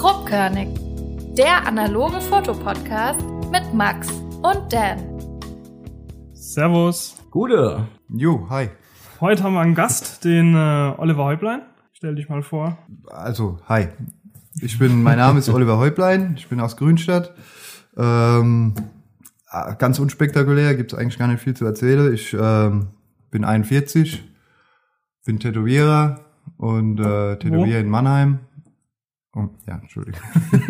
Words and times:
Grobkörnig, 0.00 0.68
der 1.36 1.66
analoge 1.66 2.22
Fotopodcast 2.22 3.20
mit 3.52 3.74
Max 3.74 4.10
und 4.10 4.72
Dan. 4.72 4.98
Servus. 6.32 7.18
Gute. 7.30 7.86
Jo, 8.08 8.48
hi. 8.48 8.70
Heute 9.20 9.42
haben 9.42 9.52
wir 9.52 9.60
einen 9.60 9.74
Gast, 9.74 10.24
den 10.24 10.54
äh, 10.54 10.94
Oliver 10.96 11.24
Häuplein. 11.24 11.60
Stell 11.92 12.14
dich 12.14 12.30
mal 12.30 12.42
vor. 12.42 12.78
Also, 13.08 13.58
hi. 13.68 13.88
Ich 14.62 14.78
bin, 14.78 15.02
mein 15.02 15.18
Name 15.18 15.38
ist 15.38 15.50
Oliver 15.50 15.76
Häuplein, 15.76 16.32
ich 16.34 16.48
bin 16.48 16.60
aus 16.60 16.78
Grünstadt. 16.78 17.34
Ähm, 17.94 18.72
ah, 19.48 19.72
ganz 19.72 19.98
unspektakulär, 19.98 20.76
gibt's 20.76 20.94
eigentlich 20.94 21.18
gar 21.18 21.28
nicht 21.28 21.42
viel 21.42 21.52
zu 21.52 21.66
erzählen. 21.66 22.14
Ich 22.14 22.32
ähm, 22.32 22.88
bin 23.30 23.44
41, 23.44 24.24
bin 25.26 25.40
Tätowierer 25.40 26.24
und 26.56 27.00
äh, 27.00 27.36
tätowiere 27.36 27.80
in 27.80 27.90
Mannheim. 27.90 28.38
Oh, 29.34 29.48
ja, 29.66 29.78
Entschuldigung. 29.78 30.20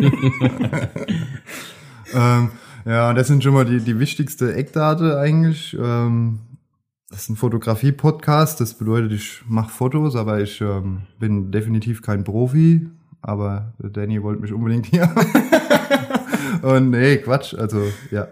ähm, 2.13 2.49
ja, 2.85 3.13
das 3.13 3.27
sind 3.27 3.43
schon 3.43 3.53
mal 3.53 3.65
die, 3.65 3.79
die 3.79 3.99
wichtigste 3.99 4.53
Eckdate 4.53 5.01
eigentlich. 5.17 5.75
Ähm, 5.79 6.39
das 7.09 7.23
ist 7.23 7.29
ein 7.29 7.35
Fotografie-Podcast, 7.35 8.61
das 8.61 8.75
bedeutet, 8.75 9.11
ich 9.11 9.41
mache 9.47 9.69
Fotos, 9.69 10.15
aber 10.15 10.39
ich 10.39 10.61
ähm, 10.61 11.01
bin 11.19 11.51
definitiv 11.51 12.01
kein 12.01 12.23
Profi. 12.23 12.87
Aber 13.21 13.73
Danny 13.79 14.21
wollte 14.23 14.41
mich 14.41 14.53
unbedingt 14.53 14.87
hier. 14.87 15.13
Und 16.61 16.91
nee, 16.91 17.17
Quatsch. 17.17 17.53
Also 17.53 17.83
ja, 18.09 18.27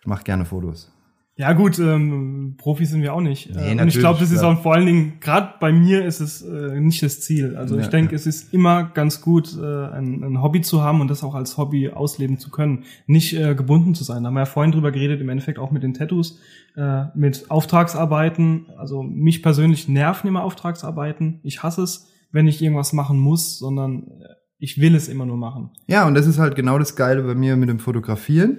ich 0.00 0.06
mache 0.06 0.24
gerne 0.24 0.44
Fotos. 0.44 0.93
Ja 1.36 1.52
gut, 1.52 1.80
ähm, 1.80 2.54
Profis 2.58 2.90
sind 2.90 3.02
wir 3.02 3.12
auch 3.12 3.20
nicht. 3.20 3.50
Nee, 3.52 3.72
Äh, 3.76 3.80
und 3.82 3.88
ich 3.88 3.98
glaube, 3.98 4.20
das 4.20 4.30
ist 4.30 4.44
auch 4.44 4.62
vor 4.62 4.72
allen 4.74 4.86
Dingen, 4.86 5.14
gerade 5.20 5.54
bei 5.58 5.72
mir 5.72 6.04
ist 6.04 6.20
es 6.20 6.42
äh, 6.42 6.78
nicht 6.78 7.02
das 7.02 7.20
Ziel. 7.22 7.56
Also 7.56 7.76
ich 7.76 7.86
Ja, 7.86 7.90
denke, 7.90 8.12
ja. 8.12 8.16
es 8.16 8.26
ist 8.26 8.54
immer 8.54 8.84
ganz 8.84 9.20
gut, 9.20 9.56
äh, 9.60 9.86
ein, 9.88 10.22
ein 10.22 10.42
Hobby 10.42 10.60
zu 10.60 10.82
haben 10.82 11.00
und 11.00 11.08
das 11.08 11.24
auch 11.24 11.34
als 11.34 11.58
Hobby 11.58 11.90
ausleben 11.90 12.38
zu 12.38 12.50
können. 12.50 12.84
Nicht 13.08 13.34
äh, 13.34 13.56
gebunden 13.56 13.96
zu 13.96 14.04
sein. 14.04 14.22
Da 14.22 14.28
haben 14.28 14.34
wir 14.34 14.40
ja 14.42 14.46
vorhin 14.46 14.70
drüber 14.70 14.92
geredet, 14.92 15.20
im 15.20 15.28
Endeffekt 15.28 15.58
auch 15.58 15.72
mit 15.72 15.82
den 15.82 15.92
Tattoos, 15.94 16.38
äh, 16.76 17.06
mit 17.16 17.50
Auftragsarbeiten. 17.50 18.66
Also 18.78 19.02
mich 19.02 19.42
persönlich 19.42 19.88
nerven 19.88 20.28
immer 20.28 20.44
Auftragsarbeiten. 20.44 21.40
Ich 21.42 21.62
hasse 21.64 21.82
es, 21.82 22.08
wenn 22.30 22.46
ich 22.46 22.62
irgendwas 22.62 22.92
machen 22.92 23.18
muss, 23.18 23.58
sondern 23.58 24.04
äh, 24.20 24.34
ich 24.58 24.80
will 24.80 24.94
es 24.94 25.08
immer 25.08 25.26
nur 25.26 25.36
machen. 25.36 25.70
Ja, 25.88 26.06
und 26.06 26.14
das 26.14 26.26
ist 26.28 26.38
halt 26.38 26.54
genau 26.54 26.78
das 26.78 26.96
Geile 26.96 27.22
bei 27.22 27.34
mir 27.34 27.56
mit 27.56 27.68
dem 27.68 27.80
Fotografieren, 27.80 28.58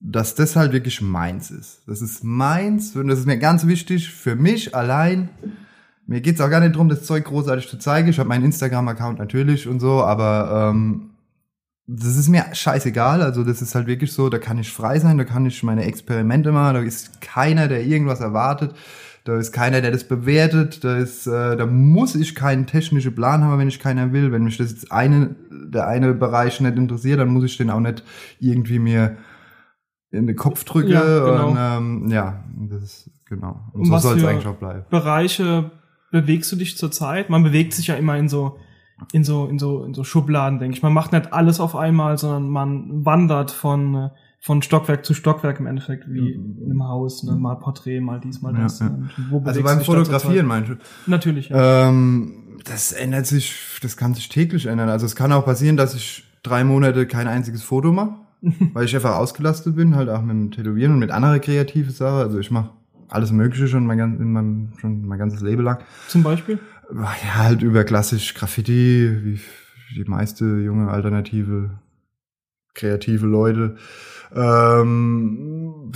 dass 0.00 0.34
das 0.34 0.56
halt 0.56 0.72
wirklich 0.72 1.00
meins 1.00 1.50
ist. 1.50 1.82
Das 1.86 2.02
ist 2.02 2.22
meins 2.22 2.94
und 2.94 3.08
das 3.08 3.18
ist 3.18 3.26
mir 3.26 3.38
ganz 3.38 3.66
wichtig 3.66 4.12
für 4.12 4.36
mich 4.36 4.74
allein. 4.74 5.28
Mir 6.06 6.20
geht's 6.20 6.40
auch 6.40 6.50
gar 6.50 6.60
nicht 6.60 6.76
drum, 6.76 6.88
das 6.88 7.04
Zeug 7.04 7.24
großartig 7.24 7.68
zu 7.68 7.78
zeigen. 7.78 8.08
Ich 8.08 8.18
habe 8.18 8.28
meinen 8.28 8.44
Instagram-Account 8.44 9.18
natürlich 9.18 9.66
und 9.66 9.80
so, 9.80 10.02
aber 10.02 10.70
ähm, 10.70 11.10
das 11.86 12.16
ist 12.16 12.28
mir 12.28 12.44
scheißegal. 12.52 13.22
Also 13.22 13.44
das 13.44 13.60
ist 13.60 13.74
halt 13.74 13.86
wirklich 13.86 14.12
so, 14.12 14.28
da 14.28 14.38
kann 14.38 14.58
ich 14.58 14.72
frei 14.72 15.00
sein, 15.00 15.18
da 15.18 15.24
kann 15.24 15.46
ich 15.46 15.62
meine 15.62 15.84
Experimente 15.84 16.52
machen, 16.52 16.74
da 16.74 16.80
ist 16.80 17.20
keiner, 17.20 17.66
der 17.66 17.84
irgendwas 17.84 18.20
erwartet. 18.20 18.74
Da 19.24 19.36
ist 19.36 19.52
keiner, 19.52 19.82
der 19.82 19.90
das 19.90 20.04
bewertet. 20.04 20.84
Da 20.84 20.96
ist, 20.96 21.26
äh, 21.26 21.56
da 21.56 21.66
muss 21.66 22.14
ich 22.14 22.34
keinen 22.34 22.66
technischen 22.66 23.14
Plan 23.14 23.44
haben, 23.44 23.58
wenn 23.58 23.68
ich 23.68 23.78
keiner 23.78 24.12
will. 24.12 24.32
Wenn 24.32 24.44
mich 24.44 24.56
das 24.56 24.90
eine, 24.90 25.34
der 25.50 25.86
eine 25.86 26.14
Bereich 26.14 26.60
nicht 26.62 26.76
interessiert, 26.78 27.20
dann 27.20 27.28
muss 27.28 27.44
ich 27.44 27.58
den 27.58 27.68
auch 27.68 27.80
nicht 27.80 28.02
irgendwie 28.40 28.78
mir 28.78 29.18
in 30.10 30.26
den 30.26 30.36
Kopf 30.36 30.64
drücken. 30.64 30.90
Ja, 30.90 31.02
genau. 31.02 31.50
Und 31.50 31.56
ähm, 31.58 32.10
ja, 32.10 32.44
das 32.70 32.82
ist 32.82 33.10
genau. 33.26 33.60
Und, 33.72 33.80
Und 33.82 33.86
so 33.86 33.98
soll 33.98 34.18
es 34.18 34.24
eigentlich 34.24 34.46
auch 34.46 34.56
bleiben. 34.56 34.84
Bereiche 34.90 35.70
bewegst 36.10 36.50
du 36.52 36.56
dich 36.56 36.76
zurzeit? 36.78 37.30
Man 37.30 37.42
bewegt 37.42 37.74
sich 37.74 37.88
ja 37.88 37.94
immer 37.94 38.16
in 38.16 38.28
so 38.28 38.58
in 39.12 39.22
so 39.24 39.46
in 39.46 39.58
so 39.58 39.84
in 39.84 39.94
so 39.94 40.04
Schubladen, 40.04 40.58
denke 40.58 40.76
ich. 40.76 40.82
Man 40.82 40.92
macht 40.92 41.12
nicht 41.12 41.32
alles 41.32 41.60
auf 41.60 41.76
einmal, 41.76 42.18
sondern 42.18 42.48
man 42.48 43.04
wandert 43.04 43.50
von 43.50 44.10
von 44.40 44.62
Stockwerk 44.62 45.04
zu 45.04 45.14
Stockwerk 45.14 45.58
im 45.58 45.66
Endeffekt, 45.66 46.08
wie 46.08 46.32
in 46.32 46.62
einem 46.64 46.84
Haus, 46.84 47.24
ne? 47.24 47.34
mal 47.34 47.56
Porträt, 47.56 48.00
mal 48.00 48.20
dies, 48.20 48.40
mal 48.40 48.54
Ja, 48.54 48.62
das. 48.62 48.78
ja. 48.78 48.96
Wo 49.30 49.42
Also 49.44 49.62
beim 49.62 49.80
Fotografieren 49.80 50.46
meinst 50.46 50.70
du? 50.70 50.76
Natürlich. 51.06 51.48
Ja. 51.48 51.88
Ähm, 51.88 52.60
das 52.64 52.92
ändert 52.92 53.26
sich, 53.26 53.78
das 53.82 53.96
kann 53.96 54.14
sich 54.14 54.28
täglich 54.28 54.66
ändern. 54.66 54.88
Also 54.88 55.06
es 55.06 55.16
kann 55.16 55.32
auch 55.32 55.44
passieren, 55.44 55.76
dass 55.76 55.94
ich 55.94 56.24
drei 56.44 56.62
Monate 56.62 57.06
kein 57.06 57.26
einziges 57.26 57.62
Foto 57.64 57.92
mache, 57.92 58.14
weil 58.40 58.84
ich 58.84 58.94
einfach 58.94 59.16
ausgelastet 59.16 59.76
bin, 59.76 59.96
halt 59.96 60.08
auch 60.08 60.22
mit 60.22 60.30
dem 60.30 60.50
Tätowieren 60.50 60.92
und 60.92 60.98
mit 60.98 61.10
anderer 61.10 61.38
kreativen 61.38 61.92
Sachen. 61.92 62.18
Also 62.20 62.38
ich 62.38 62.50
mache 62.50 62.70
alles 63.08 63.32
Mögliche 63.32 63.68
schon 63.68 63.86
mein, 63.86 63.98
in 63.98 64.32
meinem, 64.32 64.72
schon 64.80 65.06
mein 65.06 65.18
ganzes 65.18 65.40
Leben 65.40 65.62
lang. 65.62 65.78
Zum 66.08 66.22
Beispiel. 66.22 66.58
Ja, 66.94 67.36
halt 67.36 67.62
über 67.62 67.84
klassisch 67.84 68.34
Graffiti, 68.34 69.10
wie 69.22 69.40
die 69.96 70.04
meiste 70.04 70.44
junge 70.44 70.90
alternative 70.90 71.78
kreative 72.74 73.26
Leute. 73.26 73.76
Ähm, 74.34 75.90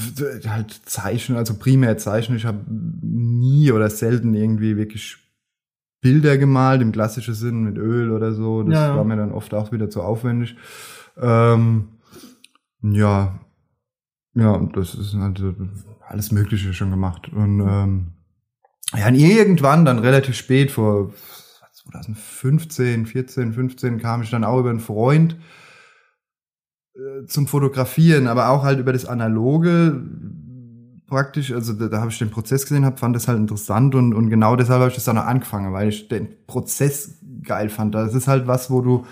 halt 0.47 0.81
Zeichnen, 0.85 1.39
also 1.39 1.55
primär 1.55 1.99
Zeichnen. 1.99 2.37
Ich 2.39 2.47
habe 2.47 2.59
nie 2.69 3.71
oder 3.73 3.89
selten 3.91 4.35
irgendwie 4.35 4.77
wirklich 4.77 5.19
Bilder 6.01 6.37
gemalt 6.37 6.83
im 6.83 6.93
klassischen 6.93 7.35
Sinn 7.35 7.63
mit 7.63 7.79
Öl 7.79 8.11
oder 8.11 8.33
so. 8.33 8.63
Das 8.63 8.75
Ja, 8.75 8.89
ja. 8.89 8.97
war 8.97 9.05
mir 9.05 9.17
dann 9.17 9.33
oft 9.33 9.55
auch 9.55 9.71
wieder 9.71 9.89
zu 9.89 10.03
aufwendig. 10.03 10.57
Ähm, 11.21 11.89
ja, 12.82 13.41
ja, 14.34 14.59
das 14.75 14.94
ist 14.94 15.15
halt 15.15 15.38
so 15.38 15.54
alles 16.06 16.32
Mögliche 16.32 16.72
schon 16.75 16.91
gemacht. 16.91 17.28
Und 17.28 17.60
ähm, 17.60 18.12
ja, 18.94 19.09
und 19.09 19.15
irgendwann 19.15 19.84
dann 19.84 19.98
relativ 19.98 20.37
spät, 20.37 20.70
vor 20.70 21.12
2015, 21.91 23.06
14, 23.06 23.53
15, 23.53 23.98
kam 23.98 24.22
ich 24.22 24.31
dann 24.31 24.44
auch 24.44 24.60
über 24.60 24.70
einen 24.70 24.81
Freund 24.81 25.37
äh, 26.94 27.26
zum 27.26 27.47
Fotografieren, 27.47 28.26
aber 28.26 28.48
auch 28.48 28.62
halt 28.62 28.78
über 28.78 28.93
das 28.93 29.06
Analoge 29.06 30.03
praktisch, 31.06 31.53
also 31.53 31.75
da, 31.75 31.88
da 31.88 32.00
habe 32.00 32.10
ich 32.10 32.19
den 32.19 32.31
Prozess 32.31 32.62
gesehen, 32.62 32.87
hab, 32.87 32.99
fand 32.99 33.14
das 33.14 33.28
halt 33.28 33.38
interessant 33.38 33.94
und, 33.94 34.14
und 34.14 34.31
genau 34.31 34.56
deshalb 34.56 34.81
habe 34.81 34.88
ich 34.88 34.94
das 34.94 35.04
dann 35.04 35.19
auch 35.19 35.26
angefangen, 35.26 35.72
weil 35.75 35.91
ich 35.91 36.09
den 36.09 36.47
Prozess 36.47 37.19
geil 37.43 37.69
fand. 37.69 37.94
Das 37.94 38.14
ist 38.14 38.28
halt 38.28 38.47
was, 38.47 38.70
wo 38.70 38.81
du 38.81 39.06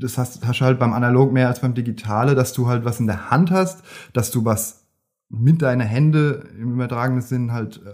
das 0.00 0.18
hast, 0.18 0.46
hast 0.46 0.60
du 0.60 0.64
halt 0.64 0.78
beim 0.78 0.92
Analog 0.92 1.32
mehr 1.32 1.48
als 1.48 1.60
beim 1.60 1.74
Digitale, 1.74 2.34
dass 2.34 2.52
du 2.52 2.66
halt 2.66 2.84
was 2.84 3.00
in 3.00 3.06
der 3.06 3.30
Hand 3.30 3.50
hast, 3.50 3.82
dass 4.12 4.30
du 4.30 4.44
was 4.44 4.86
mit 5.28 5.62
deiner 5.62 5.84
Hände 5.84 6.48
im 6.58 6.72
übertragenen 6.72 7.22
Sinn 7.22 7.52
halt 7.52 7.80
äh, 7.84 7.90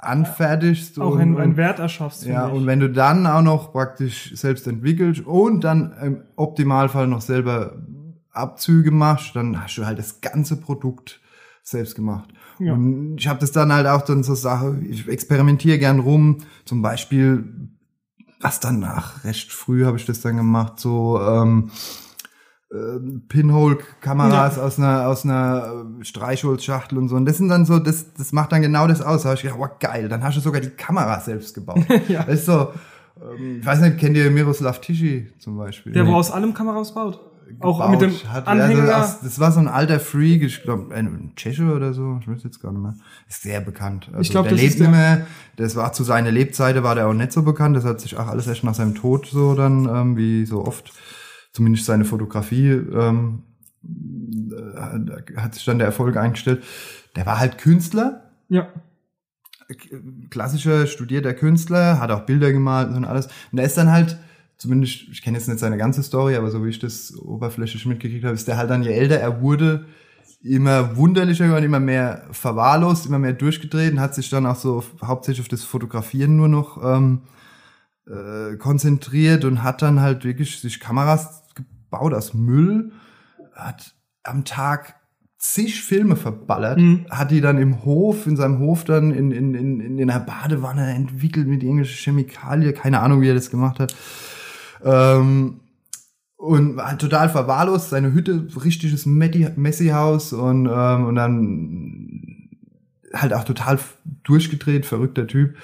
anfertigst. 0.00 1.00
Auch 1.00 1.14
und, 1.14 1.20
ein, 1.20 1.34
und, 1.34 1.40
ein 1.40 1.56
Wert 1.56 1.78
erschaffst. 1.78 2.26
ja, 2.26 2.46
und 2.46 2.66
wenn 2.66 2.80
du 2.80 2.90
dann 2.90 3.26
auch 3.26 3.42
noch 3.42 3.72
praktisch 3.72 4.34
selbst 4.34 4.66
entwickelst 4.66 5.24
und 5.26 5.64
dann 5.64 5.92
im 6.02 6.22
Optimalfall 6.36 7.06
noch 7.06 7.22
selber 7.22 7.76
Abzüge 8.30 8.90
machst, 8.90 9.34
dann 9.34 9.62
hast 9.62 9.76
du 9.78 9.86
halt 9.86 9.98
das 9.98 10.20
ganze 10.20 10.60
Produkt 10.60 11.20
selbst 11.62 11.94
gemacht. 11.94 12.30
Ja. 12.58 12.72
Und 12.72 13.16
ich 13.18 13.28
habe 13.28 13.40
das 13.40 13.52
dann 13.52 13.72
halt 13.72 13.86
auch 13.86 14.02
dann 14.02 14.22
so 14.22 14.34
Sache, 14.34 14.78
ich 14.88 15.08
experimentiere 15.08 15.78
gern 15.78 16.00
rum, 16.00 16.38
zum 16.64 16.82
Beispiel, 16.82 17.70
was 18.40 18.60
dann 18.60 18.78
nach 18.78 19.24
recht 19.24 19.52
früh 19.52 19.84
habe 19.84 19.96
ich 19.96 20.06
das 20.06 20.20
dann 20.20 20.36
gemacht, 20.36 20.78
so 20.78 21.20
ähm, 21.20 21.70
äh, 22.70 23.00
Pinhole-Kameras 23.28 24.58
aus 24.58 24.78
einer 24.78 25.06
aus 25.08 25.24
einer 25.24 25.86
äh, 26.00 26.04
Streichholzschachtel 26.04 26.98
und 26.98 27.08
so. 27.08 27.16
Und 27.16 27.24
das 27.24 27.38
sind 27.38 27.48
dann 27.48 27.64
so, 27.64 27.78
das 27.78 28.12
das 28.14 28.32
macht 28.32 28.52
dann 28.52 28.62
genau 28.62 28.86
das 28.86 29.00
aus. 29.02 29.22
Da 29.22 29.30
hab 29.30 29.36
ich 29.36 29.42
gedacht, 29.42 29.58
wow, 29.58 29.70
geil, 29.80 30.08
dann 30.08 30.22
hast 30.22 30.36
du 30.36 30.40
sogar 30.40 30.60
die 30.60 30.70
Kamera 30.70 31.20
selbst 31.20 31.54
gebaut. 31.54 31.84
Ja. 32.08 32.24
Das 32.24 32.40
ist 32.40 32.46
so, 32.46 32.72
ähm, 33.20 33.58
ich 33.60 33.66
weiß 33.66 33.80
nicht, 33.80 33.98
kennt 33.98 34.16
ihr 34.16 34.30
Miroslav 34.30 34.80
Tischi 34.80 35.32
zum 35.38 35.56
Beispiel? 35.56 35.92
Der, 35.92 36.06
wo 36.06 36.14
aus 36.14 36.30
allem 36.30 36.54
Kameras 36.54 36.94
baut. 36.94 37.20
Auch 37.60 37.80
gebaut 37.80 37.90
mit 37.90 38.00
dem 38.02 38.32
hat. 38.32 38.46
Anhänger. 38.46 38.94
Also 38.94 39.18
das 39.22 39.38
war 39.38 39.52
so 39.52 39.60
ein 39.60 39.68
alter 39.68 40.00
Freak, 40.00 40.42
ich 40.42 40.62
glaube, 40.62 40.94
ein 40.94 41.32
Tscheche 41.36 41.72
oder 41.72 41.94
so, 41.94 42.18
ich 42.20 42.28
weiß 42.28 42.42
jetzt 42.44 42.60
gar 42.60 42.72
nicht 42.72 42.82
mehr. 42.82 42.94
Ist 43.28 43.42
sehr 43.42 43.60
bekannt. 43.60 44.08
Also 44.08 44.20
Ich 44.20 44.30
glaub, 44.30 44.48
der 44.48 44.56
lebt 44.56 44.78
nicht 44.78 44.90
mehr. 44.90 45.26
Das 45.56 45.76
war 45.76 45.92
zu 45.92 46.04
seiner 46.04 46.30
Lebzeiten 46.30 46.82
war 46.82 46.94
der 46.94 47.08
auch 47.08 47.14
nicht 47.14 47.32
so 47.32 47.42
bekannt. 47.42 47.76
Das 47.76 47.84
hat 47.84 48.00
sich 48.00 48.16
auch 48.16 48.26
alles 48.26 48.46
erst 48.46 48.64
nach 48.64 48.74
seinem 48.74 48.94
Tod 48.94 49.26
so 49.26 49.54
dann, 49.54 49.88
ähm, 49.88 50.16
wie 50.16 50.46
so 50.46 50.64
oft, 50.64 50.92
zumindest 51.52 51.86
seine 51.86 52.04
Fotografie, 52.04 52.70
ähm, 52.70 53.42
äh, 53.82 55.36
hat 55.36 55.54
sich 55.54 55.64
dann 55.64 55.78
der 55.78 55.86
Erfolg 55.86 56.16
eingestellt. 56.16 56.62
Der 57.16 57.26
war 57.26 57.38
halt 57.38 57.58
Künstler, 57.58 58.30
ja. 58.48 58.68
klassischer 60.30 60.86
studierter 60.86 61.34
Künstler, 61.34 62.00
hat 62.00 62.10
auch 62.10 62.26
Bilder 62.26 62.52
gemalt 62.52 62.94
und 62.94 63.04
alles. 63.04 63.28
Und 63.52 63.58
er 63.58 63.64
ist 63.64 63.76
dann 63.78 63.90
halt, 63.90 64.18
zumindest, 64.58 65.08
ich 65.10 65.22
kenne 65.22 65.38
jetzt 65.38 65.48
nicht 65.48 65.60
seine 65.60 65.76
ganze 65.78 66.02
Story, 66.02 66.36
aber 66.36 66.50
so 66.50 66.64
wie 66.64 66.68
ich 66.70 66.78
das 66.78 67.16
oberflächlich 67.16 67.86
mitgekriegt 67.86 68.24
habe, 68.24 68.34
ist 68.34 68.48
der 68.48 68.56
halt 68.56 68.70
dann, 68.70 68.82
je 68.82 68.90
älter 68.92 69.16
er 69.16 69.40
wurde, 69.40 69.86
immer 70.42 70.96
wunderlicher 70.96 71.56
und 71.56 71.62
immer 71.62 71.80
mehr 71.80 72.26
verwahrlost, 72.30 73.06
immer 73.06 73.18
mehr 73.18 73.32
durchgedreht 73.32 73.92
und 73.92 74.00
hat 74.00 74.14
sich 74.14 74.30
dann 74.30 74.46
auch 74.46 74.56
so 74.56 74.84
hauptsächlich 75.02 75.42
auf 75.44 75.48
das 75.48 75.64
Fotografieren 75.64 76.36
nur 76.36 76.48
noch 76.48 76.82
ähm, 76.82 77.22
äh, 78.06 78.56
konzentriert 78.56 79.44
und 79.44 79.62
hat 79.62 79.82
dann 79.82 80.00
halt 80.00 80.24
wirklich 80.24 80.60
sich 80.60 80.78
Kameras 80.80 81.42
gebaut 81.54 82.14
aus 82.14 82.34
Müll, 82.34 82.92
hat 83.54 83.94
am 84.22 84.44
Tag 84.44 84.94
zig 85.38 85.82
Filme 85.82 86.16
verballert, 86.16 86.78
Mhm. 86.78 87.06
hat 87.10 87.30
die 87.30 87.40
dann 87.40 87.58
im 87.58 87.84
Hof, 87.84 88.26
in 88.26 88.36
seinem 88.36 88.58
Hof 88.58 88.84
dann 88.84 89.12
in, 89.12 89.30
in, 89.30 89.54
in, 89.54 89.80
in 89.98 90.10
einer 90.10 90.20
Badewanne 90.20 90.92
entwickelt 90.94 91.46
mit 91.46 91.62
irgendwelchen 91.62 91.96
Chemikalien, 91.96 92.74
keine 92.74 93.00
Ahnung, 93.00 93.20
wie 93.20 93.28
er 93.28 93.34
das 93.34 93.50
gemacht 93.50 93.78
hat. 93.78 93.94
Ähm, 94.84 95.60
und 96.36 96.76
war 96.76 96.96
total 96.98 97.28
verwahrlost, 97.28 97.90
seine 97.90 98.12
Hütte, 98.12 98.46
richtiges 98.64 99.06
Messi-Haus 99.06 100.32
und, 100.32 100.68
ähm, 100.72 101.06
und 101.06 101.14
dann 101.16 102.48
halt 103.12 103.32
auch 103.32 103.44
total 103.44 103.78
durchgedreht, 104.22 104.86
verrückter 104.86 105.26
Typ 105.26 105.56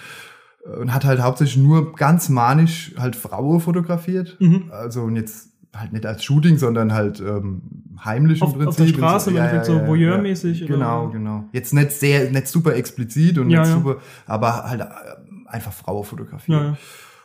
und 0.81 0.93
hat 0.94 1.05
halt 1.05 1.20
hauptsächlich 1.20 1.62
nur 1.62 1.94
ganz 1.94 2.28
manisch 2.28 2.93
halt 2.99 3.16
Frauen 3.16 3.61
fotografiert. 3.61 4.37
Mhm. 4.40 4.64
Also 4.70 5.02
und 5.02 5.16
jetzt 5.16 5.50
halt 5.75 5.93
nicht 5.93 6.06
als 6.06 6.25
Shooting, 6.25 6.56
sondern 6.56 6.93
halt 6.93 7.20
ähm, 7.20 7.62
heimlich 8.05 8.43
Auf, 8.43 8.55
im 8.55 8.61
Prinzip. 8.61 8.69
auf 8.69 8.76
der 8.76 8.87
Straße, 8.94 9.31
Und 9.31 9.37
im 9.37 9.43
Endeffekt 9.43 9.66
so 9.66 9.87
voyeurmäßig. 9.87 10.66
Genau, 10.66 11.08
genau. 11.08 11.44
Jetzt 11.52 11.75
nicht 11.75 11.93
sehr, 11.93 12.31
nicht 12.31 12.49
super 12.49 12.75
explizit 12.75 13.38
und 13.38 13.50
Ja, 13.50 13.61
nicht 13.61 13.69
ja. 13.70 13.75
super, 13.75 13.96
aber 14.26 14.64
halt 14.64 14.81
äh, 14.81 14.84
einfach 15.46 15.72
Frauen 15.72 16.05
fotografiert. 16.05 16.76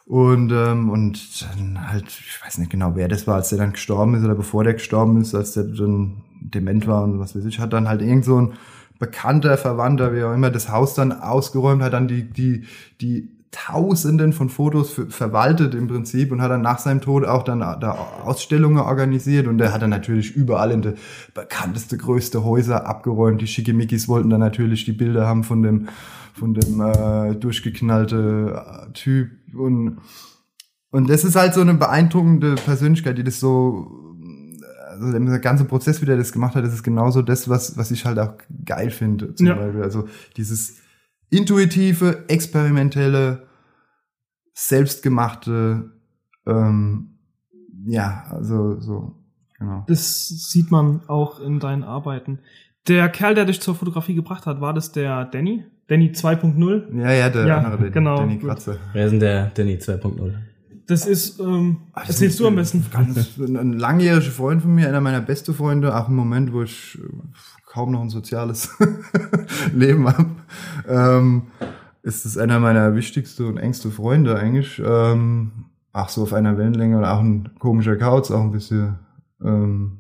Und, 0.10 0.52
ähm, 0.52 0.90
und 0.90 1.44
dann 1.44 1.88
halt, 1.88 2.08
ich 2.08 2.44
weiß 2.44 2.58
nicht 2.58 2.72
genau, 2.72 2.96
wer 2.96 3.08
das 3.08 3.28
war, 3.28 3.36
als 3.36 3.50
der 3.50 3.60
dann 3.60 3.74
gestorben 3.74 4.16
ist 4.16 4.24
oder 4.26 4.34
bevor 4.34 4.64
der 4.64 4.74
gestorben 4.74 5.22
ist, 5.22 5.36
als 5.36 5.54
der 5.54 5.66
dann 5.66 6.24
dement 6.42 6.88
war 6.88 7.04
und 7.04 7.20
was 7.20 7.36
weiß 7.36 7.46
ich, 7.46 7.60
hat 7.60 7.74
dann 7.74 7.88
halt 7.88 8.02
irgend 8.02 8.26
so 8.26 8.42
ein 8.42 8.54
bekannter 8.98 9.56
Verwandter, 9.56 10.12
wie 10.16 10.24
auch 10.24 10.34
immer, 10.34 10.50
das 10.50 10.72
Haus 10.72 10.96
dann 10.96 11.12
ausgeräumt, 11.12 11.84
hat 11.84 11.94
dann 11.94 12.08
die, 12.08 12.24
die, 12.24 12.66
die 13.00 13.30
Tausenden 13.52 14.32
von 14.32 14.50
Fotos 14.50 14.92
für, 14.92 15.08
verwaltet 15.08 15.74
im 15.74 15.88
Prinzip 15.88 16.32
und 16.32 16.42
hat 16.42 16.52
dann 16.52 16.62
nach 16.62 16.78
seinem 16.78 17.02
Tod 17.02 17.26
auch 17.26 17.44
dann 17.44 17.60
da 17.60 17.92
Ausstellungen 18.24 18.78
organisiert 18.78 19.48
und 19.48 19.58
der 19.58 19.74
hat 19.74 19.82
dann 19.82 19.90
natürlich 19.90 20.36
überall 20.36 20.70
in 20.72 20.82
die 20.84 20.94
bekannteste, 21.34 21.98
größte 21.98 22.44
Häuser 22.44 22.86
abgeräumt. 22.86 23.42
Die 23.42 23.48
Schickimickis 23.48 24.08
wollten 24.08 24.30
dann 24.30 24.40
natürlich 24.40 24.86
die 24.86 24.92
Bilder 24.92 25.26
haben 25.26 25.44
von 25.44 25.64
dem, 25.64 25.88
von 26.34 26.54
dem 26.54 26.80
äh, 26.80 27.36
durchgeknallte 27.36 28.88
äh, 28.88 28.94
Typ 28.94 29.32
und 29.56 29.98
und 30.92 31.08
das 31.10 31.24
ist 31.24 31.36
halt 31.36 31.54
so 31.54 31.62
eine 31.62 31.76
beeindruckende 31.76 32.56
Persönlichkeit, 32.56 33.18
die 33.18 33.24
das 33.24 33.40
so, 33.40 33.92
also 34.90 35.12
der 35.12 35.40
ganze 35.40 35.66
Prozess, 35.66 36.02
wie 36.02 36.08
der 36.08 36.18
das 36.18 36.32
gemacht 36.32 36.56
hat, 36.56 36.64
das 36.64 36.74
ist 36.74 36.82
genauso 36.82 37.22
das, 37.22 37.48
was, 37.48 37.78
was 37.78 37.92
ich 37.92 38.06
halt 38.06 38.18
auch 38.18 38.34
geil 38.66 38.90
finde, 38.90 39.36
zum 39.36 39.46
Ja. 39.46 39.56
Beispiel. 39.56 39.84
Also 39.84 40.08
dieses 40.36 40.78
intuitive, 41.30 42.26
experimentelle, 42.28 43.48
selbstgemachte, 44.54 45.92
ähm, 46.48 47.20
ja, 47.86 48.26
also 48.30 48.80
so, 48.80 49.16
genau. 49.58 49.86
Das 49.88 50.28
sieht 50.28 50.72
man 50.72 51.02
auch 51.08 51.40
in 51.40 51.60
deinen 51.60 51.84
Arbeiten. 51.84 52.40
Der 52.88 53.10
Kerl, 53.10 53.36
der 53.36 53.46
dich 53.46 53.62
zur 53.62 53.76
Fotografie 53.76 54.16
gebracht 54.16 54.46
hat, 54.46 54.62
war 54.62 54.74
das 54.74 54.92
der 54.92 55.26
Danny? 55.26 55.64
Danny 55.88 56.10
2.0? 56.10 57.00
Ja, 57.02 57.12
ja, 57.12 57.30
der 57.30 57.48
Ja, 57.48 57.58
andere, 57.58 57.78
der, 57.84 57.92
genau, 57.92 58.18
Danny 58.18 58.38
gut. 58.38 58.50
Kratzer. 58.50 58.78
Wer 58.94 59.06
ist 59.06 59.12
denn 59.12 59.20
der 59.20 59.46
Danny 59.56 59.76
2.0? 59.76 60.34
Das 60.88 61.06
ist, 61.06 61.40
ähm, 61.40 61.78
Das 61.94 62.10
erzählst 62.10 62.40
du 62.40 62.48
am 62.48 62.54
ein 62.54 62.56
besten. 62.58 62.86
Ganz, 62.92 63.38
ein, 63.38 63.56
ein 63.58 63.74
langjähriger 63.74 64.32
Freund 64.32 64.64
von 64.64 64.74
mir, 64.74 64.88
einer 64.88 65.02
meiner 65.02 65.22
besten 65.22 65.54
Freunde, 65.54 65.96
auch 65.96 66.10
im 66.10 66.16
Moment, 66.16 66.52
wo 66.52 66.64
ich 66.64 66.98
kaum 67.68 67.92
noch 67.92 68.02
ein 68.02 68.10
soziales 68.10 68.76
Leben 69.74 70.08
habe, 70.08 70.32
ähm, 70.88 71.48
ist 72.02 72.26
es 72.26 72.38
einer 72.38 72.60
meiner 72.60 72.96
wichtigsten 72.96 73.46
und 73.46 73.58
engsten 73.58 73.92
Freunde 73.92 74.38
eigentlich. 74.38 74.82
Ähm, 74.84 75.66
ach 75.92 76.10
so 76.10 76.24
auf 76.24 76.34
einer 76.34 76.58
Wellenlänge 76.58 76.98
und 76.98 77.06
auch 77.06 77.20
ein 77.20 77.52
komischer 77.60 77.98
Kauz, 77.98 78.32
auch 78.32 78.42
ein 78.42 78.52
bisschen, 78.52 79.00
ähm, 79.44 80.00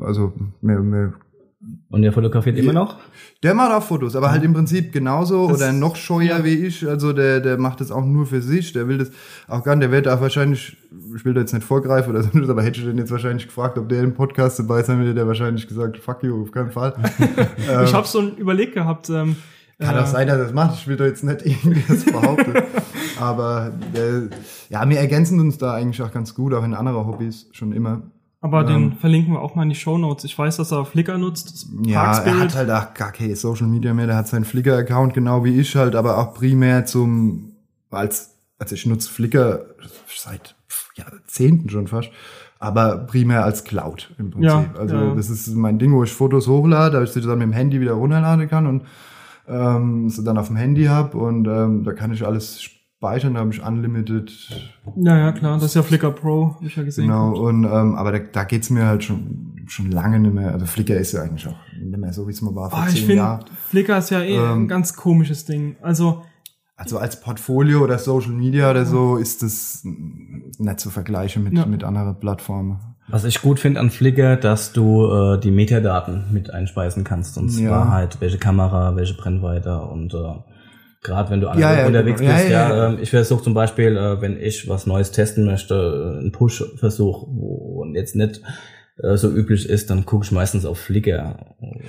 also 0.00 0.32
mehr, 0.60 0.80
mehr 0.80 1.12
Und 1.90 2.02
der 2.02 2.12
fotografiert 2.12 2.56
immer 2.58 2.72
noch? 2.72 2.96
der 3.42 3.54
macht 3.54 3.72
auch 3.72 3.82
Fotos, 3.82 4.16
aber 4.16 4.30
halt 4.30 4.42
im 4.42 4.54
Prinzip 4.54 4.92
genauso 4.92 5.48
Das- 5.48 5.58
oder 5.58 5.72
noch 5.72 5.96
scheuer 5.96 6.38
ja. 6.38 6.44
wie 6.44 6.66
ich. 6.66 6.86
Also 6.88 7.12
der, 7.12 7.40
der 7.40 7.58
macht 7.58 7.80
das 7.80 7.90
auch 7.90 8.04
nur 8.04 8.26
für 8.26 8.40
sich. 8.40 8.72
Der 8.72 8.88
will 8.88 8.98
das 8.98 9.10
auch 9.46 9.62
gar 9.62 9.76
nicht. 9.76 9.84
Der 9.84 9.92
wird 9.92 10.08
auch 10.08 10.20
wahrscheinlich, 10.20 10.76
ich 11.14 11.24
will 11.24 11.34
da 11.34 11.40
jetzt 11.40 11.52
nicht 11.52 11.64
vorgreifen 11.64 12.10
oder 12.10 12.22
so, 12.44 12.50
aber 12.50 12.62
hätte 12.62 12.80
ich 12.80 12.86
den 12.86 12.98
jetzt 12.98 13.10
wahrscheinlich 13.10 13.46
gefragt, 13.46 13.78
ob 13.78 13.88
der 13.88 14.02
im 14.02 14.14
Podcast 14.14 14.58
dabei 14.58 14.82
sein 14.82 15.00
will, 15.00 15.14
der 15.14 15.26
wahrscheinlich 15.26 15.68
gesagt, 15.68 15.98
fuck 15.98 16.22
you, 16.22 16.42
auf 16.42 16.50
keinen 16.50 16.70
Fall. 16.70 16.94
ähm, 17.70 17.84
Ich 17.84 17.94
habe 17.94 18.06
so 18.06 18.20
ein 18.20 18.36
Überleg 18.36 18.72
gehabt. 18.72 19.10
Ähm, 19.10 19.36
kann 19.78 19.96
äh, 19.96 20.00
auch 20.00 20.06
sein, 20.06 20.26
dass 20.26 20.38
er 20.38 20.44
das 20.44 20.54
macht. 20.54 20.76
Ich 20.76 20.88
will 20.88 20.96
da 20.96 21.04
jetzt 21.04 21.22
nicht 21.22 21.44
irgendwie 21.44 21.84
das 21.86 22.04
behaupten. 22.04 22.54
aber 23.20 23.72
der, 23.94 24.28
ja, 24.70 24.88
wir 24.88 24.98
ergänzen 24.98 25.38
uns 25.40 25.58
da 25.58 25.74
eigentlich 25.74 26.00
auch 26.02 26.12
ganz 26.12 26.34
gut, 26.34 26.54
auch 26.54 26.64
in 26.64 26.74
anderen 26.74 27.06
Hobbys 27.06 27.48
schon 27.52 27.72
immer. 27.72 28.02
Aber 28.46 28.60
Ähm. 28.60 28.90
den 28.90 28.92
verlinken 28.92 29.32
wir 29.34 29.40
auch 29.40 29.56
mal 29.56 29.64
in 29.64 29.70
die 29.70 29.74
Show 29.74 29.98
Notes. 29.98 30.22
Ich 30.22 30.38
weiß, 30.38 30.58
dass 30.58 30.70
er 30.70 30.84
Flickr 30.84 31.18
nutzt. 31.18 31.66
Ja, 31.84 32.16
er 32.18 32.38
hat 32.38 32.54
halt 32.54 32.70
auch 32.70 32.94
gar 32.94 33.10
keine 33.10 33.34
Social 33.34 33.66
Media 33.66 33.92
mehr. 33.92 34.06
Der 34.06 34.14
hat 34.14 34.28
seinen 34.28 34.44
Flickr-Account 34.44 35.14
genau 35.14 35.44
wie 35.44 35.58
ich 35.58 35.74
halt, 35.74 35.96
aber 35.96 36.16
auch 36.18 36.32
primär 36.32 36.86
zum, 36.86 37.56
als, 37.90 38.36
also 38.60 38.76
ich 38.76 38.86
nutze 38.86 39.10
Flickr 39.10 39.66
seit 40.16 40.54
Jahrzehnten 40.94 41.68
schon 41.70 41.88
fast, 41.88 42.10
aber 42.60 42.98
primär 42.98 43.44
als 43.44 43.64
Cloud 43.64 44.14
im 44.16 44.30
Prinzip. 44.30 44.48
Ja, 44.48 44.64
also 44.78 44.94
ja. 44.94 45.14
das 45.16 45.28
ist 45.28 45.48
mein 45.48 45.80
Ding, 45.80 45.92
wo 45.92 46.04
ich 46.04 46.12
Fotos 46.12 46.46
hochlade, 46.46 47.00
dass 47.00 47.16
ich 47.16 47.22
sie 47.22 47.28
dann 47.28 47.38
mit 47.38 47.48
dem 47.48 47.52
Handy 47.52 47.80
wieder 47.80 47.94
runterladen 47.94 48.48
kann 48.48 48.66
und 48.68 48.82
ähm, 49.48 50.08
sie 50.08 50.22
dann 50.22 50.38
auf 50.38 50.46
dem 50.46 50.56
Handy 50.56 50.84
hab 50.84 51.16
und 51.16 51.48
ähm, 51.48 51.82
da 51.82 51.92
kann 51.94 52.12
ich 52.12 52.24
alles 52.24 52.70
speichern, 52.98 53.34
da 53.34 53.40
habe 53.40 53.50
ich 53.52 53.62
Unlimited 53.62 54.30
ja, 54.96 55.18
ja, 55.18 55.32
klar. 55.32 55.54
Das 55.56 55.64
ist 55.66 55.74
ja 55.74 55.82
Flickr 55.82 56.10
Pro, 56.12 56.54
hab 56.54 56.62
ich 56.62 56.76
ja 56.76 56.82
gesehen. 56.82 57.06
Genau, 57.08 57.36
und 57.36 57.64
ähm, 57.64 57.94
aber 57.96 58.12
da, 58.12 58.18
da 58.18 58.44
geht's 58.44 58.70
mir 58.70 58.86
halt 58.86 59.04
schon 59.04 59.52
schon 59.68 59.90
lange 59.90 60.20
nicht 60.20 60.32
mehr. 60.34 60.52
Also 60.52 60.64
Flickr 60.64 60.96
ist 60.96 61.12
ja 61.12 61.22
eigentlich 61.22 61.46
auch 61.48 61.56
nicht 61.76 61.98
mehr 61.98 62.12
so, 62.12 62.26
wie 62.28 62.30
es 62.32 62.40
mal 62.40 62.54
war 62.54 62.70
vor 62.70 62.78
Ah, 62.78 62.86
ich 62.88 62.94
zehn 62.94 63.00
finde, 63.06 63.14
Jahren. 63.16 63.44
Flickr 63.68 63.98
ist 63.98 64.10
ja 64.10 64.20
eh 64.22 64.38
ein 64.38 64.52
Ähm, 64.62 64.68
ganz 64.68 64.94
komisches 64.94 65.44
Ding. 65.44 65.76
Also, 65.82 66.22
Also 66.76 66.98
als 66.98 67.20
Portfolio 67.20 67.82
oder 67.82 67.98
Social 67.98 68.30
Media 68.32 68.70
oder 68.70 68.86
so 68.86 69.16
ist 69.16 69.42
das 69.42 69.80
nicht 69.84 70.80
zu 70.80 70.90
vergleichen 70.90 71.42
mit, 71.42 71.54
Ja. 71.54 71.66
mit 71.66 71.82
anderen 71.84 72.18
Plattformen. 72.20 72.78
Was 73.08 73.24
ich 73.24 73.40
gut 73.42 73.58
finde 73.60 73.80
an 73.80 73.90
Flickr, 73.90 74.36
dass 74.36 74.72
du 74.72 75.04
äh, 75.10 75.40
die 75.40 75.50
Metadaten 75.50 76.26
mit 76.32 76.50
einspeisen 76.50 77.02
kannst. 77.02 77.36
Und 77.38 77.48
Ja. 77.58 77.68
zwar 77.68 77.90
halt, 77.90 78.20
welche 78.20 78.38
Kamera, 78.38 78.94
welche 78.96 79.14
Brennweite 79.14 79.80
und 79.82 80.14
äh, 80.14 80.34
gerade 81.06 81.30
wenn 81.30 81.40
du 81.40 81.46
Ja, 81.46 81.74
ja, 81.78 81.86
unterwegs 81.86 82.20
genau. 82.20 82.32
Bist, 82.34 82.48
ja, 82.48 82.68
ja, 82.68 82.76
ja. 82.76 82.88
ähm, 82.88 82.98
ich 83.00 83.10
versuche 83.10 83.42
zum 83.42 83.54
Beispiel, 83.54 83.96
äh, 83.96 84.20
wenn 84.20 84.38
ich 84.38 84.68
was 84.68 84.86
Neues 84.86 85.10
testen 85.12 85.44
möchte, 85.46 85.74
äh, 85.74 86.18
einen 86.20 86.32
Push-Versuch, 86.32 87.26
wo 87.28 87.84
jetzt 87.94 88.14
nicht 88.16 88.42
äh, 89.02 89.16
so 89.16 89.30
üblich 89.30 89.68
ist, 89.68 89.90
dann 89.90 90.04
gucke 90.04 90.24
ich 90.24 90.32
meistens 90.32 90.66
auf 90.66 90.78
Flickr. 90.78 91.36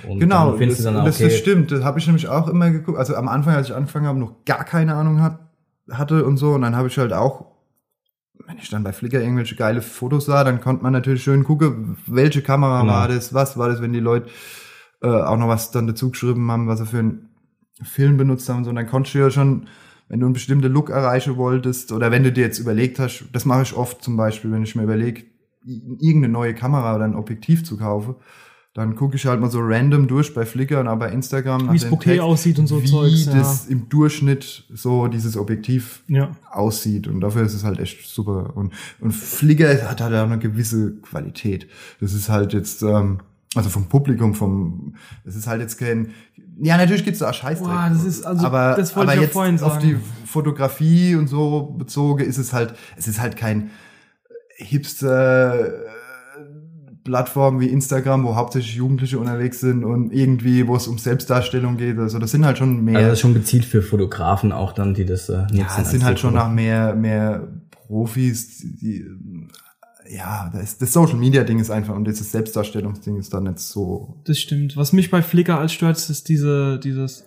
Und 0.08 0.20
Genau, 0.20 0.52
dann 0.56 0.68
das, 0.68 0.82
dann, 0.82 0.94
das, 1.04 1.16
okay, 1.16 1.24
das 1.24 1.36
stimmt. 1.38 1.70
Das 1.72 1.82
habe 1.84 1.98
ich 1.98 2.06
nämlich 2.06 2.28
auch 2.28 2.48
immer 2.48 2.70
geguckt. 2.70 2.98
Also 2.98 3.14
am 3.14 3.28
Anfang, 3.28 3.54
als 3.54 3.68
ich 3.68 3.74
angefangen 3.74 4.06
habe, 4.06 4.18
noch 4.18 4.44
gar 4.44 4.64
keine 4.64 4.94
Ahnung 4.94 5.20
hat, 5.22 5.38
hatte 5.90 6.24
und 6.24 6.36
so. 6.36 6.52
Und 6.52 6.62
dann 6.62 6.76
habe 6.76 6.88
ich 6.88 6.96
halt 6.98 7.12
auch, 7.12 7.46
wenn 8.46 8.58
ich 8.58 8.70
dann 8.70 8.84
bei 8.84 8.92
Flickr 8.92 9.20
irgendwelche 9.20 9.56
geile 9.56 9.82
Fotos 9.82 10.26
sah, 10.26 10.44
dann 10.44 10.60
konnte 10.60 10.82
man 10.82 10.92
natürlich 10.92 11.22
schön 11.22 11.44
gucken, 11.44 11.96
welche 12.06 12.40
Kamera 12.42 12.80
Genau. 12.82 12.92
war 12.92 13.08
das, 13.08 13.34
was 13.34 13.56
war 13.58 13.68
das, 13.68 13.82
wenn 13.82 13.92
die 13.92 14.00
Leute 14.00 14.28
äh, 15.02 15.08
auch 15.08 15.36
noch 15.36 15.48
was 15.48 15.70
dann 15.70 15.86
dazu 15.86 16.10
geschrieben 16.10 16.50
haben, 16.50 16.66
was 16.68 16.78
sie 16.80 16.86
für 16.86 16.98
einen 16.98 17.27
Film 17.82 18.16
benutzt 18.16 18.48
haben 18.48 18.58
und 18.58 18.64
so. 18.64 18.70
Und 18.70 18.76
dann 18.76 18.86
konntest 18.86 19.14
du 19.14 19.18
ja 19.18 19.30
schon, 19.30 19.66
wenn 20.08 20.20
du 20.20 20.26
einen 20.26 20.32
bestimmten 20.32 20.72
Look 20.72 20.90
erreichen 20.90 21.36
wolltest 21.36 21.92
oder 21.92 22.10
wenn 22.10 22.24
du 22.24 22.32
dir 22.32 22.44
jetzt 22.44 22.58
überlegt 22.58 22.98
hast, 22.98 23.24
das 23.32 23.44
mache 23.44 23.62
ich 23.62 23.74
oft 23.74 24.02
zum 24.02 24.16
Beispiel, 24.16 24.50
wenn 24.50 24.62
ich 24.62 24.74
mir 24.74 24.82
überlege, 24.82 25.24
irgendeine 25.64 26.28
neue 26.28 26.54
Kamera 26.54 26.94
oder 26.94 27.04
ein 27.04 27.14
Objektiv 27.14 27.64
zu 27.64 27.76
kaufen, 27.76 28.14
dann 28.74 28.94
gucke 28.94 29.16
ich 29.16 29.26
halt 29.26 29.40
mal 29.40 29.50
so 29.50 29.58
random 29.60 30.06
durch 30.06 30.32
bei 30.34 30.46
Flickr 30.46 30.78
und 30.78 30.86
auch 30.88 30.98
bei 30.98 31.10
Instagram. 31.10 31.72
wie 31.72 31.76
es 31.76 31.90
Tags, 31.90 32.20
aussieht 32.20 32.58
und 32.60 32.68
so 32.68 32.80
wie 32.82 32.86
Zeugs. 32.86 33.26
Ja. 33.26 33.34
das 33.34 33.66
im 33.66 33.88
Durchschnitt 33.88 34.64
so 34.72 35.08
dieses 35.08 35.36
Objektiv 35.36 36.04
ja. 36.06 36.36
aussieht 36.50 37.08
und 37.08 37.20
dafür 37.20 37.42
ist 37.42 37.54
es 37.54 37.64
halt 37.64 37.80
echt 37.80 38.06
super 38.06 38.56
und 38.56 38.72
und 39.00 39.12
Flickr 39.12 39.88
hat 39.88 40.00
halt 40.00 40.14
auch 40.14 40.26
eine 40.30 40.38
gewisse 40.38 40.94
Qualität. 41.00 41.66
Das 42.00 42.12
ist 42.12 42.28
halt 42.28 42.52
jetzt 42.52 42.82
ähm, 42.82 43.18
also 43.54 43.70
vom 43.70 43.86
Publikum 43.88 44.34
vom 44.34 44.94
das 45.24 45.34
ist 45.36 45.46
halt 45.46 45.60
jetzt 45.60 45.78
kein 45.78 46.10
ja 46.60 46.76
natürlich 46.76 47.04
gibt's 47.04 47.20
da 47.20 47.30
auch 47.30 47.34
Scheißdreck. 47.34 47.68
Boah, 47.68 47.88
das 47.90 48.04
ist- 48.04 48.26
also, 48.26 48.46
aber 48.46 48.74
das 48.76 48.94
wollte 48.94 49.10
aber 49.10 49.14
ich 49.16 49.22
jetzt 49.22 49.32
vorhin 49.32 49.54
auf 49.60 49.74
sagen. 49.74 49.86
die 49.86 49.96
Fotografie 50.26 51.14
und 51.14 51.28
so 51.28 51.62
bezogen 51.78 52.24
ist 52.24 52.36
es 52.38 52.52
halt 52.52 52.74
es 52.96 53.08
ist 53.08 53.20
halt 53.20 53.36
kein 53.36 53.70
Hipster 54.56 55.66
äh, 55.66 55.70
Plattformen 57.04 57.60
wie 57.60 57.68
Instagram, 57.68 58.24
wo 58.24 58.34
hauptsächlich 58.36 58.74
Jugendliche 58.74 59.18
unterwegs 59.18 59.60
sind 59.60 59.82
und 59.84 60.12
irgendwie, 60.12 60.66
wo 60.66 60.76
es 60.76 60.86
um 60.88 60.98
Selbstdarstellung 60.98 61.78
geht. 61.78 61.98
Also 61.98 62.18
das 62.18 62.32
sind 62.32 62.44
halt 62.44 62.58
schon 62.58 62.84
mehr. 62.84 62.96
also 62.98 63.08
das 63.08 63.18
ist 63.18 63.20
schon 63.22 63.34
gezielt 63.34 63.64
für 63.64 63.80
Fotografen 63.80 64.52
auch 64.52 64.72
dann, 64.72 64.92
die 64.92 65.06
das 65.06 65.28
äh, 65.30 65.38
nutzen. 65.42 65.56
Ja, 65.56 65.66
es 65.80 65.90
sind 65.90 66.04
halt 66.04 66.18
schon 66.18 66.34
nach 66.34 66.50
mehr, 66.52 66.94
mehr 66.94 67.48
Profis, 67.70 68.58
die, 68.58 69.06
ja, 70.10 70.50
das, 70.52 70.78
das 70.78 70.92
Social 70.92 71.16
Media 71.18 71.44
Ding 71.44 71.58
ist 71.58 71.70
einfach 71.70 71.94
und 71.94 72.04
dieses 72.06 72.32
Selbstdarstellungsding 72.32 73.16
ist 73.16 73.32
dann 73.34 73.44
nicht 73.44 73.58
so. 73.58 74.20
Das 74.24 74.38
stimmt. 74.38 74.76
Was 74.76 74.92
mich 74.92 75.10
bei 75.10 75.22
Flickr 75.22 75.58
als 75.58 75.72
stört, 75.72 75.96
ist 75.98 76.28
diese, 76.28 76.78
dieses 76.78 77.24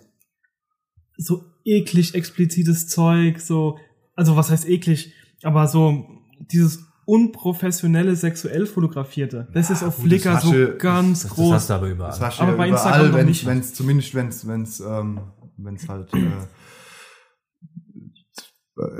so 1.16 1.44
eklig 1.64 2.14
explizites 2.14 2.88
Zeug, 2.88 3.40
so, 3.40 3.78
also 4.16 4.36
was 4.36 4.50
heißt 4.50 4.68
eklig, 4.68 5.12
aber 5.42 5.68
so 5.68 6.04
dieses 6.40 6.84
unprofessionelle 7.04 8.14
sexuell 8.16 8.64
fotografierte. 8.66 9.48
Das 9.52 9.70
ist 9.70 9.82
auf 9.82 9.96
gut, 9.96 10.06
Flickr 10.06 10.32
das 10.34 10.42
so 10.44 10.52
du- 10.52 10.78
ganz 10.78 11.22
Das, 11.22 11.28
das 11.30 11.36
groß. 11.36 11.54
hast 11.54 11.70
du 11.70 11.74
aber 11.74 11.88
überall. 11.88 12.10
Das 12.10 12.20
hast 12.20 12.38
du 12.38 12.42
Aber 12.42 12.52
ja 12.52 12.56
bei 12.58 12.68
überall, 12.68 12.82
Instagram 12.84 13.10
noch 13.10 13.16
wenn 13.18 13.26
nicht. 13.26 13.46
es 13.46 13.74
zumindest 13.74 14.14
wenn's 14.14 14.46
wenn's 14.46 14.80
ähm, 14.80 15.20
wenn's 15.56 15.88
halt 15.88 16.12
äh, 16.14 16.20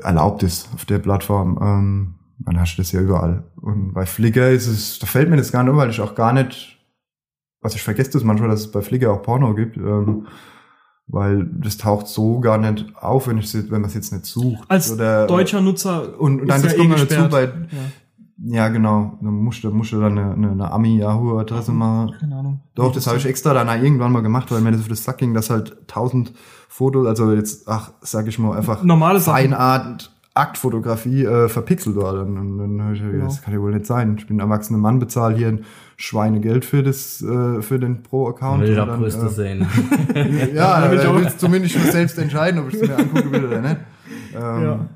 erlaubt 0.02 0.42
ist 0.42 0.68
auf 0.74 0.84
der 0.84 0.98
Plattform. 0.98 1.58
Ähm, 1.62 2.14
dann 2.44 2.60
hast 2.60 2.76
du 2.76 2.82
das 2.82 2.92
ja 2.92 3.00
überall. 3.00 3.44
Und 3.60 3.92
bei 3.92 4.06
Flickr 4.06 4.50
ist 4.50 4.66
es, 4.66 4.98
da 4.98 5.06
fällt 5.06 5.30
mir 5.30 5.36
das 5.36 5.52
gar 5.52 5.62
nicht, 5.62 5.72
um, 5.72 5.76
weil 5.76 5.90
ich 5.90 6.00
auch 6.00 6.14
gar 6.14 6.32
nicht, 6.32 6.78
was 7.60 7.74
ich 7.74 7.82
vergesse 7.82 8.12
das 8.12 8.24
manchmal, 8.24 8.48
dass 8.50 8.60
es 8.60 8.70
bei 8.70 8.82
Flickr 8.82 9.12
auch 9.12 9.22
Porno 9.22 9.54
gibt, 9.54 9.76
ähm, 9.76 10.26
weil 11.06 11.46
das 11.46 11.76
taucht 11.76 12.06
so 12.08 12.40
gar 12.40 12.58
nicht 12.58 12.92
auf, 12.96 13.28
wenn 13.28 13.38
ich 13.38 13.52
wenn 13.54 13.80
man 13.80 13.84
es 13.84 13.94
jetzt 13.94 14.12
nicht 14.12 14.24
sucht. 14.24 14.64
Als 14.68 14.92
Oder, 14.92 15.26
deutscher 15.26 15.60
Nutzer 15.60 16.18
und, 16.18 16.40
und 16.40 16.48
dann 16.48 16.62
das 16.62 16.72
ja 16.72 16.78
kommt 16.78 16.90
eh 16.90 17.00
noch 17.00 17.06
dazu 17.06 17.28
bei, 17.28 17.44
ja, 17.44 17.50
ja 18.44 18.68
genau, 18.68 19.18
dann 19.20 19.34
musst 19.34 19.62
du, 19.62 19.70
musst 19.70 19.92
du 19.92 20.00
dann 20.00 20.18
eine, 20.18 20.32
eine, 20.32 20.50
eine 20.52 20.70
Ami-Yahoo-Adresse 20.70 21.72
machen. 21.72 22.14
keine 22.18 22.36
Ahnung. 22.36 22.60
Doch, 22.74 22.92
das 22.92 23.06
habe 23.06 23.18
ich 23.18 23.26
extra 23.26 23.52
dann 23.52 23.68
irgendwann 23.84 24.12
mal 24.12 24.22
gemacht, 24.22 24.50
weil 24.50 24.60
mir 24.60 24.72
das 24.72 24.80
auf 24.80 24.88
das 24.88 25.04
Sack 25.04 25.18
ging, 25.18 25.34
dass 25.34 25.50
halt 25.50 25.76
tausend 25.86 26.32
Fotos, 26.68 27.06
also 27.06 27.32
jetzt, 27.32 27.68
ach, 27.68 27.92
sag 28.00 28.26
ich 28.26 28.38
mal, 28.38 28.56
einfach 28.56 28.82
Normale 28.82 29.20
Sachen. 29.20 29.42
Feinart 29.42 30.10
Aktfotografie 30.34 31.24
äh, 31.24 31.48
verpixelt 31.48 31.96
war. 31.96 32.14
Dann, 32.14 32.36
und 32.38 32.58
dann 32.58 32.82
habe 32.82 32.94
ich 32.94 33.00
gedacht, 33.00 33.12
Genau. 33.14 33.26
das 33.26 33.42
kann 33.42 33.52
ja 33.54 33.60
wohl 33.60 33.72
nicht 33.72 33.86
sein. 33.86 34.16
Ich 34.18 34.26
bin 34.26 34.36
ein 34.38 34.40
erwachsener 34.40 34.78
Mann, 34.78 34.98
bezahle 34.98 35.36
hier 35.36 35.48
ein 35.48 35.64
Schweinegeld 35.96 36.64
für 36.64 36.82
das, 36.82 37.20
äh, 37.22 37.60
für 37.62 37.78
den 37.78 38.02
Pro-Account. 38.02 38.62
Will 38.62 38.74
dann, 38.74 38.98
Brüste 39.00 39.26
äh, 39.26 39.28
sehen. 39.28 39.66
Ja, 40.54 40.84
Ja, 40.84 40.90
will 40.90 40.98
ich 40.98 41.04
da 41.04 41.10
auch. 41.10 41.16
willst 41.16 41.34
du 41.34 41.38
zumindest 41.46 41.74
schon 41.74 41.82
selbst 41.90 42.18
entscheiden, 42.18 42.60
ob 42.60 42.68
ich 42.68 42.80
es 42.80 42.88
mir 42.88 42.96
angucken 42.96 43.30
will 43.32 43.44
oder 43.44 43.60
nicht. 43.60 43.76
Ähm, 44.34 44.40
Ja. 44.40 44.88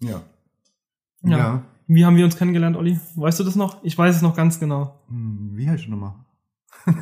ja. 0.00 0.20
Ja. 1.24 1.38
Ja. 1.38 1.62
Wie 1.86 2.04
haben 2.04 2.16
wir 2.16 2.24
uns 2.24 2.36
kennengelernt, 2.36 2.76
Olli? 2.76 2.98
Weißt 3.16 3.38
du 3.38 3.44
das 3.44 3.54
noch? 3.54 3.82
Ich 3.84 3.96
weiß 3.96 4.16
es 4.16 4.22
noch 4.22 4.34
ganz 4.34 4.58
genau. 4.58 5.00
Hm, 5.08 5.50
Wie 5.54 5.68
heißt 5.70 5.86
du 5.86 5.90
nochmal? 5.90 6.14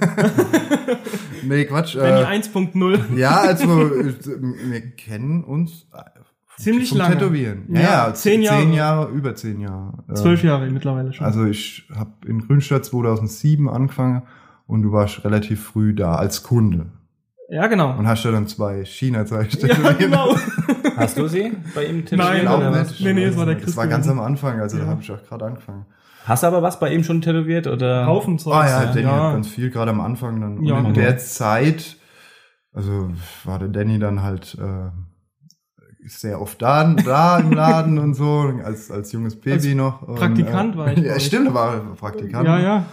nee, 1.44 1.64
Quatsch. 1.64 1.94
Benny 1.96 2.20
Äh, 2.22 2.40
1.0. 2.40 3.16
ja, 3.16 3.36
also 3.40 3.64
äh, 3.88 4.14
wir 4.70 4.80
kennen 4.92 5.42
uns 5.44 5.86
äh, 5.94 6.19
Ziemlich 6.60 6.92
lange. 6.94 7.14
Tätowieren. 7.18 7.62
Ja, 7.68 7.80
Ja, 8.08 8.14
zehn 8.14 8.42
Jahre. 8.42 8.60
Zehn 8.62 8.72
Jahre, 8.72 9.08
über 9.10 9.34
zehn 9.34 9.60
Jahre. 9.60 9.92
Äh, 10.08 10.14
Zwölf 10.14 10.42
Jahre 10.44 10.68
mittlerweile 10.70 11.12
schon. 11.12 11.26
Also 11.26 11.44
ich 11.46 11.88
habe 11.94 12.10
in 12.26 12.40
Grünstadt 12.46 12.84
2007 12.84 13.68
angefangen 13.68 14.22
und 14.66 14.82
du 14.82 14.92
warst 14.92 15.24
relativ 15.24 15.62
früh 15.64 15.94
da 15.94 16.14
als 16.14 16.42
Kunde. 16.42 16.86
ja, 17.48 17.66
genau. 17.66 17.96
Und 17.98 18.06
hast 18.06 18.24
ja 18.24 18.30
dann 18.30 18.46
zwei 18.46 18.84
China-Zeichen 18.84 19.66
Ja, 19.68 19.92
genau. 19.98 20.36
Hast 20.96 21.18
du 21.18 21.26
sie 21.26 21.52
bei 21.74 21.86
ihm 21.86 22.04
tätowiert? 22.04 22.44
Nein, 22.44 22.72
nicht. 22.82 23.00
Nee, 23.00 23.12
nee, 23.14 23.24
es 23.24 23.36
war 23.36 23.46
der 23.46 23.54
Das 23.56 23.64
Chris 23.64 23.76
war 23.76 23.86
ganz 23.88 24.06
am 24.08 24.20
Anfang, 24.20 24.60
also 24.60 24.76
Ja. 24.76 24.84
da 24.84 24.90
habe 24.90 25.02
ich 25.02 25.10
auch 25.10 25.22
gerade 25.24 25.46
angefangen. 25.46 25.86
Hast 26.26 26.42
du 26.42 26.46
aber 26.48 26.62
was 26.62 26.78
bei 26.78 26.92
ihm 26.92 27.02
schon 27.02 27.22
tätowiert 27.22 27.66
oder? 27.66 28.06
Haufen 28.06 28.38
Zeug. 28.38 28.54
Ah 28.54 28.68
ja, 28.68 28.84
Danny 28.86 29.00
ja. 29.02 29.24
hat 29.28 29.32
ganz 29.32 29.48
viel, 29.48 29.70
gerade 29.70 29.90
am 29.90 30.00
Anfang 30.00 30.40
dann. 30.40 30.58
Und 30.58 30.64
Ja, 30.66 30.76
in 30.78 30.84
genau. 30.84 30.94
der 30.94 31.16
Zeit, 31.18 31.96
also 32.72 33.10
war 33.44 33.58
der 33.58 33.68
Danny 33.68 33.98
dann 33.98 34.22
halt 34.22 34.56
äh, 34.60 34.90
sehr 36.06 36.40
oft 36.40 36.60
da, 36.62 36.84
da 36.94 37.38
im 37.38 37.52
Laden 37.52 37.98
und 37.98 38.14
so, 38.14 38.52
als, 38.64 38.90
als 38.90 39.12
junges 39.12 39.36
Baby 39.36 39.52
Als 39.52 39.66
noch. 39.74 40.02
Und, 40.02 40.16
Praktikant 40.16 40.76
war 40.76 40.92
ich 40.92 40.96
bei 40.96 41.06
Ja, 41.06 41.20
stimmt, 41.20 41.48
er 41.48 41.54
war 41.54 41.80
Praktikant. 41.96 42.46
Ja, 42.46 42.58
ja. 42.58 42.86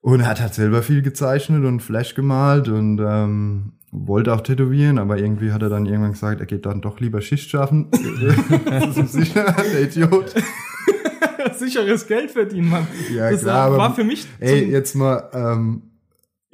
Und 0.00 0.20
er 0.20 0.28
hat 0.28 0.40
halt 0.40 0.54
selber 0.54 0.82
viel 0.82 1.02
gezeichnet 1.02 1.64
und 1.64 1.80
Flash 1.80 2.14
gemalt 2.14 2.68
und 2.68 3.00
ähm, 3.00 3.72
wollte 3.90 4.32
auch 4.34 4.40
tätowieren, 4.40 4.98
aber 4.98 5.18
irgendwie 5.18 5.52
hat 5.52 5.62
er 5.62 5.68
dann 5.68 5.86
irgendwann 5.86 6.12
gesagt, 6.12 6.40
er 6.40 6.46
geht 6.46 6.66
dann 6.66 6.80
doch 6.80 7.00
lieber 7.00 7.20
Schicht 7.20 7.50
schaffen. 7.50 7.88
das 8.66 8.96
ist 8.96 9.12
sicher, 9.12 9.54
der 9.72 9.82
Idiot. 9.82 10.34
Sicheres 11.54 12.06
Geld 12.06 12.30
verdienen, 12.30 12.68
Mann. 12.68 12.86
Ja, 13.12 13.30
das 13.30 13.42
klar, 13.42 13.66
aber- 13.66 13.78
war 13.78 13.94
für 13.94 14.04
mich. 14.04 14.26
Ey, 14.38 14.70
jetzt 14.70 14.94
mal, 14.94 15.28
ähm, 15.32 15.82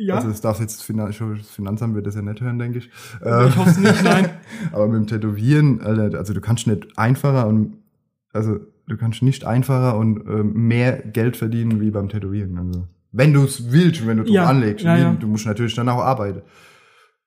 ja, 0.06 0.14
also 0.16 0.28
das 0.28 0.40
darf 0.40 0.60
jetzt 0.60 0.78
das, 0.78 0.82
Finan 0.82 1.06
das 1.06 1.48
Finanzamt 1.48 1.94
wird 1.94 2.06
das 2.06 2.14
ja 2.14 2.22
nicht 2.22 2.40
hören, 2.40 2.58
denke 2.58 2.78
ich. 2.78 2.90
ich 3.20 3.56
hoffe 3.56 3.70
es 3.70 3.78
nicht, 3.78 4.02
nein. 4.04 4.30
aber 4.72 4.86
mit 4.88 4.96
dem 4.96 5.06
Tätowieren, 5.06 5.80
Alter, 5.80 6.18
also 6.18 6.32
du 6.34 6.40
kannst 6.40 6.66
nicht 6.66 6.98
einfacher 6.98 7.46
und 7.46 7.76
also 8.32 8.58
du 8.88 8.96
kannst 8.96 9.22
nicht 9.22 9.44
einfacher 9.44 9.96
und 9.96 10.26
ähm, 10.28 10.52
mehr 10.68 10.98
Geld 10.98 11.36
verdienen 11.36 11.80
wie 11.80 11.90
beim 11.90 12.08
Tätowieren. 12.08 12.58
Also 12.58 12.86
wenn 13.12 13.32
du 13.32 13.44
es 13.44 13.70
willst 13.72 14.00
und 14.02 14.06
wenn 14.08 14.16
du 14.18 14.24
drauf 14.24 14.32
Ja, 14.34 14.46
anlegst, 14.46 14.84
ja, 14.84 14.96
ja. 14.96 15.12
du 15.12 15.26
musst 15.26 15.46
natürlich 15.46 15.74
dann 15.74 15.88
auch 15.88 16.00
arbeiten. 16.02 16.42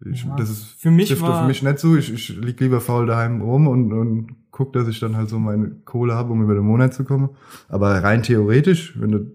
Ich. 0.06 0.26
Das 0.38 0.50
ist 0.50 0.82
Für 0.82 0.92
mich 0.92 1.08
trifft 1.10 1.22
war- 1.22 1.42
auf 1.42 1.48
mich 1.48 1.64
nicht 1.64 1.80
so. 1.80 1.96
Ich, 1.96 2.12
ich 2.12 2.30
lieg 2.38 2.60
lieber 2.60 2.82
faul 2.82 3.06
daheim 3.08 3.42
rum 3.42 3.68
und, 3.68 3.94
und 3.94 4.36
guck, 4.52 4.74
dass 4.74 4.88
ich 4.88 5.00
dann 5.00 5.16
halt 5.16 5.30
so 5.30 5.40
meine 5.40 5.70
Kohle 5.86 6.14
habe, 6.16 6.32
um 6.34 6.44
über 6.44 6.54
den 6.54 6.66
Monat 6.66 6.94
zu 6.94 7.06
kommen. 7.06 7.30
Aber 7.70 8.04
rein 8.04 8.22
theoretisch, 8.22 9.00
wenn 9.00 9.12
du 9.12 9.32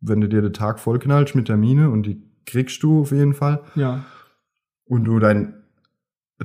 wenn 0.00 0.20
du 0.20 0.28
dir 0.28 0.42
den 0.42 0.52
Tag 0.52 0.78
vollknallst 0.78 1.34
mit 1.34 1.46
Termine 1.46 1.90
und 1.90 2.04
die 2.04 2.22
kriegst 2.48 2.82
du 2.82 3.02
auf 3.02 3.12
jeden 3.12 3.34
Fall 3.34 3.60
Ja. 3.76 4.04
und 4.86 5.04
du 5.04 5.18
dein 5.20 5.54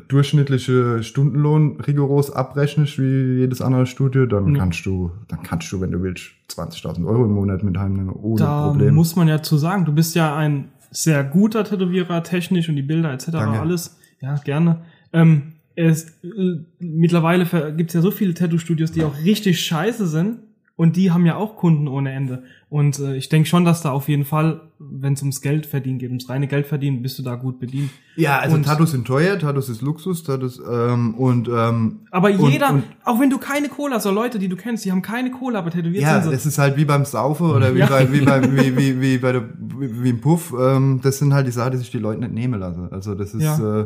durchschnittliche 0.07 1.03
Stundenlohn 1.03 1.79
rigoros 1.81 2.31
abrechnest 2.31 2.97
wie 2.99 3.39
jedes 3.39 3.61
andere 3.61 3.85
Studio, 3.85 4.25
dann 4.25 4.53
Ja. 4.53 4.59
kannst 4.61 4.85
du, 4.85 5.11
dann 5.27 5.43
kannst 5.43 5.71
du, 5.71 5.81
wenn 5.81 5.91
du 5.91 6.01
willst, 6.01 6.31
20.000 6.49 7.05
Euro 7.07 7.25
im 7.25 7.31
Monat 7.33 7.63
mit 7.63 7.77
heimnehmen, 7.77 8.09
ohne 8.09 8.39
Da 8.39 8.67
Problem. 8.69 8.95
muss 8.95 9.15
man 9.15 9.27
ja 9.27 9.41
zu 9.43 9.57
sagen, 9.57 9.85
du 9.85 9.93
bist 9.93 10.15
ja 10.15 10.35
ein 10.35 10.69
sehr 10.89 11.23
guter 11.23 11.63
Tätowierer, 11.63 12.23
technisch 12.23 12.69
und 12.69 12.75
die 12.75 12.81
Bilder 12.81 13.11
etc. 13.13 13.31
Danke. 13.31 13.59
alles. 13.59 13.97
Ja, 14.19 14.35
gerne. 14.43 14.81
Ähm, 15.11 15.53
es, 15.75 16.05
äh, 16.23 16.59
mittlerweile 16.79 17.45
gibt 17.75 17.89
es 17.89 17.93
ja 17.93 18.01
so 18.01 18.11
viele 18.11 18.33
Tattoo-Studios, 18.33 18.91
die 18.91 19.03
auch 19.03 19.17
richtig 19.23 19.59
scheiße 19.61 20.07
sind 20.07 20.39
und 20.75 20.95
die 20.95 21.11
haben 21.11 21.25
ja 21.27 21.35
auch 21.35 21.55
Kunden 21.55 21.87
ohne 21.87 22.11
Ende. 22.11 22.43
Und 22.67 22.97
äh, 22.99 23.15
ich 23.15 23.29
denke 23.29 23.47
schon, 23.47 23.63
dass 23.63 23.81
da 23.83 23.91
auf 23.91 24.09
jeden 24.09 24.25
Fall, 24.25 24.61
wenn 24.79 25.13
es 25.13 25.21
ums 25.21 25.41
Geld 25.41 25.67
verdienen 25.67 25.99
geht, 25.99 26.09
ums 26.09 26.27
reine 26.29 26.47
Geld 26.47 26.65
verdienen, 26.65 27.03
bist 27.03 27.19
du 27.19 27.23
da 27.23 27.35
gut 27.35 27.59
bedient. 27.59 27.91
ja, 28.15 28.39
also 28.39 28.55
und- 28.55 28.63
Tattoos 28.63 28.89
sind 28.91 29.05
teuer, 29.05 29.37
Tattoos 29.37 29.69
ist 29.69 29.81
Luxus, 29.83 30.23
Tattoos 30.23 30.59
ähm, 30.67 31.13
und 31.13 31.47
ähm, 31.47 31.99
Aber 32.09 32.29
Und- 32.31 32.49
jeder, 32.51 32.71
und- 32.71 32.83
auch 33.03 33.19
wenn 33.19 33.29
du 33.29 33.37
keine 33.37 33.69
hast, 33.91 34.03
so 34.03 34.11
Leute, 34.11 34.39
die 34.39 34.47
du 34.49 34.55
kennst, 34.55 34.83
die 34.85 34.91
haben 34.91 35.03
keine 35.03 35.29
Kohle, 35.29 35.59
aber 35.59 35.69
tätowiert 35.69 36.01
ja, 36.01 36.15
sind 36.15 36.31
sie. 36.31 36.35
das 36.35 36.45
ist 36.47 36.57
halt 36.57 36.75
wie 36.75 36.85
beim 36.85 37.05
Saufen 37.05 37.51
oder 37.51 37.75
wie 37.75 37.79
Ja. 37.79 37.87
bei 37.87 38.11
wie 38.11 38.21
bei 38.21 38.41
wie, 38.41 38.75
wie, 38.77 38.99
wie 39.01 39.17
bei 39.19 39.31
der 39.33 39.49
wie, 39.59 40.03
wie 40.03 40.09
im 40.09 40.21
Puff. 40.21 40.53
Ähm, 40.59 40.99
das 41.03 41.19
sind 41.19 41.33
halt 41.35 41.45
die 41.45 41.51
Sachen, 41.51 41.73
die 41.73 41.77
sich 41.77 41.91
die 41.91 41.99
Leute 41.99 42.21
nicht 42.21 42.33
nehmen 42.33 42.59
lassen. 42.59 42.87
Also 42.91 43.13
das 43.13 43.35
ist 43.35 43.43
Ja. 43.43 43.81
äh, 43.81 43.85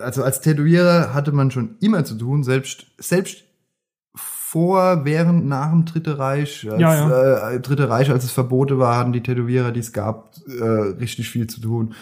also 0.00 0.22
als 0.22 0.40
Tätowierer 0.40 1.12
hatte 1.12 1.32
man 1.32 1.50
schon 1.50 1.76
immer 1.80 2.04
zu 2.04 2.14
tun, 2.14 2.44
selbst 2.44 2.86
selbst 2.98 3.44
vor, 4.56 5.04
während, 5.04 5.46
nach 5.46 5.70
dem 5.70 5.84
Dritte 5.84 6.18
Reich, 6.18 6.66
als, 6.70 6.80
Ja, 6.80 7.50
Äh, 7.50 7.60
Dritte 7.60 7.90
Reich, 7.90 8.10
als 8.10 8.24
es 8.24 8.30
Verbote 8.30 8.78
war, 8.78 8.96
hatten 8.96 9.12
die 9.12 9.20
Tätowierer, 9.20 9.70
die 9.70 9.80
es 9.80 9.92
gab, 9.92 10.30
äh, 10.48 10.64
richtig 10.98 11.28
viel 11.28 11.46
zu 11.46 11.60
tun. 11.60 11.92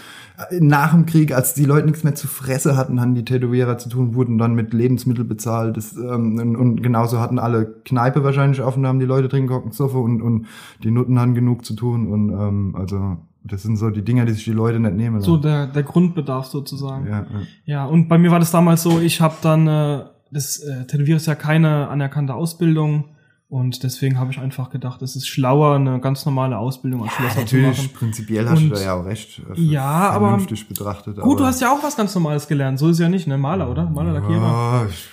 Nach 0.61 0.93
dem 0.93 1.05
Krieg, 1.05 1.35
als 1.35 1.55
die 1.55 1.65
Leute 1.65 1.87
nichts 1.87 2.05
mehr 2.05 2.15
zu 2.15 2.29
fressen 2.29 2.77
hatten, 2.77 3.01
hatten 3.01 3.17
die 3.17 3.25
Tätowierer 3.25 3.77
zu 3.79 3.89
tun, 3.89 4.15
wurden 4.15 4.39
dann 4.39 4.55
mit 4.55 4.73
Lebensmittel 4.73 5.25
bezahlt. 5.25 5.77
Das, 5.77 5.97
ähm, 5.97 6.39
und, 6.39 6.55
und 6.55 6.81
genauso 6.81 7.19
hatten 7.19 7.41
alle 7.41 7.67
Kneipe 7.85 8.23
wahrscheinlich 8.23 8.63
offen, 8.63 8.87
haben 8.87 9.01
die 9.01 9.07
Leute 9.07 9.29
trinken, 9.29 9.49
gucken, 9.49 9.73
Soffe 9.73 9.99
und, 9.99 10.23
und 10.23 10.47
die 10.85 10.93
Nutten 10.93 11.19
hatten 11.19 11.35
genug 11.35 11.65
zu 11.65 11.75
tun. 11.75 12.07
Und 12.07 12.31
ähm, 12.31 12.77
also 12.79 13.17
das 13.43 13.65
sind 13.65 13.79
so 13.79 13.91
die 13.91 14.03
Dinger, 14.03 14.27
die 14.27 14.33
sich 14.33 14.45
die 14.45 14.53
Leute 14.53 14.79
nicht 14.79 14.95
nehmen. 14.95 15.21
so 15.21 15.39
der, 15.39 15.67
der 15.67 15.83
Grundbedarf 15.83 16.47
sozusagen. 16.47 17.07
ja, 17.09 17.19
ja. 17.19 17.27
Ja, 17.65 17.85
und 17.87 18.09
bei 18.09 18.17
mir 18.17 18.31
war 18.31 18.39
das 18.39 18.53
damals 18.53 18.85
so, 18.85 19.01
ich 19.01 19.21
habe 19.21 19.35
dann, 19.43 19.67
äh, 19.67 20.05
das 20.35 20.59
äh, 20.59 20.85
Tätowieren 20.87 21.17
ist 21.17 21.27
ja 21.27 21.35
keine 21.35 21.89
anerkannte 21.89 22.35
Ausbildung 22.35 23.05
und 23.49 23.83
deswegen 23.85 24.19
habe 24.19 24.33
ich 24.33 24.39
einfach 24.41 24.71
gedacht, 24.71 25.01
es 25.03 25.15
ist 25.17 25.29
schlauer, 25.29 25.77
eine 25.77 26.01
ganz 26.01 26.25
normale 26.27 26.59
Ausbildung 26.59 27.05
als 27.05 27.13
Schlosser 27.13 27.35
zu 27.47 27.57
Natürlich, 27.57 27.79
machen. 27.79 27.91
prinzipiell 27.95 28.49
hast 28.49 28.61
du 28.61 28.65
Und- 28.67 28.75
da 28.77 28.83
ja 28.83 28.95
auch 28.95 29.05
recht. 29.05 29.41
äh, 29.55 29.61
Ja, 29.61 30.11
aber- 30.11 30.39
betrachtet. 30.69 31.17
Gut, 31.21 31.39
du 31.39 31.43
aber- 31.43 31.47
hast 31.47 31.61
ja 31.61 31.71
auch 31.73 31.83
was 31.83 31.97
ganz 31.97 32.15
Normales 32.15 32.49
gelernt, 32.49 32.79
so 32.79 32.89
ist 32.91 32.99
ja 32.99 33.09
nicht, 33.09 33.27
ne? 33.27 33.39
Maler, 33.39 33.71
oder? 33.71 33.89
Maler, 33.89 34.13
Lackierer. 34.15 34.41
Ja, 34.41 34.87
ich, 34.89 35.09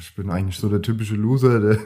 ich 0.00 0.14
bin 0.16 0.28
eigentlich 0.30 0.56
so 0.58 0.68
der 0.68 0.82
typische 0.82 1.14
Loser, 1.14 1.60
der 1.60 1.78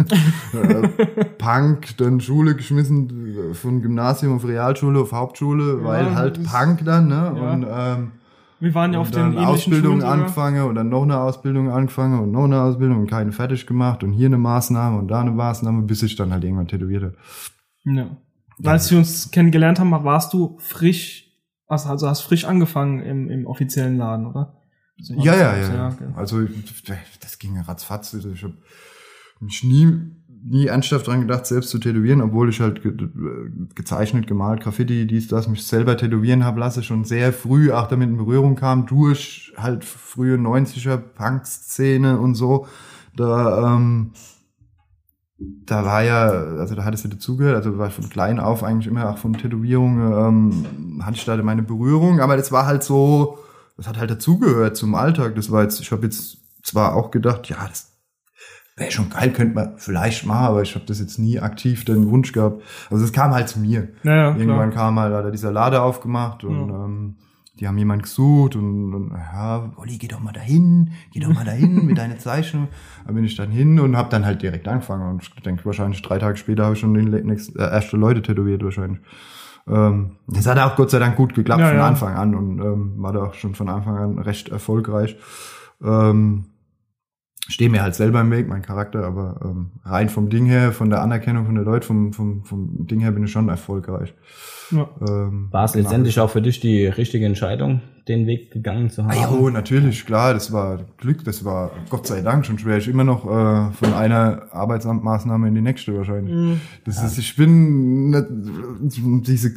äh, 0.54 0.88
Punk, 1.38 1.96
dann 1.98 2.20
Schule 2.20 2.54
geschmissen, 2.54 3.50
äh, 3.50 3.54
von 3.54 3.82
Gymnasium 3.82 4.36
auf 4.36 4.46
Realschule 4.46 5.00
auf 5.00 5.12
Hauptschule, 5.12 5.78
Ja, 5.78 5.84
weil 5.84 6.14
halt 6.14 6.42
Punk 6.44 6.84
dann, 6.84 7.08
ne? 7.08 7.32
Ja. 7.36 7.52
Und, 7.52 7.66
ähm, 7.70 8.12
Wir 8.60 8.74
waren 8.74 8.92
ja 8.92 8.98
auf 8.98 9.10
den 9.10 9.26
ähnlichen 9.26 9.46
Ausbildung 9.46 10.00
Schulen 10.00 10.12
angefangen 10.12 10.64
und 10.64 10.74
dann 10.74 10.88
noch 10.88 11.02
eine 11.02 11.18
Ausbildung 11.20 11.70
angefangen 11.70 12.20
und 12.20 12.32
noch 12.32 12.44
eine 12.44 12.60
Ausbildung 12.60 13.00
und 13.00 13.06
keine 13.08 13.30
fertig 13.30 13.66
gemacht 13.66 14.02
und 14.02 14.12
hier 14.12 14.26
eine 14.26 14.38
Maßnahme 14.38 14.98
und 14.98 15.08
da 15.08 15.20
eine 15.20 15.30
Maßnahme, 15.30 15.82
bis 15.82 16.02
ich 16.02 16.16
dann 16.16 16.32
halt 16.32 16.42
irgendwann 16.42 16.66
tätowierte. 16.66 17.14
Ja. 17.84 18.16
Als 18.64 18.90
wir 18.90 18.98
uns 18.98 19.30
kennengelernt 19.30 19.78
haben, 19.78 19.92
warst 19.92 20.32
du 20.32 20.58
frisch, 20.58 21.30
also 21.68 21.88
also 21.88 22.08
hast 22.08 22.22
frisch 22.22 22.44
angefangen 22.44 23.00
im, 23.00 23.30
im 23.30 23.46
offiziellen 23.46 23.96
Laden, 23.96 24.26
oder? 24.26 24.60
So 25.00 25.14
Ja, 25.14 25.36
ja, 25.36 25.56
ja. 25.56 25.88
okay. 25.88 26.08
Also 26.16 26.40
das 27.20 27.38
ging 27.38 27.54
ja 27.54 27.62
ratzfatz. 27.62 28.14
Ich 28.14 28.42
habe 28.42 28.56
mich 29.40 29.62
nie, 29.62 29.86
nie 30.44 30.66
ernsthaft 30.66 31.06
dran 31.06 31.20
gedacht, 31.20 31.46
selbst 31.46 31.70
zu 31.70 31.78
tätowieren, 31.78 32.20
obwohl 32.20 32.48
ich 32.48 32.60
halt 32.60 32.82
ge 32.82 32.92
gezeichnet, 33.74 34.26
gemalt, 34.26 34.62
Graffiti, 34.62 35.06
dies, 35.06 35.28
das, 35.28 35.48
mich 35.48 35.66
selber 35.66 35.96
tätowieren 35.96 36.44
habe 36.44 36.60
lasse, 36.60 36.82
schon 36.82 37.04
sehr 37.04 37.32
früh 37.32 37.72
auch 37.72 37.88
damit 37.88 38.08
in 38.08 38.16
Berührung 38.16 38.54
kam, 38.54 38.86
durch 38.86 39.52
halt 39.56 39.84
frühe 39.84 40.36
90er 40.36 40.96
Punk-Szene 40.96 42.18
und 42.18 42.34
so. 42.34 42.66
Da, 43.16 43.76
ähm, 43.76 44.12
da 45.38 45.84
war 45.84 46.02
ja, 46.02 46.28
also 46.28 46.74
da 46.74 46.84
hat 46.84 46.94
es 46.94 47.04
ja 47.04 47.10
dazugehört, 47.10 47.56
also 47.56 47.78
war 47.78 47.90
von 47.90 48.08
klein 48.08 48.40
auf 48.40 48.64
eigentlich 48.64 48.86
immer 48.86 49.08
auch 49.10 49.18
von 49.18 49.34
Tätowierungen, 49.34 50.12
ähm, 50.12 51.04
hatte 51.04 51.16
ich 51.16 51.24
da 51.24 51.36
meine 51.42 51.62
Berührung, 51.62 52.20
aber 52.20 52.36
das 52.36 52.50
war 52.50 52.66
halt 52.66 52.82
so, 52.82 53.38
das 53.76 53.86
hat 53.86 53.98
halt 53.98 54.10
dazugehört 54.10 54.76
zum 54.76 54.94
Alltag. 54.94 55.36
Das 55.36 55.50
war 55.50 55.62
jetzt, 55.62 55.80
ich 55.80 55.92
habe 55.92 56.02
jetzt 56.04 56.38
zwar 56.62 56.94
auch 56.96 57.10
gedacht, 57.10 57.48
ja, 57.48 57.56
das 57.68 57.87
wäre 58.78 58.90
schon 58.90 59.10
geil, 59.10 59.30
könnte 59.32 59.54
man 59.54 59.72
vielleicht 59.78 60.24
machen, 60.26 60.46
aber 60.46 60.62
ich 60.62 60.74
habe 60.74 60.84
das 60.86 61.00
jetzt 61.00 61.18
nie 61.18 61.38
aktiv 61.40 61.84
den 61.84 62.10
Wunsch 62.10 62.32
gehabt. 62.32 62.62
Also 62.90 63.04
es 63.04 63.12
kam 63.12 63.32
halt 63.32 63.48
zu 63.48 63.58
mir. 63.60 63.88
Ja, 64.02 64.14
ja, 64.14 64.36
Irgendwann 64.36 64.70
klar. 64.70 64.86
kam 64.86 64.98
halt, 65.00 65.14
hat 65.14 65.24
er 65.24 65.30
dieser 65.30 65.52
Lade 65.52 65.80
aufgemacht 65.82 66.44
und 66.44 66.68
Ja. 66.68 66.84
ähm, 66.84 67.16
die 67.60 67.66
haben 67.66 67.76
jemand 67.76 68.04
gesucht 68.04 68.54
und, 68.54 68.94
und 68.94 69.10
ja, 69.10 69.72
Olli, 69.78 69.98
geh 69.98 70.06
doch 70.06 70.20
mal 70.20 70.30
dahin, 70.32 70.90
geh 71.12 71.18
doch 71.18 71.34
mal 71.34 71.44
dahin 71.44 71.86
mit 71.86 71.98
deiner 71.98 72.16
Zeichnung. 72.18 72.68
Da 73.04 73.12
bin 73.12 73.24
ich 73.24 73.34
dann 73.34 73.50
hin 73.50 73.80
und 73.80 73.96
habe 73.96 74.08
dann 74.10 74.24
halt 74.24 74.42
direkt 74.42 74.68
angefangen 74.68 75.10
und 75.10 75.22
ich 75.24 75.34
denke 75.42 75.64
wahrscheinlich 75.64 76.00
drei 76.02 76.18
Tage 76.18 76.36
später 76.36 76.64
habe 76.64 76.74
ich 76.74 76.80
schon 76.80 76.94
den 76.94 77.08
nächsten, 77.26 77.58
äh, 77.58 77.62
erste 77.68 77.96
Leute 77.96 78.22
tätowiert 78.22 78.62
wahrscheinlich. 78.62 79.00
Ähm, 79.66 80.12
das 80.28 80.46
hat 80.46 80.56
auch 80.58 80.76
Gott 80.76 80.90
sei 80.90 81.00
Dank 81.00 81.16
gut 81.16 81.34
geklappt 81.34 81.60
Ja, 81.60 81.68
von 81.68 81.76
ja. 81.78 81.86
Anfang 81.88 82.14
an 82.14 82.34
und 82.36 82.60
ähm, 82.60 82.92
war 82.98 83.12
da 83.12 83.24
auch 83.24 83.34
schon 83.34 83.56
von 83.56 83.68
Anfang 83.68 83.96
an 83.96 84.18
recht 84.20 84.50
erfolgreich. 84.50 85.16
Ähm, 85.82 86.44
stehe 87.48 87.70
mir 87.70 87.82
halt 87.82 87.94
selber 87.94 88.20
im 88.20 88.30
Weg, 88.30 88.46
mein 88.46 88.62
Charakter, 88.62 89.04
aber 89.04 89.40
ähm, 89.42 89.70
rein 89.82 90.10
vom 90.10 90.28
Ding 90.28 90.44
her, 90.44 90.72
von 90.72 90.90
der 90.90 91.00
Anerkennung 91.00 91.46
von 91.46 91.54
der 91.54 91.64
Leute, 91.64 91.86
vom, 91.86 92.12
vom, 92.12 92.44
vom 92.44 92.86
Ding 92.86 93.00
her 93.00 93.10
bin 93.10 93.24
ich 93.24 93.32
schon 93.32 93.48
erfolgreich. 93.48 94.14
Ja. 94.70 94.88
Ähm, 95.08 95.48
War 95.50 95.64
es 95.64 95.74
letztendlich 95.74 96.20
auch 96.20 96.28
für 96.28 96.42
dich 96.42 96.60
die 96.60 96.86
richtige 96.86 97.24
Entscheidung, 97.24 97.80
den 98.06 98.26
Weg 98.26 98.50
gegangen 98.50 98.90
zu 98.90 99.02
haben? 99.02 99.12
Ah, 99.12 99.30
jo, 99.30 99.48
natürlich, 99.48 100.04
klar, 100.04 100.34
das 100.34 100.52
war 100.52 100.80
Glück, 100.98 101.24
das 101.24 101.42
war 101.42 101.70
Gott 101.88 102.06
sei 102.06 102.20
Dank 102.20 102.44
schon 102.44 102.58
schwer. 102.58 102.76
Ich 102.76 102.86
immer 102.86 103.04
noch 103.04 103.24
äh, 103.24 103.72
von 103.72 103.94
einer 103.94 104.48
Arbeitsamtmaßnahme 104.50 105.48
in 105.48 105.54
die 105.54 105.62
nächste 105.62 105.96
wahrscheinlich. 105.96 106.58
Das 106.84 107.02
ist, 107.02 107.16
ich 107.16 107.34
bin 107.34 108.10
nicht, 108.10 108.26
diese, 109.26 109.54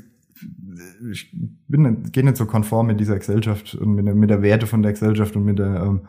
ich 1.11 1.35
bin 1.67 1.81
nicht, 1.81 2.13
gehe 2.13 2.23
nicht 2.23 2.37
so 2.37 2.45
konform 2.45 2.87
mit 2.87 3.01
dieser 3.01 3.17
Gesellschaft 3.17 3.75
und 3.75 3.95
mit 3.95 4.07
der, 4.07 4.15
mit 4.15 4.29
der 4.29 4.41
Werte 4.41 4.65
von 4.65 4.81
der 4.81 4.93
Gesellschaft 4.93 5.35
und 5.35 5.43
mit 5.43 5.59
der, 5.59 5.83
ähm, 5.83 6.01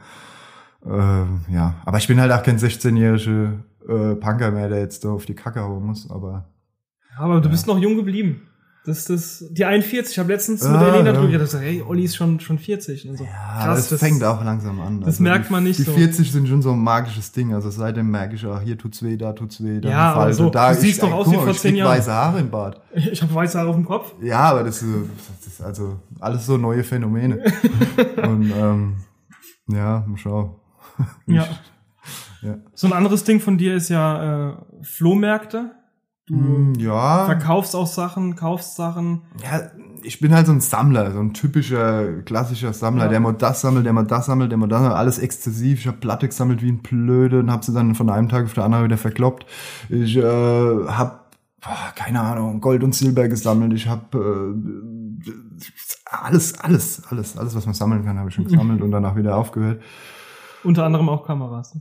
äh, 0.87 1.53
ja, 1.55 1.75
aber 1.85 1.99
ich 1.99 2.09
bin 2.09 2.21
halt 2.21 2.33
auch 2.33 2.43
kein 2.43 2.59
16-jährige 2.59 3.65
äh, 3.89 4.15
Punker 4.17 4.51
mehr, 4.51 4.69
der 4.69 4.79
jetzt 4.81 5.05
da 5.05 5.11
auf 5.11 5.27
die 5.27 5.35
Kacke 5.35 5.61
hauen 5.61 5.85
muss, 5.85 6.11
aber 6.11 6.47
Aber 7.19 7.41
du 7.41 7.49
bist 7.49 7.67
noch 7.67 7.79
jung 7.79 7.97
geblieben. 7.97 8.43
Das 8.85 9.09
ist 9.09 9.45
die 9.53 9.65
41. 9.65 10.11
Ich 10.12 10.19
habe 10.19 10.33
letztens 10.33 10.61
mit 10.65 10.73
Ah, 10.73 10.81
der 10.81 10.89
Elena 10.95 11.11
ja. 11.11 11.17
drüber. 11.17 11.33
Ich 11.35 11.39
gesagt, 11.39 11.62
hey, 11.62 11.81
Olli 11.87 12.03
ist 12.03 12.17
schon, 12.17 12.41
schon 12.41 12.59
40. 12.59 13.09
Und 13.09 13.17
so. 13.17 13.23
Ja, 13.23 13.73
das, 13.73 13.87
fängt 13.95 14.25
auch 14.25 14.43
langsam 14.45 14.81
an. 14.81 14.95
Also 14.95 15.07
das 15.07 15.21
merkt 15.21 15.53
man 15.53 15.62
nicht 15.62 15.79
Die 15.79 15.85
so. 15.85 15.93
40 15.93 16.33
sind 16.33 16.49
schon 16.49 16.62
so 16.62 16.73
ein 16.73 16.81
magisches 16.81 17.31
Ding. 17.31 17.55
Also 17.55 17.71
seitdem 17.71 18.11
merke 18.11 18.35
ich 18.35 18.45
auch, 18.45 18.61
hier 18.61 18.77
tut's 18.77 19.01
weh, 19.05 19.17
da 19.17 19.35
tut's 19.35 19.62
weh, 19.62 19.81
da 19.81 19.89
Ja, 19.89 20.12
aber 20.15 20.33
so, 20.33 20.51
da. 20.51 20.73
du 20.75 20.81
siehst 20.81 21.01
doch 21.01 21.12
aus 21.12 21.27
guck 21.27 21.35
wie 21.35 21.39
vor 21.39 21.49
ich 21.51 21.61
zehn 21.61 21.71
krieg 21.75 21.79
Jahren. 21.79 21.97
weiße 21.97 22.12
Haare 22.12 22.41
im 22.41 22.51
Bart. 22.51 22.81
Ich 22.93 23.23
habe 23.23 23.33
weiße 23.33 23.57
Haare 23.57 23.69
auf 23.71 23.77
dem 23.77 23.85
Kopf. 23.85 24.15
Ja, 24.21 24.41
aber 24.51 24.65
das, 24.65 24.83
ist- 24.83 24.91
das 25.45 25.47
ist 25.47 25.61
also 25.62 26.01
alles 26.19 26.45
so 26.45 26.57
neue 26.57 26.83
Phänomene. 26.83 27.39
Und 28.17 28.51
ähm, 28.51 28.97
ja, 29.69 30.05
mal 30.09 30.17
schauen. 30.17 30.57
Ja. 31.27 31.47
Ja. 32.43 32.57
So 32.75 32.89
ein 32.89 32.93
anderes 32.93 33.23
Ding 33.25 33.39
von 33.41 33.57
dir 33.59 33.77
ist 33.77 33.89
ja 33.89 34.51
äh, 34.51 34.57
Flohmärkte. 34.83 35.71
Du 36.27 36.35
Hm, 36.35 36.75
Ja, 36.79 37.25
verkaufst 37.27 37.77
auch 37.77 37.87
Sachen, 37.87 38.35
kaufst 38.37 38.75
Sachen. 38.77 39.23
ja, 39.43 39.61
ich 40.03 40.19
bin 40.19 40.35
halt 40.35 40.47
so 40.47 40.53
ein 40.53 40.61
Sammler, 40.61 41.13
so 41.13 41.21
ein 41.21 41.35
typischer, 41.35 42.23
klassischer 42.23 42.73
Sammler, 42.73 43.05
Ja. 43.05 43.11
der 43.11 43.21
mal 43.21 43.33
das 43.35 43.61
sammelt, 43.61 43.87
der 43.87 43.93
mal 43.93 44.05
das 44.07 44.27
sammelt, 44.27 44.51
der 44.51 44.59
mal 44.59 44.67
das 44.67 44.81
sammelt, 44.81 44.97
alles 44.99 45.19
exzessiv. 45.21 45.79
Ich 45.81 45.87
habe 45.87 45.99
Platte 45.99 46.27
gesammelt 46.27 46.63
wie 46.63 46.71
ein 46.73 46.79
Blöde 46.83 47.39
und 47.39 47.51
habe 47.53 47.65
sie 47.65 47.73
dann 47.73 47.95
von 47.95 48.11
einem 48.11 48.29
Tag 48.29 48.45
auf 48.47 48.55
den 48.55 48.65
anderen 48.65 48.85
wieder 48.87 48.99
verkloppt. 48.99 49.47
Ich 49.89 50.17
äh, 50.17 50.23
habe 50.23 51.21
keine 51.95 52.21
Ahnung, 52.21 52.61
Gold 52.61 52.83
und 52.83 52.93
Silber 52.93 53.29
gesammelt. 53.29 53.73
Ich 53.73 53.87
habe 53.87 54.19
äh, 54.19 55.31
alles, 56.11 56.59
alles, 56.59 57.03
alles, 57.09 57.37
alles, 57.39 57.55
was 57.55 57.67
man 57.67 57.75
sammeln 57.75 58.05
kann, 58.05 58.19
habe 58.19 58.29
ich 58.31 58.35
schon 58.35 58.47
gesammelt 58.47 58.83
und 58.83 58.91
danach 58.91 59.15
wieder 59.15 59.37
aufgehört. 59.37 59.81
Unter 60.64 60.85
anderem 60.85 61.09
auch 61.09 61.26
Kameras. 61.26 61.76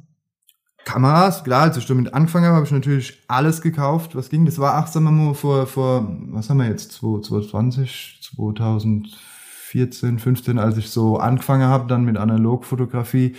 Kameras, 0.83 1.43
klar, 1.43 1.63
als 1.63 1.77
ich 1.77 1.85
damit 1.85 2.13
angefangen 2.13 2.45
habe, 2.45 2.55
habe 2.55 2.65
ich 2.65 2.71
natürlich 2.71 3.23
alles 3.27 3.61
gekauft, 3.61 4.15
was 4.15 4.29
ging. 4.29 4.45
Das 4.45 4.57
war 4.57 4.87
sagen 4.87 5.05
wir 5.05 5.11
mal, 5.11 5.33
vor, 5.33 5.67
vor 5.67 6.07
was 6.31 6.49
haben 6.49 6.57
wir 6.57 6.67
jetzt, 6.67 6.93
2020, 6.93 8.19
2014, 8.35 10.19
15, 10.19 10.57
als 10.57 10.77
ich 10.77 10.89
so 10.89 11.17
angefangen 11.17 11.67
habe, 11.67 11.87
dann 11.87 12.03
mit 12.03 12.17
Analogfotografie. 12.17 13.35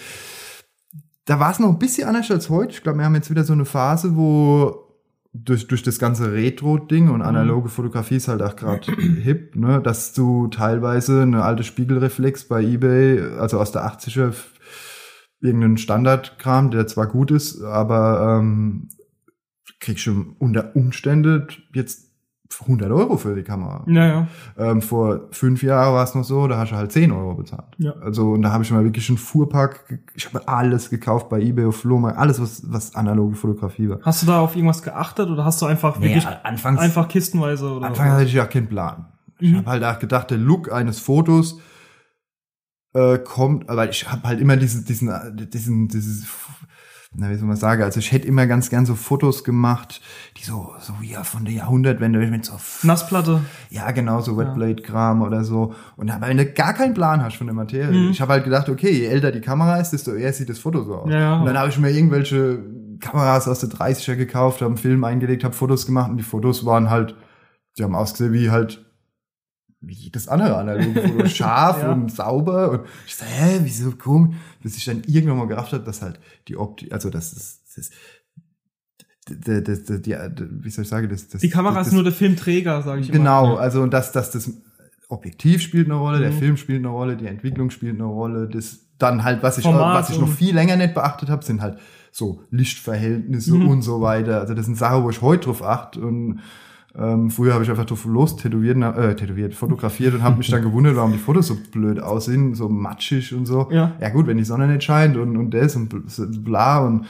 Da 1.24 1.40
war 1.40 1.50
es 1.50 1.58
noch 1.58 1.68
ein 1.68 1.78
bisschen 1.78 2.06
anders 2.08 2.30
als 2.30 2.48
heute. 2.48 2.72
Ich 2.74 2.82
glaube, 2.82 2.98
wir 2.98 3.04
haben 3.04 3.14
jetzt 3.14 3.30
wieder 3.30 3.44
so 3.44 3.52
eine 3.52 3.64
Phase, 3.64 4.16
wo 4.16 4.82
durch, 5.32 5.66
durch 5.66 5.82
das 5.82 5.98
ganze 5.98 6.32
Retro-Ding 6.32 7.08
und 7.08 7.22
analoge 7.22 7.70
Fotografie 7.70 8.16
ist 8.16 8.28
halt 8.28 8.42
auch 8.42 8.54
gerade 8.54 8.92
hip, 9.22 9.56
ne, 9.56 9.80
dass 9.80 10.12
du 10.12 10.48
teilweise 10.48 11.22
eine 11.22 11.42
alte 11.42 11.64
Spiegelreflex 11.64 12.48
bei 12.48 12.62
eBay, 12.62 13.20
also 13.38 13.58
aus 13.58 13.72
der 13.72 13.86
80er, 13.86 14.32
irgendeinen 15.42 15.76
Standardkram, 15.76 16.70
der 16.70 16.86
zwar 16.86 17.06
gut 17.06 17.30
ist, 17.30 17.62
aber 17.62 18.38
ähm, 18.40 18.88
kriegst 19.80 20.04
schon 20.04 20.36
unter 20.38 20.74
Umstände 20.76 21.46
jetzt 21.74 22.08
100 22.60 22.90
Euro 22.90 23.16
für 23.16 23.34
die 23.34 23.42
Kamera. 23.44 23.82
Naja. 23.86 24.26
Ähm, 24.58 24.82
vor 24.82 25.22
fünf 25.30 25.62
Jahren 25.62 25.94
war 25.94 26.04
es 26.04 26.14
noch 26.14 26.22
so, 26.22 26.46
da 26.48 26.58
hast 26.58 26.70
du 26.72 26.76
halt 26.76 26.92
10 26.92 27.10
Euro 27.10 27.34
bezahlt. 27.34 27.64
Ja. 27.78 27.92
Also, 28.02 28.32
und 28.32 28.42
da 28.42 28.52
habe 28.52 28.62
ich 28.62 28.70
mal 28.70 28.84
wirklich 28.84 29.08
einen 29.08 29.16
Fuhrpark, 29.16 29.98
ich 30.14 30.26
habe 30.26 30.46
alles 30.46 30.90
gekauft 30.90 31.30
bei 31.30 31.40
eBay, 31.40 31.64
auf 31.64 31.76
Flohmarkt, 31.76 32.18
alles, 32.18 32.40
was, 32.42 32.62
was 32.70 32.94
analoge 32.94 33.36
Fotografie 33.36 33.88
war. 33.88 34.00
Hast 34.02 34.22
du 34.22 34.26
da 34.26 34.40
auf 34.40 34.54
irgendwas 34.54 34.82
geachtet 34.82 35.30
oder 35.30 35.46
hast 35.46 35.62
du 35.62 35.66
einfach 35.66 35.98
wirklich 36.00 36.26
anfangs, 36.26 36.78
einfach 36.78 37.08
kistenweise 37.08 37.70
oder 37.72 37.86
Anfang 37.86 38.10
hatte 38.10 38.24
ich 38.24 38.34
ja 38.34 38.44
keinen 38.44 38.68
Plan. 38.68 39.06
Ich 39.38 39.50
Mhm. 39.50 39.56
habe 39.56 39.70
halt 39.70 39.84
auch 39.84 39.98
gedacht, 39.98 40.30
der 40.30 40.38
Look 40.38 40.70
eines 40.70 41.00
Fotos 41.00 41.58
äh, 42.94 43.18
kommt, 43.18 43.68
aber 43.70 43.88
ich 43.88 44.10
habe 44.10 44.28
halt 44.28 44.40
immer 44.40 44.56
diesen, 44.56 44.84
diesen, 44.84 45.10
diesen, 45.50 45.88
dieses, 45.88 46.24
na, 47.14 47.28
wie 47.30 47.34
soll 47.36 47.46
man 47.46 47.56
sagen, 47.56 47.82
also 47.82 48.00
ich 48.00 48.10
hätte 48.12 48.26
immer 48.26 48.46
ganz 48.46 48.70
gern 48.70 48.86
so 48.86 48.94
Fotos 48.94 49.44
gemacht, 49.44 50.00
die 50.38 50.44
so, 50.44 50.72
so 50.80 50.94
ja 51.02 51.24
von 51.24 51.44
der 51.44 51.52
Jahrhundertwende 51.54 52.18
mit 52.26 52.44
so, 52.44 52.54
Nassplatte? 52.82 53.40
ja 53.70 53.90
genau, 53.90 54.20
so 54.22 54.36
Wetblade-Kram 54.38 55.20
oder 55.22 55.44
so. 55.44 55.74
Und 55.96 56.10
aber 56.10 56.28
wenn 56.28 56.38
du 56.38 56.46
gar 56.46 56.72
keinen 56.74 56.94
Plan 56.94 57.22
hast 57.22 57.36
von 57.36 57.46
der 57.46 57.54
Materie, 57.54 57.92
Mhm. 57.98 58.10
ich 58.10 58.20
habe 58.20 58.32
halt 58.32 58.44
gedacht, 58.44 58.68
okay, 58.68 58.90
je 58.90 59.06
älter 59.06 59.30
die 59.32 59.40
Kamera 59.42 59.76
ist, 59.78 59.90
desto 59.90 60.12
eher 60.12 60.32
sieht 60.32 60.48
das 60.48 60.58
Foto 60.58 60.82
so 60.84 60.94
aus. 60.96 61.10
Ja, 61.10 61.18
ja. 61.20 61.40
Und 61.40 61.46
dann 61.46 61.58
habe 61.58 61.68
ich 61.68 61.78
mir 61.78 61.90
irgendwelche 61.90 62.62
Kameras 63.00 63.46
aus 63.48 63.60
der 63.60 63.68
30er 63.68 64.16
gekauft, 64.16 64.60
habe 64.60 64.68
einen 64.70 64.76
Film 64.78 65.04
eingelegt, 65.04 65.44
habe 65.44 65.54
Fotos 65.54 65.86
gemacht 65.86 66.10
und 66.10 66.16
die 66.18 66.22
Fotos 66.22 66.64
waren 66.64 66.88
halt, 66.88 67.14
die 67.76 67.82
haben 67.84 67.94
ausgesehen 67.94 68.32
wie 68.32 68.50
halt 68.50 68.86
wie 69.82 69.94
jedes 69.94 70.28
andere 70.28 70.56
analoge 70.56 71.02
Foto, 71.08 71.26
scharf 71.26 71.82
Ja. 71.82 71.92
und 71.92 72.10
sauber. 72.12 72.70
Und 72.70 72.80
ich 73.06 73.16
so, 73.16 73.24
hä, 73.24 73.60
wieso 73.62 73.90
komisch? 73.92 74.36
Bis 74.62 74.76
ich 74.76 74.84
dann 74.84 75.02
irgendwann 75.06 75.38
mal 75.38 75.48
gerafft 75.48 75.72
habe, 75.72 75.84
dass 75.84 76.02
halt 76.02 76.20
die 76.48 76.56
Optik, 76.56 76.92
also 76.92 77.10
das 77.10 77.32
ist, 77.32 77.60
das 77.66 77.78
ist 77.78 77.92
d- 79.28 79.60
d- 79.60 79.76
d- 79.82 79.98
die, 80.00 80.16
wie 80.64 80.70
soll 80.70 80.82
ich 80.84 80.88
sagen, 80.88 81.08
das, 81.08 81.28
das 81.28 81.40
Die 81.40 81.50
Kamera 81.50 81.74
das, 81.74 81.88
ist 81.88 81.92
nur 81.94 82.04
der 82.04 82.12
Filmträger, 82.12 82.82
sage 82.82 83.00
ich 83.02 83.08
immer. 83.08 83.18
Genau, 83.18 83.56
also 83.56 83.82
und 83.82 83.92
dass, 83.92 84.12
dass 84.12 84.30
das 84.30 84.50
Objektiv 85.08 85.60
spielt 85.62 85.86
eine 85.88 85.96
Rolle, 85.96 86.20
der 86.20 86.30
Mhm. 86.30 86.38
Film 86.38 86.56
spielt 86.56 86.78
eine 86.78 86.88
Rolle, 86.88 87.16
die 87.16 87.26
Entwicklung 87.26 87.70
spielt 87.70 87.94
eine 87.96 88.04
Rolle, 88.04 88.48
das 88.48 88.78
dann 88.98 89.24
halt, 89.24 89.42
was 89.42 89.58
ich, 89.58 89.64
Format 89.64 89.94
was 89.96 90.10
ich 90.10 90.18
noch 90.18 90.28
viel 90.28 90.54
länger 90.54 90.76
nicht 90.76 90.94
beachtet 90.94 91.28
habe, 91.28 91.44
sind 91.44 91.60
halt 91.60 91.78
so 92.12 92.42
Lichtverhältnisse 92.50 93.54
Mhm. 93.54 93.68
und 93.68 93.82
so 93.82 94.00
weiter. 94.00 94.40
Also 94.40 94.54
das 94.54 94.66
sind 94.66 94.76
Sachen, 94.76 95.02
wo 95.02 95.10
ich 95.10 95.20
heute 95.22 95.46
drauf 95.46 95.62
achte 95.62 96.00
und 96.00 96.40
ähm, 96.94 97.30
früher 97.30 97.54
habe 97.54 97.64
ich 97.64 97.70
einfach 97.70 97.86
drauf 97.86 98.04
los 98.04 98.36
tätowiert, 98.36 98.76
äh, 98.76 99.16
tätowiert, 99.16 99.54
fotografiert 99.54 100.14
und 100.14 100.22
habe 100.22 100.36
mich 100.38 100.50
dann 100.50 100.62
gewundert, 100.68 100.96
warum 100.96 101.12
die 101.12 101.18
Fotos 101.18 101.46
so 101.46 101.56
blöd 101.72 102.00
aussehen, 102.00 102.54
so 102.54 102.68
matschig 102.68 103.34
und 103.34 103.46
so. 103.46 103.68
Ja. 103.70 103.92
ja 104.00 104.08
gut, 104.10 104.26
wenn 104.26 104.36
die 104.36 104.44
Sonne 104.44 104.66
nicht 104.66 104.82
scheint 104.84 105.16
und, 105.16 105.36
und 105.36 105.52
das 105.52 105.74
und 105.76 105.92
bl- 105.92 106.42
bla 106.44 106.84
und 106.86 107.04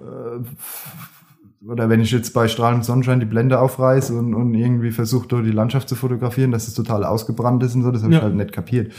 äh, 0.00 1.66
oder 1.66 1.88
wenn 1.88 2.00
ich 2.00 2.12
jetzt 2.12 2.32
bei 2.34 2.46
strahlendem 2.48 2.84
Sonnenschein 2.84 3.20
die 3.20 3.26
Blende 3.26 3.58
aufreiße 3.60 4.16
und, 4.16 4.34
und 4.34 4.54
irgendwie 4.54 4.90
versuche, 4.92 5.42
die 5.42 5.50
Landschaft 5.50 5.88
zu 5.88 5.96
fotografieren, 5.96 6.52
dass 6.52 6.68
es 6.68 6.74
total 6.74 7.04
ausgebrannt 7.04 7.62
ist 7.62 7.74
und 7.74 7.82
so, 7.82 7.90
das 7.90 8.02
habe 8.02 8.12
Ja. 8.12 8.18
ich 8.18 8.24
halt 8.24 8.36
nicht 8.36 8.52
kapiert. 8.52 8.92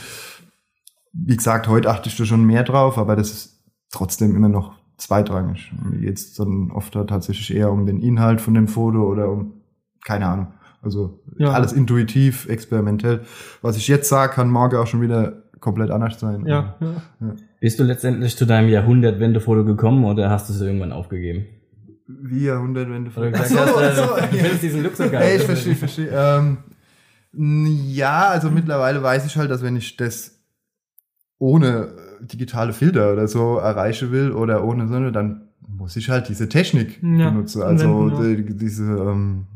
Wie 1.12 1.36
gesagt, 1.36 1.68
heute 1.68 1.90
achte 1.90 2.08
ich 2.08 2.16
da 2.16 2.24
schon 2.24 2.44
mehr 2.44 2.62
drauf, 2.62 2.98
aber 2.98 3.16
das 3.16 3.30
ist 3.32 3.60
trotzdem 3.90 4.36
immer 4.36 4.48
noch 4.48 4.74
zweitrangig. 4.98 5.72
Mir 5.90 6.00
geht's 6.00 6.34
dann 6.34 6.70
oft 6.70 6.92
tatsächlich 6.92 7.52
eher 7.54 7.72
um 7.72 7.86
den 7.86 8.00
Inhalt 8.00 8.40
von 8.40 8.54
dem 8.54 8.68
Foto 8.68 9.04
oder 9.04 9.30
um, 9.30 9.54
keine 10.04 10.26
Ahnung. 10.26 10.48
Also 10.82 11.20
Ja. 11.36 11.50
alles 11.50 11.72
intuitiv, 11.72 12.48
experimentell. 12.48 13.20
Was 13.62 13.76
ich 13.76 13.86
jetzt 13.88 14.08
sage, 14.08 14.32
kann 14.32 14.50
morgen 14.50 14.76
auch 14.76 14.86
schon 14.86 15.02
wieder 15.02 15.42
komplett 15.60 15.90
anders 15.90 16.18
sein. 16.18 16.46
Ja, 16.46 16.76
ja. 16.80 17.34
Bist 17.60 17.78
du 17.78 17.84
letztendlich 17.84 18.36
zu 18.36 18.46
deinem 18.46 18.68
Jahrhundertwendefoto 18.70 19.64
gekommen 19.64 20.04
oder 20.04 20.30
hast 20.30 20.48
du 20.48 20.54
es 20.54 20.60
irgendwann 20.60 20.92
aufgegeben? 20.92 21.44
Wie 22.06 22.46
Jahrhundertwende. 22.46 23.10
Oder 23.14 23.30
gesagt 23.30 23.50
so, 23.50 23.58
hast, 23.58 23.76
äh, 23.76 23.94
so, 23.94 24.02
du 24.02 24.36
ja. 24.36 24.42
findest 24.42 24.62
diesen 24.62 24.94
so 24.94 25.10
geil. 25.10 25.22
Ey, 25.22 25.36
ich 25.36 25.42
verstehe, 25.42 25.72
ich 25.74 25.78
verstehe. 25.78 26.08
Ähm, 26.12 26.58
ja, 27.32 28.28
also 28.28 28.50
mittlerweile 28.50 29.02
weiß 29.02 29.26
ich 29.26 29.36
halt, 29.36 29.50
dass 29.50 29.62
wenn 29.62 29.76
ich 29.76 29.96
das 29.96 30.40
ohne 31.38 31.88
äh, 32.20 32.26
digitale 32.26 32.72
Filter 32.72 33.12
oder 33.12 33.28
so 33.28 33.58
erreichen 33.58 34.10
will 34.10 34.32
oder 34.32 34.64
ohne 34.64 34.88
Sonne, 34.88 35.12
dann 35.12 35.42
muss 35.68 35.94
ich 35.96 36.10
halt 36.10 36.28
diese 36.28 36.48
Technik 36.48 37.00
Ja, 37.02 37.30
benutzen. 37.30 37.62
Also 37.62 37.86
anwenden, 37.86 38.46
die, 38.46 38.56
diese, 38.56 38.84
ähm, 38.84 39.46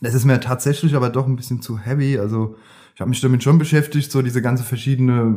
das 0.00 0.14
ist 0.14 0.24
mir 0.24 0.40
tatsächlich 0.40 0.94
aber 0.94 1.10
doch 1.10 1.26
ein 1.26 1.36
bisschen 1.36 1.62
zu 1.62 1.78
heavy. 1.78 2.18
Also 2.18 2.56
ich 2.94 3.00
habe 3.00 3.10
mich 3.10 3.20
damit 3.20 3.42
schon 3.42 3.58
beschäftigt, 3.58 4.10
so 4.10 4.22
diese 4.22 4.42
ganze 4.42 4.64
verschiedene 4.64 5.34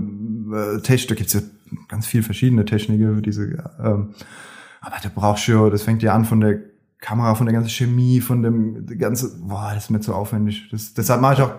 äh, 0.56 0.82
Technik, 0.82 1.10
da 1.10 1.16
gibt's 1.16 1.34
ja 1.34 1.42
ganz 1.88 2.08
viel 2.08 2.24
verschiedene 2.24 2.66
Techniken 2.66 3.16
für 3.16 3.22
diese 3.22 3.44
ähm, 3.84 4.14
Aber 4.82 4.96
du 5.02 5.10
brauchst 5.10 5.44
schon, 5.44 5.70
das 5.72 5.84
fängt 5.84 6.02
ja 6.04 6.14
an 6.14 6.26
von 6.26 6.42
der 6.42 6.60
Kamera, 7.00 7.36
von 7.36 7.46
der 7.46 7.54
ganzen 7.54 7.70
Chemie, 7.70 8.22
von 8.22 8.42
dem 8.44 8.86
ganze, 8.98 9.38
boah, 9.42 9.72
das 9.74 9.86
ist 9.86 9.90
mir 9.90 10.00
zu 10.02 10.14
aufwendig. 10.14 10.70
Das, 10.72 10.94
deshalb 10.94 11.22
mache 11.22 11.34
ich 11.34 11.42
auch 11.42 11.52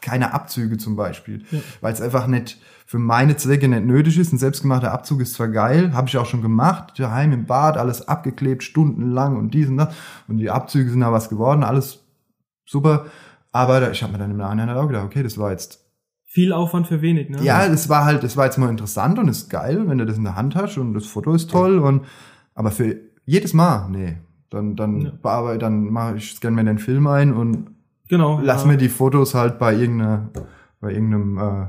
keine 0.00 0.32
Abzüge 0.32 0.78
zum 0.78 0.96
Beispiel, 0.96 1.44
Ja. 1.50 1.58
weil 1.80 1.92
es 1.92 2.00
einfach 2.00 2.26
nicht 2.28 2.60
für 2.86 2.98
meine 2.98 3.36
Zwecke 3.36 3.68
nicht 3.68 3.84
nötig 3.84 4.18
ist. 4.18 4.32
Ein 4.32 4.38
selbstgemachter 4.38 4.92
Abzug 4.92 5.20
ist 5.20 5.34
zwar 5.34 5.48
geil, 5.48 5.92
habe 5.92 6.08
ich 6.08 6.16
auch 6.16 6.26
schon 6.26 6.40
gemacht, 6.42 6.98
daheim 6.98 7.32
im 7.32 7.46
Bad, 7.46 7.76
alles 7.76 8.06
abgeklebt, 8.06 8.62
stundenlang 8.62 9.36
und 9.36 9.52
dies 9.54 9.68
und 9.68 9.76
das. 9.76 9.94
Und 10.26 10.38
die 10.38 10.50
Abzüge 10.50 10.90
sind 10.90 11.00
da 11.00 11.12
was 11.12 11.28
geworden, 11.28 11.64
alles 11.64 12.04
super. 12.68 13.06
Aber 13.52 13.90
ich 13.90 14.02
habe 14.02 14.12
mir 14.12 14.18
dann 14.18 14.30
im 14.30 14.36
Nachhinein 14.36 14.68
halt 14.68 14.78
auch 14.78 14.86
gedacht, 14.86 15.04
okay, 15.06 15.22
das 15.22 15.38
war 15.38 15.50
jetzt 15.50 15.84
Viel 16.24 16.52
Aufwand 16.52 16.86
für 16.86 17.00
wenig, 17.00 17.30
ne? 17.30 17.38
ja, 17.42 17.66
das 17.68 17.88
war 17.88 18.04
halt, 18.04 18.22
das 18.22 18.36
war 18.36 18.44
jetzt 18.44 18.58
mal 18.58 18.68
interessant 18.68 19.18
und 19.18 19.28
ist 19.28 19.48
geil, 19.48 19.84
wenn 19.86 19.96
du 19.98 20.04
das 20.06 20.18
in 20.18 20.24
der 20.24 20.36
Hand 20.36 20.54
hast 20.54 20.76
und 20.76 20.92
das 20.94 21.06
Foto 21.06 21.32
ist 21.34 21.50
toll 21.50 21.78
und 21.78 22.04
aber 22.54 22.70
für 22.70 22.96
jedes 23.24 23.54
Mal, 23.54 23.88
nee, 23.90 24.18
dann 24.50 24.76
dann 24.76 25.00
Ja. 25.00 25.12
bearbeite, 25.22 25.58
dann 25.60 25.84
mache 25.90 26.16
ich 26.16 26.32
scanne 26.34 26.56
mir 26.56 26.64
den 26.64 26.78
Film 26.78 27.06
ein 27.06 27.32
und 27.32 27.70
Genau. 28.08 28.40
lass 28.42 28.62
ja. 28.64 28.68
mir 28.68 28.76
die 28.76 28.88
Fotos 28.90 29.34
halt 29.34 29.58
bei 29.58 29.74
irgendeiner 29.74 30.28
bei 30.80 30.92
irgendeinem 30.92 31.38
äh, 31.38 31.66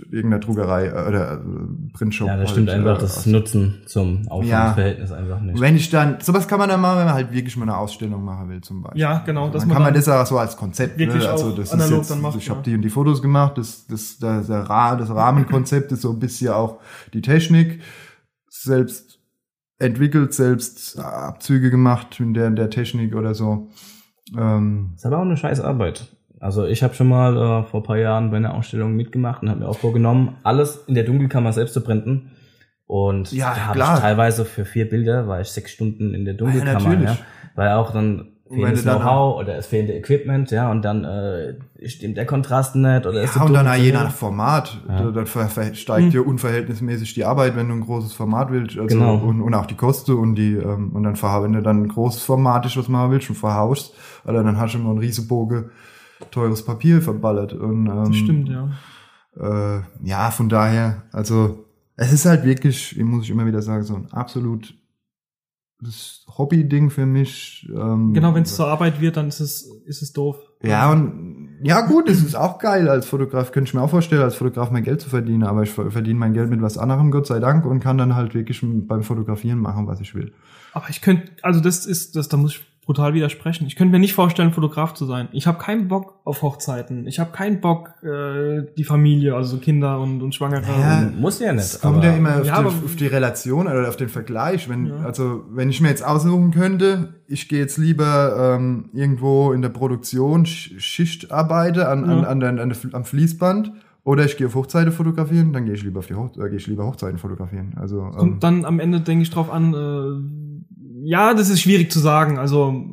irgendeiner 0.00 0.40
Druckerei 0.40 0.86
äh, 0.86 1.08
oder 1.08 1.34
äh, 1.34 1.92
Printshop. 1.92 2.28
Ja, 2.28 2.36
das 2.36 2.50
stimmt 2.50 2.68
halt, 2.68 2.78
einfach 2.78 2.98
das 2.98 3.26
Nutzen 3.26 3.82
zum 3.86 4.26
Aufwandverhältnis 4.28 5.12
einfach 5.12 5.40
nicht. 5.40 5.60
Wenn 5.60 5.76
ich 5.76 5.90
dann, 5.90 6.20
sowas 6.20 6.48
kann 6.48 6.58
man 6.58 6.68
dann 6.68 6.80
machen, 6.80 6.98
wenn 6.98 7.06
man 7.06 7.14
halt 7.14 7.32
wirklich 7.32 7.56
mal 7.56 7.64
eine 7.64 7.76
Ausstellung 7.76 8.24
machen 8.24 8.48
will, 8.48 8.60
zum 8.60 8.82
Beispiel. 8.82 9.00
Ja, 9.00 9.22
genau, 9.24 9.48
dass 9.48 9.62
Dann 9.62 9.68
man 9.68 9.74
kann 9.74 9.82
man 9.84 9.94
dann 9.94 10.02
das 10.02 10.08
auch 10.08 10.26
so 10.26 10.38
als 10.38 10.56
Konzept, 10.56 10.98
wirklich 10.98 11.22
ne? 11.22 11.30
also 11.30 11.50
auch 11.50 11.54
das 11.54 11.72
analog 11.72 11.92
ist 11.92 11.96
jetzt, 11.98 12.10
dann 12.10 12.20
macht, 12.20 12.38
ich 12.38 12.50
habe 12.50 12.60
ja. 12.60 12.64
die 12.64 12.74
und 12.74 12.82
die 12.82 12.90
Fotos 12.90 13.22
gemacht, 13.22 13.58
das, 13.58 13.86
das, 13.86 14.18
das, 14.18 14.46
das 14.46 14.68
Rahmenkonzept 15.10 15.92
ist 15.92 16.02
so 16.02 16.10
ein 16.10 16.18
bisschen 16.18 16.52
auch 16.52 16.80
die 17.12 17.22
Technik, 17.22 17.80
selbst 18.48 19.20
entwickelt, 19.78 20.32
selbst 20.32 20.98
Abzüge 20.98 21.70
gemacht 21.70 22.18
in 22.20 22.34
der, 22.34 22.46
in 22.46 22.56
der 22.56 22.70
Technik 22.70 23.14
oder 23.14 23.34
so. 23.34 23.68
Ähm, 24.36 24.92
ist 24.96 25.04
aber 25.04 25.18
auch 25.18 25.22
eine 25.22 25.36
scheiß 25.36 25.60
Arbeit. 25.60 26.13
Also 26.44 26.66
ich 26.66 26.82
habe 26.82 26.92
schon 26.92 27.08
mal 27.08 27.36
äh, 27.36 27.62
vor 27.64 27.80
ein 27.80 27.84
paar 27.84 27.96
Jahren 27.96 28.30
bei 28.30 28.36
einer 28.36 28.52
Ausstellung 28.54 28.94
mitgemacht 28.94 29.42
und 29.42 29.48
habe 29.48 29.60
mir 29.60 29.68
auch 29.68 29.78
vorgenommen, 29.78 30.36
alles 30.42 30.84
in 30.86 30.94
der 30.94 31.04
Dunkelkammer 31.04 31.52
selbst 31.54 31.72
zu 31.72 31.80
printen. 31.82 32.32
Und 32.86 33.32
Ja, 33.32 33.54
da 33.54 33.60
habe 33.68 33.74
klar. 33.78 33.94
ich 33.94 34.00
teilweise 34.00 34.44
für 34.44 34.66
vier 34.66 34.86
Bilder 34.88 35.26
war 35.26 35.40
ich 35.40 35.48
sechs 35.48 35.70
Stunden 35.72 36.12
in 36.12 36.26
der 36.26 36.34
Dunkelkammer, 36.34 36.90
natürlich. 36.90 37.08
ja, 37.08 37.16
weil 37.54 37.70
auch 37.72 37.92
dann 37.92 38.28
fehlendes 38.46 38.84
dann 38.84 39.00
Know-how 39.00 39.40
oder 39.40 39.56
es 39.56 39.66
fehlende 39.68 39.94
Equipment, 39.94 40.50
ja, 40.50 40.70
und 40.70 40.84
dann 40.84 41.04
äh, 41.04 41.54
stimmt 41.88 42.18
der 42.18 42.26
Kontrast 42.26 42.76
nicht 42.76 43.06
oder 43.06 43.22
ist 43.22 43.36
ja, 43.36 43.42
und 43.42 43.54
dann 43.54 43.80
je 43.80 43.90
nach 43.90 44.10
Format, 44.10 44.82
Ja. 44.86 45.00
da, 45.04 45.10
da 45.12 45.24
ver- 45.24 45.48
ver- 45.48 45.72
steigt 45.74 46.12
dir 46.12 46.26
unverhältnismäßig 46.26 47.14
die 47.14 47.24
Arbeit, 47.24 47.56
wenn 47.56 47.68
du 47.70 47.74
ein 47.74 47.80
großes 47.80 48.12
Format 48.12 48.52
willst, 48.52 48.76
also 48.78 48.94
Genau. 48.94 49.14
und, 49.16 49.40
und 49.40 49.54
auch 49.54 49.64
die 49.64 49.76
Kosten 49.76 50.12
und 50.12 50.34
die 50.34 50.52
ähm, 50.56 50.90
und 50.94 51.04
dann 51.04 51.14
verha- 51.16 51.42
wenn 51.42 51.54
du 51.54 51.62
dann 51.62 51.84
ein 51.84 51.88
großes 51.88 52.22
Format 52.22 52.66
ist, 52.66 52.76
was 52.76 52.88
machen 52.88 53.12
willst 53.12 53.30
und 53.30 53.36
verhaust, 53.36 53.94
oder 54.26 54.44
dann 54.44 54.60
hast 54.60 54.74
du 54.74 54.78
immer 54.78 54.90
einen 54.90 54.98
Riesenbogen 54.98 55.70
teures 56.30 56.64
Papier 56.64 57.02
verballert 57.02 57.52
und 57.52 57.86
ähm, 57.86 58.04
Das 58.06 58.16
stimmt, 58.16 58.48
ja. 58.48 58.70
äh, 59.36 59.82
ja, 60.02 60.30
von 60.30 60.48
daher, 60.48 61.04
also 61.12 61.64
es 61.96 62.12
ist 62.12 62.26
halt 62.26 62.44
wirklich, 62.44 62.96
muss 62.98 63.24
ich 63.24 63.30
immer 63.30 63.46
wieder 63.46 63.62
sagen, 63.62 63.84
so 63.84 63.94
ein 63.94 64.10
absolut 64.12 64.74
das 65.80 66.24
Hobby-Ding 66.38 66.88
für 66.90 67.04
mich. 67.04 67.68
Ähm, 67.74 68.14
Genau, 68.14 68.34
wenn 68.34 68.44
es 68.44 68.54
zur 68.56 68.68
Arbeit 68.68 69.00
wird, 69.00 69.16
dann 69.16 69.28
ist 69.28 69.40
es, 69.40 69.62
ist 69.84 70.02
es 70.02 70.12
doof. 70.12 70.38
ja, 70.62 70.90
und 70.90 71.58
ja 71.62 71.82
gut, 71.82 72.08
es 72.08 72.22
ist 72.22 72.34
auch 72.36 72.58
geil 72.58 72.88
als 72.88 73.06
Fotograf, 73.06 73.52
könnte 73.52 73.68
ich 73.68 73.74
mir 73.74 73.82
auch 73.82 73.90
vorstellen, 73.90 74.22
als 74.22 74.34
Fotograf 74.36 74.70
mein 74.70 74.82
Geld 74.84 75.00
zu 75.00 75.08
verdienen, 75.10 75.42
aber 75.44 75.62
ich 75.62 75.70
ver- 75.70 75.90
verdiene 75.90 76.18
mein 76.18 76.32
Geld 76.32 76.48
mit 76.50 76.62
was 76.62 76.78
anderem, 76.78 77.10
Gott 77.10 77.26
sei 77.26 77.38
Dank, 77.38 77.64
und 77.66 77.80
kann 77.80 77.98
dann 77.98 78.14
halt 78.14 78.34
wirklich 78.34 78.60
beim 78.62 79.02
Fotografieren 79.02 79.58
machen, 79.58 79.86
was 79.86 80.00
ich 80.00 80.14
will. 80.14 80.32
Aber 80.72 80.88
ich 80.88 81.00
könnte, 81.00 81.30
also 81.42 81.60
das 81.60 81.86
ist, 81.86 82.16
das, 82.16 82.28
da 82.28 82.36
muss 82.36 82.52
ich 82.52 82.62
brutal 82.84 83.14
widersprechen. 83.14 83.66
Ich 83.66 83.76
könnte 83.76 83.92
mir 83.92 83.98
nicht 83.98 84.14
vorstellen, 84.14 84.52
Fotograf 84.52 84.94
zu 84.94 85.06
sein. 85.06 85.28
Ich 85.32 85.46
habe 85.46 85.58
keinen 85.58 85.88
Bock 85.88 86.20
auf 86.24 86.42
Hochzeiten. 86.42 87.06
Ich 87.06 87.18
habe 87.18 87.32
keinen 87.32 87.60
Bock, 87.60 87.94
äh, 88.02 88.62
die 88.76 88.84
Familie, 88.84 89.34
also 89.34 89.58
Kinder 89.58 90.00
und, 90.00 90.22
und 90.22 90.34
Schwangere. 90.34 90.62
Ja, 90.80 90.98
und, 91.00 91.20
Muss 91.20 91.40
ja 91.40 91.52
nicht. 91.52 91.62
Es 91.64 91.80
kommt 91.80 91.98
aber 91.98 92.06
ja 92.06 92.12
immer 92.16 92.30
auf, 92.40 92.46
Ja, 92.46 92.54
die, 92.54 92.66
aber- 92.66 92.68
auf 92.68 92.96
die 92.96 93.06
Relation 93.06 93.66
oder 93.66 93.88
auf 93.88 93.96
den 93.96 94.08
Vergleich. 94.08 94.68
Wenn, 94.68 94.86
Ja. 94.86 94.96
Also 95.04 95.44
wenn 95.50 95.68
ich 95.70 95.80
mir 95.80 95.88
jetzt 95.88 96.04
aussuchen 96.04 96.50
könnte, 96.50 97.14
ich 97.26 97.48
gehe 97.48 97.58
jetzt 97.60 97.78
lieber 97.78 98.56
ähm, 98.58 98.90
irgendwo 98.92 99.52
in 99.52 99.62
der 99.62 99.70
Produktion 99.70 100.44
Sch- 100.44 100.78
Schicht 100.78 101.30
arbeite 101.32 101.88
an, 101.88 102.04
an, 102.04 102.18
Ja. 102.22 102.24
an, 102.28 102.42
an 102.42 102.68
der, 102.68 102.76
am 102.94 103.04
Fließband 103.04 103.72
oder 104.04 104.26
ich 104.26 104.36
gehe 104.36 104.46
auf 104.48 104.54
Hochzeiten 104.54 104.92
fotografieren, 104.92 105.54
dann 105.54 105.64
gehe 105.64 105.72
ich 105.72 105.82
lieber 105.82 106.00
auf 106.00 106.06
die 106.06 106.14
Hoch 106.14 106.30
äh, 106.36 106.48
gehe 106.50 106.56
ich 106.58 106.66
lieber 106.66 106.84
Hochzeiten 106.84 107.16
fotografieren. 107.18 107.72
Also 107.80 108.00
ähm, 108.02 108.12
kommt 108.12 108.44
dann 108.44 108.64
am 108.66 108.78
Ende, 108.78 109.00
denke 109.00 109.22
ich, 109.22 109.30
drauf 109.30 109.50
an, 109.50 109.72
äh, 109.72 110.43
ja, 111.04 111.34
das 111.34 111.48
ist 111.48 111.60
schwierig 111.60 111.92
zu 111.92 112.00
sagen. 112.00 112.38
Also 112.38 112.84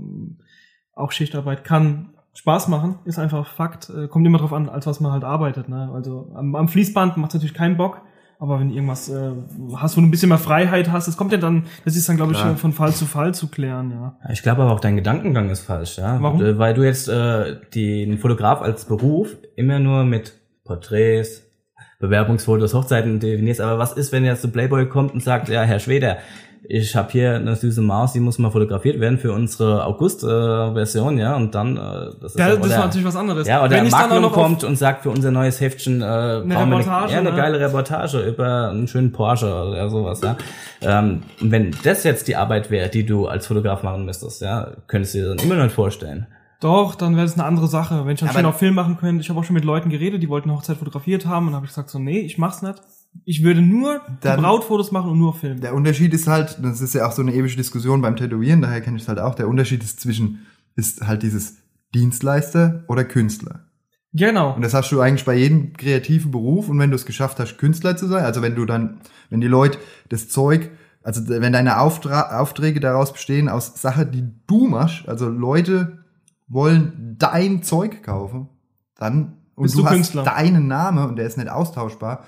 auch 0.93 1.12
Schichtarbeit 1.12 1.63
kann 1.63 2.13
Spaß 2.34 2.67
machen, 2.67 3.00
ist 3.06 3.19
einfach 3.19 3.47
Fakt. 3.47 3.89
Äh, 3.89 4.08
kommt 4.08 4.26
immer 4.26 4.38
drauf 4.38 4.54
an, 4.54 4.69
als 4.69 4.88
was 4.88 5.00
man 5.00 5.12
halt 5.12 5.24
arbeitet. 5.24 5.69
Ne? 5.69 5.91
Also 5.93 6.32
am, 6.34 6.56
am 6.56 6.67
Fließband 6.67 7.17
macht 7.17 7.34
natürlich 7.34 7.54
keinen 7.54 7.78
Bock. 7.78 8.02
Aber 8.39 8.60
wenn 8.60 8.69
du 8.69 8.74
irgendwas 8.74 9.08
äh, 9.08 9.34
hast, 9.76 9.95
wo 9.95 10.02
du 10.02 10.08
ein 10.08 10.12
bisschen 10.12 10.30
mehr 10.30 10.39
Freiheit 10.39 10.91
hast, 10.91 11.08
das 11.08 11.15
kommt 11.15 11.32
ja 11.32 11.38
dann, 11.38 11.65
das 11.86 11.95
ist 11.95 12.10
dann, 12.10 12.15
glaube 12.15 12.32
ich, 12.32 12.39
von 12.39 12.74
Fall 12.74 12.91
zu 12.91 13.06
Fall 13.06 13.36
zu 13.36 13.50
klären, 13.50 13.91
ja. 13.91 14.17
Ich 14.32 14.41
glaube 14.41 14.63
aber 14.63 14.71
auch 14.71 14.80
dein 14.80 14.95
Gedankengang 14.95 15.52
ist 15.52 15.62
falsch, 15.62 16.00
ja. 16.00 16.19
Warum? 16.19 16.41
Äh, 16.41 16.58
Weil 16.58 16.74
du 16.74 16.82
jetzt 16.82 17.08
äh, 17.08 17.58
den 17.76 18.17
Fotograf 18.17 18.63
als 18.63 18.86
Beruf 18.86 19.38
immer 19.56 19.78
nur 19.78 20.06
mit 20.06 20.34
Porträts, 20.63 21.43
Bewerbungsfotos, 22.00 22.74
Hochzeiten 22.74 23.19
definierst. 23.19 23.62
Aber 23.62 23.78
was 23.78 23.93
ist, 23.93 24.12
wenn 24.12 24.26
jetzt 24.26 24.43
der 24.43 24.50
Playboy 24.50 24.89
kommt 24.89 25.13
und 25.13 25.21
sagt, 25.21 25.47
ja, 25.50 25.62
Herr 25.62 25.80
Schweder, 25.80 26.17
ich 26.73 26.95
habe 26.95 27.12
hier 27.12 27.36
eine 27.36 27.55
süße 27.55 27.81
Maus, 27.81 28.13
die 28.13 28.21
muss 28.21 28.39
mal 28.39 28.49
fotografiert 28.49 28.99
werden 29.01 29.19
für 29.19 29.34
unsere 29.34 29.86
August-Version, 29.86 31.17
ja, 31.17 31.36
und 31.36 31.53
dann, 31.53 31.75
äh, 31.75 32.12
das 32.21 32.31
ist 32.31 32.39
Ja, 32.39 32.47
ja, 32.47 32.55
das 32.55 32.67
ist 32.67 32.77
natürlich 32.77 33.07
was 33.07 33.15
anderes. 33.17 33.45
Ja, 33.45 33.63
oder 33.63 33.71
wenn 33.71 33.86
ich 33.86 33.91
dann 33.91 34.03
auch 34.03 34.10
Magnum 34.10 34.21
noch 34.21 34.31
kommt 34.31 34.63
und 34.63 34.77
sagt 34.77 35.03
für 35.03 35.10
unser 35.10 35.31
neues 35.31 35.60
Heftchen, 35.60 36.01
äh, 36.01 36.05
wir 36.05 36.57
Reportage, 36.57 37.03
eine, 37.03 37.12
ja, 37.12 37.19
eine 37.19 37.31
ne? 37.31 37.36
geile 37.36 37.60
Reportage 37.60 38.21
über 38.21 38.69
einen 38.69 38.88
schönen 38.88 39.12
Porsche 39.12 39.47
oder 39.47 39.89
sowas, 39.89 40.21
ja. 40.21 40.38
Ähm, 40.81 41.23
wenn 41.41 41.75
das 41.84 42.05
jetzt 42.05 42.29
die 42.29 42.38
Arbeit 42.38 42.71
wäre, 42.71 42.88
die 42.88 43.05
du 43.05 43.27
als 43.27 43.47
Fotograf 43.47 43.84
machen 43.84 44.05
müsstest, 44.05 44.41
ja, 44.41 44.71
könntest 44.88 45.13
du 45.13 45.19
dir 45.19 45.36
dann 45.36 45.39
immer 45.39 45.55
noch 45.55 45.63
nicht 45.65 45.75
vorstellen. 45.75 46.27
Doch, 46.62 46.95
dann 46.95 47.17
wäre 47.17 47.25
es 47.25 47.34
eine 47.34 47.43
andere 47.43 47.67
Sache. 47.67 48.05
Wenn 48.05 48.13
ich 48.13 48.19
dann 48.19 48.29
schön 48.29 48.45
auf 48.45 48.60
Film 48.60 48.75
machen 48.75 48.95
könnte. 48.95 49.21
Ich 49.21 49.29
habe 49.29 49.39
auch 49.39 49.43
schon 49.43 49.55
mit 49.55 49.65
Leuten 49.65 49.89
geredet, 49.89 50.21
die 50.21 50.29
wollten 50.29 50.49
eine 50.49 50.57
Hochzeit 50.57 50.77
fotografiert 50.77 51.25
haben 51.25 51.47
und 51.47 51.55
habe 51.55 51.65
ich 51.65 51.71
gesagt 51.71 51.89
so, 51.89 51.97
nee, 51.97 52.19
ich 52.19 52.38
mach's 52.38 52.62
nicht. 52.62 52.75
Ich 53.26 53.43
würde 53.43 53.62
nur 53.62 54.02
Dann- 54.21 54.41
Brautfotos 54.41 54.91
machen 54.91 55.12
und 55.12 55.19
nur 55.19 55.34
filmen. 55.34 55.62
Der 55.62 55.74
Unterschied 55.76 56.13
ist 56.13 56.28
halt, 56.28 56.58
das 56.62 56.82
ist 56.82 56.95
ja 56.95 57.08
auch 57.08 57.12
so 57.12 57.21
eine 57.21 57.34
ewige 57.34 57.56
Diskussion 57.56 58.02
beim 58.02 58.15
Tätowieren, 58.15 58.62
daher 58.62 58.82
kenne 58.82 58.97
ich 58.97 59.04
es 59.04 59.10
halt 59.10 59.19
auch, 59.19 59.36
der 59.36 59.47
Unterschied 59.47 59.84
ist 59.84 60.00
zwischen, 60.00 60.45
ist 60.76 61.06
halt 61.06 61.24
dieses 61.24 61.58
Dienstleister 61.93 62.84
oder 62.88 63.04
Künstler. 63.04 63.65
Genau. 64.13 64.56
Und 64.56 64.62
das 64.62 64.74
hast 64.74 64.91
du 64.91 65.00
eigentlich 65.00 65.26
bei 65.26 65.36
jedem 65.36 65.74
kreativen 65.74 66.32
Beruf. 66.32 66.67
Und 66.67 66.80
wenn 66.80 66.89
du 66.89 66.95
es 66.95 67.06
geschafft 67.06 67.39
hast, 67.39 67.58
Künstler 67.58 67.95
zu 67.95 68.08
sein, 68.08 68.26
also 68.26 68.41
wenn 68.41 68.56
du 68.56 68.65
dann, 68.65 69.02
wenn 69.30 69.39
die 69.39 69.47
Leute 69.47 69.78
das 70.10 70.28
Zeug, 70.28 70.69
also 71.02 71.28
wenn 71.28 71.54
deine 71.54 71.80
Auftra 71.80 72.39
Aufträge 72.39 72.80
daraus 72.80 73.13
bestehen 73.13 73.47
aus 73.50 73.82
Sachen, 73.82 74.12
die 74.12 74.26
du 74.47 74.67
machst, 74.67 75.08
also 75.08 75.30
Leute 75.30 76.00
wollen 76.47 77.15
dein 77.17 77.63
Zeug 77.63 78.04
kaufen, 78.04 78.50
dann 78.97 79.38
und 79.56 79.63
Bist 79.63 79.76
du, 79.76 79.82
du 79.82 79.89
hast 79.89 80.15
deinen 80.15 80.67
Namen 80.67 81.10
und 81.10 81.15
der 81.17 81.26
ist 81.28 81.38
nicht 81.38 81.50
austauschbar. 81.50 82.24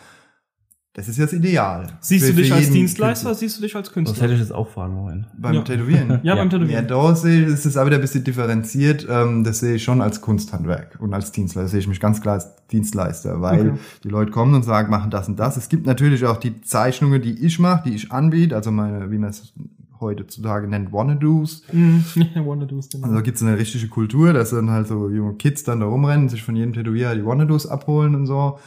Das 0.95 1.08
ist 1.08 1.17
ja 1.17 1.25
das 1.25 1.34
Ideal. 1.34 1.88
Siehst 2.01 2.23
Für- 2.25 2.34
du 2.34 2.38
dich 2.43 2.53
als 2.53 2.69
Dienstleister, 2.69 3.29
Künstler. 3.29 3.34
siehst 3.34 3.58
du 3.58 3.62
dich 3.63 3.75
als 3.75 3.88
Das 3.88 3.93
Künstler? 3.95 4.21
hätte 4.23 4.34
ich 4.36 4.39
jetzt 4.39 4.53
auch 4.53 4.69
fragen 4.69 4.95
wollen. 5.03 5.25
Beim 5.36 5.56
Ja. 5.56 5.62
Tätowieren. 5.63 6.08
Ja, 6.10 6.19
Ja. 6.23 6.36
beim 6.36 6.49
Ja, 6.51 6.58
Tätowieren. 6.60 6.88
da 6.88 7.15
sehe 7.15 7.41
ich, 7.41 7.47
ist 7.47 7.65
es 7.65 7.77
auch 7.77 7.88
wieder 7.88 7.95
ein 7.95 8.01
bisschen 8.01 8.23
differenziert. 8.23 9.08
Ähm, 9.10 9.43
das 9.43 9.60
sehe 9.62 9.73
ich 9.75 9.84
schon 9.84 10.01
als 10.01 10.21
Kunsthandwerk 10.21 10.97
und 10.99 11.12
als 11.15 11.32
Dienstleister. 11.32 11.69
sehe 11.69 11.79
ich 11.79 11.88
mich 11.88 11.99
ganz 11.99 12.21
klar 12.21 12.36
als 12.36 12.47
Dienstleister, 12.71 13.41
weil 13.41 13.69
Okay. 13.71 13.79
die 14.03 14.10
Leute 14.10 14.29
kommen 14.32 14.53
und 14.53 14.62
sagen, 14.62 14.91
machen 14.91 15.10
das 15.10 15.27
und 15.27 15.39
das. 15.39 15.58
Es 15.58 15.67
gibt 15.67 15.88
natürlich 15.88 16.25
auch 16.25 16.38
die 16.38 16.62
Zeichnungen, 16.62 17.21
die 17.23 17.43
ich 17.43 17.58
mache, 17.58 17.89
die 17.89 17.95
ich 17.95 18.12
anbiete, 18.12 18.56
also 18.56 18.69
meine, 18.69 19.10
wie 19.10 19.17
man 19.17 19.32
es 19.32 19.51
heutzutage 19.99 20.67
nennt, 20.67 20.93
Wannadoos. 20.93 21.63
Ja, 22.36 22.45
Wonder 22.45 22.67
Do's, 22.67 22.89
genau. 22.89 23.06
Also 23.06 23.15
da 23.15 23.21
gibt's 23.21 23.41
eine 23.41 23.58
richtige 23.58 23.88
Kultur, 23.88 24.32
dass 24.34 24.51
dann 24.51 24.69
halt 24.69 24.88
so 24.88 25.10
junge 25.10 25.34
Kids 25.36 25.63
dann 25.63 25.79
da 25.79 25.88
rumrennen, 25.88 26.29
sich 26.29 26.43
von 26.43 26.56
jedem 26.56 26.73
Tätowierer 26.73 27.15
die 27.15 27.25
Wannadoos 27.25 27.65
abholen 27.65 28.13
und 28.13 28.27
so. 28.27 28.60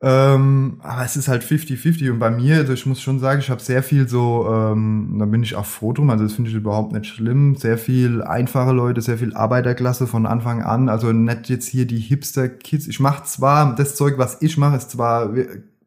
Ähm, 0.00 0.78
aber 0.84 1.04
es 1.04 1.16
ist 1.16 1.26
halt 1.26 1.42
50-50 1.42 2.12
und 2.12 2.20
bei 2.20 2.30
mir, 2.30 2.58
also 2.58 2.72
ich 2.72 2.86
muss 2.86 3.00
schon 3.00 3.18
sagen, 3.18 3.40
ich 3.40 3.50
habe 3.50 3.60
sehr 3.60 3.82
viel 3.82 4.08
so, 4.08 4.46
ähm, 4.48 5.16
da 5.18 5.24
bin 5.24 5.42
ich 5.42 5.56
auch 5.56 5.66
froh 5.66 5.92
drum, 5.92 6.08
also 6.10 6.22
das 6.22 6.34
finde 6.34 6.50
ich 6.50 6.56
überhaupt 6.56 6.92
nicht 6.92 7.06
schlimm, 7.06 7.56
sehr 7.56 7.78
viel 7.78 8.22
einfache 8.22 8.70
Leute, 8.70 9.00
sehr 9.00 9.18
viel 9.18 9.34
Arbeiterklasse 9.34 10.06
von 10.06 10.24
Anfang 10.24 10.62
an, 10.62 10.88
also 10.88 11.10
nicht 11.12 11.48
jetzt 11.48 11.66
hier 11.66 11.84
die 11.84 11.98
Hipster-Kids. 11.98 12.86
Ich 12.86 13.00
mache 13.00 13.24
zwar, 13.24 13.74
das 13.74 13.96
Zeug, 13.96 14.18
was 14.18 14.40
ich 14.40 14.56
mache, 14.56 14.76
ist 14.76 14.92
zwar 14.92 15.34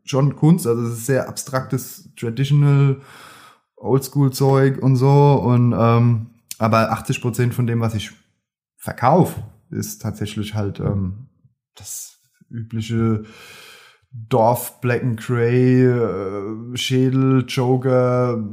schon 0.04 0.36
Kunst, 0.36 0.68
also 0.68 0.82
es 0.84 0.94
ist 0.94 1.06
sehr 1.06 1.30
abstraktes, 1.30 2.10
traditional, 2.18 2.98
Oldschool-Zeug 3.78 4.84
und 4.84 4.98
so 4.98 5.36
und 5.36 5.74
ähm, 5.78 6.28
aber 6.58 6.92
80 6.92 7.22
Prozent 7.22 7.54
von 7.54 7.66
dem, 7.66 7.80
was 7.80 7.96
ich 7.96 8.12
verkaufe, 8.76 9.42
ist 9.70 10.02
tatsächlich 10.02 10.54
halt 10.54 10.82
ähm, 10.82 11.28
das 11.76 12.20
übliche 12.50 13.24
Dorf, 14.14 14.82
Black 14.82 15.04
and 15.04 15.20
Grey, 15.20 15.86
äh, 15.86 16.76
Schädel, 16.76 17.46
Joker, 17.48 18.44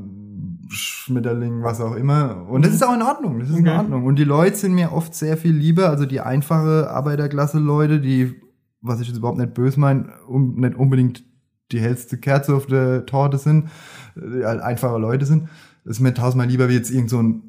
Schmetterling, 0.69 1.63
was 1.63 1.81
auch 1.81 1.95
immer. 1.95 2.47
Und 2.49 2.65
das 2.65 2.75
ist 2.75 2.85
auch 2.85 2.95
in 2.95 3.03
Ordnung. 3.03 3.41
Das 3.41 3.49
ist 3.49 3.55
Okay. 3.57 3.63
in 3.71 3.77
Ordnung. 3.77 4.05
Und 4.05 4.17
die 4.17 4.25
Leute 4.25 4.57
sind 4.57 4.75
mir 4.75 4.93
oft 4.93 5.15
sehr 5.15 5.37
viel 5.37 5.53
lieber. 5.53 5.89
Also 5.89 6.07
die 6.07 6.21
einfache 6.21 6.91
Arbeiterklasse-Leute, 6.91 8.01
die, 8.01 8.35
was 8.81 9.01
ich 9.01 9.09
jetzt 9.09 9.17
überhaupt 9.17 9.39
nicht 9.39 9.55
böse 9.55 9.81
meine, 9.81 10.11
um, 10.29 10.57
nicht 10.61 10.77
unbedingt 10.77 11.25
die 11.73 11.81
hellste 11.81 12.19
Kerze 12.19 12.55
auf 12.55 12.67
der 12.67 13.07
Torte 13.07 13.39
sind, 13.39 13.69
äh, 14.17 14.45
halt 14.45 14.61
einfache 14.61 14.99
Leute 14.99 15.27
sind. 15.27 15.49
Das 15.85 15.97
ist 15.97 16.01
mir 16.01 16.15
tausendmal 16.15 16.47
lieber 16.49 16.69
wie 16.69 16.75
jetzt 16.75 16.91
irgend 16.91 17.11
so 17.11 17.19
ein 17.23 17.48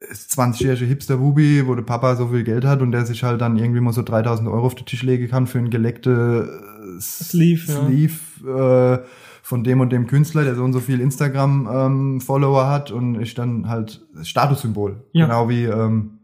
20-jährige 0.00 0.84
Hipster-Bubi, 0.84 1.66
wo 1.66 1.74
der 1.74 1.82
Papa 1.82 2.14
so 2.14 2.28
viel 2.28 2.44
Geld 2.44 2.64
hat 2.64 2.82
und 2.82 2.92
der 2.92 3.04
sich 3.04 3.24
halt 3.24 3.40
dann 3.40 3.56
irgendwie 3.56 3.80
mal 3.80 3.92
so 3.92 4.02
3000 4.02 4.48
Euro 4.48 4.66
auf 4.66 4.74
den 4.74 4.86
Tisch 4.86 5.02
legen 5.02 5.28
kann 5.28 5.46
für 5.46 5.58
ein 5.58 5.70
geleckte 5.70 6.60
äh, 6.96 7.00
Sleeve, 7.00 7.62
ja. 7.66 7.86
Sleeve 7.86 9.02
äh, 9.02 9.08
von 9.42 9.64
dem 9.64 9.80
und 9.80 9.90
dem 9.90 10.06
Künstler, 10.06 10.44
der 10.44 10.54
so 10.54 10.62
und 10.62 10.72
so 10.72 10.80
viel 10.80 11.00
Instagram-Follower 11.00 12.68
hat 12.68 12.90
und 12.90 13.20
ich 13.20 13.34
dann 13.34 13.68
halt 13.68 14.06
Statussymbol. 14.22 15.04
Ja. 15.12 15.26
Genau 15.26 15.48
wie 15.48 15.64
ähm, 15.64 16.17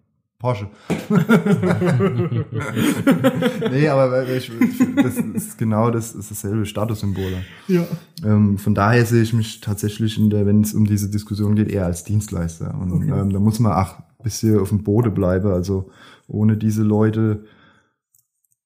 Porsche. 0.44 0.66
nee, 3.70 3.88
aber 3.88 4.28
ich, 4.28 4.52
das 4.94 5.16
ist 5.16 5.56
genau 5.56 5.90
das 5.90 6.14
ist 6.14 6.30
dasselbe 6.30 6.66
Statussymbol. 6.66 7.32
Ja. 7.66 7.86
Ähm, 8.22 8.58
von 8.58 8.74
daher 8.74 9.06
sehe 9.06 9.22
ich 9.22 9.32
mich 9.32 9.62
tatsächlich, 9.62 10.18
in 10.18 10.28
der, 10.28 10.44
wenn 10.44 10.60
es 10.60 10.74
um 10.74 10.84
diese 10.84 11.08
Diskussion 11.08 11.54
geht, 11.54 11.72
eher 11.72 11.86
als 11.86 12.04
Dienstleister. 12.04 12.74
Und 12.78 12.92
Okay. 12.92 13.18
ähm, 13.18 13.30
da 13.30 13.40
muss 13.40 13.58
man 13.58 13.72
auch 13.72 14.00
ein 14.00 14.04
bisschen 14.22 14.58
auf 14.58 14.68
dem 14.68 14.82
Boden 14.82 15.14
bleiben. 15.14 15.50
Also 15.50 15.88
ohne 16.28 16.58
diese 16.58 16.82
Leute 16.82 17.46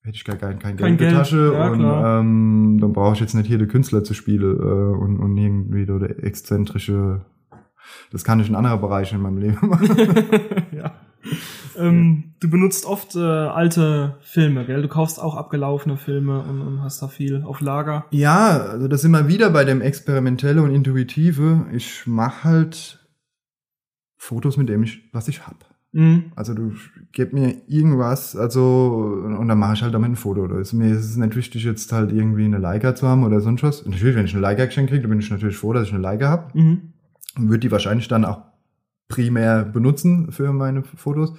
hätte 0.02 0.16
ich 0.16 0.24
gar 0.24 0.34
kein, 0.34 0.58
kein, 0.58 0.76
Kein 0.76 0.96
Geld 0.96 1.00
in 1.00 1.08
der 1.10 1.16
Tasche. 1.16 1.52
ja, 1.54 1.70
und 1.70 1.78
klar. 1.78 2.18
ähm, 2.20 2.78
dann 2.80 2.92
brauche 2.92 3.14
ich 3.14 3.20
jetzt 3.20 3.34
nicht 3.34 3.46
hier 3.46 3.58
den 3.58 3.68
Künstler 3.68 4.02
zu 4.02 4.14
spielen 4.14 4.56
äh, 4.58 4.96
und, 5.00 5.20
und 5.20 5.36
irgendwie 5.36 5.86
so 5.86 6.00
der 6.00 6.24
exzentrische. 6.24 7.24
Das 8.10 8.24
kann 8.24 8.40
ich 8.40 8.48
in 8.48 8.56
anderer 8.56 8.78
Bereiche 8.78 9.14
in 9.14 9.22
meinem 9.22 9.38
Leben 9.38 9.68
machen. 9.68 9.96
ja. 10.76 10.92
Ähm, 11.78 12.34
du 12.40 12.50
benutzt 12.50 12.84
oft 12.84 13.14
äh, 13.14 13.20
alte 13.20 14.16
Filme, 14.20 14.66
gell? 14.66 14.82
Du 14.82 14.88
kaufst 14.88 15.20
auch 15.20 15.36
abgelaufene 15.36 15.96
Filme 15.96 16.40
und, 16.40 16.60
und 16.60 16.82
hast 16.82 17.00
da 17.00 17.08
viel 17.08 17.42
auf 17.42 17.60
Lager. 17.60 18.06
Ja, 18.10 18.58
also 18.58 18.88
das 18.88 19.06
wir 19.08 19.28
wieder 19.28 19.50
bei 19.50 19.64
dem 19.64 19.80
Experimentelle 19.80 20.62
und 20.62 20.74
Intuitive. 20.74 21.66
Ich 21.72 22.06
mache 22.06 22.44
halt 22.44 22.98
Fotos 24.16 24.56
mit 24.56 24.68
dem 24.68 24.82
ich, 24.82 25.08
was 25.12 25.28
ich 25.28 25.46
hab. 25.46 25.64
Mhm. 25.92 26.32
Also 26.36 26.52
du 26.52 26.72
gib 27.12 27.32
mir 27.32 27.56
irgendwas, 27.66 28.36
also 28.36 29.22
und 29.24 29.48
dann 29.48 29.58
mache 29.58 29.74
ich 29.74 29.82
halt 29.82 29.94
damit 29.94 30.10
ein 30.10 30.16
Foto. 30.16 30.42
Oder 30.42 30.58
ist 30.58 30.72
mir 30.72 30.90
ist 30.90 31.04
es 31.04 31.16
nicht 31.16 31.36
wichtig, 31.36 31.64
jetzt 31.64 31.92
halt 31.92 32.12
irgendwie 32.12 32.44
eine 32.44 32.58
Leica 32.58 32.94
zu 32.94 33.06
haben 33.06 33.24
oder 33.24 33.40
sonst 33.40 33.62
was. 33.62 33.86
Natürlich, 33.86 34.16
wenn 34.16 34.26
ich 34.26 34.34
eine 34.34 34.42
Leica 34.42 34.66
geschenkt 34.66 34.90
kriege, 34.90 35.02
dann 35.02 35.10
bin 35.10 35.20
ich 35.20 35.30
natürlich 35.30 35.56
froh, 35.56 35.72
dass 35.72 35.86
ich 35.86 35.92
eine 35.94 36.02
Leica 36.02 36.28
habe. 36.28 36.58
Mhm. 36.58 36.92
Und 37.36 37.48
würde 37.48 37.60
die 37.60 37.70
wahrscheinlich 37.70 38.08
dann 38.08 38.24
auch 38.24 38.42
primär 39.08 39.64
benutzen 39.64 40.30
für 40.32 40.52
meine 40.52 40.82
Fotos. 40.82 41.32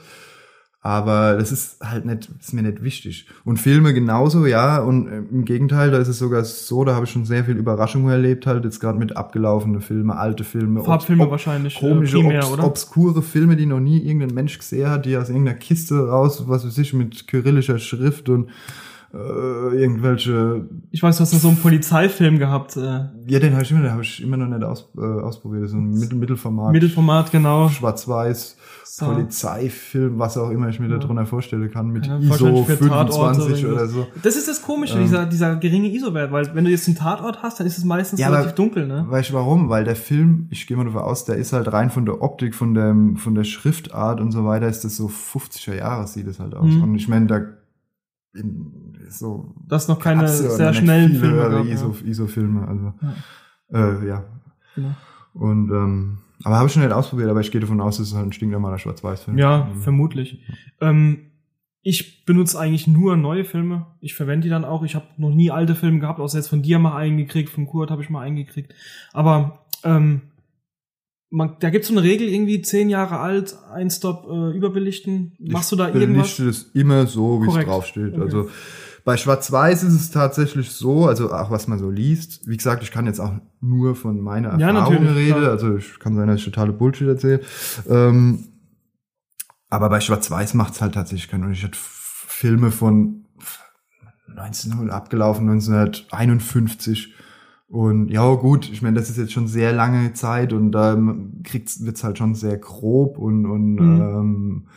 Aber 0.82 1.36
das 1.36 1.52
ist 1.52 1.82
halt 1.82 2.06
nicht, 2.06 2.30
ist 2.40 2.54
mir 2.54 2.62
nicht 2.62 2.82
wichtig. 2.82 3.28
Und 3.44 3.58
Filme 3.58 3.94
genauso, 3.94 4.46
ja. 4.46 4.80
Und 4.80 5.08
äh, 5.10 5.18
im 5.18 5.44
Gegenteil, 5.44 5.92
da 5.92 5.98
ist 5.98 6.08
es 6.08 6.20
sogar 6.20 6.46
so, 6.46 6.86
da 6.86 6.96
habe 6.96 7.06
ich 7.06 7.12
schon 7.12 7.26
sehr 7.26 7.44
viel 7.44 7.58
Überraschungen 7.58 8.10
erlebt, 8.10 8.48
halt 8.48 8.64
jetzt 8.64 8.80
gerade 8.80 8.98
mit 8.98 9.18
abgelaufene 9.18 9.82
Filme, 9.82 10.16
alte 10.16 10.46
Filme, 10.46 10.82
Farbfilme 10.84 11.24
ob- 11.26 11.32
wahrscheinlich. 11.32 11.76
äh, 11.76 11.80
komische, 11.80 12.20
primär, 12.20 12.44
obs 12.44 12.54
oder? 12.54 12.64
obskure 12.64 13.22
Filme, 13.22 13.58
die 13.58 13.66
noch 13.66 13.82
nie 13.82 14.00
irgendein 14.02 14.34
Mensch 14.34 14.58
gesehen 14.58 14.90
hat, 14.90 15.06
die 15.06 15.18
aus 15.18 15.28
irgendeiner 15.30 15.58
Kiste 15.58 16.08
raus, 16.08 16.46
was 16.48 16.66
weiß 16.66 16.78
ich, 16.78 16.94
mit 16.94 17.28
kyrillischer 17.28 17.78
Schrift 17.80 18.30
und 18.30 18.50
äh, 19.14 19.18
irgendwelche. 19.82 20.66
Ich 20.92 21.02
weiß, 21.02 21.18
du 21.18 21.22
hast 21.22 21.34
noch 21.34 21.40
so 21.40 21.48
einen 21.50 21.58
Polizeifilm 21.58 22.38
gehabt. 22.38 22.78
Äh, 22.78 22.82
Ja, 23.28 23.40
den 23.40 23.54
habe 23.54 23.64
ich 23.64 23.72
immer, 23.72 23.82
den 23.82 23.92
habe 23.92 24.04
ich 24.04 24.22
immer 24.24 24.38
noch 24.38 24.48
nicht 24.48 24.64
aus, 24.64 24.90
äh, 24.98 25.02
ausprobiert. 25.02 25.68
So 25.70 25.78
ein 25.78 25.92
Mittel, 25.92 26.18
Mittelformat. 26.18 26.72
Mittelformat, 26.74 27.32
genau. 27.32 27.70
Schwarz-Weiß, 27.70 28.58
So. 28.86 29.06
Polizeifilm, 29.08 30.20
was 30.20 30.38
auch 30.38 30.50
immer 30.50 30.70
ich 30.70 30.80
mir 30.80 30.90
Ja. 30.90 30.98
darunter 30.98 31.26
vorstellen 31.26 31.70
kann, 31.72 31.88
mit 31.90 32.06
Ja, 32.08 32.18
ISO 32.18 32.30
wahrscheinlich 32.30 32.66
für 32.68 32.78
Tatorte 32.90 33.14
25 33.42 33.66
oder 33.68 33.88
so. 33.88 34.08
Das 34.22 34.36
ist 34.36 34.48
das 34.48 34.62
Komische, 34.62 34.96
Ähm. 34.98 35.04
dieser, 35.04 35.26
dieser 35.26 35.56
geringe 35.56 35.88
ISO-Wert, 35.90 36.32
weil 36.32 36.54
wenn 36.56 36.66
du 36.66 36.72
jetzt 36.72 36.88
einen 36.88 36.98
Tatort 36.98 37.42
hast, 37.42 37.60
dann 37.60 37.68
ist 37.68 37.78
es 37.78 37.84
meistens 37.86 38.20
Ja, 38.20 38.28
relativ 38.28 38.48
aber- 38.50 38.56
dunkel, 38.56 38.88
ne? 38.88 39.06
Weißt 39.10 39.30
du 39.30 39.34
warum? 39.34 39.70
Weil 39.70 39.84
der 39.86 39.96
Film, 39.96 40.48
ich 40.50 40.68
gehe 40.68 40.76
mal 40.78 40.86
davon 40.86 41.02
aus, 41.02 41.26
der 41.26 41.36
ist 41.36 41.54
halt 41.54 41.72
rein 41.72 41.90
von 41.90 42.06
der 42.06 42.22
Optik, 42.22 42.54
von 42.56 42.74
der, 42.74 42.96
von 43.16 43.36
der 43.36 43.44
Schriftart 43.44 44.22
und 44.22 44.32
so 44.32 44.46
weiter, 44.46 44.68
ist 44.68 44.84
das 44.84 44.96
so 44.98 45.08
50er 45.08 45.76
Jahre 45.76 46.08
sieht 46.08 46.28
es 46.28 46.40
halt 46.40 46.56
aus. 46.56 46.66
Mhm. 46.70 46.84
Und 46.84 46.96
ich 46.96 47.08
meine, 47.08 47.28
da 47.28 47.42
in, 48.34 48.96
so 49.10 49.56
Das 49.68 49.88
noch 49.88 50.00
keine 50.00 50.24
ja 50.24 50.28
sehr 50.28 50.74
schnellen 50.74 51.10
viele 51.12 51.20
Filme 51.22 51.50
gab, 51.50 51.66
ja. 51.66 51.74
ISO, 51.74 51.96
ISO-Filme, 52.06 52.68
also 52.68 52.94
Äh, 53.72 54.08
ja. 54.08 54.24
Genau. 54.76 54.96
Und 55.34 55.70
ähm, 55.72 56.18
aber 56.44 56.56
habe 56.58 56.68
ich 56.68 56.74
schon 56.74 56.84
nicht 56.84 56.92
ausprobiert, 56.94 57.30
aber 57.30 57.42
ich 57.42 57.52
gehe 57.52 57.60
davon 57.62 57.82
aus, 57.82 57.98
dass 57.98 58.08
es 58.08 58.16
halt 58.16 58.26
ein 58.28 58.32
stinknormaler 58.34 58.78
Schwarz-Weiß-Film. 58.78 59.38
Ja, 59.38 59.66
Mhm. 59.74 59.82
vermutlich. 59.82 60.44
Ähm, 60.80 61.26
ich 61.82 62.26
benutze 62.26 62.60
eigentlich 62.60 62.88
nur 62.88 63.16
neue 63.18 63.46
Filme. 63.46 63.88
Ich 64.00 64.14
verwende 64.14 64.44
die 64.46 64.50
dann 64.50 64.66
auch. 64.66 64.84
Ich 64.84 64.96
habe 64.96 65.06
noch 65.18 65.30
nie 65.32 65.50
alte 65.52 65.76
Filme 65.76 66.00
gehabt, 66.00 66.20
außer 66.20 66.38
jetzt 66.38 66.48
von 66.50 66.62
dir 66.62 66.78
mal 66.80 66.96
eingekriegt, 66.96 67.50
von 67.50 67.68
Kurt 67.68 67.90
habe 67.92 68.02
ich 68.02 68.10
mal 68.10 68.22
eingekriegt. 68.22 68.74
Aber 69.14 69.66
ähm, 69.84 70.22
man, 71.30 71.58
da 71.60 71.70
gibt's 71.70 71.88
so 71.90 71.94
eine 71.94 72.04
Regel, 72.04 72.28
irgendwie 72.28 72.62
zehn 72.62 72.90
Jahre 72.90 73.20
alt, 73.20 73.56
ein 73.74 73.90
Stop 73.90 74.28
äh, 74.30 74.56
überbelichten. 74.58 75.36
Machst 75.40 75.72
du 75.72 75.76
da 75.76 75.90
ich 75.90 75.96
irgendwas? 75.96 76.36
belichte 76.36 76.46
das 76.46 76.72
immer 76.74 77.06
so, 77.08 77.42
wie 77.44 77.48
es 77.48 77.66
draufsteht. 77.66 78.14
Okay. 78.14 78.22
Also 78.22 78.50
bei 79.06 79.16
Schwarz-Weiß 79.16 79.84
ist 79.84 79.94
es 79.94 80.12
tatsächlich 80.12 80.72
so, 80.72 81.06
also 81.08 81.32
auch 81.32 81.52
was 81.52 81.68
man 81.68 81.80
so 81.80 81.90
liest. 81.90 82.48
Wie 82.48 82.58
gesagt, 82.58 82.84
ich 82.84 82.92
kann 82.92 83.06
jetzt 83.06 83.20
auch 83.20 83.34
nur 83.62 83.96
von 83.96 84.20
meiner 84.22 84.60
Ja, 84.60 84.70
Erfahrung 84.70 85.08
reden. 85.08 85.38
klar. 85.38 85.52
Also 85.52 85.78
ich 85.78 86.00
kann 86.00 86.16
sein, 86.16 86.28
dass 86.28 86.40
ich 86.40 86.46
totale 86.46 86.74
Bullshit 86.74 87.08
erzähle. 87.08 87.42
Ähm, 87.88 88.46
aber 89.70 89.90
bei 89.90 90.00
Schwarz-Weiß 90.02 90.56
macht 90.56 90.74
es 90.74 90.82
halt 90.82 90.96
tatsächlich 90.96 91.30
keinen 91.30 91.44
Unterschied. 91.44 91.76
Ich 91.76 91.80
Filme 91.80 92.72
von 92.72 93.26
1900 94.36 94.94
abgelaufen, 94.94 95.50
1951. 95.50 97.14
Und 97.70 98.10
ja, 98.10 98.34
gut, 98.34 98.70
ich 98.72 98.82
meine, 98.82 98.98
das 99.00 99.10
ist 99.12 99.18
jetzt 99.18 99.32
schon 99.32 99.48
sehr 99.48 99.72
lange 99.72 100.14
Zeit 100.14 100.54
und 100.54 100.72
da 100.72 100.98
kriegt's, 101.44 101.86
wird's 101.86 102.04
halt 102.04 102.18
schon 102.18 102.34
sehr 102.34 102.58
grob 102.58 103.18
und, 103.20 103.46
und 103.46 103.76
Mhm. 103.76 104.02
ähm, 104.02 104.68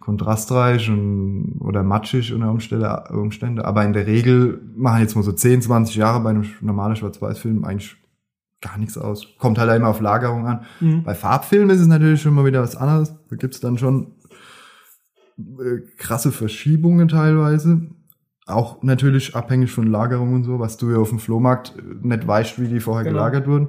kontrastreich 0.00 0.88
und 0.90 1.56
oder 1.60 1.82
matschig 1.82 2.32
unter 2.32 2.50
Umstände, 2.50 3.04
Umstände. 3.10 3.64
Aber 3.64 3.84
in 3.84 3.92
der 3.92 4.06
Regel 4.06 4.60
machen 4.76 5.00
jetzt 5.00 5.16
mal 5.16 5.22
so 5.22 5.32
10, 5.32 5.62
20 5.62 5.96
Jahre 5.96 6.20
bei 6.22 6.30
einem 6.30 6.44
normalen 6.60 6.94
Schwarz-Weiß-Film 6.94 7.64
eigentlich 7.64 7.96
gar 8.60 8.78
nichts 8.78 8.96
aus. 8.98 9.26
Kommt 9.38 9.58
halt 9.58 9.74
immer 9.74 9.88
auf 9.88 10.00
Lagerung 10.00 10.46
an. 10.46 10.60
Mhm. 10.80 11.02
Bei 11.04 11.14
Farbfilmen 11.14 11.70
ist 11.70 11.80
es 11.80 11.86
natürlich 11.88 12.22
schon 12.22 12.34
mal 12.34 12.44
wieder 12.44 12.62
was 12.62 12.76
anderes. 12.76 13.14
Da 13.30 13.36
gibt's 13.36 13.60
dann 13.60 13.78
schon 13.78 14.12
äh, 15.38 15.80
krasse 15.96 16.30
Verschiebungen 16.32 17.08
teilweise. 17.08 17.82
Auch 18.46 18.82
natürlich 18.82 19.34
abhängig 19.34 19.72
von 19.72 19.86
Lagerung 19.88 20.32
und 20.34 20.44
so, 20.44 20.60
was 20.60 20.76
du 20.76 20.90
ja 20.90 20.98
auf 20.98 21.08
dem 21.10 21.18
Flohmarkt 21.18 21.74
äh, 21.76 21.82
nicht 22.06 22.26
weißt, 22.26 22.60
wie 22.60 22.68
die 22.68 22.80
vorher 22.80 23.04
Genau. 23.04 23.16
gelagert 23.18 23.46
wurden. 23.48 23.68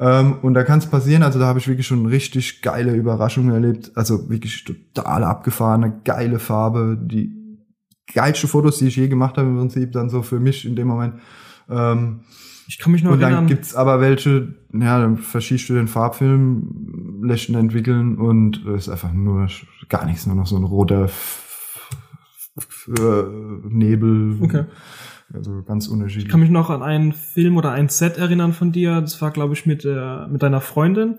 Ähm, 0.00 0.36
und 0.42 0.54
da 0.54 0.62
kann 0.64 0.78
es 0.78 0.86
passieren, 0.86 1.22
also 1.22 1.38
da 1.38 1.46
habe 1.46 1.58
ich 1.58 1.68
wirklich 1.68 1.86
schon 1.86 2.06
richtig 2.06 2.60
geile 2.62 2.94
Überraschungen 2.94 3.52
erlebt. 3.54 3.92
Also 3.94 4.28
wirklich 4.30 4.64
total 4.64 5.24
abgefahrene, 5.24 6.00
geile 6.04 6.38
Farbe, 6.38 6.98
die 7.00 7.32
geilste 8.12 8.46
Fotos, 8.48 8.78
die 8.78 8.86
ich 8.88 8.96
je 8.96 9.08
gemacht 9.08 9.36
habe 9.38 9.48
im 9.48 9.56
Prinzip, 9.58 9.92
dann 9.92 10.08
so 10.10 10.22
für 10.22 10.38
mich 10.40 10.64
in 10.66 10.76
dem 10.76 10.88
Moment. 10.88 11.14
Ähm, 11.68 12.20
Ich 12.68 12.78
kann 12.78 12.92
mich 12.92 13.02
nur 13.02 13.12
und 13.14 13.20
dann 13.20 13.32
erinnern. 13.32 13.46
gibt's 13.48 13.74
aber 13.74 14.00
welche, 14.00 14.54
ja, 14.72 14.98
dann 14.98 15.16
verschießt 15.18 15.68
du 15.68 15.74
den 15.74 15.88
Farbfilm, 15.88 17.20
lässt 17.22 17.48
ihn 17.48 17.54
entwickeln 17.54 18.16
und 18.18 18.64
es 18.66 18.86
ist 18.86 18.88
einfach 18.88 19.12
nur 19.12 19.46
gar 19.88 20.04
nichts, 20.06 20.26
nur 20.26 20.36
noch 20.36 20.46
so 20.46 20.56
ein 20.56 20.64
roter 20.64 21.08
F- 22.56 22.88
F- 22.88 22.98
äh, 22.98 23.24
Nebel. 23.68 24.38
Okay. 24.40 24.64
Also 25.32 25.62
ganz 25.64 25.88
unterschiedlich. 25.88 26.26
Ich 26.26 26.30
kann 26.30 26.40
mich 26.40 26.50
noch 26.50 26.70
an 26.70 26.82
einen 26.82 27.12
Film 27.12 27.56
oder 27.56 27.72
ein 27.72 27.88
Set 27.88 28.16
erinnern 28.16 28.52
von 28.52 28.70
dir. 28.72 29.00
Das 29.00 29.20
war, 29.20 29.30
glaube 29.32 29.54
ich, 29.54 29.66
mit, 29.66 29.84
äh, 29.84 30.26
mit 30.28 30.42
deiner 30.42 30.60
Freundin, 30.60 31.18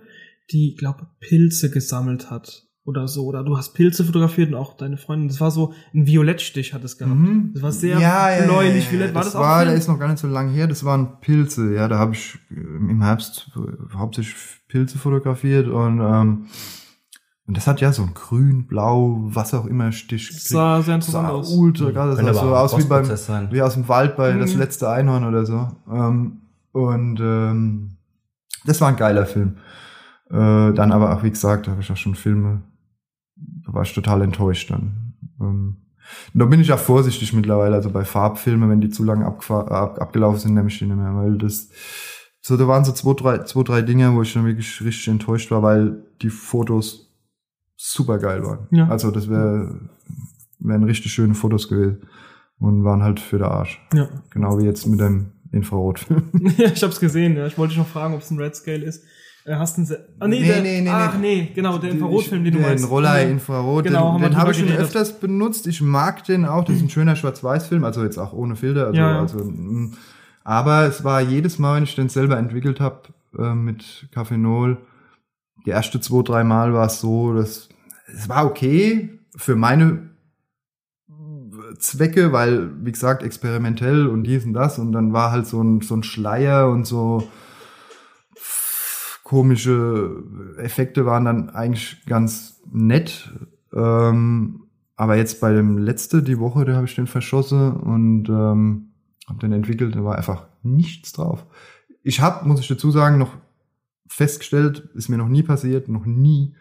die, 0.52 0.76
glaube 0.76 1.08
Pilze 1.20 1.70
gesammelt 1.70 2.32
hat 2.32 2.64
oder 2.86 3.10
so. 3.10 3.26
Oder 3.26 3.44
du 3.44 3.58
hast 3.58 3.74
Pilze 3.74 4.06
fotografiert 4.06 4.50
und 4.50 4.56
auch 4.56 4.78
deine 4.78 4.96
Freundin. 4.96 5.28
Das 5.28 5.42
war 5.42 5.52
so 5.52 5.74
ein 5.94 6.08
Violettstich 6.08 6.74
hat 6.74 6.86
es 6.86 6.98
gehabt. 6.98 7.20
Mhm. 7.20 7.52
Das 7.54 7.62
war 7.64 7.72
sehr 7.74 8.00
ja, 8.00 8.32
ja, 8.32 8.46
bläulich, 8.46 8.86
ja, 8.86 8.92
violett. 8.94 9.14
War 9.14 9.24
das 9.24 9.34
das, 9.34 9.36
auch 9.36 9.46
war, 9.46 9.66
der 9.66 9.74
ist 9.74 9.90
noch 9.90 10.00
gar 10.00 10.08
nicht 10.08 10.20
so 10.20 10.28
lange 10.28 10.54
her. 10.54 10.68
Das 10.68 10.86
waren 10.86 11.20
Pilze. 11.20 11.74
Ja, 11.76 11.90
da 11.90 11.98
habe 11.98 12.14
ich 12.14 12.40
äh, 12.50 12.56
im 12.56 13.02
Herbst 13.02 13.52
äh, 13.58 13.94
hauptsächlich 13.94 14.36
Pilze 14.70 14.98
fotografiert 14.98 15.68
und 15.68 16.00
ähm, 16.00 16.46
und 17.48 17.56
das 17.58 17.66
hat 17.68 17.80
ja 17.82 17.92
so 17.94 18.04
ein 18.04 18.14
grün, 18.14 18.68
blau, 18.68 19.22
was 19.24 19.54
auch 19.54 19.66
immer 19.66 19.92
Stich. 19.92 20.30
Das 20.34 20.46
sah 20.50 20.82
sehr 20.82 20.96
interessant 20.96 21.28
sah 21.30 21.34
aus. 21.34 21.52
ultra 21.56 21.92
geil. 21.92 22.10
Das 22.10 22.20
sah 22.20 22.34
so 22.34 22.56
aus 22.56 22.78
wie 22.78 22.84
beim 22.84 23.06
sein. 23.06 23.48
wie 23.52 23.62
aus 23.62 23.74
dem 23.76 23.88
Wald 23.88 24.16
bei 24.18 24.34
Mhm. 24.34 24.40
das 24.40 24.54
letzte 24.54 24.90
Einhorn 24.90 25.24
oder 25.26 25.46
so. 25.46 25.68
Ähm, 25.92 26.42
und 26.74 27.20
ähm, 27.22 27.92
das 28.66 28.82
war 28.82 28.90
ein 28.90 28.98
geiler 28.98 29.26
Film. 29.26 29.58
Äh, 30.30 30.74
dann 30.74 30.92
aber 30.92 31.16
auch, 31.16 31.24
wie 31.24 31.30
gesagt, 31.32 31.68
da 31.68 31.72
habe 31.72 31.82
ich 31.82 31.90
auch 31.92 31.96
schon 31.98 32.16
Filme, 32.16 32.62
da 33.66 33.74
war 33.74 33.84
ich 33.84 33.94
total 33.94 34.22
enttäuscht 34.22 34.70
dann. 34.72 35.14
Ähm, 35.40 35.78
Da 36.34 36.46
bin 36.46 36.60
ich 36.60 36.72
auch 36.74 36.80
vorsichtig 36.80 37.34
mittlerweile, 37.34 37.76
also 37.76 37.90
bei 37.90 38.04
Farbfilmen, 38.06 38.70
wenn 38.70 38.82
die 38.82 38.90
zu 38.90 39.04
lange 39.04 39.26
ab, 39.26 39.50
abgelaufen 39.52 40.40
sind, 40.40 40.54
nehme 40.54 40.68
ich 40.70 40.80
die 40.80 40.86
nicht 40.86 40.96
mehr, 40.98 41.16
weil 41.16 41.38
das, 41.38 41.70
so, 42.42 42.56
da 42.58 42.68
waren 42.68 42.86
so 42.86 42.92
zwei, 42.94 43.14
drei, 43.14 43.44
zwei, 43.44 43.64
drei 43.64 43.82
Dinge, 43.82 44.14
wo 44.14 44.22
ich 44.22 44.34
dann 44.34 44.46
wirklich 44.46 44.82
richtig 44.82 45.08
enttäuscht 45.10 45.50
war, 45.52 45.64
weil 45.64 46.04
die 46.22 46.30
Fotos 46.30 47.07
super 47.78 48.18
geil 48.18 48.44
waren. 48.44 48.68
Ja. 48.72 48.90
Also 48.90 49.12
das 49.12 49.30
wäre, 49.30 49.80
wären 50.60 50.84
richtig 50.84 51.14
schöne 51.14 51.36
Fotos 51.36 51.70
gewesen 51.70 52.08
und 52.60 52.84
waren 52.84 53.04
halt 53.04 53.20
für 53.20 53.38
den 53.38 53.48
Arsch. 53.48 53.80
Ja. 53.94 54.10
Genau 54.32 54.58
wie 54.60 54.66
jetzt 54.66 54.86
mit 54.88 55.00
dem 55.00 55.32
Infrarotfilm. 55.52 56.24
ja, 56.58 56.72
ich 56.74 56.84
hab's 56.84 57.00
gesehen, 57.00 57.38
ja. 57.38 57.48
Ich 57.48 57.58
wollte 57.58 57.70
dich 57.70 57.78
noch 57.80 57.88
fragen, 57.88 58.14
ob 58.16 58.22
es 58.22 58.32
ein 58.32 58.40
Red 58.40 58.56
Scale 58.56 58.84
ist. 58.84 59.04
Äh, 59.46 59.56
hast 59.56 59.78
du 59.78 59.82
einen 59.84 59.98
ah, 60.20 60.28
nee, 60.28 60.40
Nee, 60.42 60.48
der, 60.48 60.62
nee, 60.62 60.82
nee, 60.82 60.90
ach, 60.92 61.18
nee. 61.18 61.52
genau, 61.56 61.78
der 61.78 61.92
Infrarotfilm, 61.92 62.44
den 62.44 62.54
du 62.54 62.60
den 62.60 62.68
meinst. 62.68 62.90
Roller 62.90 63.22
Ja. 63.22 63.30
Infrarot, 63.30 63.86
Genau, 63.86 64.18
den, 64.18 64.24
den 64.32 64.38
habe 64.38 64.52
ich 64.52 64.58
schon 64.58 64.66
geredet. 64.68 64.86
öfters 64.86 65.20
benutzt. 65.20 65.68
Ich 65.68 65.82
mag 65.82 66.24
den 66.26 66.46
auch. 66.46 66.66
Das 66.66 66.76
ist 66.76 66.82
ein 66.82 66.90
schöner 66.90 67.16
Schwarz-Weiß-Film, 67.16 67.84
also 67.86 68.04
jetzt 68.04 68.18
auch 68.18 68.34
ohne 68.34 68.56
Filter. 68.56 68.88
Also, 68.88 69.00
Ja, 69.00 69.20
also, 69.20 69.38
mm. 69.40 69.94
aber 70.44 70.84
es 70.88 71.04
war 71.06 71.22
jedes 71.22 71.60
Mal, 71.60 71.78
wenn 71.78 71.84
ich 71.84 71.96
den 71.96 72.10
selber 72.10 72.38
entwickelt 72.38 72.82
habe 72.82 73.04
äh, 73.40 73.54
mit 73.54 74.10
Cafenol, 74.12 74.78
die 75.68 75.72
erste 75.72 76.00
zwei, 76.00 76.24
drei 76.24 76.44
Mal 76.46 76.74
war 76.74 76.86
es 76.86 77.02
so, 77.02 77.34
dass 77.34 77.68
es 78.08 78.30
war 78.30 78.46
okay 78.46 79.20
für 79.36 79.58
meine 79.58 80.12
Zwecke, 81.78 82.32
weil, 82.32 82.72
wie 82.86 82.94
gesagt, 82.94 83.22
experimentell 83.22 84.08
und 84.08 84.24
dies 84.24 84.46
und 84.46 84.54
das 84.54 84.80
und 84.80 84.94
dann 84.94 85.12
war 85.12 85.30
halt 85.32 85.46
so 85.46 85.62
ein, 85.62 85.82
so 85.82 85.94
ein 85.94 86.04
Schleier 86.04 86.70
und 86.70 86.88
so 86.88 87.28
komische 89.26 90.24
Effekte 90.58 91.06
waren 91.06 91.26
dann 91.26 91.50
eigentlich 91.50 92.06
ganz 92.06 92.62
nett. 92.72 93.30
Ähm, 93.74 94.68
aber 94.96 95.18
jetzt 95.18 95.42
bei 95.42 95.52
dem 95.52 95.78
letzte, 95.80 96.24
die 96.24 96.40
Woche, 96.40 96.64
da 96.64 96.76
habe 96.76 96.86
ich 96.86 96.96
den 96.96 97.08
verschossen 97.08 97.74
und 97.74 98.30
ähm, 98.30 98.94
habe 99.28 99.40
den 99.40 99.52
entwickelt, 99.52 99.98
da 99.98 100.04
war 100.06 100.16
einfach 100.16 100.46
nichts 100.64 101.12
drauf. 101.12 101.46
Ich 102.04 102.22
habe, 102.22 102.48
muss 102.48 102.62
ich 102.62 102.70
dazu 102.70 102.90
sagen, 102.90 103.18
noch 103.18 103.34
festgestellt, 104.08 104.90
ist 104.94 105.10
mir 105.10 105.18
noch 105.18 105.28
nie 105.30 105.44
passiert, 105.44 105.90
noch 105.90 106.06
nie, 106.06 106.54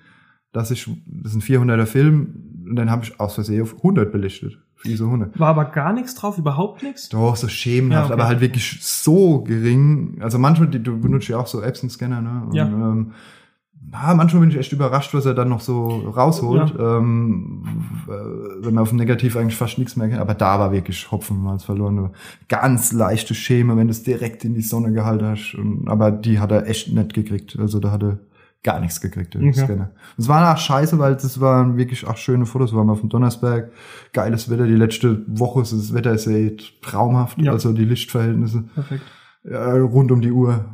dass 0.53 0.71
ich, 0.71 0.89
das 1.07 1.33
ist 1.35 1.37
ein 1.37 1.43
400er 1.43 1.87
Film, 1.87 2.35
und 2.69 2.77
dann 2.77 2.91
habe 2.91 3.05
ich 3.05 3.21
aus 3.21 3.35
Versehen 3.35 3.63
auf 3.63 3.77
100 3.77 4.11
belichtet. 4.11 4.59
Für 4.75 4.89
ISO 4.91 5.05
100. 5.07 5.39
War 5.39 5.49
aber 5.49 5.67
gar 5.67 5.93
nichts 5.93 6.15
drauf, 6.15 6.37
überhaupt 6.37 6.83
nichts. 6.83 7.09
Doch, 7.09 7.37
so 7.37 7.49
schemenhaft, 7.49 8.09
Ja, 8.11 8.15
okay. 8.15 8.21
aber 8.21 8.29
halt 8.29 8.41
wirklich 8.41 8.79
so 8.83 9.43
gering. 9.43 10.19
Also 10.21 10.39
manchmal, 10.39 10.69
die, 10.69 10.83
du 10.83 10.99
benutzt 11.01 11.29
ja 11.29 11.39
auch 11.39 11.47
so 11.47 11.63
Epson-Scanner, 11.63 12.21
ne? 12.21 12.43
Und, 12.47 12.55
Ja. 12.55 12.67
Ähm, 12.67 13.13
ah, 13.93 14.15
manchmal 14.15 14.41
bin 14.41 14.51
ich 14.51 14.59
echt 14.59 14.73
überrascht, 14.73 15.15
was 15.15 15.27
er 15.27 15.35
dann 15.35 15.49
noch 15.49 15.61
so 15.61 15.89
rausholt. 15.89 16.75
Ähm, 16.79 17.63
äh, 18.09 18.65
wenn 18.65 18.75
man 18.75 18.83
auf 18.83 18.91
dem 18.91 18.99
Negativ 18.99 19.37
eigentlich 19.37 19.57
fast 19.57 19.79
nichts 19.79 19.97
mehr 19.97 20.09
kennt. 20.09 20.21
Aber 20.21 20.35
da 20.35 20.59
war 20.59 20.73
wirklich 20.73 21.11
Hopfen 21.11 21.43
mal 21.43 21.59
verloren. 21.59 22.11
Ganz 22.49 22.93
leichte 22.93 23.35
Schäme, 23.35 23.77
wenn 23.77 23.89
du 23.89 23.93
es 23.93 24.03
direkt 24.03 24.45
in 24.45 24.55
die 24.55 24.63
Sonne 24.63 24.93
gehalten 24.93 25.27
hast. 25.27 25.55
Und, 25.55 25.89
aber 25.89 26.11
die 26.11 26.39
hat 26.39 26.53
er 26.53 26.67
echt 26.67 26.93
nicht 26.93 27.15
gekriegt. 27.15 27.57
Also 27.59 27.81
da 27.81 27.91
hat 27.91 28.03
er 28.03 28.19
gar 28.63 28.81
nichts 28.81 29.01
gekriegt, 29.01 29.35
der 29.35 29.43
Okay. 29.43 29.53
Scanner. 29.53 29.91
Es 30.19 30.29
war 30.29 30.53
auch 30.53 30.59
scheiße, 30.59 30.99
weil 30.99 31.15
das 31.15 31.41
waren 31.41 31.77
wirklich 31.77 32.07
auch 32.07 32.17
schöne 32.17 32.47
Fotos. 32.47 32.73
Wir 32.73 32.79
waren 32.79 32.91
auf 32.91 33.01
dem 33.01 33.09
Donnersberg, 33.09 33.71
geiles 34.13 34.51
Wetter. 34.51 34.67
Die 34.67 34.75
letzte 34.75 35.23
Woche 35.29 35.63
ist 35.63 35.73
das 35.73 35.95
Wetter 35.95 36.13
ist 36.13 36.27
ja 36.27 36.33
eh 36.33 36.57
traumhaft. 36.83 37.41
Ja. 37.41 37.53
Also 37.53 37.73
die 37.73 37.85
Lichtverhältnisse 37.85 38.65
Perfekt. 38.75 39.03
ja, 39.45 39.73
rund 39.75 40.11
um 40.11 40.21
die 40.21 40.33
Uhr. 40.33 40.65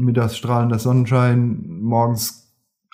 Mittags 0.00 0.36
strahlender 0.36 0.78
Sonnenschein, 0.78 1.64
morgens, 1.80 2.47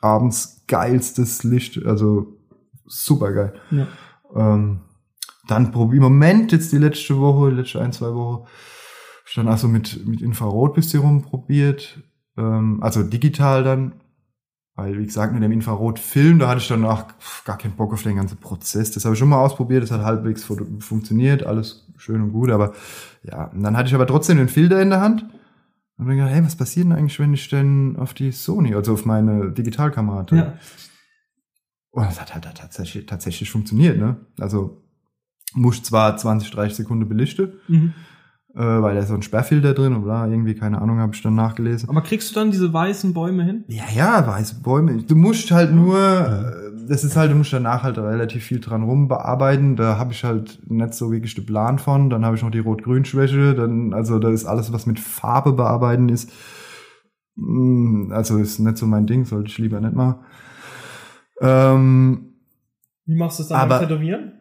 abends 0.05 0.63
geilstes 0.67 1.43
Licht. 1.43 1.85
Also 1.85 2.39
super 2.87 3.33
geil. 3.33 3.55
Ja. 3.71 3.87
Ähm, 4.37 4.81
dann 5.49 5.73
probier 5.73 5.97
im 5.97 6.05
Moment 6.05 6.53
jetzt 6.53 6.73
die 6.73 6.79
letzte 6.79 7.19
Woche, 7.19 7.51
die 7.51 7.57
letzte 7.57 7.81
ein, 7.81 7.93
zwei 7.93 8.13
Wochen, 8.15 8.45
hab 8.45 8.49
ich 9.27 9.35
dann 9.35 9.49
also 9.49 9.69
mit, 9.69 10.07
mit 10.07 10.23
Infrarot 10.23 10.75
bisschen 10.75 11.01
rumprobiert. 11.01 12.03
Ähm, 12.37 12.83
also 12.83 13.03
digital 13.03 13.65
dann. 13.65 14.01
Weil, 14.77 14.99
wie 14.99 15.05
gesagt, 15.05 15.33
mit 15.33 15.41
dem 15.41 15.53
Infrarotfilm, 15.53 16.41
da 16.41 16.49
hatte 16.49 16.61
ich 16.61 16.67
dann 16.67 16.85
auch 16.85 17.07
pf, 17.07 17.45
gar 17.45 17.57
keinen 17.57 17.77
Bock 17.77 17.93
auf 17.93 18.03
den 18.03 18.17
ganzen 18.17 18.39
Prozess. 18.39 18.91
Das 18.91 19.05
habe 19.05 19.15
ich 19.15 19.21
schon 19.21 19.29
mal 19.29 19.39
ausprobiert, 19.39 19.85
das 19.85 19.93
hat 19.93 20.03
halbwegs 20.03 20.43
fu- 20.43 20.67
funktioniert, 20.81 21.47
alles 21.47 21.87
schön 21.97 22.21
und 22.21 22.33
gut, 22.33 22.51
aber 22.51 22.73
ja, 23.23 23.45
und 23.55 23.63
dann 23.63 23.77
hatte 23.77 23.87
ich 23.89 23.95
aber 23.95 24.09
trotzdem 24.09 24.37
den 24.37 24.49
Filter 24.49 24.83
in 24.83 24.91
der 24.91 25.01
Hand 25.01 25.27
und 25.97 26.07
bin 26.07 26.17
gedacht, 26.17 26.33
hey, 26.35 26.45
was 26.45 26.57
passiert 26.57 26.87
denn 26.87 26.93
eigentlich, 26.93 27.19
wenn 27.21 27.35
ich 27.35 27.49
denn 27.49 27.97
auf 27.97 28.15
die 28.15 28.33
Sony, 28.33 28.75
also 28.75 28.95
auf 28.95 29.05
meine 29.05 29.51
Digitalkamera 29.53 30.25
drücke? 30.25 30.43
Ja. 30.43 30.59
Und 31.91 32.07
das 32.07 32.21
hat 32.21 32.35
halt 32.35 32.45
tatsächlich, 32.57 33.07
tatsächlich 33.07 33.51
funktioniert, 33.51 33.99
ne? 33.99 34.17
Also 34.41 34.83
muss 35.55 35.83
zwar 35.85 36.17
20, 36.17 36.51
30 36.51 36.77
Sekunden 36.79 37.09
belichten, 37.09 37.53
Mhm. 37.69 37.93
äh, 38.55 38.59
weil 38.61 38.95
da 38.97 39.03
ist 39.03 39.09
so 39.09 39.15
ein 39.15 39.23
Sperrfilter 39.23 39.73
drin 39.75 39.95
oder 39.97 40.27
irgendwie, 40.27 40.55
keine 40.55 40.83
Ahnung, 40.83 40.99
habe 40.99 41.15
ich 41.15 41.23
dann 41.23 41.37
nachgelesen. 41.37 41.89
Aber 41.89 42.01
kriegst 42.03 42.31
du 42.31 42.35
dann 42.35 42.51
diese 42.51 42.73
weißen 42.73 43.15
Bäume 43.15 43.45
hin? 43.45 43.63
Ja, 43.69 43.85
ja, 43.95 44.27
weiße 44.27 44.57
Bäume. 44.63 45.01
Du 45.05 45.15
musst 45.15 45.53
halt 45.53 45.73
nur, 45.73 45.97
äh, 45.97 46.64
das 46.89 47.05
ist 47.05 47.17
halt, 47.17 47.31
du 47.31 47.35
musst 47.37 47.53
danach 47.53 47.83
halt 47.83 47.99
relativ 47.99 48.45
viel 48.45 48.61
dran 48.61 48.83
rumbearbeiten. 48.83 49.77
Da 49.77 49.99
habe 49.99 50.13
ich 50.13 50.25
halt 50.25 50.61
nicht 50.71 50.95
so 50.95 51.11
wirklich 51.13 51.35
den 51.35 51.47
Plan 51.47 51.79
von. 51.79 52.11
Dann 52.11 52.25
habe 52.25 52.37
ich 52.37 52.43
noch 52.43 52.51
die 52.51 52.59
Rot-Grün-Schwäche. 52.61 53.55
Dann, 53.55 53.93
also 53.93 54.19
da 54.19 54.31
ist 54.31 54.45
alles, 54.45 54.73
was 54.73 54.87
mit 54.87 54.99
Farbe 55.01 55.53
bearbeiten 55.53 56.09
ist. 56.09 56.31
mm, 57.37 58.13
Also 58.13 58.39
ist 58.39 58.59
nicht 58.61 58.77
so 58.77 58.87
mein 58.87 59.07
Ding, 59.07 59.25
sollte 59.25 59.49
ich 59.49 59.59
lieber 59.59 59.81
nicht 59.81 59.95
machen. 59.95 60.21
Ähm, 61.41 62.35
Wie 63.07 63.17
machst 63.17 63.39
du 63.39 63.43
es 63.43 63.49
dann 63.49 63.61
Aber- 63.61 63.79
beim 63.81 63.89
Tätowieren? 63.89 64.33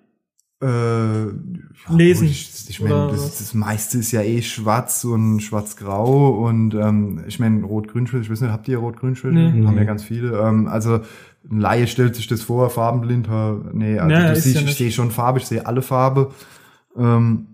Äh, 0.63 1.25
ja, 1.27 1.95
Lesen. 1.97 2.27
Ich, 2.27 2.65
ich 2.69 2.79
meine, 2.81 3.09
das, 3.11 3.37
das 3.39 3.53
meiste 3.53 3.97
ist 3.97 4.11
ja 4.11 4.21
eh 4.21 4.41
schwarz 4.41 5.03
und 5.03 5.41
schwarz-grau 5.41 6.29
und 6.47 6.73
ähm, 6.75 7.23
ich 7.27 7.39
meine, 7.39 7.63
rot-grün-Schwäche, 7.63 8.23
ich 8.23 8.29
weiß 8.31 8.41
nicht, 8.41 8.51
habt 8.51 8.67
ihr 8.67 8.77
rot-grün-Schwäche? 8.77 9.33
Nee. 9.35 9.65
Haben 9.65 9.75
ja 9.75 9.81
Nee. 9.81 9.85
ganz 9.85 10.03
viele. 10.03 10.39
Ähm, 10.39 10.67
also 10.67 11.01
ein 11.49 11.59
Laie 11.59 11.87
stellt 11.87 12.15
sich 12.15 12.27
das 12.27 12.41
vor, 12.41 12.69
farbenblind, 12.69 13.27
nee, 13.73 13.99
also 13.99 14.15
Ja, 14.15 14.29
du 14.33 14.39
siehst, 14.39 14.55
ja 14.55 14.61
ich 14.61 14.75
sehe 14.75 14.91
schon 14.91 15.11
Farbe, 15.11 15.39
ich 15.39 15.45
sehe 15.45 15.65
alle 15.65 15.81
Farbe. 15.81 16.31
Ähm, 16.97 17.47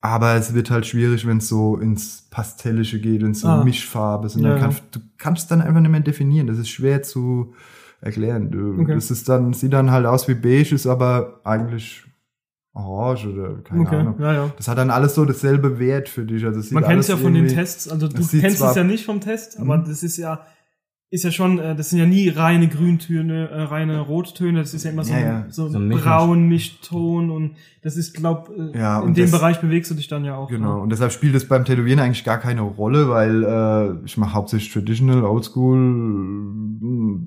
aber 0.00 0.34
es 0.34 0.52
wird 0.52 0.70
halt 0.70 0.84
schwierig, 0.84 1.26
wenn 1.26 1.38
es 1.38 1.48
so 1.48 1.76
ins 1.78 2.26
Pastellische 2.30 3.00
geht, 3.00 3.22
wenn 3.22 3.30
es 3.30 3.40
so 3.40 3.48
Ah. 3.48 3.64
Mischfarbe 3.64 4.26
ist. 4.26 4.36
Und 4.36 4.42
Ja, 4.42 4.48
dann 4.50 4.58
ja. 4.58 4.62
kannst, 4.64 4.82
du 4.90 5.00
kannst 5.16 5.42
es 5.44 5.48
dann 5.48 5.60
einfach 5.62 5.80
nicht 5.80 5.90
mehr 5.90 6.00
definieren. 6.00 6.46
Das 6.46 6.58
ist 6.58 6.68
schwer 6.68 7.02
zu 7.02 7.54
erklären. 8.00 8.50
Du, 8.50 8.82
Okay. 8.82 8.94
Das 8.94 9.10
ist 9.10 9.28
dann, 9.28 9.54
sieht 9.54 9.72
dann 9.72 9.90
halt 9.90 10.04
aus 10.06 10.28
wie 10.28 10.34
beige, 10.34 10.74
ist 10.74 10.86
aber 10.86 11.40
eigentlich 11.44 12.02
orange 12.74 13.26
oder 13.28 13.54
keine 13.62 13.80
okay, 13.82 13.96
Ahnung. 13.96 14.16
ja, 14.20 14.32
ja. 14.32 14.50
Das 14.56 14.68
hat 14.68 14.78
dann 14.78 14.90
alles 14.90 15.14
so 15.14 15.24
dasselbe 15.24 15.78
Wert 15.78 16.08
für 16.08 16.24
dich. 16.24 16.44
Also 16.44 16.60
Man 16.74 16.84
kennt 16.84 17.00
es 17.00 17.08
ja 17.08 17.16
von 17.16 17.32
den 17.32 17.48
Tests, 17.48 17.88
also 17.88 18.08
du 18.08 18.14
kennst 18.26 18.60
es 18.62 18.74
ja 18.74 18.84
nicht 18.84 19.04
vom 19.04 19.20
Test, 19.20 19.58
aber 19.60 19.78
Mhm. 19.78 19.84
das 19.86 20.02
ist 20.02 20.16
ja 20.16 20.40
ist 21.14 21.22
ja 21.24 21.30
schon, 21.30 21.58
äh, 21.58 21.76
das 21.76 21.90
sind 21.90 21.98
ja 22.00 22.06
nie 22.06 22.28
reine 22.28 22.66
Grüntöne, 22.68 23.48
äh, 23.48 23.62
reine 23.62 24.00
Rottöne, 24.00 24.58
das 24.58 24.74
ist 24.74 24.84
ja 24.84 24.90
immer 24.90 25.04
so, 25.04 25.12
Ja, 25.12 25.18
ein, 25.18 25.24
ja. 25.24 25.44
so 25.48 25.68
So 25.68 25.78
ein 25.78 25.82
ein 25.84 25.88
Mischmasch. 25.88 26.04
braun 26.04 26.48
Mischton 26.48 27.30
und 27.30 27.52
das 27.82 27.96
ist, 27.96 28.14
glaub, 28.14 28.50
äh, 28.50 28.76
Ja, 28.78 29.00
in 29.00 29.14
dem 29.14 29.30
das- 29.30 29.30
Bereich 29.30 29.60
bewegst 29.60 29.90
du 29.90 29.94
dich 29.94 30.08
dann 30.08 30.24
ja 30.24 30.36
auch. 30.36 30.48
Genau, 30.48 30.80
und 30.80 30.90
deshalb 30.90 31.12
spielt 31.12 31.34
es 31.34 31.46
beim 31.46 31.64
Tätowieren 31.64 32.00
eigentlich 32.00 32.24
gar 32.24 32.38
keine 32.38 32.62
Rolle, 32.62 33.08
weil 33.08 33.44
äh, 33.44 34.04
ich 34.06 34.16
mache 34.16 34.34
hauptsächlich 34.34 34.72
Traditional, 34.72 35.22
Oldschool, 35.24 36.74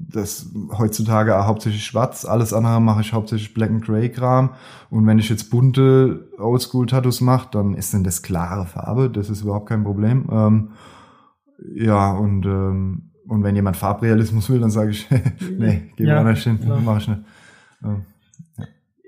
das 0.09 0.51
heutzutage 0.77 1.45
hauptsächlich 1.45 1.83
schwarz, 1.85 2.25
alles 2.25 2.53
andere 2.53 2.81
mache 2.81 3.01
ich 3.01 3.13
hauptsächlich 3.13 3.53
Black 3.53 3.69
and 3.69 3.85
Grey 3.85 4.09
Kram 4.09 4.51
und 4.89 5.05
wenn 5.07 5.19
ich 5.19 5.29
jetzt 5.29 5.49
bunte 5.49 6.27
Oldschool-Tattoos 6.37 7.21
mache, 7.21 7.49
dann 7.51 7.73
ist 7.73 7.93
denn 7.93 8.03
das 8.03 8.21
klare 8.21 8.65
Farbe, 8.65 9.09
das 9.09 9.29
ist 9.29 9.41
überhaupt 9.43 9.69
kein 9.69 9.83
Problem. 9.83 10.27
Ähm, 10.31 10.69
ja, 11.75 12.11
und 12.11 12.45
ähm, 12.45 13.11
und 13.27 13.43
wenn 13.43 13.55
jemand 13.55 13.77
Farbrealismus 13.77 14.49
will, 14.49 14.59
dann 14.59 14.71
sage 14.71 14.91
ich, 14.91 15.07
nee, 15.57 15.91
geh 15.95 16.05
Ja, 16.05 16.23
mal 16.23 16.31
nicht 16.33 16.43
hin, 16.43 16.59
klar. 16.59 16.79
mach 16.81 16.99
ich 16.99 17.07
nicht. 17.07 17.21
Ähm, 17.83 18.05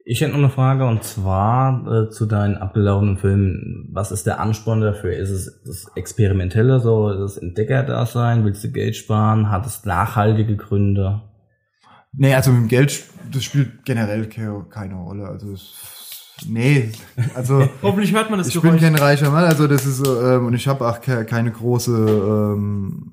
Ich 0.06 0.22
hätte 0.22 0.32
noch 0.32 0.40
eine 0.40 0.50
Frage 0.50 0.88
und 0.88 1.04
zwar 1.04 1.86
äh, 1.88 2.10
zu 2.10 2.26
deinen 2.26 2.56
abgelaufenen 2.58 3.18
Filmen. 3.18 3.90
Was 3.92 4.12
ist 4.12 4.26
der 4.26 4.40
Ansporn 4.40 4.82
dafür? 4.82 5.14
Ist 5.16 5.30
es 5.30 5.62
das 5.66 5.86
Experimentelle, 5.96 6.80
so 6.80 7.14
das 7.14 7.38
Entdeckerdasein? 7.38 8.44
Willst 8.44 8.64
du 8.64 8.72
Geld 8.72 8.96
sparen? 8.96 9.50
Hat 9.52 9.66
es 9.68 9.86
nachhaltige 9.86 10.56
Gründe? 10.58 11.22
Nee, 12.12 12.34
also 12.34 12.52
mit 12.52 12.62
dem 12.62 12.68
Geld, 12.70 13.04
das 13.32 13.44
spielt 13.44 13.86
generell 13.86 14.26
ke- 14.28 14.66
keine 14.72 14.96
Rolle. 14.96 15.28
Also 15.28 15.52
es, 15.54 15.74
nee, 16.48 16.92
also 17.36 17.70
Hoffentlich 17.84 18.12
hört 18.12 18.32
man 18.32 18.40
das 18.40 18.48
ich 18.48 18.56
bin 18.56 18.64
Geräusch. 18.64 18.82
kein 18.82 18.96
reicher 18.96 19.30
Mann, 19.30 19.44
also 19.44 19.68
das 19.68 19.86
ist 19.86 20.02
ähm, 20.08 20.48
und 20.48 20.56
ich 20.56 20.68
habe 20.68 20.88
auch 20.88 21.02
ke 21.02 21.24
keine 21.26 21.52
große, 21.52 21.92
ähm, 21.96 23.09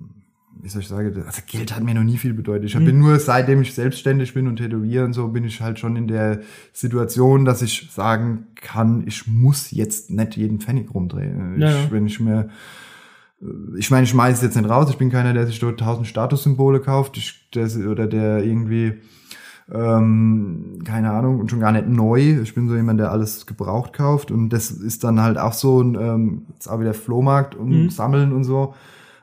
wie 0.66 0.70
soll 0.70 0.82
ich 0.82 0.88
sagen, 0.88 1.22
also 1.24 1.42
Geld 1.46 1.72
hat 1.76 1.84
mir 1.84 1.94
noch 1.94 2.02
nie 2.02 2.16
viel 2.16 2.34
bedeutet. 2.34 2.64
Ich 2.64 2.74
Mhm. 2.76 2.84
bin 2.86 2.98
nur, 2.98 3.20
seitdem 3.20 3.62
ich 3.62 3.72
selbstständig 3.72 4.34
bin 4.34 4.48
und 4.48 4.56
tätowiere 4.56 5.04
und 5.04 5.12
so, 5.12 5.28
bin 5.28 5.44
ich 5.44 5.60
halt 5.60 5.78
schon 5.78 5.94
in 5.94 6.08
der 6.08 6.40
Situation, 6.72 7.44
dass 7.44 7.62
ich 7.62 7.88
sagen 7.92 8.48
kann, 8.56 9.04
ich 9.06 9.28
muss 9.28 9.70
jetzt 9.70 10.10
nicht 10.10 10.36
jeden 10.36 10.58
Pfennig 10.58 10.92
rumdrehen. 10.92 11.60
Ja, 11.60 11.68
ich. 11.84 11.92
Wenn 11.92 12.06
ich 12.08 12.18
mir 12.18 12.48
ich 13.76 13.90
meine, 13.92 14.04
ich 14.04 14.10
schmeiße 14.10 14.38
es 14.38 14.42
jetzt 14.42 14.56
nicht 14.56 14.68
raus. 14.68 14.88
Ich 14.90 14.96
bin 14.98 15.10
keiner, 15.10 15.34
der 15.34 15.46
sich 15.46 15.60
dort 15.60 15.78
tausend 15.78 16.06
Statussymbole 16.08 16.80
kauft 16.80 17.16
ich, 17.18 17.48
der, 17.54 17.68
oder 17.88 18.06
der 18.08 18.42
irgendwie 18.42 18.94
ähm, 19.72 20.78
keine 20.84 21.10
Ahnung, 21.12 21.38
und 21.40 21.50
schon 21.50 21.60
gar 21.60 21.72
nicht 21.72 21.86
neu. 21.88 22.40
Ich 22.42 22.54
bin 22.54 22.68
so 22.68 22.74
jemand, 22.74 22.98
der 22.98 23.10
alles 23.12 23.46
gebraucht 23.46 23.92
kauft 23.92 24.30
und 24.30 24.48
das 24.50 24.70
ist 24.70 25.04
dann 25.04 25.20
halt 25.20 25.38
auch 25.38 25.52
so 25.52 25.80
ein, 25.82 25.96
ähm, 26.00 26.42
jetzt 26.54 26.68
auch 26.68 26.80
wieder 26.80 26.94
Flohmarkt 26.94 27.54
und 27.54 27.84
Mhm. 27.84 27.90
Sammeln 27.90 28.32
und 28.32 28.44
so. 28.44 28.74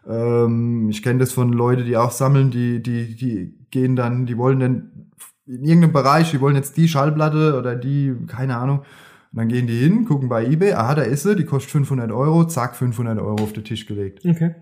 Ähm, 0.08 0.90
ich 0.90 1.02
kenne 1.02 1.20
das 1.20 1.32
von 1.32 1.52
Leuten, 1.54 1.86
die 1.86 1.98
auch 1.98 2.12
sammeln, 2.12 2.52
die, 2.52 2.82
die, 2.82 3.16
die 3.16 3.58
gehen 3.72 3.96
dann, 3.96 4.26
die 4.26 4.38
wollen 4.38 4.60
dann 4.60 5.10
in 5.46 5.64
irgendeinem 5.64 5.94
Bereich, 5.94 6.32
die 6.32 6.42
wollen 6.42 6.56
jetzt 6.56 6.78
die 6.78 6.88
Schallplatte 6.88 7.58
oder 7.58 7.76
die, 7.76 8.14
keine 8.28 8.58
Ahnung. 8.58 8.80
Und 8.80 9.40
dann 9.40 9.48
gehen 9.48 9.68
die 9.68 9.78
hin, 9.78 10.06
gucken 10.06 10.30
bei 10.30 10.46
eBay, 10.46 10.74
aha, 10.74 10.96
da 10.96 11.02
ist 11.02 11.24
sie, 11.24 11.36
die 11.36 11.46
kostet 11.46 11.72
500 11.72 12.12
Euro, 12.12 12.46
zack, 12.46 12.76
500 12.76 13.20
Euro 13.20 13.44
auf 13.44 13.54
den 13.54 13.64
Tisch 13.64 13.86
gelegt. 13.86 14.24
Okay. 14.26 14.56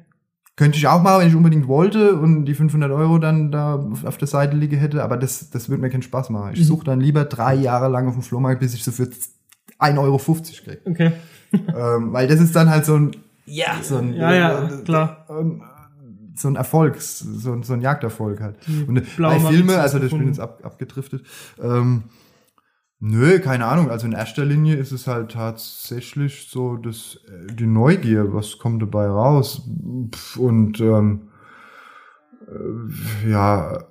Könnte 0.56 0.78
ich 0.78 0.88
auch 0.88 1.02
machen, 1.02 1.22
wenn 1.22 1.28
ich 1.30 1.36
unbedingt 1.36 1.68
wollte 1.68 2.16
und 2.16 2.46
die 2.46 2.54
500 2.54 2.92
Euro 2.92 3.18
dann 3.18 3.52
da 3.52 3.76
auf 4.06 4.18
der 4.18 4.28
Seite 4.28 4.56
liegen 4.56 4.78
hätte, 4.78 5.04
aber 5.04 5.18
das, 5.18 5.50
das 5.50 5.70
würde 5.70 5.82
mir 5.82 5.90
keinen 5.90 6.04
Spaß 6.04 6.30
machen. 6.30 6.52
Ich 6.54 6.66
suche 6.66 6.86
dann 6.86 7.00
lieber 7.00 7.26
drei 7.26 7.56
Jahre 7.56 7.90
lang 7.90 8.08
auf 8.08 8.14
dem 8.14 8.24
Flohmarkt, 8.24 8.60
bis 8.60 8.74
ich 8.74 8.84
so 8.84 8.92
für 8.92 9.10
1,50 9.80 9.98
Euro 9.98 10.18
kriege. 10.18 10.80
Okay. 10.86 11.12
ähm, 11.54 12.14
weil 12.14 12.28
das 12.28 12.40
ist 12.40 12.56
dann 12.56 12.70
halt 12.70 12.86
so 12.86 12.96
ein, 12.96 13.12
Ja. 13.54 13.82
so 13.82 13.98
ein, 13.98 14.14
Ja, 14.14 14.34
ja, 14.34 14.68
klar. 14.86 15.26
ähm, 15.30 15.64
so 16.36 16.48
ein 16.48 16.56
Erfolg, 16.56 17.02
so, 17.02 17.52
ein- 17.52 17.64
so 17.64 17.74
ein 17.74 17.82
Jagderfolg 17.82 18.40
halt. 18.42 18.56
Und 18.88 18.96
bei 18.96 19.02
blaue 19.18 19.40
Filme, 19.52 19.78
also 19.78 20.00
das, 20.00 20.12
bin 20.12 20.28
jetzt 20.28 20.40
ab, 20.40 20.62
abgedriftet, 20.64 21.26
ähm, 21.62 22.04
nö, 23.00 23.40
keine 23.40 23.66
Ahnung, 23.66 23.90
also 23.90 24.08
in 24.08 24.14
erster 24.14 24.46
Linie 24.46 24.76
ist 24.76 24.92
es 24.92 25.08
halt 25.08 25.32
tatsächlich 25.34 26.48
so, 26.50 26.78
dass 26.78 27.20
äh, 27.28 27.54
die 27.54 27.66
Neugier, 27.68 28.34
was 28.34 28.58
kommt 28.60 28.82
dabei 28.82 29.08
raus 29.08 29.68
und 30.38 30.80
ähm, 30.80 31.28
äh, 32.48 33.30
ja, 33.30 33.84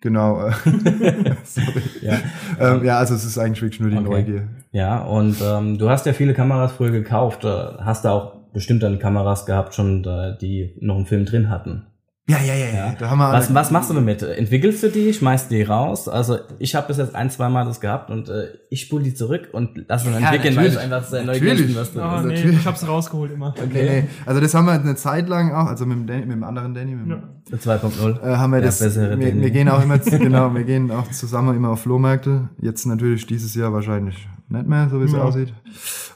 genau, 0.00 0.46
äh, 0.46 0.52
sorry. 1.44 1.82
Ja. 2.02 2.18
Ähm, 2.58 2.84
ja, 2.84 2.98
also 2.98 3.14
es 3.14 3.24
ist 3.24 3.38
eigentlich 3.38 3.62
wirklich 3.62 3.80
nur 3.80 3.90
die 3.90 3.96
Okay. 3.96 4.08
Neugier. 4.08 4.48
Ja, 4.72 5.00
und 5.02 5.36
ähm, 5.42 5.78
du 5.78 5.88
hast 5.88 6.06
ja 6.06 6.12
viele 6.12 6.34
Kameras 6.34 6.72
früher 6.72 6.90
gekauft. 6.90 7.44
Äh, 7.44 7.48
hast 7.78 8.04
da 8.04 8.12
auch 8.12 8.34
bestimmt 8.52 8.82
dann 8.82 8.98
Kameras 8.98 9.46
gehabt 9.46 9.74
schon, 9.74 10.04
äh, 10.04 10.36
die 10.40 10.74
noch 10.80 10.96
einen 10.96 11.06
Film 11.06 11.24
drin 11.24 11.48
hatten. 11.48 11.84
Ja, 12.30 12.36
ja, 12.46 12.52
ja, 12.54 12.66
ja. 12.74 12.94
Da 12.98 13.08
haben 13.08 13.18
wir 13.20 13.32
Was, 13.32 13.54
was 13.54 13.70
machst 13.70 13.88
du 13.88 13.94
damit? 13.94 14.22
Entwickelst 14.22 14.82
du 14.82 14.90
die, 14.90 15.14
schmeißt 15.14 15.50
die 15.50 15.62
raus? 15.62 16.08
Also 16.08 16.36
ich 16.58 16.74
habe 16.74 16.88
bis 16.88 16.98
jetzt 16.98 17.14
ein, 17.14 17.30
zwei 17.30 17.48
Mal 17.48 17.64
das 17.64 17.80
gehabt 17.80 18.10
und 18.10 18.28
äh, 18.28 18.48
ich 18.68 18.82
spule 18.82 19.02
die 19.04 19.14
zurück 19.14 19.48
und 19.52 19.88
lasse 19.88 20.10
dann 20.10 20.20
Ja, 20.22 20.28
entwickeln, 20.28 20.54
weil 20.56 20.66
ich 20.66 20.74
natürlich. 20.74 20.92
einfach 20.94 21.08
sehr 21.08 21.22
Natürlich. 21.24 21.48
neugierig 21.48 21.66
bin, 21.68 21.76
was 21.80 21.92
du 21.94 22.00
Ah, 22.02 22.16
Also 22.16 22.28
nee, 22.28 22.34
natürlich. 22.34 22.58
ich 22.58 22.66
hab's 22.66 22.86
rausgeholt 22.86 23.32
immer. 23.32 23.54
Nee, 23.72 23.82
nee. 23.82 24.04
Also 24.26 24.42
das 24.42 24.52
haben 24.52 24.66
wir 24.66 24.72
eine 24.72 24.94
Zeit 24.96 25.26
lang 25.30 25.52
auch, 25.54 25.68
also 25.68 25.86
mit 25.86 25.96
dem, 25.96 26.06
Danny, 26.06 26.26
mit 26.26 26.32
dem 26.36 26.44
anderen 26.44 26.74
Danny, 26.74 26.94
mit 26.94 27.06
dem, 27.06 27.22
Ja. 27.50 27.56
2.0. 27.56 28.20
äh, 28.22 28.36
haben 28.36 28.50
wir 28.50 28.58
Der 28.58 28.66
das, 28.66 28.80
bessere 28.80 29.18
wir, 29.18 29.28
Danny. 29.30 29.40
wir 29.40 29.50
gehen 29.50 29.70
auch 29.70 29.82
immer, 29.82 30.02
zu- 30.02 30.10
genau, 30.18 30.54
wir 30.54 30.64
gehen 30.64 30.90
auch 30.90 31.10
zusammen 31.10 31.56
immer 31.56 31.70
auf 31.70 31.80
Flohmärkte. 31.80 32.50
Jetzt 32.60 32.84
natürlich 32.84 33.24
dieses 33.26 33.54
Jahr 33.54 33.72
wahrscheinlich 33.72 34.28
nicht 34.48 34.66
mehr, 34.66 34.88
so 34.88 35.00
wie 35.00 35.04
es 35.04 35.12
Ja. 35.12 35.22
aussieht. 35.22 35.54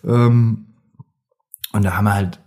Ähm, 0.04 0.66
und 1.72 1.84
da 1.84 1.96
haben 1.96 2.04
wir 2.04 2.14
halt 2.14 2.40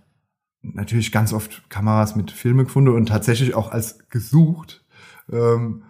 natürlich 0.62 1.12
ganz 1.12 1.32
oft 1.32 1.68
Kameras 1.70 2.16
mit 2.16 2.30
Filme 2.30 2.64
gefunden 2.64 2.90
und 2.94 3.06
tatsächlich 3.06 3.54
auch 3.54 3.70
als 3.70 4.08
gesucht. 4.08 4.84
Ähm, 5.30 5.82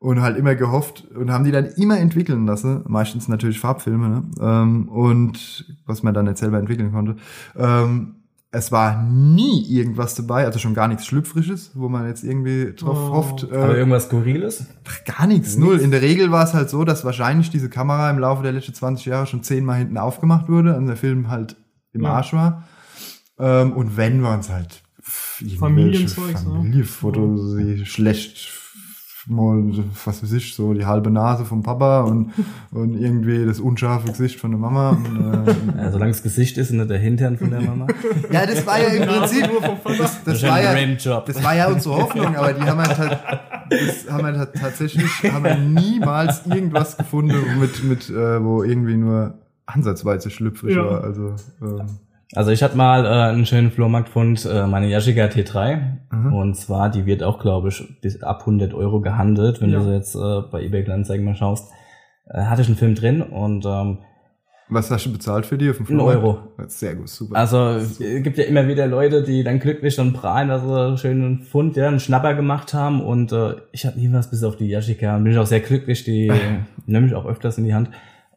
und 0.00 0.20
halt 0.20 0.36
immer 0.36 0.54
gehofft 0.54 1.08
und 1.16 1.32
haben 1.32 1.42
die 1.42 1.50
dann 1.50 1.66
immer 1.66 1.98
entwickeln 1.98 2.46
lassen, 2.46 2.84
meistens 2.86 3.26
natürlich 3.26 3.58
Farbfilme, 3.58 4.08
ne? 4.08 4.22
ähm, 4.40 4.88
und 4.88 5.76
was 5.86 6.04
man 6.04 6.14
dann 6.14 6.26
nicht 6.26 6.38
selber 6.38 6.58
entwickeln 6.58 6.92
konnte. 6.92 7.16
Ähm, 7.56 8.17
es 8.50 8.72
war 8.72 9.02
nie 9.02 9.62
irgendwas 9.68 10.14
dabei, 10.14 10.46
also 10.46 10.58
schon 10.58 10.72
gar 10.74 10.88
nichts 10.88 11.04
Schlüpfrisches, 11.06 11.72
wo 11.74 11.88
man 11.90 12.06
jetzt 12.06 12.24
irgendwie 12.24 12.72
drauf 12.74 12.96
Oh. 13.10 13.12
hofft. 13.14 13.44
Aber 13.44 13.74
Äh, 13.74 13.78
irgendwas 13.78 14.04
Skurriles? 14.04 14.64
gar 15.04 15.26
nichts, 15.26 15.56
null. 15.56 15.78
In 15.80 15.90
der 15.90 16.00
Regel 16.02 16.30
war 16.30 16.44
es 16.44 16.54
halt 16.54 16.70
so, 16.70 16.84
dass 16.84 17.04
wahrscheinlich 17.04 17.50
diese 17.50 17.68
Kamera 17.68 18.08
im 18.10 18.18
Laufe 18.18 18.42
der 18.42 18.52
letzten 18.52 18.72
20 18.74 19.06
Jahre 19.06 19.26
schon 19.26 19.42
zehnmal 19.42 19.78
hinten 19.78 19.98
aufgemacht 19.98 20.48
wurde 20.48 20.76
und 20.76 20.86
der 20.86 20.96
Film 20.96 21.28
halt 21.28 21.56
im 21.92 22.02
Ja. 22.04 22.12
Arsch 22.14 22.32
war. 22.32 22.64
Ähm, 23.38 23.72
und 23.72 23.96
wenn 23.96 24.22
waren 24.22 24.40
es 24.40 24.48
halt 24.50 24.82
irgendwelche 25.40 25.58
Familienzeugs, 25.58 26.44
ne? 26.44 26.50
Familienfotos, 26.50 27.56
die 27.56 27.86
schlecht 27.86 28.38
mal, 29.28 29.62
was 30.04 30.22
weiß 30.22 30.32
ich, 30.32 30.54
so 30.54 30.72
die 30.74 30.86
halbe 30.86 31.10
Nase 31.10 31.44
vom 31.44 31.62
Papa 31.62 32.02
und, 32.02 32.32
und 32.70 32.98
irgendwie 32.98 33.44
das 33.44 33.60
unscharfe 33.60 34.08
Gesicht 34.08 34.40
von 34.40 34.50
der 34.50 34.60
Mama. 34.60 34.90
Und, 34.90 35.46
äh, 35.46 35.82
Ja, 35.82 35.92
solange 35.92 36.12
das 36.12 36.22
Gesicht 36.22 36.58
ist 36.58 36.70
und 36.70 36.78
nicht 36.78 36.90
der 36.90 36.98
Hintern 36.98 37.36
von 37.38 37.50
der 37.50 37.60
Mama. 37.60 37.86
ja, 38.32 38.46
das 38.46 38.66
war 38.66 38.80
ja 38.80 38.88
im 38.88 39.06
Prinzip, 39.06 39.48
das, 39.84 40.24
das 40.24 40.42
war 40.42 40.62
ja, 40.62 41.20
das 41.26 41.42
war 41.44 41.54
ja 41.54 41.68
unsere 41.68 41.96
Hoffnung, 41.96 42.36
aber 42.36 42.52
die 42.52 42.62
haben 42.62 42.78
halt, 42.78 42.98
halt 42.98 43.18
das 43.70 44.10
haben 44.10 44.24
halt 44.24 44.54
tatsächlich, 44.54 45.10
haben 45.32 45.44
wir 45.44 45.56
niemals 45.56 46.46
irgendwas 46.46 46.96
gefunden, 46.96 47.36
mit, 47.60 47.84
mit, 47.84 48.10
äh, 48.10 48.42
wo 48.42 48.62
irgendwie 48.62 48.96
nur 48.96 49.34
ansatzweise 49.66 50.30
schlüpfrig 50.30 50.74
Ja. 50.76 50.84
war. 50.84 51.04
Also, 51.04 51.34
ähm, 51.62 51.86
Also 52.34 52.50
ich 52.50 52.62
hatte 52.62 52.76
mal 52.76 53.06
äh, 53.06 53.08
einen 53.32 53.46
schönen 53.46 53.70
Flohmarktfund, 53.70 54.44
äh, 54.44 54.66
meine 54.66 54.88
Yashica 54.88 55.24
T3. 55.24 55.80
Mhm. 56.12 56.32
Und 56.34 56.54
zwar, 56.56 56.90
die 56.90 57.06
wird 57.06 57.22
auch, 57.22 57.38
glaube 57.38 57.68
ich, 57.68 58.00
bis 58.02 58.22
ab 58.22 58.40
100 58.40 58.74
Euro 58.74 59.00
gehandelt, 59.00 59.60
wenn 59.62 59.70
Ja. 59.70 59.78
du 59.78 59.84
sie 59.84 59.92
jetzt 59.94 60.14
äh, 60.14 60.42
bei 60.50 60.62
eBay 60.62 60.84
Kleinanzeigen 60.84 61.24
mal 61.24 61.34
schaust. 61.34 61.70
Äh, 62.28 62.42
hatte 62.42 62.60
ich 62.62 62.68
einen 62.68 62.76
Film 62.76 62.94
drin 62.94 63.22
und 63.22 63.64
ähm, 63.64 63.98
was 64.70 64.90
hast 64.90 65.06
du 65.06 65.12
bezahlt 65.12 65.46
für 65.46 65.56
die 65.56 65.70
auf 65.70 65.78
dem 65.78 65.84
Ein 65.84 65.86
Flohmarkt? 65.86 66.18
Euro. 66.22 66.38
Sehr 66.66 66.94
gut, 66.96 67.08
super. 67.08 67.34
also 67.36 67.58
es 67.70 67.98
gibt 67.98 68.36
ja 68.36 68.44
immer 68.44 68.68
wieder 68.68 68.86
Leute, 68.86 69.22
die 69.22 69.42
dann 69.42 69.60
glücklich 69.60 69.96
dann 69.96 70.12
prahlen, 70.12 70.48
dass 70.50 70.60
sie 70.62 70.78
einen 70.78 70.98
schönen 70.98 71.38
Fund, 71.40 71.76
ja, 71.78 71.88
einen 71.88 72.00
Schnapper 72.00 72.34
gemacht 72.34 72.74
haben. 72.74 73.00
Und 73.00 73.32
äh, 73.32 73.54
ich 73.72 73.86
hatte 73.86 73.98
nie 73.98 74.12
was 74.12 74.28
bis 74.28 74.44
auf 74.44 74.56
die 74.58 74.68
Yashica 74.68 75.16
und 75.16 75.24
bin 75.24 75.32
ich 75.32 75.38
auch 75.38 75.46
sehr 75.46 75.60
glücklich, 75.60 76.04
die 76.04 76.30
nehme 76.86 77.06
ich 77.06 77.14
auch 77.14 77.24
öfters 77.24 77.56
in 77.56 77.64
die 77.64 77.72
Hand. 77.72 77.88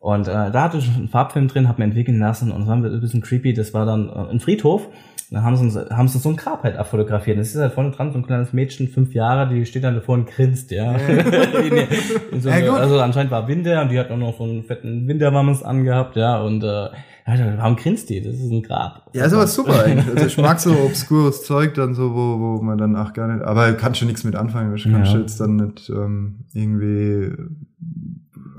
Und 0.01 0.27
äh, 0.27 0.49
da 0.51 0.63
hatte 0.63 0.77
ich 0.79 0.89
einen 0.97 1.09
Farbfilm 1.09 1.47
drin, 1.47 1.67
habe 1.67 1.79
mir 1.79 1.85
entwickeln 1.85 2.17
lassen 2.17 2.51
und 2.51 2.63
es 2.63 2.67
war 2.67 2.75
ein 2.75 2.99
bisschen 3.01 3.21
creepy. 3.21 3.53
Das 3.53 3.71
war 3.75 3.85
dann 3.85 4.09
äh, 4.09 4.31
ein 4.31 4.39
Friedhof. 4.39 4.87
Da 5.29 5.43
haben 5.43 5.55
sie, 5.55 5.63
uns, 5.63 5.75
haben 5.91 6.07
sie 6.07 6.17
so 6.17 6.27
ein 6.29 6.35
Grab 6.37 6.63
halt 6.63 6.75
abfotografiert. 6.75 7.37
Das 7.37 7.49
ist 7.53 7.61
halt 7.61 7.71
vorne 7.71 7.91
dran 7.91 8.11
so 8.11 8.17
ein 8.17 8.25
kleines 8.25 8.51
Mädchen, 8.51 8.87
fünf 8.89 9.13
Jahre, 9.13 9.47
die 9.47 9.63
steht 9.65 9.83
dann 9.83 9.93
davor 9.95 10.15
und 10.15 10.27
grinst, 10.27 10.71
ja. 10.71 10.97
so 12.39 12.49
eine, 12.49 12.71
also 12.73 12.99
anscheinend 12.99 13.31
war 13.31 13.47
Winter 13.47 13.83
und 13.83 13.91
die 13.91 13.99
hat 13.99 14.09
auch 14.11 14.17
noch 14.17 14.37
so 14.37 14.43
einen 14.43 14.63
fetten 14.63 15.07
Winterwammens 15.07 15.63
angehabt, 15.63 16.15
ja. 16.15 16.41
Und 16.41 16.63
äh, 16.63 16.89
warum 17.25 17.75
grinst 17.75 18.09
die? 18.09 18.21
Das 18.21 18.33
ist 18.33 18.51
ein 18.51 18.63
Grab. 18.63 19.09
ja, 19.13 19.23
ist 19.25 19.33
aber 19.33 19.47
super 19.47 19.85
eigentlich. 19.85 20.07
Also 20.15 20.25
ich 20.25 20.37
mag 20.37 20.59
so 20.59 20.71
obskures 20.71 21.43
Zeug 21.45 21.75
dann 21.75 21.93
so, 21.93 22.13
wo, 22.13 22.39
wo 22.39 22.61
man 22.61 22.77
dann 22.77 22.95
auch 22.95 23.13
gar 23.13 23.27
nicht, 23.33 23.45
aber 23.45 23.71
kannst 23.73 24.01
du 24.01 24.05
nichts 24.05 24.23
mit 24.23 24.35
anfangen. 24.35 24.75
Ich 24.75 24.83
kann 24.83 25.05
Ja. 25.05 25.17
jetzt 25.17 25.39
dann 25.39 25.57
nicht 25.57 25.89
ähm, 25.89 26.39
irgendwie 26.53 27.31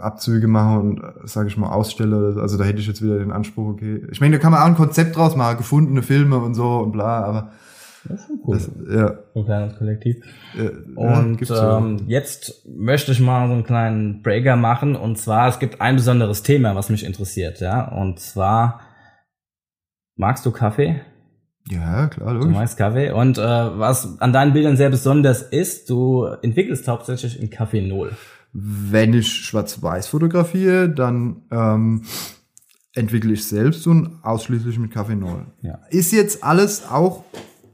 Abzüge 0.03 0.49
machen 0.49 0.79
und, 0.81 1.29
sage 1.29 1.49
ich 1.49 1.57
mal, 1.57 1.71
ausstelle. 1.71 2.37
Also 2.41 2.59
da 2.59 2.65
hätte 2.65 2.81
ich 2.81 2.87
jetzt 2.87 3.03
wieder 3.03 3.19
den 3.19 3.33
Anspruch, 3.33 3.69
okay. 3.71 4.03
Ich 4.11 4.21
meine, 4.21 4.37
da 4.37 4.43
kann 4.43 4.53
man 4.53 4.61
auch 4.63 4.67
ein 4.67 4.75
Konzept 4.77 5.17
draus 5.17 5.37
machen, 5.37 5.57
gefundene 5.59 6.03
Filme 6.03 6.39
und 6.39 6.55
so 6.55 6.79
und 6.79 6.93
bla, 6.93 7.23
aber 7.25 7.53
Das 8.09 8.21
ist 8.21 8.27
schon 8.27 8.41
cool. 8.47 8.55
das, 8.57 8.71
ja. 8.93 9.15
so 9.35 9.41
ein 9.41 9.45
kleines 9.47 9.79
Kollektiv. 9.79 10.17
äh, 10.59 10.71
Und 10.97 11.41
ja, 11.49 11.57
ja. 11.57 11.79
ähm, 11.79 11.97
jetzt 12.07 12.67
möchte 12.69 13.13
ich 13.13 13.21
mal 13.21 13.47
so 13.47 13.55
einen 13.55 13.65
kleinen 13.65 14.23
Breaker 14.23 14.57
machen. 14.57 14.97
Und 14.97 15.19
zwar, 15.19 15.49
es 15.49 15.59
gibt 15.59 15.81
ein 15.81 15.97
besonderes 15.97 16.43
Thema, 16.43 16.75
was 16.75 16.89
mich 16.91 17.05
interessiert, 17.05 17.61
ja. 17.61 17.89
Und 17.89 18.19
zwar, 18.21 18.81
magst 20.17 20.45
du 20.47 20.51
Kaffee? 20.51 21.01
ja, 21.71 22.09
klar, 22.09 22.33
Du 22.35 22.41
logisch. 22.41 22.55
magst 22.57 22.77
Kaffee. 22.77 23.13
Und 23.13 23.39
äh, 23.39 23.41
was 23.43 24.21
an 24.21 24.33
deinen 24.33 24.53
Bildern 24.53 24.77
sehr 24.77 24.91
besonders 24.91 25.43
ist, 25.43 25.89
du 25.89 26.25
entwickelst 26.43 26.89
hauptsächlich 26.89 27.41
in 27.41 27.51
Kaffee 27.51 27.87
Null. 27.87 28.11
Wenn 28.53 29.15
ich 29.15 29.33
schwarz-weiß 29.33 30.09
fotografiere, 30.09 30.89
dann 30.91 31.43
ähm, 31.51 32.03
entwickle 32.95 33.33
ich 33.33 33.47
selbst 33.47 33.87
und 33.87 34.19
ausschließlich 34.23 34.79
mit 34.79 34.91
Kaffee 34.91 35.17
Null. 35.17 35.47
Ja. 35.63 35.79
Ist 35.91 36.13
jetzt 36.13 36.45
alles 36.45 36.85
auch, 36.91 37.25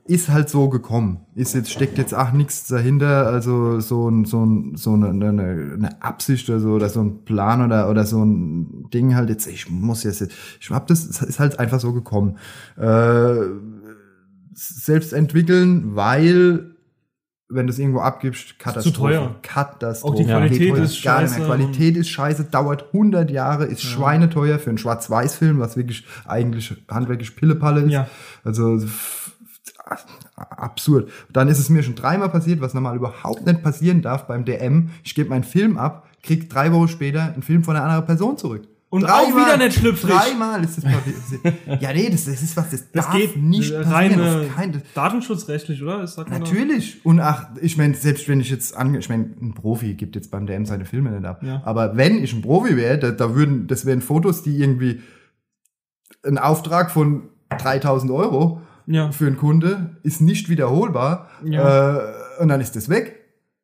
ist 0.06 0.28
halt 0.28 0.48
so 0.48 0.68
gekommen. 0.68 1.26
Ist 1.34 1.54
jetzt, 1.54 1.70
steckt 1.70 1.98
jetzt 1.98 2.14
auch 2.14 2.30
nichts 2.32 2.68
dahinter, 2.68 3.26
also 3.26 3.80
so 3.80 4.08
ein, 4.08 4.24
so 4.24 4.44
ein, 4.44 4.76
so 4.76 4.92
eine, 4.92 5.08
eine, 5.08 5.72
eine 5.74 6.02
Absicht 6.02 6.48
oder 6.48 6.60
so, 6.60 6.70
oder 6.70 6.88
so 6.88 7.00
ein 7.00 7.24
Plan 7.24 7.64
oder, 7.64 7.90
oder 7.90 8.06
so 8.06 8.24
ein 8.24 8.88
Ding 8.94 9.16
halt 9.16 9.30
jetzt, 9.30 9.48
ich 9.48 9.68
muss 9.68 10.04
jetzt, 10.04 10.28
ich 10.60 10.70
hab 10.70 10.86
das, 10.86 11.04
ist 11.04 11.40
halt 11.40 11.58
einfach 11.58 11.80
so 11.80 11.92
gekommen. 11.92 12.38
Äh, 12.76 13.34
selbst 14.54 15.12
entwickeln, 15.12 15.96
weil 15.96 16.77
wenn 17.48 17.66
du 17.66 17.72
es 17.72 17.78
irgendwo 17.78 18.00
abgibst, 18.00 18.58
Katastrophe. 18.58 18.98
teuer. 18.98 19.34
Katastrophe. 19.42 20.12
Auch 20.12 20.18
die 20.18 20.24
Qualität 20.24 20.72
heute 20.72 20.82
ist 20.82 21.02
gar 21.02 21.22
nicht 21.22 21.30
scheiße 21.30 21.40
mehr. 21.40 21.48
Qualität 21.48 21.96
ist 21.96 22.08
scheiße, 22.10 22.44
dauert 22.44 22.86
100 22.92 23.30
Jahre, 23.30 23.64
ist 23.64 23.82
schweineteuer 23.82 24.58
für 24.58 24.68
einen 24.68 24.78
Schwarz-Weiß-Film, 24.78 25.58
was 25.58 25.76
wirklich 25.76 26.06
eigentlich 26.26 26.74
handwerklich 26.90 27.36
Pillepalle 27.36 27.82
ist. 27.82 27.92
Ja. 27.92 28.06
Also 28.44 28.78
absurd. 30.36 31.10
Dann 31.32 31.48
ist 31.48 31.58
es 31.58 31.70
mir 31.70 31.82
schon 31.82 31.94
dreimal 31.94 32.28
passiert, 32.28 32.60
was 32.60 32.74
normal 32.74 32.96
überhaupt 32.96 33.46
nicht 33.46 33.62
passieren 33.62 34.02
darf 34.02 34.26
beim 34.26 34.44
DM. 34.44 34.90
Ich 35.02 35.14
gebe 35.14 35.30
meinen 35.30 35.44
Film 35.44 35.78
ab, 35.78 36.06
krieg 36.22 36.50
drei 36.50 36.72
Wochen 36.72 36.88
später 36.88 37.32
einen 37.32 37.42
Film 37.42 37.64
von 37.64 37.76
einer 37.76 37.84
anderen 37.84 38.04
Person 38.04 38.36
zurück. 38.36 38.68
Und 38.90 39.04
auch 39.04 39.28
wieder 39.28 39.58
nicht 39.58 39.78
schlüpfrig. 39.78 40.10
Dreimal 40.14 40.64
ist 40.64 40.78
das 40.78 40.84
passiert. 40.84 41.42
ja, 41.82 41.92
nee, 41.92 42.08
das, 42.08 42.24
das 42.24 42.42
ist 42.42 42.56
was, 42.56 42.70
das, 42.70 42.90
Das 42.90 43.04
darf 43.06 43.14
geht 43.14 43.36
nicht 43.36 43.70
äh, 43.70 43.82
passieren. 43.82 44.20
rein 44.20 44.20
auf 44.48 44.54
keinen- 44.56 44.82
datenschutzrechtlich, 44.94 45.82
oder? 45.82 45.98
Man 45.98 46.06
doch. 46.06 46.26
Natürlich. 46.28 47.04
Und 47.04 47.20
ach, 47.20 47.48
ich 47.60 47.76
meine, 47.76 47.92
selbst 47.94 48.26
wenn 48.28 48.40
ich 48.40 48.48
jetzt 48.50 48.74
ange, 48.76 48.98
ich 48.98 49.08
meine, 49.10 49.24
ein 49.42 49.52
Profi 49.54 49.92
gibt 49.94 50.16
jetzt 50.16 50.30
beim 50.30 50.46
DM 50.46 50.64
seine 50.64 50.86
Filme 50.86 51.10
nicht 51.10 51.26
ab. 51.26 51.42
Ja. 51.42 51.60
Aber 51.66 51.98
wenn 51.98 52.22
ich 52.24 52.32
ein 52.32 52.40
Profi 52.40 52.76
wäre, 52.78 52.98
da, 52.98 53.10
da 53.10 53.34
würden, 53.34 53.66
das 53.66 53.84
wären 53.84 54.00
Fotos, 54.00 54.42
die 54.42 54.56
irgendwie 54.56 55.02
ein 56.24 56.38
Auftrag 56.38 56.90
von 56.90 57.28
3000 57.50 58.10
Euro 58.10 58.62
Ja. 58.86 59.10
für 59.12 59.26
einen 59.26 59.36
Kunde 59.36 59.96
ist 60.02 60.20
nicht 60.22 60.48
wiederholbar. 60.48 61.28
Ja. 61.44 61.96
Äh, 61.98 62.12
und 62.40 62.48
dann 62.48 62.60
ist 62.62 62.74
das 62.74 62.88
weg. 62.88 63.16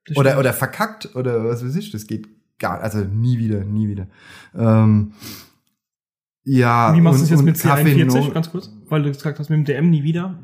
Das 0.07 0.19
Oder, 0.19 0.39
oder 0.39 0.53
verkackt 0.53 1.17
oder 1.17 1.45
was 1.45 1.65
weiß 1.65 1.75
ich. 1.77 1.91
Das 1.91 2.07
geht 2.07 2.29
gar, 2.59 2.81
also 2.81 3.01
nie 3.05 3.39
wieder, 3.39 3.65
nie 3.65 3.89
wieder. 3.89 4.07
Ähm, 4.55 5.13
ja. 6.45 6.95
Wie 6.95 7.01
machst 7.01 7.21
du 7.21 7.25
es 7.25 7.31
jetzt 7.31 7.43
mit 7.43 7.59
Kaffee 7.59 7.95
C41, 7.95 8.07
No- 8.27 8.31
ganz 8.33 8.51
kurz? 8.51 8.71
Weil 8.89 9.03
du 9.03 9.09
gesagt 9.13 9.39
hast, 9.39 9.49
mit 9.51 9.59
dem 9.59 9.65
DM 9.65 9.91
nie 9.91 10.03
wieder. 10.03 10.39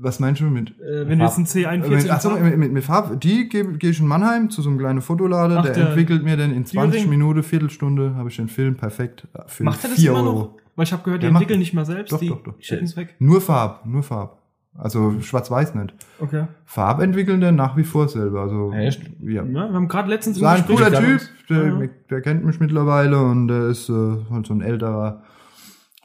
Was 0.00 0.18
meinst 0.20 0.40
du 0.40 0.46
mit? 0.46 0.70
Äh, 0.80 1.06
wenn 1.08 1.18
du 1.18 1.24
jetzt 1.24 1.38
ein 1.38 1.46
C41 1.46 1.88
Mit, 1.88 2.10
ach 2.10 2.20
so, 2.20 2.32
hast, 2.32 2.40
mit, 2.42 2.56
mit, 2.58 2.72
mit 2.72 2.82
Farbe, 2.84 3.16
die 3.16 3.48
gehe 3.48 3.64
geh 3.74 3.90
ich 3.90 4.00
in 4.00 4.06
Mannheim 4.06 4.50
zu 4.50 4.60
so 4.62 4.68
einem 4.70 4.78
kleinen 4.78 5.00
Fotolader, 5.00 5.62
der, 5.62 5.72
der 5.74 5.88
entwickelt 5.88 6.24
mir 6.24 6.36
dann 6.36 6.52
in 6.52 6.64
20 6.64 7.02
Thüring? 7.02 7.10
Minuten, 7.10 7.42
Viertelstunde, 7.42 8.14
habe 8.16 8.28
ich 8.28 8.36
den 8.36 8.48
Film 8.48 8.74
perfekt 8.74 9.28
äh, 9.34 9.42
für 9.46 9.62
macht 9.64 9.84
er 9.84 9.90
das 9.90 10.00
4 10.00 10.10
immer 10.10 10.22
Euro. 10.22 10.32
noch? 10.38 10.56
Weil 10.74 10.84
ich 10.84 10.92
habe 10.92 11.02
gehört, 11.04 11.22
die 11.22 11.26
entwickeln 11.28 11.58
nicht 11.60 11.72
mehr 11.72 11.84
selbst, 11.84 12.12
Doch, 12.12 12.18
die 12.18 12.28
doch, 12.28 12.42
doch. 12.42 12.54
schicken 12.58 12.84
es 12.84 12.96
weg. 12.96 13.14
Nur 13.18 13.40
Farb, 13.40 13.86
nur 13.86 14.02
Farb. 14.02 14.42
Also 14.78 15.20
schwarz-weiß 15.20 15.74
nicht. 15.74 15.94
Okay. 16.20 16.44
Farb 16.64 17.00
entwickeln 17.00 17.40
der 17.40 17.52
nach 17.52 17.76
wie 17.76 17.84
vor 17.84 18.08
selber. 18.08 18.42
Also, 18.42 18.72
Echt? 18.72 19.02
Ja. 19.20 19.42
Ja, 19.42 19.44
wir 19.44 19.72
haben 19.72 19.88
gerade 19.88 20.08
letztens 20.08 20.36
Ist 20.36 20.44
ein 20.44 20.66
cooler. 20.66 20.92
Typ, 20.92 21.20
der, 21.48 21.66
Ja, 21.66 21.88
der 22.10 22.20
kennt 22.20 22.44
mich 22.44 22.60
mittlerweile 22.60 23.22
und 23.22 23.48
der 23.48 23.68
ist 23.68 23.88
äh, 23.88 24.16
halt 24.30 24.46
so 24.46 24.54
ein 24.54 24.60
älterer 24.60 25.22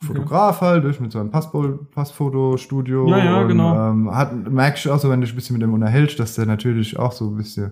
Fotograf 0.04 0.62
halt, 0.62 0.84
ist 0.86 1.00
mit 1.00 1.12
seinem 1.12 1.30
Passfotostudio. 1.30 3.08
Ja, 3.08 3.24
ja, 3.24 3.42
und, 3.42 3.50
genau. 3.50 3.90
Ähm, 3.90 4.16
hat, 4.16 4.50
merkst 4.50 4.86
du 4.86 4.92
auch 4.92 5.00
so, 5.00 5.10
wenn 5.10 5.22
du 5.22 5.26
dich 5.26 5.34
ein 5.34 5.36
bisschen 5.36 5.56
mit 5.56 5.62
dem 5.62 5.74
unterhältst, 5.74 6.20
dass 6.20 6.36
der 6.36 6.48
natürlich 6.48 6.98
auch 6.98 7.12
so 7.12 7.28
ein 7.28 7.36
bisschen 7.36 7.72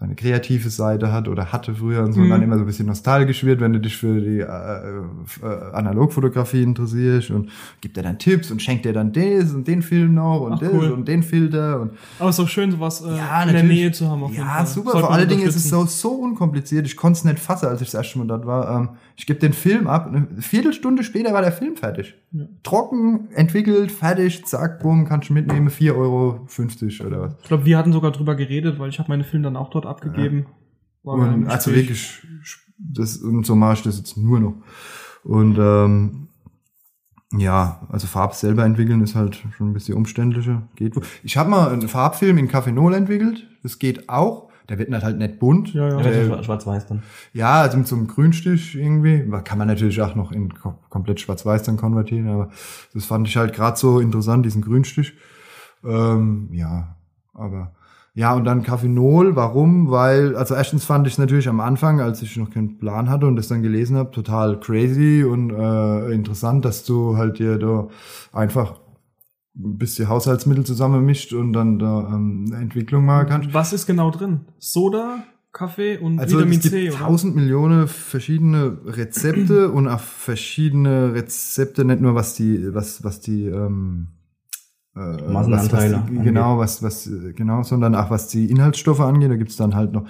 seine 0.00 0.14
kreative 0.14 0.70
Seite 0.70 1.12
hat 1.12 1.28
oder 1.28 1.52
hatte 1.52 1.74
früher 1.74 2.02
und 2.02 2.14
so 2.14 2.20
und 2.20 2.26
Mhm. 2.26 2.30
dann 2.30 2.42
immer 2.42 2.56
so 2.56 2.62
ein 2.62 2.66
bisschen 2.66 2.86
nostalgisch 2.86 3.44
wird, 3.44 3.60
wenn 3.60 3.74
du 3.74 3.80
dich 3.80 3.96
für 3.98 4.18
die 4.18 4.40
äh, 4.40 4.44
äh, 4.44 5.72
Analogfotografie 5.74 6.62
interessierst 6.62 7.30
und 7.30 7.50
gibt 7.82 7.96
dir 7.96 8.02
dann 8.02 8.18
Tipps 8.18 8.50
und 8.50 8.62
schenkt 8.62 8.84
dir 8.86 8.92
dann 8.92 9.12
das 9.12 9.52
und 9.52 9.68
den 9.68 9.82
Film 9.82 10.14
noch 10.14 10.40
und 10.40 10.54
Ach, 10.54 10.58
das 10.60 10.72
cool. 10.72 10.90
und 10.92 11.06
den 11.06 11.22
Filter 11.22 11.80
und 11.82 11.90
Aber 12.18 12.30
es 12.30 12.38
ist 12.38 12.44
auch 12.44 12.48
schön, 12.48 12.70
sowas 12.70 13.02
äh, 13.02 13.16
ja, 13.16 13.42
in 13.42 13.52
der. 13.52 13.62
Nähe 13.62 13.92
zu 13.92 14.08
haben. 14.08 14.32
Ja, 14.32 14.64
super. 14.66 14.92
Sollte 14.92 15.06
Vor 15.06 15.14
allen 15.14 15.28
Dingen 15.28 15.42
ist 15.42 15.54
es 15.56 15.68
so, 15.68 15.84
so 15.84 16.12
unkompliziert. 16.12 16.86
Ich 16.86 16.96
konnte 16.96 17.18
es 17.18 17.24
nicht 17.24 17.38
fassen, 17.38 17.66
als 17.66 17.80
ich 17.82 17.88
das 17.90 17.94
erste 18.02 18.18
Mal 18.18 18.26
dort 18.26 18.46
war. 18.46 18.74
Ähm, 18.74 18.88
ich 19.16 19.26
gebe 19.26 19.38
den 19.38 19.52
Film 19.52 19.86
ab. 19.86 20.06
Eine 20.08 20.26
Viertelstunde 20.40 21.04
später 21.04 21.32
war 21.34 21.42
der 21.42 21.52
Film 21.52 21.76
fertig. 21.76 22.14
Ja. 22.32 22.44
Trocken, 22.62 23.28
entwickelt, 23.34 23.92
fertig, 23.92 24.46
zack, 24.46 24.80
bumm, 24.80 25.04
kannst 25.04 25.28
du 25.28 25.34
mitnehmen, 25.34 25.68
4,50 25.68 25.94
Euro 25.96 26.46
oder 27.06 27.20
was. 27.22 27.34
Ich 27.42 27.48
glaube, 27.48 27.64
wir 27.66 27.76
hatten 27.76 27.92
sogar 27.92 28.12
drüber 28.12 28.34
geredet, 28.34 28.78
weil 28.78 28.88
ich 28.88 28.98
habe 28.98 29.10
meine 29.10 29.24
Filme 29.24 29.44
dann 29.44 29.56
auch 29.56 29.68
dort 29.70 29.86
abgegeben. 29.90 30.46
War 31.02 31.16
beim 31.18 31.34
Und 31.44 31.46
also 31.48 31.72
wirklich, 31.74 32.20
das, 32.78 33.16
und 33.18 33.44
so 33.46 33.54
mache 33.56 33.74
ich 33.74 33.82
das 33.82 33.98
jetzt 33.98 34.16
nur 34.16 34.40
noch. 34.40 34.54
Und 35.24 35.58
ähm, 35.58 36.28
ja, 37.36 37.86
also 37.90 38.06
Farb 38.06 38.34
selber 38.34 38.64
entwickeln 38.64 39.02
ist 39.02 39.14
halt 39.14 39.36
schon 39.56 39.70
ein 39.70 39.72
bisschen 39.72 39.94
umständlicher. 39.96 40.62
Geht 40.74 40.96
wohl. 40.96 41.02
Ich 41.22 41.36
habe 41.36 41.48
mal 41.50 41.70
einen 41.70 41.88
Farbfilm 41.88 42.38
in 42.38 42.48
Cafenol 42.48 42.94
entwickelt. 42.94 43.46
Das 43.62 43.78
geht 43.78 44.08
auch. 44.08 44.50
Der 44.68 44.78
wird 44.78 44.90
halt 45.02 45.18
nicht 45.18 45.38
bunt. 45.40 45.72
Ja, 45.74 45.88
ja. 45.88 45.96
Ja, 45.96 46.02
Der, 46.02 46.26
schwa- 46.30 46.42
Schwarz-Weiß 46.44 46.86
dann. 46.86 47.02
Ja, 47.32 47.60
also 47.62 47.76
mit 47.76 47.86
so 47.88 47.96
einem 47.96 48.06
Grünstich 48.06 48.76
irgendwie. 48.76 49.28
Kann 49.44 49.58
man 49.58 49.66
natürlich 49.68 50.00
auch 50.00 50.14
noch 50.14 50.32
in 50.32 50.54
ko- 50.54 50.78
komplett 50.88 51.20
schwarz-weiß 51.20 51.64
dann 51.64 51.76
konvertieren, 51.76 52.28
aber 52.28 52.50
das 52.94 53.04
fand 53.04 53.26
ich 53.28 53.36
halt 53.36 53.52
gerade 53.52 53.76
so 53.76 53.98
interessant, 54.00 54.44
diesen 54.46 54.62
Grünstich. 54.62 55.14
Ähm, 55.84 56.48
ja, 56.52 56.96
aber 57.34 57.74
ja, 58.14 58.34
und 58.34 58.44
dann 58.44 58.62
Kaffeenol, 58.62 59.36
warum? 59.36 59.90
Weil, 59.90 60.34
also 60.34 60.54
erstens 60.54 60.84
fand 60.84 61.06
ich 61.06 61.14
es 61.14 61.18
natürlich 61.18 61.48
am 61.48 61.60
Anfang, 61.60 62.00
als 62.00 62.22
ich 62.22 62.36
noch 62.36 62.50
keinen 62.50 62.78
Plan 62.78 63.08
hatte 63.08 63.26
und 63.26 63.36
das 63.36 63.48
dann 63.48 63.62
gelesen 63.62 63.96
habe, 63.96 64.10
total 64.10 64.58
crazy 64.58 65.24
und 65.24 65.50
äh, 65.50 66.10
interessant, 66.12 66.64
dass 66.64 66.84
du 66.84 67.16
halt 67.16 67.38
dir 67.38 67.58
da 67.58 67.88
einfach 68.32 68.80
ein 69.56 69.78
bisschen 69.78 70.08
Haushaltsmittel 70.08 70.64
zusammenmischt 70.64 71.32
und 71.32 71.52
dann 71.52 71.78
da 71.78 72.08
ähm, 72.12 72.46
eine 72.48 72.62
Entwicklung 72.62 73.04
machen 73.04 73.28
kannst. 73.28 73.54
Was 73.54 73.72
ist 73.72 73.86
genau 73.86 74.10
drin? 74.10 74.40
Soda, 74.58 75.24
Kaffee 75.52 75.98
und 75.98 76.18
Also 76.18 76.38
Vitamin 76.38 76.58
es 76.58 76.62
gibt 76.62 76.74
C, 76.74 76.90
oder? 76.90 76.98
tausend 76.98 77.36
Millionen 77.36 77.88
verschiedene 77.88 78.78
Rezepte 78.86 79.70
und 79.72 79.88
auch 79.88 80.00
verschiedene 80.00 81.14
Rezepte, 81.14 81.84
nicht 81.84 82.00
nur 82.00 82.14
was 82.14 82.34
die, 82.34 82.74
was, 82.74 83.04
was 83.04 83.20
die, 83.20 83.46
ähm, 83.46 84.08
äh, 84.96 85.30
Massenanteile 85.30 85.94
was, 85.96 86.02
was 86.02 86.10
die, 86.10 86.18
genau, 86.18 86.58
was, 86.58 86.82
was, 86.82 87.10
genau, 87.36 87.62
sondern 87.62 87.94
auch 87.94 88.10
was 88.10 88.28
die 88.28 88.50
Inhaltsstoffe 88.50 89.00
angeht. 89.00 89.30
Da 89.30 89.36
gibt's 89.36 89.56
dann 89.56 89.74
halt 89.74 89.92
noch 89.92 90.06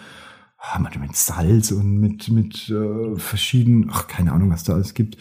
ah, 0.59 0.79
manchmal 0.79 1.07
mit 1.09 1.17
Salz 1.17 1.71
und 1.73 1.99
mit, 1.99 2.29
mit 2.31 2.69
äh, 2.71 3.17
verschiedenen, 3.17 3.91
ach, 3.93 4.07
keine 4.09 4.33
Ahnung, 4.33 4.51
was 4.51 4.65
da 4.65 4.75
alles 4.75 4.95
gibt. 4.95 5.17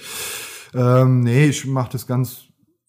Ähm, 0.74 1.22
nee, 1.22 1.45
ich 1.47 1.66
mache 1.66 1.91
das 1.93 2.05
ganz 2.07 2.43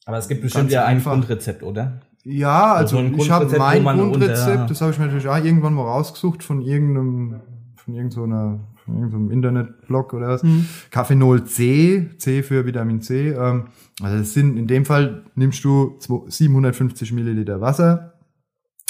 Aber 0.05 0.19
es 0.19 0.29
gibt 0.29 0.43
bestimmt 0.43 0.71
ja 0.71 0.85
ein. 0.85 1.03
Grundrezept, 1.03 1.63
oder? 1.63 2.01
ja, 2.25 2.75
also, 2.75 2.99
Also 2.99 3.17
ich 3.17 3.31
habe 3.31 3.59
mein 3.59 3.85
Grundrezept, 3.85 4.51
unter- 4.51 4.67
das 4.67 4.81
habe 4.83 4.93
ich 4.93 4.99
mir 4.99 5.07
natürlich 5.07 5.29
auch 5.29 5.43
irgendwann 5.43 5.75
mal 5.75 5.85
rausgesucht 5.85 6.43
von 6.45 6.61
irgendeinem, 6.61 7.41
von 7.77 7.95
irgendeiner, 7.95 8.61
von 8.91 8.99
irgendeinem 8.99 9.31
Internetblog 9.31 10.13
oder 10.15 10.29
was. 10.29 10.43
Mhm. 10.43 10.67
Kaffeenol 10.91 11.45
C, 11.45 12.11
C 12.19 12.43
für 12.43 12.67
Vitamin 12.67 13.01
C. 13.01 13.31
Ähm, 13.31 13.65
also 14.03 14.19
das 14.19 14.35
sind, 14.35 14.57
in 14.57 14.67
dem 14.67 14.85
Fall 14.85 15.25
nimmst 15.35 15.65
du 15.65 15.97
zwei- 15.99 16.29
750 16.29 17.13
Milliliter 17.13 17.61
Wasser, 17.61 18.15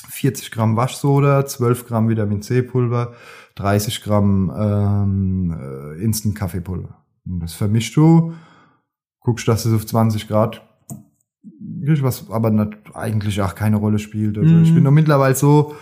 40 0.08 0.50
Gramm 0.50 0.76
Waschsoda, 0.76 1.44
12 1.46 1.86
Gramm 1.86 2.08
Vitamin 2.08 2.42
C 2.42 2.62
Pulver, 2.62 3.12
30 3.56 4.02
Gramm 4.02 4.50
ähm, 4.56 5.56
äh, 5.98 6.02
Instant 6.02 6.34
Kaffeepulver. 6.34 6.96
Und 7.26 7.40
das 7.40 7.52
vermischst 7.54 7.94
du, 7.96 8.32
guckst, 9.20 9.46
dass 9.46 9.64
es 9.66 9.74
auf 9.74 9.86
20 9.86 10.26
Grad 10.28 10.66
was 12.02 12.30
aber 12.30 12.50
nat- 12.50 12.76
eigentlich 12.94 13.40
auch 13.42 13.54
keine 13.54 13.76
Rolle 13.76 13.98
spielt. 13.98 14.36
Also 14.38 14.52
Mhm. 14.54 14.62
ich 14.62 14.74
bin 14.74 14.84
doch 14.84 14.90
mittlerweile 14.90 15.34
so 15.34 15.74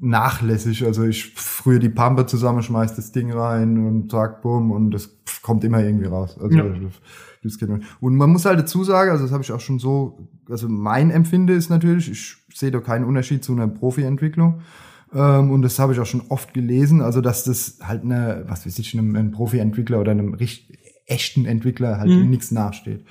nachlässig. 0.00 0.84
Also 0.84 1.04
ich 1.04 1.32
früher 1.34 1.78
die 1.78 1.88
Pampe 1.88 2.26
zusammen, 2.26 2.62
schmeiß 2.62 2.94
das 2.96 3.12
Ding 3.12 3.32
rein 3.32 3.86
und 3.86 4.10
zack, 4.10 4.42
bumm, 4.42 4.70
und 4.70 4.90
das 4.90 5.10
kommt 5.42 5.64
immer 5.64 5.82
irgendwie 5.82 6.06
raus. 6.06 6.36
Also 6.40 6.56
Ja. 6.56 6.64
das, 7.42 7.58
das. 7.58 7.68
Und 8.00 8.16
man 8.16 8.30
muss 8.30 8.44
halt 8.44 8.58
dazu 8.58 8.84
sagen, 8.84 9.10
also 9.10 9.24
das 9.24 9.32
habe 9.32 9.42
ich 9.42 9.52
auch 9.52 9.60
schon 9.60 9.78
so, 9.78 10.28
also 10.48 10.68
mein 10.68 11.10
Empfinde 11.10 11.52
ist 11.54 11.68
natürlich, 11.70 12.10
ich 12.10 12.36
sehe 12.54 12.70
da 12.70 12.80
keinen 12.80 13.04
Unterschied 13.04 13.44
zu 13.44 13.52
einer 13.52 13.68
Profi-Entwicklung. 13.68 14.60
Ähm, 15.14 15.50
und 15.52 15.62
das 15.62 15.78
habe 15.78 15.92
ich 15.92 16.00
auch 16.00 16.06
schon 16.06 16.22
oft 16.28 16.54
gelesen, 16.54 17.00
also 17.00 17.20
dass 17.20 17.44
das 17.44 17.78
halt 17.82 18.02
eine, 18.02 18.44
was 18.48 18.66
weiß 18.66 18.78
ich, 18.78 18.94
einem, 18.98 19.14
einem 19.14 19.30
Profi-Entwickler 19.30 20.00
oder 20.00 20.10
einem 20.10 20.34
richtig 20.34 20.78
echten 21.06 21.44
Entwickler 21.44 21.98
halt 21.98 22.10
Mhm. 22.10 22.30
nichts 22.30 22.50
nachsteht. 22.50 23.04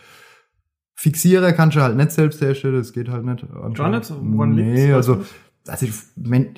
Fixierer 0.96 1.54
kannst 1.54 1.76
du 1.76 1.82
halt 1.82 1.98
nicht 1.98 2.12
selbst 2.12 2.40
herstellen, 2.42 2.76
das 2.76 2.94
geht 2.94 3.10
halt 3.10 3.26
nicht. 3.26 3.46
Gar 3.76 3.90
nicht? 3.90 4.12
Woran? 4.22 4.56
Nee, 4.56 4.92
also, 4.94 5.16
du? 5.16 5.26
Also 5.68 5.86
ich, 5.86 5.93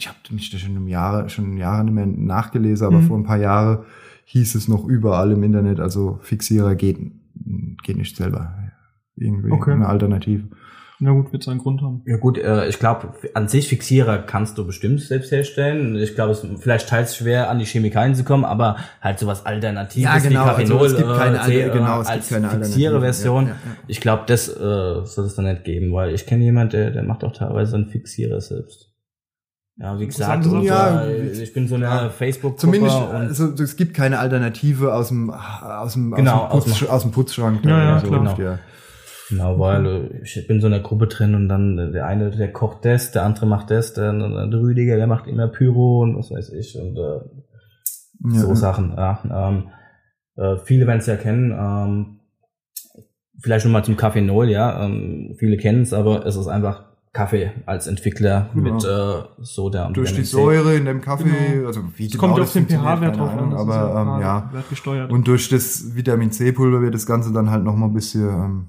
habe 0.08 0.18
mich 0.32 0.50
da 0.52 0.58
schon 0.58 0.76
im 0.76 0.88
Jahre, 0.88 1.30
schon 1.30 1.58
Jahre 1.58 1.84
nicht 1.84 1.94
mehr 1.94 2.06
nachgelesen, 2.08 2.88
aber 2.88 3.00
Mhm. 3.02 3.08
vor 3.08 3.18
ein 3.18 3.24
paar 3.24 3.38
Jahren 3.38 3.86
hieß 4.26 4.56
es 4.56 4.68
noch 4.68 4.86
überall 4.86 5.32
im 5.32 5.44
Internet, 5.44 5.80
also 5.80 6.20
Fixierer 6.22 6.76
geht, 6.76 6.98
geht 7.84 7.98
nicht 7.98 8.16
selber. 8.18 8.54
Irgendwie 9.16 9.52
Okay. 9.52 9.72
eine 9.72 9.88
Alternative. 9.88 10.44
Na 11.00 11.12
gut, 11.12 11.34
wird 11.34 11.44
seinen 11.44 11.58
Grund 11.60 11.82
haben. 11.82 12.02
Ja 12.06 12.16
gut, 12.16 12.38
äh, 12.38 12.68
ich 12.70 12.80
glaube, 12.80 13.14
an 13.34 13.50
sich 13.50 13.68
Fixierer 13.68 14.18
kannst 14.20 14.58
du 14.58 14.66
bestimmt 14.66 15.02
selbst 15.02 15.30
herstellen. 15.30 15.98
Ich 15.98 16.16
glaube, 16.16 16.32
es 16.32 16.42
ist 16.44 16.64
vielleicht 16.64 16.88
teils 16.88 17.18
schwer, 17.18 17.50
an 17.50 17.60
die 17.60 17.66
Chemikalien 17.66 18.16
zu 18.16 18.24
kommen, 18.24 18.46
aber 18.46 18.78
halt 19.02 19.20
sowas 19.20 19.46
Alternatives 19.46 20.02
Ja, 20.04 20.18
genau, 20.20 20.30
wie 20.46 20.50
also 20.50 20.52
Kaffeenol 20.78 20.86
es 20.88 20.96
gibt 20.96 21.10
keine 21.10 21.36
äh, 21.36 21.40
Alter- 21.40 21.46
C, 21.52 21.70
genau, 21.70 22.02
es 22.02 22.08
gibt 22.08 22.10
als 22.18 22.30
keine 22.30 22.46
Alternative. 22.48 22.66
Fixierer-Version. 22.74 23.44
Ja, 23.44 23.50
ja, 23.50 23.56
ja. 23.66 23.78
Ich 23.88 24.00
glaube, 24.02 24.24
das 24.28 24.48
äh, 24.48 24.54
soll 25.06 25.26
es 25.26 25.36
dann 25.36 25.46
nicht 25.46 25.66
geben, 25.66 25.92
weil 25.92 26.14
ich 26.16 26.26
kenne 26.26 26.46
jemand, 26.46 26.72
der, 26.72 26.92
der 26.92 27.04
macht 27.04 27.26
auch 27.26 27.34
teilweise 27.34 27.76
einen 27.76 27.88
Fixierer 27.88 28.40
selbst. 28.40 28.85
Ja, 29.78 30.00
wie 30.00 30.08
gesagt, 30.08 30.46
und, 30.46 30.66
Sache. 30.66 31.08
äh, 31.12 31.32
ich 31.44 31.54
bin 31.54 31.68
so 31.68 31.76
eine 31.76 31.86
Ja. 31.86 32.10
Facebook-Gruppe 32.10 32.62
Zumindest, 32.62 32.96
also 32.96 33.62
es 33.62 33.76
gibt 33.76 33.94
keine 33.94 34.20
Alternative 34.20 34.94
aus 34.94 35.10
dem, 35.10 35.30
aus 35.30 35.94
dem, 35.94 36.12
Genau, 36.12 36.46
aus 36.46 36.64
dem, 36.64 36.74
Putz, 36.74 36.90
aus 36.90 37.02
dem 37.02 37.12
Putzschrank. 37.12 37.66
Ja, 37.66 37.84
ja, 37.84 38.00
so 38.00 38.08
klar. 38.08 38.40
ja. 38.40 38.60
Genau, 39.30 39.60
weil 39.60 39.86
äh, 39.86 40.22
ich 40.24 40.48
bin 40.48 40.62
so 40.62 40.68
in 40.68 40.74
einer 40.74 40.84
Gruppe 40.84 41.08
drin 41.08 41.36
und 41.36 41.50
dann 41.50 41.78
äh, 41.78 41.92
der 41.92 42.06
eine, 42.06 42.32
der 42.32 42.54
kocht 42.54 42.86
das, 42.86 43.12
der 43.12 43.24
andere 43.24 43.48
macht 43.48 43.70
das, 43.72 43.94
der, 43.94 44.14
der 44.14 44.60
Rüdiger, 44.62 44.96
der 44.96 45.08
macht 45.08 45.28
immer 45.28 45.48
Pyro 45.48 46.04
und 46.04 46.16
was 46.18 46.32
weiß 46.32 46.54
ich 46.54 46.78
und 46.80 46.96
äh, 46.96 48.34
Ja, 48.34 48.40
so 48.40 48.50
ja. 48.50 48.56
Sachen. 48.56 48.94
Ja. 48.96 49.20
Ähm, 49.50 49.70
äh, 50.38 50.58
viele 50.64 50.88
werden 50.88 51.00
es 51.00 51.08
ja 51.08 51.16
kennen. 51.18 51.52
Ähm, 51.52 52.20
vielleicht 53.42 53.66
nochmal 53.66 53.84
zum 53.84 53.98
Kaffee 53.98 54.22
Null, 54.22 54.50
ja. 54.50 54.86
Ähm, 54.86 55.36
viele 55.38 55.58
kennen 55.58 55.82
es, 55.82 55.92
aber 55.92 56.26
es 56.26 56.36
ist 56.38 56.48
einfach 56.48 56.85
Kaffee 57.16 57.52
als 57.66 57.88
Entwickler 57.88 58.50
Ja. 58.54 58.62
mit 58.62 58.84
äh, 58.84 59.24
Soda 59.42 59.88
und 59.88 59.96
Durch 59.98 60.14
die. 60.14 60.24
Säure 60.24 60.76
in 60.76 60.84
dem 60.86 61.00
Kaffee, 61.00 61.24
Genau. 61.54 61.68
also 61.68 61.82
wie 61.96 62.06
Es 62.08 62.12
genau 62.12 62.28
kommt 62.28 62.40
auf 62.42 62.52
den 62.52 62.68
pH-Wert 62.68 63.18
drauf 63.18 63.32
an. 63.32 63.54
Aber 63.54 64.16
ähm, 64.18 64.22
ja. 64.22 64.42
pH-Wert 64.50 64.70
gesteuert. 64.70 65.12
Und 65.12 65.26
durch 65.28 65.48
das 65.50 65.96
Vitamin 65.96 66.32
C-Pulver 66.32 66.82
wird 66.82 66.94
das 66.94 67.06
Ganze 67.06 67.32
dann 67.32 67.50
halt 67.50 67.64
noch 67.64 67.76
mal 67.76 67.86
ein 67.88 67.94
bisschen 67.94 68.28
ähm, 68.28 68.68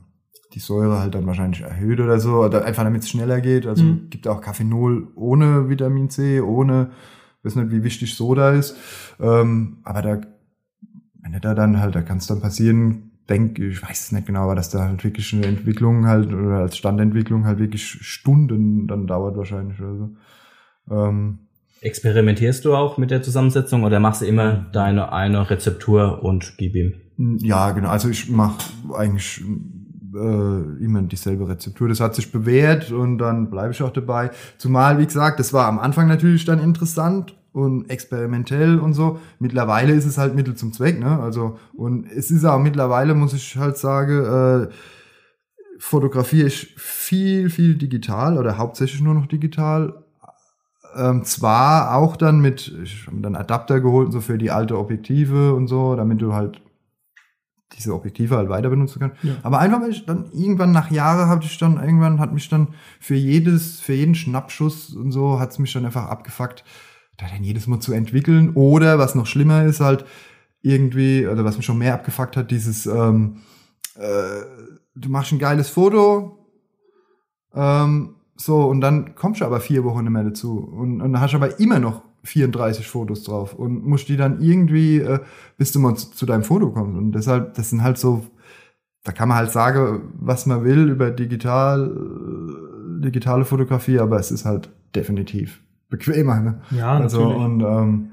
die 0.55 0.61
Säure 0.61 1.01
halt 1.01 1.15
dann 1.17 1.27
wahrscheinlich 1.27 1.61
erhöht 1.63 1.99
oder 2.01 2.21
so, 2.21 2.37
oder 2.45 2.65
einfach 2.65 2.85
damit 2.85 3.03
es 3.03 3.11
schneller 3.11 3.41
geht. 3.41 3.67
Also 3.67 3.83
Mhm. 3.85 4.09
gibt 4.11 4.29
auch 4.29 4.41
Kaffeenol 4.41 5.09
ohne 5.17 5.69
Vitamin 5.69 6.09
C, 6.09 6.41
ohne, 6.41 6.91
weiß 7.43 7.57
nicht, 7.57 7.71
wie 7.73 7.83
wichtig 7.83 8.15
Soda 8.15 8.51
ist. 8.53 8.77
Ähm, 9.21 9.79
aber 9.83 10.03
da, 10.03 10.21
wenn 11.21 11.33
du 11.33 11.41
da 11.41 11.55
dann 11.55 11.81
halt, 11.81 11.97
da 11.97 12.03
kann 12.03 12.19
es 12.19 12.29
dann 12.29 12.41
passieren, 12.41 13.11
denk, 13.29 13.59
ich 13.59 13.83
weiß 13.83 14.05
es 14.05 14.13
nicht 14.13 14.27
genau, 14.27 14.43
aber 14.43 14.55
dass 14.55 14.71
da 14.71 14.85
halt 14.85 15.03
wirklich 15.05 15.33
eine 15.33 15.47
Entwicklung 15.47 16.07
halt 16.07 16.33
oder 16.33 16.59
als 16.59 16.77
Standentwicklung 16.77 17.45
halt 17.45 17.59
wirklich 17.59 17.85
Stunden 17.85 18.87
dann 18.87 19.07
dauert 19.07 19.37
wahrscheinlich 19.37 19.81
oder 19.81 19.97
so. 19.97 20.11
Ähm, 20.91 21.39
Experimentierst 21.81 22.65
du 22.65 22.75
auch 22.75 22.99
mit 22.99 23.11
der 23.11 23.23
Zusammensetzung 23.23 23.85
oder 23.85 24.01
machst 24.01 24.23
du 24.23 24.27
immer 24.27 24.67
deine 24.73 25.13
eine 25.13 25.51
Rezeptur 25.51 26.23
und 26.23 26.55
gib 26.57 26.75
ihm? 26.75 26.95
Ja, 27.41 27.73
genau. 27.73 27.91
Also 27.91 28.09
ich 28.09 28.31
mache 28.31 28.59
eigentlich 28.97 29.43
äh, 30.15 30.85
immer 30.85 31.03
dieselbe 31.03 31.49
Rezeptur. 31.49 31.89
Das 31.89 32.01
hat 32.01 32.15
sich 32.15 32.33
bewährt 32.33 32.93
und 32.93 33.19
dann 33.19 33.51
bleibe 33.51 33.73
ich 33.73 33.83
auch 33.83 33.93
dabei. 33.93 34.31
Zumal, 34.59 34.99
wie 34.99 35.07
gesagt, 35.07 35.39
das 35.39 35.53
war 35.53 35.67
am 35.67 35.79
Anfang 35.79 36.09
natürlich 36.09 36.45
dann 36.45 36.61
interessant 36.61 37.37
und 37.57 37.89
experimentell 37.89 38.79
und 38.79 38.93
so. 38.93 39.19
Mittlerweile 39.39 39.95
ist 39.95 40.05
es 40.05 40.19
halt 40.19 40.35
Mittel 40.35 40.55
zum 40.55 40.75
Zweck, 40.75 41.01
ne? 41.01 41.19
Also 41.19 41.59
und 41.75 42.07
es 42.07 42.31
ist 42.31 42.45
auch 42.45 42.59
mittlerweile, 42.59 43.15
muss 43.15 43.33
ich 43.33 43.57
halt 43.57 43.79
sagen, 43.79 44.69
äh, 44.69 44.69
fotografiere 45.79 46.49
ich 46.49 46.75
viel, 46.77 47.49
viel 47.49 47.77
digital 47.77 48.37
oder 48.37 48.59
hauptsächlich 48.59 49.01
nur 49.01 49.15
noch 49.15 49.27
digital. 49.27 50.05
Ähm, 50.95 51.25
zwar 51.25 51.97
auch 51.97 52.17
dann 52.17 52.41
mit, 52.41 52.75
ich 52.83 53.07
habe 53.07 53.17
mir 53.17 53.23
dann 53.23 53.37
Adapter 53.37 53.81
geholt 53.81 54.13
so 54.13 54.21
für 54.21 54.37
die 54.37 54.51
alte 54.51 54.79
Objektive 54.79 55.55
und 55.55 55.67
so, 55.67 55.97
damit 55.97 56.21
du 56.21 56.35
halt 56.35 56.61
diese 57.73 57.95
Objektive 57.95 58.37
halt 58.37 58.49
weiter 58.49 58.69
benutzen 58.69 59.01
kannst. 59.01 59.23
Ja. 59.25 59.35
Aber 59.43 59.59
einfach, 59.59 59.81
weil 59.81 59.91
ich 59.91 60.05
dann 60.07 60.31
irgendwann 60.33 60.73
nach 60.73 60.91
Jahren 60.91 61.29
hatte 61.29 61.47
ich 61.47 61.59
dann, 61.59 61.79
irgendwann 61.79 62.21
hat 62.21 62.33
mich 62.33 62.49
dann 62.49 62.69
für 63.01 63.15
jedes, 63.15 63.81
für 63.81 63.95
jeden 63.95 64.15
Schnappschuss 64.15 64.95
und 64.95 65.11
so, 65.11 65.41
hat 65.41 65.51
es 65.53 65.59
mich 65.59 65.73
dann 65.73 65.85
einfach 65.87 66.07
abgefuckt, 66.07 66.65
dann 67.17 67.43
jedes 67.43 67.67
Mal 67.67 67.81
zu 67.81 67.93
entwickeln. 67.93 68.51
Oder 68.55 68.99
was 68.99 69.15
noch 69.15 69.27
schlimmer 69.27 69.65
ist, 69.65 69.81
halt 69.81 70.05
irgendwie, 70.63 71.27
oder 71.27 71.45
was 71.45 71.57
mich 71.57 71.67
schon 71.67 71.79
mehr 71.79 71.95
abgefuckt 71.95 72.37
hat, 72.37 72.51
dieses, 72.51 72.87
ähm, 72.87 73.39
äh, 73.95 74.43
du 74.95 75.09
machst 75.09 75.33
ein 75.33 75.39
geiles 75.39 75.69
Foto, 75.69 76.39
ähm, 77.55 78.17
so, 78.37 78.67
und 78.67 78.81
dann 78.83 79.15
kommst 79.15 79.41
du 79.41 79.45
aber 79.47 79.61
vier 79.61 79.85
Wochen 79.85 80.05
nicht 80.05 80.13
mehr 80.13 80.25
dazu. 80.25 80.59
Und, 80.59 81.01
und 81.01 81.13
dann 81.13 81.21
hast 81.21 81.33
du 81.33 81.39
aber 81.39 81.59
immer 81.59 81.79
noch 81.79 82.03
34 82.25 82.87
Fotos 82.87 83.23
drauf 83.23 83.55
und 83.55 83.87
musst 83.87 84.09
die 84.09 84.17
dann 84.17 84.43
irgendwie, 84.43 84.99
äh, 84.99 85.21
bis 85.57 85.73
du 85.73 85.79
mal 85.81 85.95
zu, 85.95 86.11
zu 86.11 86.27
deinem 86.27 86.43
Foto 86.43 86.71
kommst. 86.71 86.99
Und 86.99 87.13
deshalb, 87.13 87.55
das 87.55 87.71
sind 87.71 87.83
halt 87.83 87.97
so, 87.99 88.27
da 89.05 89.13
kann 89.13 89.29
man 89.29 89.39
halt 89.39 89.53
sagen, 89.53 90.13
was 90.15 90.45
man 90.45 90.65
will 90.65 90.91
über 90.91 91.11
digital, 91.11 91.91
äh, 91.91 93.03
digitale 93.03 93.45
Fotografie, 93.45 94.01
aber 94.01 94.19
es 94.19 94.31
ist 94.31 94.45
halt 94.45 94.71
definitiv 94.95 95.63
bequemer. 95.89 96.41
Ne? 96.41 96.61
ja, 96.71 96.99
Also 96.99 97.21
natürlich. 97.21 97.45
und 97.45 97.61
ähm, 97.61 98.11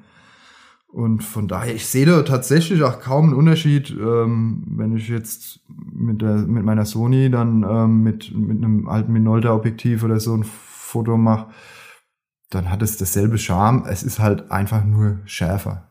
und 0.87 1.23
von 1.23 1.47
daher, 1.47 1.73
ich 1.73 1.87
sehe 1.87 2.05
da 2.05 2.21
tatsächlich 2.21 2.83
auch 2.83 2.99
kaum 2.99 3.25
einen 3.25 3.33
Unterschied, 3.33 3.89
ähm, 3.89 4.63
wenn 4.77 4.95
ich 4.95 5.07
jetzt 5.07 5.61
mit 5.67 6.21
der 6.21 6.35
mit 6.35 6.63
meiner 6.63 6.85
Sony 6.85 7.31
dann 7.31 7.63
ähm, 7.67 8.03
mit 8.03 8.31
mit 8.35 8.57
einem 8.57 8.87
alten 8.87 9.11
Minolta 9.11 9.55
Objektiv 9.55 10.03
oder 10.03 10.19
so 10.19 10.35
ein 10.35 10.43
Foto 10.43 11.17
mache, 11.17 11.47
dann 12.51 12.69
hat 12.69 12.83
es 12.83 12.97
dasselbe 12.97 13.39
Charme. 13.39 13.85
Es 13.87 14.03
ist 14.03 14.19
halt 14.19 14.51
einfach 14.51 14.85
nur 14.85 15.21
schärfer. 15.25 15.89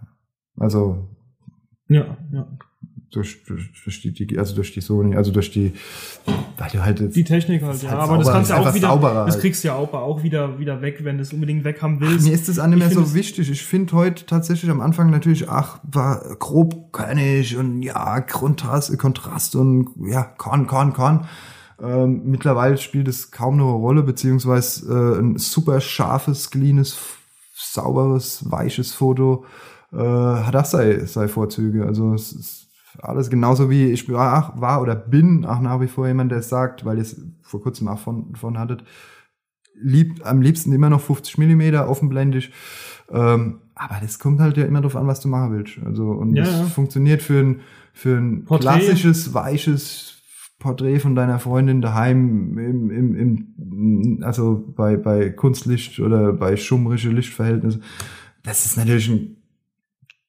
Also 0.57 1.09
ja, 1.89 2.17
ja. 2.33 2.47
Durch, 3.13 3.45
durch, 3.45 3.71
durch 3.85 4.01
die, 4.01 4.39
also 4.39 4.55
durch 4.55 4.73
die 4.73 4.81
Sony, 4.81 5.15
also 5.17 5.31
durch 5.31 5.51
die, 5.51 5.75
weil 6.57 6.71
du 6.71 6.83
halt 6.83 6.99
jetzt 7.01 7.15
Die 7.15 7.25
Technik 7.25 7.63
halt, 7.63 7.83
ja. 7.83 7.91
halt 7.91 8.01
aber 8.01 8.17
das 8.17 8.27
sauber, 8.27 8.39
kannst 8.39 8.51
du 8.51 8.55
auch 8.55 8.75
wieder, 8.75 8.89
sauberer 8.89 9.27
das 9.27 9.35
halt. 9.35 9.43
kriegst 9.43 9.63
du 9.63 9.69
ja 9.69 9.75
auch, 9.75 9.93
auch 9.93 10.23
wieder, 10.23 10.59
wieder 10.59 10.81
weg, 10.81 11.01
wenn 11.03 11.19
du 11.19 11.23
es 11.23 11.33
unbedingt 11.33 11.65
weg 11.65 11.83
haben 11.83 12.01
willst. 12.01 12.27
Mir 12.27 12.33
ist 12.33 12.49
das 12.49 12.59
auch 12.59 12.67
nicht 12.67 12.83
Ich 12.83 12.95
mehr 12.95 13.05
so 13.05 13.15
wichtig. 13.15 13.51
Ich 13.51 13.63
finde 13.63 13.93
heute 13.93 14.25
tatsächlich 14.25 14.71
am 14.71 14.81
Anfang 14.81 15.11
natürlich, 15.11 15.49
ach, 15.49 15.79
war 15.83 16.37
grobkörnig 16.39 17.57
und 17.57 17.83
ja, 17.83 18.21
Kontrast, 18.23 18.97
Kontrast 18.99 19.57
und 19.57 19.91
ja, 20.07 20.23
Korn, 20.23 20.67
Korn, 20.67 20.95
Korn. 20.95 21.27
Ähm, 21.83 22.23
mittlerweile 22.25 22.79
spielt 22.79 23.09
es 23.09 23.31
kaum 23.31 23.59
noch 23.59 23.69
eine 23.69 23.77
Rolle, 23.77 24.03
beziehungsweise 24.03 24.91
äh, 24.91 25.19
ein 25.21 25.37
super 25.37 25.81
scharfes, 25.83 26.51
cleanes, 26.51 26.97
sauberes, 27.55 28.51
weiches 28.51 28.95
Foto 28.95 29.45
äh, 29.93 29.99
hat 29.99 30.57
auch 30.57 30.65
seine, 30.65 31.07
seine 31.07 31.29
Vorzüge. 31.29 31.85
Also 31.85 32.15
es 32.15 32.33
ist 32.33 32.62
alles 33.01 33.31
genauso 33.31 33.71
wie 33.71 33.87
ich 33.87 34.11
war, 34.11 34.55
war 34.61 34.83
oder 34.83 34.95
bin 34.95 35.45
auch 35.45 35.61
nach 35.61 35.81
wie 35.81 35.89
vor 35.89 36.07
jemand, 36.07 36.33
der 36.33 36.43
sagt, 36.43 36.85
weil 36.85 36.97
ihr 36.97 37.03
es 37.03 37.21
vor 37.43 37.63
kurzem 37.63 37.89
auch 37.89 37.99
von, 37.99 38.35
von 38.37 38.59
hattet, 38.59 38.85
lieb, 39.75 40.21
am 40.25 40.43
liebsten 40.43 40.73
immer 40.73 40.91
noch 40.91 41.01
50 41.01 41.39
Millimeter 41.39 41.89
offenblendig. 41.89 42.53
Ähm, 43.11 43.61
aber 43.75 43.97
das 44.01 44.19
kommt 44.19 44.41
halt 44.41 44.57
ja 44.57 44.65
immer 44.65 44.81
drauf 44.81 44.97
an, 44.97 45.07
was 45.07 45.21
du 45.21 45.29
machen 45.29 45.53
willst. 45.53 45.79
Also, 45.85 46.11
und 46.11 46.35
Ja, 46.35 46.45
das 46.45 46.59
ja. 46.59 46.65
funktioniert 46.65 47.23
für 47.23 47.41
ein, 47.41 47.61
für 47.93 48.17
ein 48.17 48.45
Porträt. 48.45 48.69
klassisches, 48.69 49.35
weiches 49.35 50.23
Porträt 50.59 51.01
von 51.01 51.15
deiner 51.15 51.39
Freundin 51.41 51.81
daheim 51.81 52.57
im, 52.57 52.91
im, 52.91 53.17
im, 53.17 54.19
also 54.23 54.65
bei, 54.77 54.97
bei 54.97 55.31
Kunstlicht 55.31 55.99
oder 55.99 56.33
bei 56.33 56.57
schummrische 56.57 57.11
Lichtverhältnisse. 57.11 57.81
Das 58.45 58.65
ist 58.65 58.77
natürlich 58.77 59.09
ein 59.11 59.42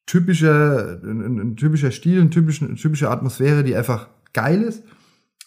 typischer, 0.06 1.00
ein, 1.04 1.40
ein 1.40 1.56
typischer 1.56 1.92
Stil, 1.92 2.22
ein 2.22 2.32
typische, 2.32 2.66
eine 2.66 2.76
typische 2.76 3.10
Atmosphäre, 3.10 3.64
die 3.64 3.76
einfach 3.76 4.08
geil 4.34 4.62
ist. 4.62 4.84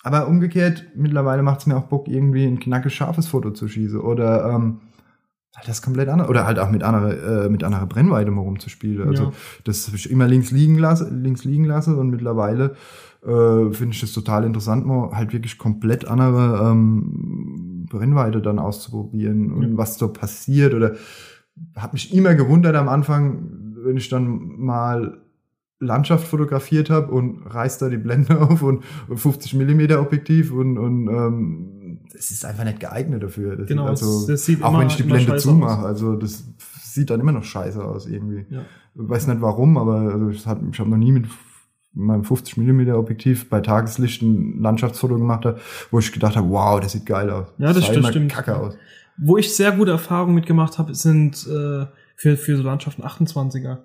Aber 0.03 0.29
umgekehrt, 0.29 0.85
mittlerweile 0.95 1.43
macht 1.43 1.61
es 1.61 1.67
mir 1.67 1.77
auch 1.77 1.89
Bock, 1.89 2.07
irgendwie 2.09 2.45
ein 2.47 2.61
knackes, 2.61 2.93
scharfes 2.93 3.27
Foto 3.29 3.51
zu 3.51 3.67
schießen. 3.69 4.01
Oder 4.01 4.49
ähm, 4.55 4.81
halt 5.57 5.69
das 5.69 5.83
komplett 5.83 6.09
andere. 6.09 6.29
Oder 6.29 6.47
halt 6.47 6.59
auch 6.59 6.71
mit 6.71 6.83
anderer, 6.85 7.45
äh, 7.47 7.49
mit 7.49 7.65
anderer 7.65 7.87
Brennweite 7.87 8.31
mal 8.31 8.43
rumzuspielen. 8.43 9.09
Also 9.09 9.25
Ja. 9.25 9.33
das 9.65 9.87
habe 9.89 9.97
ich 9.97 10.11
immer 10.11 10.29
links 10.29 10.51
liegen 10.53 10.79
lassen, 10.79 11.23
links 11.23 11.45
liegen 11.45 11.65
lassen 11.65 11.97
und 11.97 12.11
mittlerweile 12.11 12.77
äh, 13.25 13.73
finde 13.73 13.95
ich 13.95 14.01
das 14.01 14.13
total 14.13 14.45
interessant, 14.45 14.87
mal 14.87 15.11
halt 15.11 15.33
wirklich 15.33 15.59
komplett 15.59 16.07
andere 16.07 16.71
ähm, 16.71 17.87
Brennweite 17.91 18.41
dann 18.41 18.61
auszuprobieren 18.61 19.51
und 19.51 19.63
Ja. 19.73 19.77
was 19.77 19.99
so 19.99 20.13
passiert. 20.13 20.73
Oder 20.75 20.95
habe 21.75 21.95
mich 21.95 22.15
immer 22.15 22.35
gewundert 22.37 22.77
am 22.77 22.89
Anfang, 22.89 23.56
wenn 23.87 23.97
ich 23.97 24.09
dann 24.09 24.59
mal 24.59 25.19
Landschaft 25.79 26.27
fotografiert 26.27 26.89
habe 26.89 27.13
und 27.13 27.43
reißt 27.47 27.83
da 27.83 27.89
die 27.89 27.99
Blende 27.99 28.41
auf 28.41 28.63
und, 28.63 28.85
und 29.09 29.19
50 29.19 29.55
Millimeter 29.55 30.01
Objektiv 30.01 30.53
und, 30.53 30.79
und 30.79 31.09
ähm, 31.09 32.01
es 32.15 32.31
ist 32.31 32.45
einfach 32.45 32.65
nicht 32.65 32.81
geeignet 32.81 33.23
dafür. 33.23 33.57
Das 33.57 33.69
Genau, 33.69 33.87
also, 33.87 34.27
das 34.27 34.45
sieht 34.45 34.63
auch 34.63 34.79
wenn 34.79 34.87
ich 34.87 34.97
die 34.97 35.03
Blende 35.03 35.37
zumache, 35.37 35.85
also 35.85 36.17
das 36.17 36.45
sieht 36.83 37.11
dann 37.11 37.21
immer 37.21 37.33
noch 37.33 37.45
scheiße 37.45 37.83
aus 37.83 38.07
irgendwie. 38.07 38.47
Ja. 38.49 38.63
Ich 38.95 39.09
weiß 39.09 39.27
nicht 39.27 39.43
warum, 39.43 39.77
aber 39.77 40.13
also 40.13 40.31
ich 40.31 40.47
habe 40.47 40.67
hab 40.67 40.87
noch 40.87 40.97
nie 40.97 41.13
mit 41.13 41.27
meinem 41.93 42.25
50 42.25 42.57
Millimeter 42.57 42.99
Objektiv 42.99 43.49
bei 43.49 43.61
Tageslicht 43.61 44.23
ein 44.23 44.61
Landschaftsfoto 44.61 45.17
gemacht 45.17 45.45
habe, 45.45 45.61
wo 45.91 45.99
ich 45.99 46.13
gedacht 46.13 46.37
habe, 46.37 46.49
wow, 46.49 46.81
das 46.81 46.93
sieht 46.93 47.07
geil 47.07 47.29
aus. 47.31 47.49
Ja, 47.59 47.73
das 47.73 47.89
immer 47.89 48.09
stimmt. 48.09 48.33
Kacke 48.33 48.57
aus. 48.57 48.77
Wo 49.19 49.39
ich 49.39 49.55
sehr 49.55 49.73
gute 49.73 49.93
Erfahrungen 49.93 50.35
mitgemacht 50.35 50.79
habe, 50.79 50.95
sind 50.95 51.47
äh, 51.47 51.87
für, 52.17 52.37
für 52.37 52.57
so 52.57 52.63
Landschaften 52.63 53.03
28er. 53.03 53.79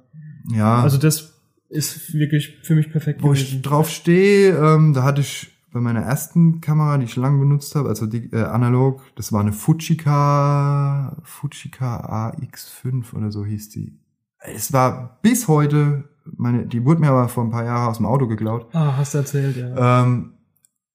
Ja. 0.49 0.81
Also 0.81 0.97
das 0.97 1.33
ist 1.69 2.13
wirklich 2.13 2.59
für 2.63 2.75
mich 2.75 2.91
perfekt 2.91 3.21
wo 3.21 3.33
ich 3.33 3.45
gewesen. 3.45 3.61
drauf 3.61 3.89
stehe, 3.89 4.57
ähm, 4.57 4.93
da 4.93 5.03
hatte 5.03 5.21
ich 5.21 5.51
bei 5.71 5.79
meiner 5.79 6.01
ersten 6.01 6.59
Kamera, 6.59 6.97
die 6.97 7.05
ich 7.05 7.15
lange 7.15 7.39
benutzt 7.39 7.75
habe, 7.75 7.87
also 7.87 8.05
die, 8.05 8.29
äh, 8.33 8.43
analog, 8.43 9.03
das 9.15 9.31
war 9.31 9.39
eine 9.39 9.53
Fujika, 9.53 11.15
Fujika 11.23 12.33
AX5 12.35 13.13
oder 13.13 13.31
so 13.31 13.45
hieß 13.45 13.69
die. 13.69 13.97
Es 14.39 14.73
war 14.73 15.19
bis 15.21 15.47
heute, 15.47 16.09
meine, 16.25 16.65
die 16.65 16.83
wurde 16.83 16.99
mir 16.99 17.09
aber 17.09 17.29
vor 17.29 17.45
ein 17.45 17.51
paar 17.51 17.63
Jahren 17.63 17.89
aus 17.89 17.97
dem 17.97 18.05
Auto 18.05 18.27
geklaut. 18.27 18.67
Ah, 18.73 18.97
hast 18.97 19.13
du 19.13 19.19
erzählt, 19.19 19.55
ja. 19.55 20.03
Ähm, 20.03 20.33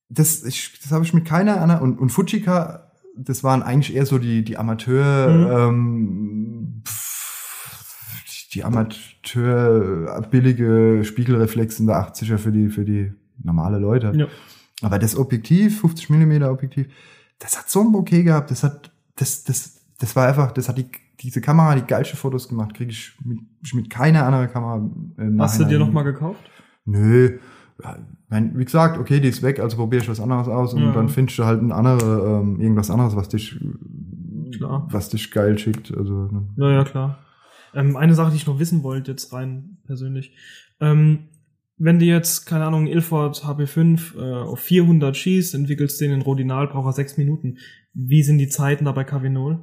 das 0.09 0.45
ich, 0.45 0.79
das 0.83 0.93
habe 0.93 1.05
ich 1.05 1.15
mit 1.15 1.25
keiner 1.25 1.61
anderen 1.61 1.81
und, 1.81 1.99
und 1.99 2.11
Fujika, 2.11 2.93
das 3.17 3.43
waren 3.43 3.63
eigentlich 3.63 3.97
eher 3.97 4.05
so 4.05 4.19
die 4.19 4.45
die 4.45 4.59
Amateur 4.59 5.69
ähm, 5.69 6.27
pff, 6.27 6.46
die 8.57 8.65
Amateur 8.65 10.23
billige 10.31 11.03
Spiegelreflex 11.05 11.79
in 11.81 11.87
der 11.87 11.97
80er 11.97 12.39
für 12.39 12.53
die 12.53 12.69
für 12.69 12.85
die 12.85 13.13
normale 13.43 13.79
Leute. 13.79 14.13
ja. 14.17 14.27
Aber 14.83 14.99
das 14.99 15.17
Objektiv, 15.17 15.81
50 15.81 16.11
Millimeter 16.11 16.51
Objektiv, 16.53 16.87
das 17.39 17.59
hat 17.59 17.71
so 17.71 17.81
ein 17.81 17.93
Bokeh 17.93 18.23
gehabt, 18.25 18.51
das 18.51 18.63
hat 18.63 18.91
das 19.17 19.43
das 19.45 19.81
das 19.99 20.15
war 20.17 20.29
einfach, 20.29 20.53
das 20.53 20.69
hat 20.69 20.77
die 20.77 20.87
diese 21.21 21.41
Kamera 21.41 21.75
die 21.75 21.87
geilste 21.87 22.15
Fotos 22.17 22.47
gemacht, 22.49 22.75
kriege 22.75 22.91
ich 22.91 23.17
mit, 23.25 23.39
mit 23.73 23.89
keiner 23.89 24.27
anderen 24.27 24.51
Kamera. 24.51 24.77
Im 25.17 25.41
Hast 25.41 25.59
du 25.59 25.65
dir 25.65 25.79
noch 25.79 25.91
mal 25.91 26.03
gekauft? 26.03 26.41
Nö, 26.85 27.39
mein, 28.29 28.59
wie 28.59 28.65
gesagt, 28.67 28.99
okay, 28.99 29.19
die 29.21 29.29
ist 29.29 29.43
weg, 29.43 29.61
also 29.61 29.77
probiere 29.79 30.03
ich 30.03 30.09
was 30.11 30.21
anderes 30.21 30.47
aus 30.49 30.75
und 30.75 30.83
Ja. 30.83 30.93
dann 30.93 31.09
findest 31.09 31.39
du 31.39 31.45
halt 31.47 31.63
ein 31.63 31.73
andere, 31.73 32.41
ähm, 32.43 32.61
irgendwas 32.61 32.91
anderes, 32.91 33.17
was 33.17 33.29
dich, 33.31 33.59
Klar. 34.57 34.87
was 34.91 35.09
dich 35.09 35.31
geil 35.31 35.57
schickt. 35.59 35.97
Also, 35.97 36.29
ne. 36.31 36.43
Ja, 36.57 36.71
ja, 36.71 36.85
klar. 36.85 37.19
Ähm, 37.77 37.97
eine 37.97 38.15
Sache, 38.15 38.31
die 38.31 38.37
ich 38.39 38.47
noch 38.47 38.59
wissen 38.59 38.83
wollte, 38.83 39.13
jetzt 39.13 39.33
rein 39.33 39.79
persönlich. 39.85 40.33
Ähm, 40.81 41.29
wenn 41.79 41.99
du 41.99 42.07
jetzt, 42.07 42.47
keine 42.47 42.65
Ahnung, 42.65 42.87
Ilford 42.87 43.45
HP5 43.45 44.17
äh, 44.19 44.33
auf 44.45 44.61
400 44.61 45.15
schießt, 45.17 45.55
entwickelst 45.55 46.01
den 46.01 46.11
in 46.11 46.23
Rodinal, 46.23 46.69
braucht 46.69 46.87
er 46.89 46.93
sechs 46.95 47.19
Minuten. 47.19 47.59
Wie 47.93 48.23
sind 48.23 48.39
die 48.39 48.49
Zeiten 48.49 48.87
da 48.87 48.93
bei 48.93 49.03
KW0? 49.03 49.59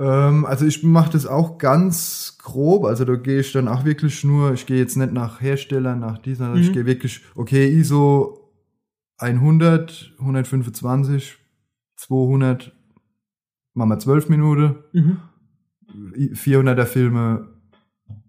Ähm, 0.00 0.44
also 0.46 0.66
ich 0.66 0.82
mache 0.82 1.12
das 1.12 1.26
auch 1.26 1.58
ganz 1.58 2.36
grob. 2.42 2.84
Also 2.84 3.04
da 3.04 3.14
gehe 3.14 3.40
ich 3.40 3.52
dann 3.52 3.68
auch 3.68 3.84
wirklich 3.84 4.24
nur, 4.24 4.52
ich 4.52 4.66
gehe 4.66 4.78
jetzt 4.78 4.96
nicht 4.96 5.12
nach 5.12 5.40
Hersteller, 5.40 5.94
nach 5.94 6.18
dieser, 6.18 6.54
ich 6.56 6.70
Mhm. 6.70 6.72
gehe 6.72 6.86
wirklich, 6.86 7.20
okay, 7.36 7.68
ISO 7.68 8.50
100, 9.18 10.14
125, 10.18 11.36
200, 11.96 12.72
machen 13.74 13.90
wir 13.90 13.98
12 13.98 14.28
Minuten. 14.30 14.76
Mhm. 14.92 15.18
400er 16.34 16.84
Filme, 16.86 17.48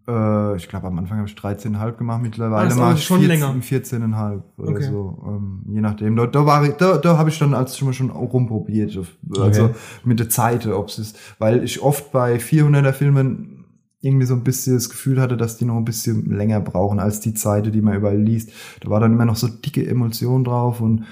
äh, 0.07 0.55
ich 0.57 0.67
glaube 0.67 0.87
am 0.87 0.97
Anfang 0.97 1.17
habe 1.19 1.27
ich 1.29 1.35
13,5 1.35 1.97
gemacht, 1.97 2.19
Ah, 2.19 2.21
mittlerweile 2.23 2.67
ist 2.69 2.75
mache 2.75 2.85
aber 2.87 2.95
ich 2.97 3.03
schon 3.05 3.19
14, 3.21 3.39
länger. 3.39 3.61
14,5 3.61 4.41
oder 4.57 4.69
Okay. 4.71 4.83
so, 4.83 5.23
ähm, 5.27 5.63
je 5.67 5.81
nachdem. 5.81 6.15
Da, 6.15 6.27
da, 6.27 6.45
war 6.45 6.63
ich- 6.65 6.73
da, 6.75 6.97
da 6.97 7.17
habe 7.17 7.29
ich 7.29 7.39
dann 7.39 7.53
als 7.53 7.77
schon 7.77 7.87
mal 7.87 7.93
schon 7.93 8.09
rumprobiert, 8.09 8.97
also 9.37 9.63
Okay. 9.65 9.75
mit 10.03 10.19
der 10.19 10.29
Zeit, 10.29 10.65
ob 10.67 10.87
es 10.89 10.99
ist, 10.99 11.17
weil 11.39 11.63
ich 11.63 11.81
oft 11.81 12.11
bei 12.11 12.39
400er 12.39 12.93
Filmen 12.93 13.57
irgendwie 14.03 14.25
so 14.25 14.33
ein 14.33 14.43
bisschen 14.43 14.73
das 14.73 14.89
Gefühl 14.89 15.21
hatte, 15.21 15.37
dass 15.37 15.57
die 15.57 15.65
noch 15.65 15.75
ein 15.77 15.85
bisschen 15.85 16.31
länger 16.35 16.59
brauchen 16.59 16.99
als 16.99 17.19
die 17.19 17.35
Zeit, 17.35 17.71
die 17.71 17.81
man 17.81 17.95
überall 17.95 18.17
liest. 18.19 18.51
Da 18.79 18.89
war 18.89 18.99
dann 18.99 19.13
immer 19.13 19.25
noch 19.25 19.35
so 19.35 19.47
dicke 19.47 19.87
Emulsion 19.87 20.43
drauf 20.43 20.81
und 20.81 21.03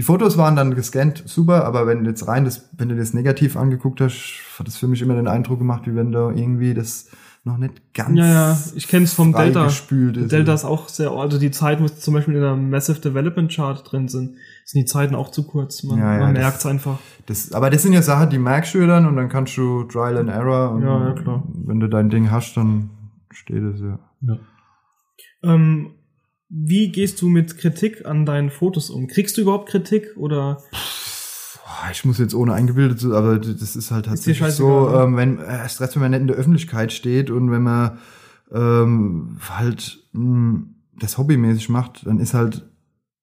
die 0.00 0.06
Fotos 0.06 0.38
waren 0.38 0.56
dann 0.56 0.74
gescannt, 0.74 1.22
super, 1.26 1.66
aber 1.66 1.86
wenn 1.86 2.04
du 2.04 2.08
jetzt 2.08 2.26
rein 2.26 2.46
das, 2.46 2.70
wenn 2.78 2.88
du 2.88 2.96
das 2.96 3.12
negativ 3.12 3.54
angeguckt 3.54 4.00
hast, 4.00 4.40
hat 4.58 4.66
das 4.66 4.78
für 4.78 4.88
mich 4.88 5.02
immer 5.02 5.14
den 5.14 5.28
Eindruck 5.28 5.58
gemacht, 5.58 5.82
wie 5.86 5.94
wenn 5.94 6.10
da 6.10 6.30
irgendwie 6.30 6.72
das 6.72 7.10
noch 7.44 7.58
nicht 7.58 7.92
ganz 7.92 8.18
Ja, 8.18 8.26
ja, 8.26 8.58
ich 8.74 8.88
kenne 8.88 9.04
es 9.04 9.12
vom 9.12 9.34
Delta. 9.34 9.64
gespült 9.64 10.16
ist. 10.16 10.32
Delta 10.32 10.54
ist 10.54 10.64
auch 10.64 10.88
sehr, 10.88 11.10
also 11.10 11.38
die 11.38 11.50
Zeiten, 11.50 11.84
wo 11.84 11.88
zum 11.88 12.14
Beispiel 12.14 12.34
in 12.34 12.40
der 12.40 12.56
Massive 12.56 12.98
Development 12.98 13.52
Chart 13.54 13.82
drin 13.92 14.08
sind, 14.08 14.36
sind 14.64 14.80
die 14.80 14.84
Zeiten 14.86 15.14
auch 15.14 15.30
zu 15.30 15.46
kurz. 15.46 15.82
Man, 15.82 15.98
Ja, 15.98 16.14
ja, 16.14 16.20
man 16.20 16.34
das- 16.34 16.44
merkt's 16.44 16.64
einfach. 16.64 16.98
Das, 17.26 17.52
aber 17.52 17.68
das 17.68 17.82
sind 17.82 17.92
ja 17.92 18.00
Sachen, 18.00 18.30
die 18.30 18.38
merkst 18.38 18.72
du 18.74 18.86
dann 18.86 19.04
und 19.06 19.16
dann 19.16 19.28
kannst 19.28 19.54
du 19.58 19.82
Trial 19.84 20.16
and 20.16 20.30
Error 20.30 20.70
und 20.72 20.82
Ja, 20.82 21.08
ja, 21.08 21.12
klar. 21.12 21.42
wenn 21.66 21.78
du 21.78 21.88
dein 21.88 22.08
Ding 22.08 22.30
hast, 22.30 22.56
dann 22.56 22.88
steht 23.30 23.62
es 23.62 23.80
ja. 23.80 23.98
Ähm, 25.42 25.92
wie 26.50 26.90
gehst 26.90 27.22
du 27.22 27.28
mit 27.28 27.56
Kritik 27.56 28.04
an 28.06 28.26
deinen 28.26 28.50
Fotos 28.50 28.90
um? 28.90 29.06
Kriegst 29.06 29.36
du 29.36 29.42
überhaupt 29.42 29.68
Kritik 29.68 30.16
oder? 30.16 30.62
Ich 31.92 32.04
muss 32.04 32.18
jetzt 32.18 32.34
ohne 32.34 32.52
eingebildet 32.52 33.00
sein, 33.00 33.12
aber 33.12 33.38
das 33.38 33.76
ist 33.76 33.90
halt 33.90 34.06
Ist 34.06 34.10
tatsächlich 34.10 34.54
so, 34.54 34.84
scheißegal, 34.86 35.04
ähm, 35.06 35.16
wenn 35.16 35.38
äh, 35.38 35.52
recht, 35.54 35.80
wenn 35.94 36.02
man 36.02 36.10
nicht 36.10 36.20
in 36.20 36.26
der 36.26 36.36
Öffentlichkeit 36.36 36.92
steht 36.92 37.30
und 37.30 37.50
wenn 37.50 37.62
man 37.62 37.98
ähm, 38.52 39.38
halt 39.48 39.98
mh, 40.12 40.62
das 40.98 41.16
hobbymäßig 41.16 41.68
macht, 41.68 42.06
dann 42.06 42.18
ist 42.18 42.34
halt 42.34 42.66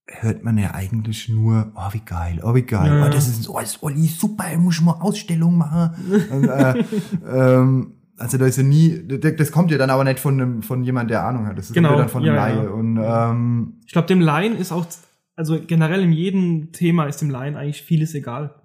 hört 0.09 0.43
man 0.43 0.57
ja 0.57 0.73
eigentlich 0.73 1.27
nur, 1.27 1.71
oh 1.75 1.89
wie 1.93 1.99
geil, 1.99 2.39
oh 2.41 2.55
wie 2.55 2.61
geil, 2.61 2.97
Ja, 2.99 3.07
oh 3.07 3.09
das 3.09 3.27
ist 3.27 3.49
oh, 3.49 3.59
das 3.59 3.71
ist 3.75 3.83
Olli, 3.83 4.07
super, 4.07 4.45
ich 4.51 4.57
muss 4.57 4.79
mal 4.81 4.93
Ausstellung 4.93 5.57
machen. 5.57 5.91
und, 6.31 6.47
äh, 6.47 6.83
ähm, 7.27 7.93
also 8.17 8.37
da 8.37 8.45
ist 8.45 8.57
ja 8.57 8.63
nie, 8.63 9.01
das 9.07 9.51
kommt 9.51 9.71
ja 9.71 9.77
dann 9.77 9.89
aber 9.89 10.03
nicht 10.03 10.19
von 10.19 10.39
einem, 10.41 10.63
von 10.63 10.83
jemand, 10.83 11.09
der 11.09 11.23
Ahnung 11.25 11.45
hat. 11.47 11.57
Das 11.57 11.71
Genau, 11.71 11.89
kommt 11.89 11.97
ja 11.99 12.03
dann 12.03 12.11
von 12.11 12.23
einem 12.23 12.35
ja, 12.35 12.47
ja. 12.49 12.55
Laie. 12.55 12.71
Und 12.71 12.97
ähm, 13.01 13.73
Ich 13.85 13.93
glaube, 13.93 14.07
dem 14.07 14.21
Laien 14.21 14.57
ist 14.57 14.71
auch, 14.71 14.85
also 15.35 15.59
generell 15.65 16.01
in 16.03 16.11
jedem 16.11 16.71
Thema 16.71 17.05
ist 17.05 17.21
dem 17.21 17.29
Laien 17.29 17.55
eigentlich 17.55 17.83
vieles 17.83 18.15
egal. 18.15 18.55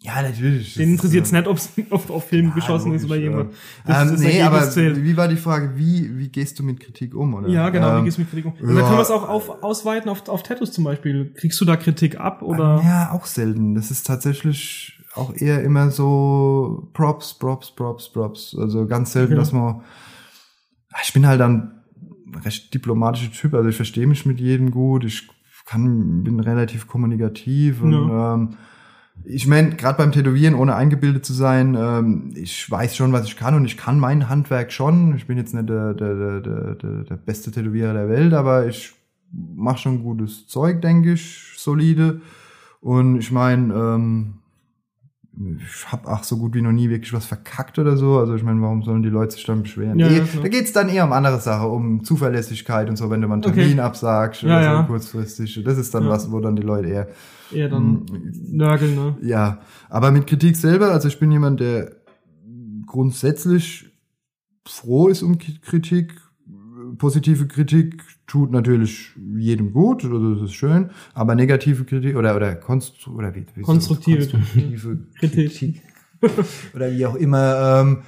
ja, 0.00 0.20
natürlich. 0.22 0.74
Den 0.74 0.90
interessiert 0.90 1.24
es 1.24 1.30
ja. 1.30 1.38
nicht, 1.38 1.48
ob's 1.48 1.70
auf, 1.90 2.10
auf 2.10 2.28
Film 2.28 2.52
geschossen 2.54 2.92
ist 2.94 3.04
oder 3.04 3.14
logisch, 3.16 3.30
jemand. 3.30 3.52
ja. 3.52 3.58
Das- 3.86 4.02
ähm, 4.02 4.10
das 4.12 4.20
nee, 4.20 4.42
aber 4.42 4.70
zählt. 4.70 5.02
wie 5.04 5.16
war 5.16 5.28
die 5.28 5.36
Frage, 5.36 5.72
wie, 5.76 6.18
wie 6.18 6.28
gehst 6.28 6.58
du 6.58 6.64
mit 6.64 6.80
Kritik 6.80 7.14
um? 7.14 7.34
Oder? 7.34 7.48
Ja, 7.48 7.70
genau, 7.70 7.94
wie 7.94 7.98
Ähm, 8.00 8.04
gehst 8.06 8.16
du 8.18 8.22
mit 8.22 8.30
Kritik 8.30 8.46
um? 8.46 8.52
Und 8.54 8.60
ja. 8.68 8.74
dann 8.74 8.84
können 8.84 8.98
wir 8.98 9.02
es 9.02 9.10
auch 9.10 9.28
auf, 9.28 9.62
ausweiten 9.62 10.08
auf, 10.10 10.28
auf 10.28 10.42
Tattoos 10.42 10.72
zum 10.72 10.84
Beispiel. 10.84 11.32
Kriegst 11.34 11.60
du 11.60 11.64
da 11.64 11.76
Kritik 11.76 12.18
ab 12.20 12.42
oder? 12.42 12.82
Ja, 12.84 13.10
auch 13.12 13.24
selten. 13.26 13.74
Das 13.76 13.90
ist 13.90 14.06
tatsächlich 14.06 14.95
auch 15.16 15.34
eher 15.34 15.62
immer 15.64 15.90
so 15.90 16.88
Props, 16.92 17.34
Props, 17.34 17.74
Props, 17.74 18.12
Props. 18.12 18.56
Also 18.58 18.86
ganz 18.86 19.12
selten, 19.12 19.32
Okay. 19.34 19.40
dass 19.40 19.52
man. 19.52 19.80
Ich 21.02 21.12
bin 21.12 21.26
halt 21.26 21.40
dann 21.40 21.82
ein 22.26 22.34
recht 22.44 22.72
diplomatischer 22.72 23.32
Typ, 23.32 23.54
also 23.54 23.68
ich 23.68 23.76
verstehe 23.76 24.06
mich 24.06 24.26
mit 24.26 24.40
jedem 24.40 24.70
gut, 24.70 25.04
ich 25.04 25.28
kann, 25.66 26.22
bin 26.22 26.40
relativ 26.40 26.86
kommunikativ 26.86 27.82
und 27.82 27.92
Ja. 27.92 28.34
ähm, 28.34 28.50
ich 29.24 29.46
meine, 29.46 29.70
gerade 29.76 29.96
beim 29.98 30.12
Tätowieren, 30.12 30.54
ohne 30.54 30.74
eingebildet 30.74 31.24
zu 31.24 31.32
sein, 31.32 31.74
ähm, 31.78 32.32
ich 32.36 32.70
weiß 32.70 32.94
schon, 32.96 33.12
was 33.12 33.24
ich 33.26 33.36
kann 33.36 33.54
und 33.54 33.64
ich 33.64 33.76
kann 33.76 33.98
mein 33.98 34.28
Handwerk 34.28 34.70
schon. 34.72 35.16
Ich 35.16 35.26
bin 35.26 35.38
jetzt 35.38 35.54
nicht 35.54 35.68
der, 35.68 35.94
der, 35.94 36.14
der, 36.14 36.40
der, 36.40 36.74
der, 36.74 37.04
der 37.04 37.16
beste 37.16 37.50
Tätowierer 37.50 37.94
der 37.94 38.08
Welt, 38.08 38.34
aber 38.34 38.66
ich 38.66 38.92
mache 39.32 39.78
schon 39.78 40.02
gutes 40.02 40.46
Zeug, 40.46 40.82
denke 40.82 41.14
ich, 41.14 41.54
solide. 41.56 42.20
Und 42.80 43.16
ich 43.18 43.32
meine, 43.32 43.74
ähm, 43.74 44.34
ich 45.38 45.92
habe 45.92 46.08
auch 46.08 46.24
so 46.24 46.38
gut 46.38 46.54
wie 46.54 46.62
noch 46.62 46.72
nie 46.72 46.88
wirklich 46.88 47.12
was 47.12 47.26
verkackt 47.26 47.78
oder 47.78 47.96
so. 47.98 48.18
Also 48.18 48.34
ich 48.36 48.42
meine, 48.42 48.60
warum 48.62 48.82
sollen 48.82 49.02
die 49.02 49.10
Leute 49.10 49.34
sich 49.34 49.44
dann 49.44 49.62
beschweren? 49.62 49.98
Ja, 49.98 50.08
Eh, 50.08 50.18
ja, 50.18 50.24
klar. 50.24 50.42
da 50.44 50.48
geht's 50.48 50.72
dann 50.72 50.88
eher 50.88 51.04
um 51.04 51.12
andere 51.12 51.40
Sachen, 51.40 51.68
um 51.70 52.04
Zuverlässigkeit 52.04 52.88
und 52.88 52.96
so, 52.96 53.10
wenn 53.10 53.20
du 53.20 53.28
mal 53.28 53.34
einen 53.34 53.44
Okay. 53.44 53.54
Termin 53.60 53.80
absagst 53.80 54.42
Ja, 54.42 54.48
oder 54.58 54.80
so 54.82 54.86
kurzfristig. 54.86 55.62
Das 55.64 55.76
ist 55.76 55.94
dann 55.94 56.08
was, 56.08 56.32
wo 56.32 56.40
dann 56.40 56.56
die 56.56 56.62
Leute 56.62 56.88
eher 56.88 57.08
Eher 57.52 57.68
dann 57.68 58.06
nörgeln, 58.50 58.94
ne? 58.94 59.16
ja, 59.22 59.60
aber 59.88 60.10
mit 60.10 60.26
Kritik 60.26 60.56
selber, 60.56 60.90
also 60.90 61.06
ich 61.06 61.18
bin 61.20 61.30
jemand, 61.30 61.60
der 61.60 61.92
grundsätzlich 62.86 63.90
froh 64.66 65.08
ist 65.08 65.22
um 65.22 65.38
Kritik. 65.38 66.14
Positive 66.98 67.46
Kritik 67.46 68.02
tut 68.26 68.50
natürlich 68.50 69.10
jedem 69.38 69.72
gut, 69.72 70.04
also 70.04 70.34
das 70.34 70.42
ist 70.44 70.54
schön, 70.54 70.90
aber 71.14 71.34
negative 71.34 71.84
Kritik 71.84 72.16
oder 72.16 72.34
oder, 72.36 72.54
konstru 72.56 73.14
oder 73.14 73.34
wie, 73.34 73.46
wie 73.54 73.62
Konstruktive 73.62 74.26
konstruktive 74.26 74.98
Kritik. 75.18 75.50
Kritik 75.54 75.82
oder 76.74 76.90
wie 76.92 77.06
auch 77.06 77.14
immer 77.14 77.80
ähm, 77.82 77.98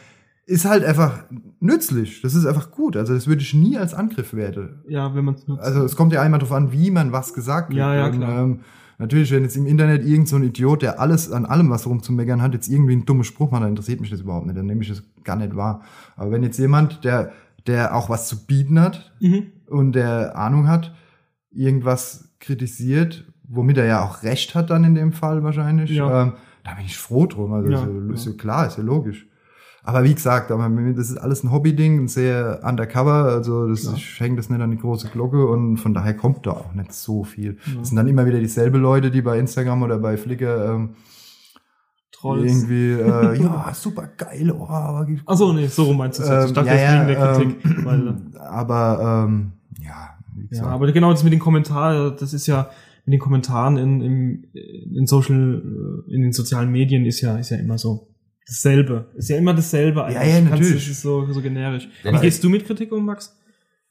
ist 0.46 0.64
halt 0.64 0.82
einfach 0.84 1.24
nützlich. 1.60 2.22
Das 2.22 2.34
ist 2.34 2.46
einfach 2.46 2.70
gut. 2.70 2.96
Also 2.96 3.12
das 3.14 3.26
würde 3.26 3.42
ich 3.42 3.52
nie 3.52 3.76
als 3.76 3.92
Angriff 3.94 4.32
werte 4.32 4.82
Ja, 4.88 5.14
wenn 5.14 5.24
man 5.24 5.34
es 5.34 5.46
nutzt. 5.46 5.62
also 5.62 5.84
es 5.84 5.94
kommt 5.94 6.12
ja 6.12 6.22
einmal 6.22 6.40
darauf 6.40 6.56
an, 6.56 6.72
wie 6.72 6.90
man 6.90 7.12
was 7.12 7.34
gesagt 7.34 7.72
Ja, 7.74 7.94
ja, 7.94 8.06
Und, 8.06 8.16
klar. 8.16 8.42
ähm, 8.44 8.60
natürlich, 8.98 9.30
wenn 9.30 9.42
jetzt 9.42 9.56
im 9.58 9.66
Internet 9.66 10.04
irgend 10.06 10.26
so 10.26 10.36
ein 10.36 10.42
Idiot, 10.44 10.80
der 10.82 11.00
alles 11.00 11.30
an 11.30 11.44
allem 11.44 11.68
was 11.70 11.86
rumzumeckern 11.86 12.40
hat, 12.40 12.54
jetzt 12.54 12.68
irgendwie 12.68 12.92
einen 12.94 13.04
dummen 13.04 13.24
Spruch 13.24 13.50
macht, 13.50 13.62
dann 13.62 13.68
interessiert 13.70 14.00
mich 14.00 14.10
das 14.10 14.20
überhaupt 14.22 14.46
nicht. 14.46 14.56
Dann 14.58 14.66
nehme 14.66 14.80
ich 14.82 14.88
das 14.88 15.02
gar 15.22 15.36
nicht 15.36 15.54
wahr. 15.54 15.82
Aber 16.16 16.30
wenn 16.32 16.42
jetzt 16.42 16.58
jemand, 16.58 17.04
der, 17.04 17.30
der 17.68 17.94
auch 17.94 18.08
was 18.10 18.26
zu 18.26 18.46
bieten 18.46 18.80
hat 18.80 19.12
Mhm. 19.20 19.46
und 19.68 19.92
der 19.92 20.36
Ahnung 20.36 20.66
hat, 20.66 20.92
irgendwas 21.52 22.30
kritisiert, 22.40 23.24
womit 23.48 23.78
er 23.78 23.86
ja 23.86 24.02
auch 24.04 24.22
recht 24.22 24.54
hat 24.54 24.70
dann 24.70 24.84
in 24.84 24.94
dem 24.94 25.12
Fall 25.12 25.42
wahrscheinlich, 25.42 25.90
Ja. 25.90 26.22
ähm, 26.22 26.32
da 26.64 26.74
bin 26.74 26.84
ich 26.84 26.98
froh 26.98 27.26
drum. 27.26 27.52
Also 27.52 27.70
Ja, 27.70 27.86
ist, 28.12 28.26
ja, 28.26 28.32
ja. 28.32 28.36
klar, 28.38 28.66
ist 28.66 28.76
ja 28.78 28.84
logisch. 28.84 29.26
Aber 29.82 30.04
wie 30.04 30.12
gesagt, 30.14 30.50
aber 30.50 30.68
das 30.92 31.08
ist 31.08 31.16
alles 31.16 31.42
ein 31.44 31.50
Hobby-Ding, 31.50 32.04
ein 32.04 32.08
sehr 32.08 32.60
undercover, 32.62 33.24
also 33.24 33.68
das, 33.68 33.90
ich 33.94 34.20
hänge 34.20 34.36
das 34.36 34.50
nicht 34.50 34.60
an 34.60 34.70
die 34.70 34.76
große 34.76 35.08
Glocke 35.08 35.46
und 35.46 35.78
von 35.78 35.94
daher 35.94 36.14
kommt 36.14 36.46
da 36.46 36.50
auch 36.50 36.74
nicht 36.74 36.92
so 36.92 37.24
viel. 37.24 37.56
Das 37.78 37.88
sind 37.88 37.96
dann 37.96 38.06
immer 38.08 38.26
wieder 38.26 38.38
dieselbe 38.38 38.76
Leute, 38.76 39.10
die 39.10 39.22
bei 39.22 39.38
Instagram 39.38 39.82
oder 39.82 39.98
bei 39.98 40.18
Flickr 40.18 40.74
ähm, 40.74 40.90
Trolls. 42.20 42.50
irgendwie, 42.50 42.92
äh, 42.92 43.42
ja, 43.42 43.70
super 43.74 44.08
geil, 44.16 44.50
oh, 44.50 44.66
aber 44.66 45.06
gibt- 45.06 45.22
Achso, 45.26 45.52
nee, 45.52 45.66
so 45.66 45.84
rum 45.84 45.98
meinst 45.98 46.18
du 46.18 46.24
es. 46.24 46.28
jetzt. 46.28 46.42
ich 46.42 46.48
ähm, 46.48 46.54
dachte, 46.54 46.68
ja, 46.68 46.74
das 46.74 46.82
ja, 46.82 47.08
wegen 47.08 47.20
der 47.20 47.32
Kritik. 47.32 47.64
ähm, 47.64 47.84
weil, 47.84 48.40
aber 48.40 49.26
ähm, 49.28 49.52
ja, 49.80 50.18
wie 50.34 50.56
ja, 50.56 50.64
aber 50.64 50.90
genau 50.92 51.10
das 51.10 51.22
mit 51.22 51.32
den 51.32 51.40
Kommentaren, 51.40 52.16
das 52.18 52.32
ist 52.32 52.46
ja 52.46 52.70
mit 53.04 53.14
den 53.14 53.20
Kommentaren 53.20 53.76
in, 53.76 54.00
im, 54.02 54.44
in 54.52 55.06
Social, 55.06 55.62
äh, 56.08 56.14
in 56.14 56.22
den 56.22 56.32
sozialen 56.32 56.70
Medien 56.70 57.06
ist 57.06 57.20
ja, 57.20 57.38
ist 57.38 57.50
ja 57.50 57.56
immer 57.56 57.78
so 57.78 58.08
dasselbe. 58.46 59.06
Ist 59.14 59.28
ja 59.30 59.36
immer 59.36 59.54
dasselbe 59.54 60.04
eigentlich. 60.04 60.16
Ja, 60.16 60.38
ja, 60.38 60.40
natürlich. 60.40 60.74
Das 60.74 60.88
ist 60.88 61.02
so, 61.02 61.30
so 61.32 61.40
generisch. 61.40 61.88
Wie 62.02 62.18
gehst 62.18 62.42
du 62.42 62.48
mit 62.48 62.66
Kritik 62.66 62.92
um, 62.92 63.04
Max? 63.04 63.37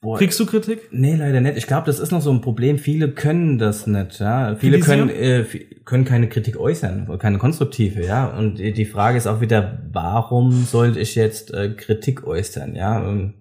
Boah, 0.00 0.16
Kriegst 0.16 0.38
du 0.38 0.46
Kritik? 0.46 0.88
Nee, 0.92 1.16
leider 1.16 1.40
nicht. 1.40 1.56
Ich 1.56 1.66
glaube, 1.66 1.86
das 1.86 1.98
ist 1.98 2.12
noch 2.12 2.20
so 2.20 2.30
ein 2.30 2.40
Problem. 2.40 2.78
Viele 2.78 3.10
können 3.10 3.58
das 3.58 3.88
nicht. 3.88 4.20
Ja? 4.20 4.54
Viele 4.54 4.78
können, 4.78 5.10
äh, 5.10 5.44
können 5.84 6.04
keine 6.04 6.28
Kritik 6.28 6.56
äußern, 6.56 7.18
keine 7.18 7.38
konstruktive. 7.38 8.04
Ja. 8.06 8.28
Und 8.28 8.58
die 8.58 8.72
die 8.72 8.84
Frage 8.84 9.18
ist 9.18 9.26
auch 9.26 9.40
wieder, 9.40 9.80
warum 9.90 10.52
sollte 10.64 11.00
ich 11.00 11.16
jetzt 11.16 11.52
äh, 11.52 11.70
Kritik 11.70 12.24
äußern? 12.24 12.76
Ja. 12.76 13.08
Ähm, 13.08 13.34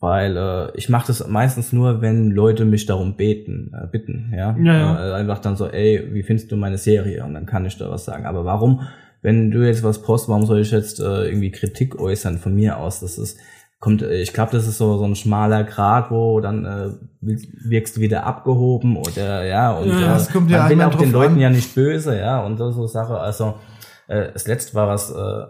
Weil 0.00 0.36
äh, 0.36 0.76
ich 0.76 0.88
mache 0.88 1.06
das 1.06 1.26
meistens 1.28 1.72
nur, 1.72 2.00
wenn 2.02 2.32
Leute 2.32 2.64
mich 2.64 2.86
darum 2.86 3.16
beten, 3.16 3.70
äh, 3.80 3.86
bitten. 3.86 4.32
Ja. 4.36 4.56
Ja, 4.60 4.74
ja. 4.74 5.10
Äh, 5.10 5.12
einfach 5.14 5.38
dann 5.38 5.54
so, 5.56 5.68
ey, 5.68 6.08
wie 6.12 6.24
findest 6.24 6.50
du 6.50 6.56
meine 6.56 6.78
Serie? 6.78 7.24
Und 7.24 7.34
dann 7.34 7.46
kann 7.46 7.64
ich 7.66 7.78
da 7.78 7.88
was 7.88 8.04
sagen. 8.04 8.26
Aber 8.26 8.44
warum, 8.44 8.80
wenn 9.22 9.52
du 9.52 9.64
jetzt 9.64 9.84
was 9.84 10.02
postest, 10.02 10.28
warum 10.30 10.44
soll 10.46 10.58
ich 10.58 10.72
jetzt 10.72 10.98
äh, 10.98 11.26
irgendwie 11.26 11.52
Kritik 11.52 12.00
äußern 12.00 12.38
von 12.38 12.54
mir 12.56 12.78
aus? 12.78 12.98
Das 12.98 13.16
ist 13.16 13.38
kommt, 13.80 14.02
äh, 14.02 14.20
ich 14.20 14.32
glaube, 14.32 14.52
das 14.52 14.66
ist 14.66 14.78
so 14.78 14.96
so 14.98 15.04
ein 15.04 15.14
schmaler 15.16 15.64
Grad, 15.64 16.10
wo 16.10 16.40
dann 16.40 16.64
äh, 16.64 16.90
wirkst 17.20 17.96
du 17.96 18.00
wieder 18.00 18.24
abgehoben 18.26 18.96
oder 18.96 19.44
ja 19.44 19.72
und 19.72 19.88
Ja, 19.88 19.98
äh, 19.98 20.00
das 20.08 20.32
kommt 20.32 20.50
ja 20.50 20.58
man 20.62 20.70
einmal 20.72 20.86
auch 20.88 20.94
den 20.96 21.12
Leuten 21.12 21.34
an. 21.34 21.40
ja 21.40 21.50
nicht 21.50 21.74
böse, 21.74 22.18
ja 22.18 22.40
und 22.44 22.56
so, 22.58 22.70
so 22.70 22.86
Sache. 22.86 23.18
Also 23.18 23.54
äh, 24.08 24.32
das 24.32 24.46
letzte 24.46 24.74
war 24.74 24.88
was 24.88 25.10
äh, 25.10 25.44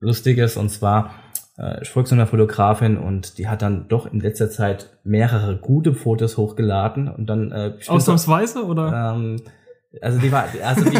Lustiges 0.00 0.56
und 0.56 0.68
zwar 0.70 1.10
äh, 1.58 1.82
ich 1.82 1.88
folge 1.90 2.08
so 2.08 2.14
einer 2.14 2.26
Fotografin 2.26 2.96
und 2.96 3.38
die 3.38 3.48
hat 3.48 3.62
dann 3.62 3.88
doch 3.88 4.06
in 4.12 4.20
letzter 4.20 4.48
Zeit 4.50 4.90
mehrere 5.02 5.56
gute 5.56 5.94
Fotos 5.94 6.36
hochgeladen 6.36 7.08
und 7.08 7.26
dann 7.26 7.50
äh, 7.50 7.70
bin 7.70 7.80
so- 7.80 7.92
Ausnahmsweise 7.92 8.64
oder? 8.64 9.14
ähm, 9.16 9.42
also 10.02 10.18
die 10.18 10.30
war, 10.30 10.46
also 10.64 10.84
die, 10.88 10.96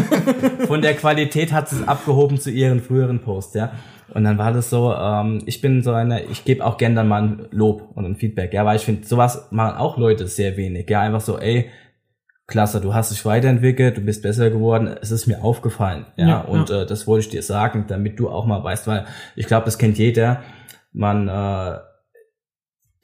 von 0.66 0.82
der 0.82 0.94
Qualität 0.94 1.52
hat 1.52 1.68
sie 1.68 1.76
es 1.76 1.88
abgehoben 1.88 2.38
zu 2.38 2.50
ihren 2.50 2.80
früheren 2.80 3.20
Posts, 3.20 3.54
ja. 3.54 3.72
Und 4.14 4.24
dann 4.24 4.38
war 4.38 4.52
das 4.52 4.70
so, 4.70 4.94
ähm, 4.94 5.42
ich 5.44 5.60
bin 5.60 5.82
so 5.82 5.92
eine, 5.92 6.24
ich 6.24 6.44
gebe 6.44 6.64
auch 6.64 6.78
gern 6.78 6.94
dann 6.94 7.08
mal 7.08 7.22
ein 7.22 7.46
Lob 7.50 7.90
und 7.94 8.06
ein 8.06 8.16
Feedback, 8.16 8.54
ja, 8.54 8.64
weil 8.64 8.76
ich 8.76 8.82
finde, 8.82 9.06
sowas 9.06 9.48
machen 9.50 9.76
auch 9.76 9.98
Leute 9.98 10.26
sehr 10.26 10.56
wenig, 10.56 10.88
ja, 10.88 11.02
einfach 11.02 11.20
so, 11.20 11.38
ey, 11.38 11.70
klasse, 12.46 12.80
du 12.80 12.94
hast 12.94 13.12
dich 13.12 13.26
weiterentwickelt, 13.26 13.98
du 13.98 14.00
bist 14.00 14.22
besser 14.22 14.48
geworden, 14.48 14.88
es 15.02 15.10
ist 15.10 15.26
mir 15.26 15.44
aufgefallen, 15.44 16.06
ja, 16.16 16.28
Ja, 16.28 16.40
und 16.40 16.70
Äh, 16.70 16.86
das 16.86 17.06
wollte 17.06 17.26
ich 17.26 17.30
dir 17.30 17.42
sagen, 17.42 17.84
damit 17.88 18.18
du 18.18 18.30
auch 18.30 18.46
mal 18.46 18.64
weißt, 18.64 18.86
weil 18.86 19.04
ich 19.36 19.46
glaube, 19.46 19.66
das 19.66 19.76
kennt 19.76 19.98
jeder, 19.98 20.42
man 20.92 21.28
äh, 21.28 21.78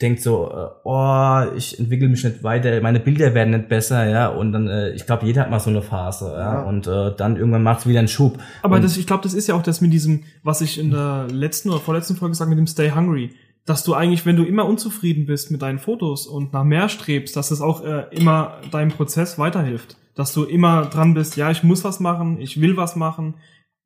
denkt 0.01 0.21
so, 0.23 0.51
äh, 0.51 0.69
oh, 0.85 1.43
ich 1.57 1.79
entwickle 1.79 2.09
mich 2.09 2.25
nicht 2.25 2.43
weiter, 2.43 2.81
meine 2.81 3.01
Bilder 3.01 3.33
werden 3.35 3.51
nicht 3.57 3.69
besser, 3.69 4.09
ja, 4.09 4.29
und 4.29 4.53
dann, 4.53 4.67
äh, 4.69 4.91
ich 4.91 5.07
glaube, 5.07 5.25
jeder 5.25 5.43
hat 5.43 5.51
mal 5.51 5.61
so 5.61 5.71
eine 5.71 5.83
Phase, 5.83 6.33
ja, 6.33 6.55
Ja. 6.55 6.63
und 6.63 6.87
äh, 6.87 7.15
dann 7.17 7.37
irgendwann 7.37 7.63
macht 7.63 7.81
es 7.81 7.87
wieder 7.87 8.01
einen 8.01 8.09
Schub. 8.09 8.39
Aber 8.63 8.77
und, 8.77 8.83
das, 8.83 8.97
ich 8.97 9.07
glaube, 9.07 9.23
das 9.23 9.35
ist 9.35 9.47
ja 9.47 9.55
auch 9.55 9.63
das 9.63 9.81
mit 9.81 9.93
diesem, 9.93 10.25
was 10.43 10.61
ich 10.61 10.79
in 10.81 10.91
der 10.91 11.27
letzten 11.31 11.71
oder 11.71 11.79
vorletzten 11.81 12.17
Folge 12.17 12.33
gesagt 12.33 12.51
mit 12.51 12.59
dem 12.59 12.67
Stay 12.67 12.91
Hungry. 12.91 13.31
Dass 13.67 13.83
du 13.83 13.95
eigentlich, 13.95 14.27
wenn 14.27 14.37
du 14.37 14.45
immer 14.45 14.67
unzufrieden 14.67 15.25
bist 15.25 15.51
mit 15.51 15.63
deinen 15.63 15.79
Fotos 15.79 16.27
und 16.27 16.53
nach 16.53 16.65
mehr 16.65 16.91
strebst, 16.91 17.35
dass 17.35 17.49
das 17.49 17.63
auch 17.63 17.83
äh, 17.83 18.05
immer 18.11 18.59
deinem 18.71 18.91
Prozess 18.91 19.39
weiterhilft. 19.39 19.97
Dass 20.15 20.35
du 20.35 20.45
immer 20.45 20.85
dran 20.87 21.15
bist, 21.15 21.37
ja, 21.37 21.51
ich 21.51 21.63
muss 21.63 21.83
was 21.83 21.99
machen, 21.99 22.39
ich 22.41 22.61
will 22.61 22.77
was 22.77 22.95
machen 22.95 23.37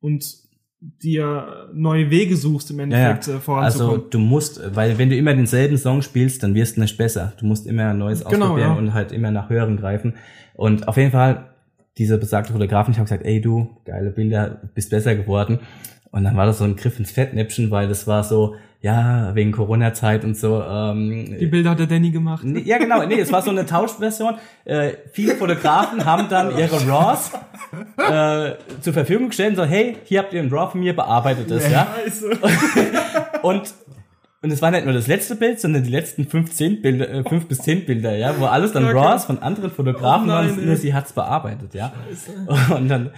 und 0.01 0.25
dir 0.81 1.69
neue 1.73 2.09
Wege 2.09 2.35
suchst 2.37 2.71
im 2.71 2.79
ja, 2.79 2.85
ja. 2.97 3.09
Endeffekt 3.09 3.27
äh, 3.27 3.31
Also 3.31 3.39
voranzukommen. 3.41 4.03
du 4.11 4.19
musst, 4.19 4.75
weil 4.75 4.97
wenn 4.97 5.09
du 5.09 5.15
immer 5.17 5.33
denselben 5.33 5.77
Song 5.77 6.01
spielst, 6.01 6.41
dann 6.43 6.55
wirst 6.55 6.77
du 6.77 6.81
nicht 6.81 6.97
besser. 6.97 7.33
Du 7.39 7.45
musst 7.45 7.67
immer 7.67 7.93
Neues 7.93 8.23
Genau, 8.23 8.45
ausprobieren 8.45 8.69
ja. 8.71 8.77
und 8.77 8.93
halt 8.93 9.11
immer 9.11 9.31
nach 9.31 9.49
höheren 9.49 9.77
greifen. 9.77 10.15
Und 10.55 10.87
auf 10.87 10.95
jeden 10.97 11.11
Fall, 11.11 11.49
diese 11.97 12.17
besagte 12.17 12.53
Fotografin, 12.53 12.93
ich 12.93 12.97
habe 12.97 13.05
gesagt, 13.09 13.25
ey 13.25 13.41
du, 13.41 13.69
geile 13.85 14.11
Bilder, 14.11 14.61
bist 14.73 14.89
besser 14.89 15.15
geworden. 15.15 15.59
Und 16.11 16.23
dann 16.23 16.35
war 16.35 16.45
das 16.45 16.57
so 16.57 16.63
ein 16.63 16.75
Griff 16.75 16.97
ins 16.99 17.11
Fettnäpfchen, 17.11 17.69
weil 17.71 17.87
das 17.87 18.07
war 18.07 18.23
so, 18.23 18.55
ja, 18.81 19.35
wegen 19.35 19.51
Corona-Zeit 19.51 20.23
und 20.23 20.35
so. 20.37 20.63
Ähm, 20.63 21.37
Die 21.39 21.45
Bilder 21.47 21.71
hat 21.71 21.79
der 21.79 21.87
Danny 21.87 22.11
gemacht. 22.11 22.43
Nee, 22.43 22.61
Ja, 22.61 22.77
genau, 22.77 23.05
nee, 23.05 23.19
es 23.19 23.31
war 23.31 23.41
so 23.41 23.51
eine 23.51 23.65
Tauschversion. 23.65 24.35
Äh, 24.65 24.93
viele 25.11 25.35
Fotografen 25.35 26.05
haben 26.05 26.27
dann 26.29 26.57
ihre 26.57 26.87
RAWs 26.87 27.31
äh, 27.97 28.53
zur 28.81 28.93
Verfügung 28.93 29.27
gestellt 29.27 29.51
und 29.51 29.55
so, 29.57 29.65
hey, 29.65 29.97
hier 30.05 30.19
habt 30.19 30.33
ihr 30.33 30.41
ein 30.41 30.49
RAW 30.49 30.71
von 30.71 30.79
mir, 30.79 30.95
bearbeitet 30.95 31.51
es, 31.51 31.69
ja. 31.69 31.87
Scheiße. 32.05 32.31
Und 33.43 33.73
und 34.41 34.51
es 34.51 34.61
war 34.61 34.71
nicht 34.71 34.85
nur 34.85 34.93
das 34.93 35.07
letzte 35.07 35.35
Bild, 35.35 35.59
sondern 35.59 35.83
die 35.83 35.89
letzten 35.89 36.25
fünf, 36.25 36.53
zehn 36.53 36.81
Bilder, 36.81 37.09
äh, 37.09 37.23
fünf 37.27 37.47
bis 37.49 37.57
zehn 37.59 37.85
Bilder, 37.85 38.15
ja, 38.15 38.39
wo 38.39 38.45
alles 38.45 38.71
dann 38.71 38.85
Okay. 38.85 38.97
RAWs 38.97 39.25
von 39.25 39.39
anderen 39.39 39.69
Fotografen 39.69 40.29
Oh 40.29 40.33
nein, 40.33 40.51
waren, 40.55 40.65
nur 40.65 40.77
sie 40.77 40.93
hat's 40.93 41.11
bearbeitet, 41.11 41.73
ja. 41.73 41.91
Und 42.73 42.87
dann, 42.87 43.11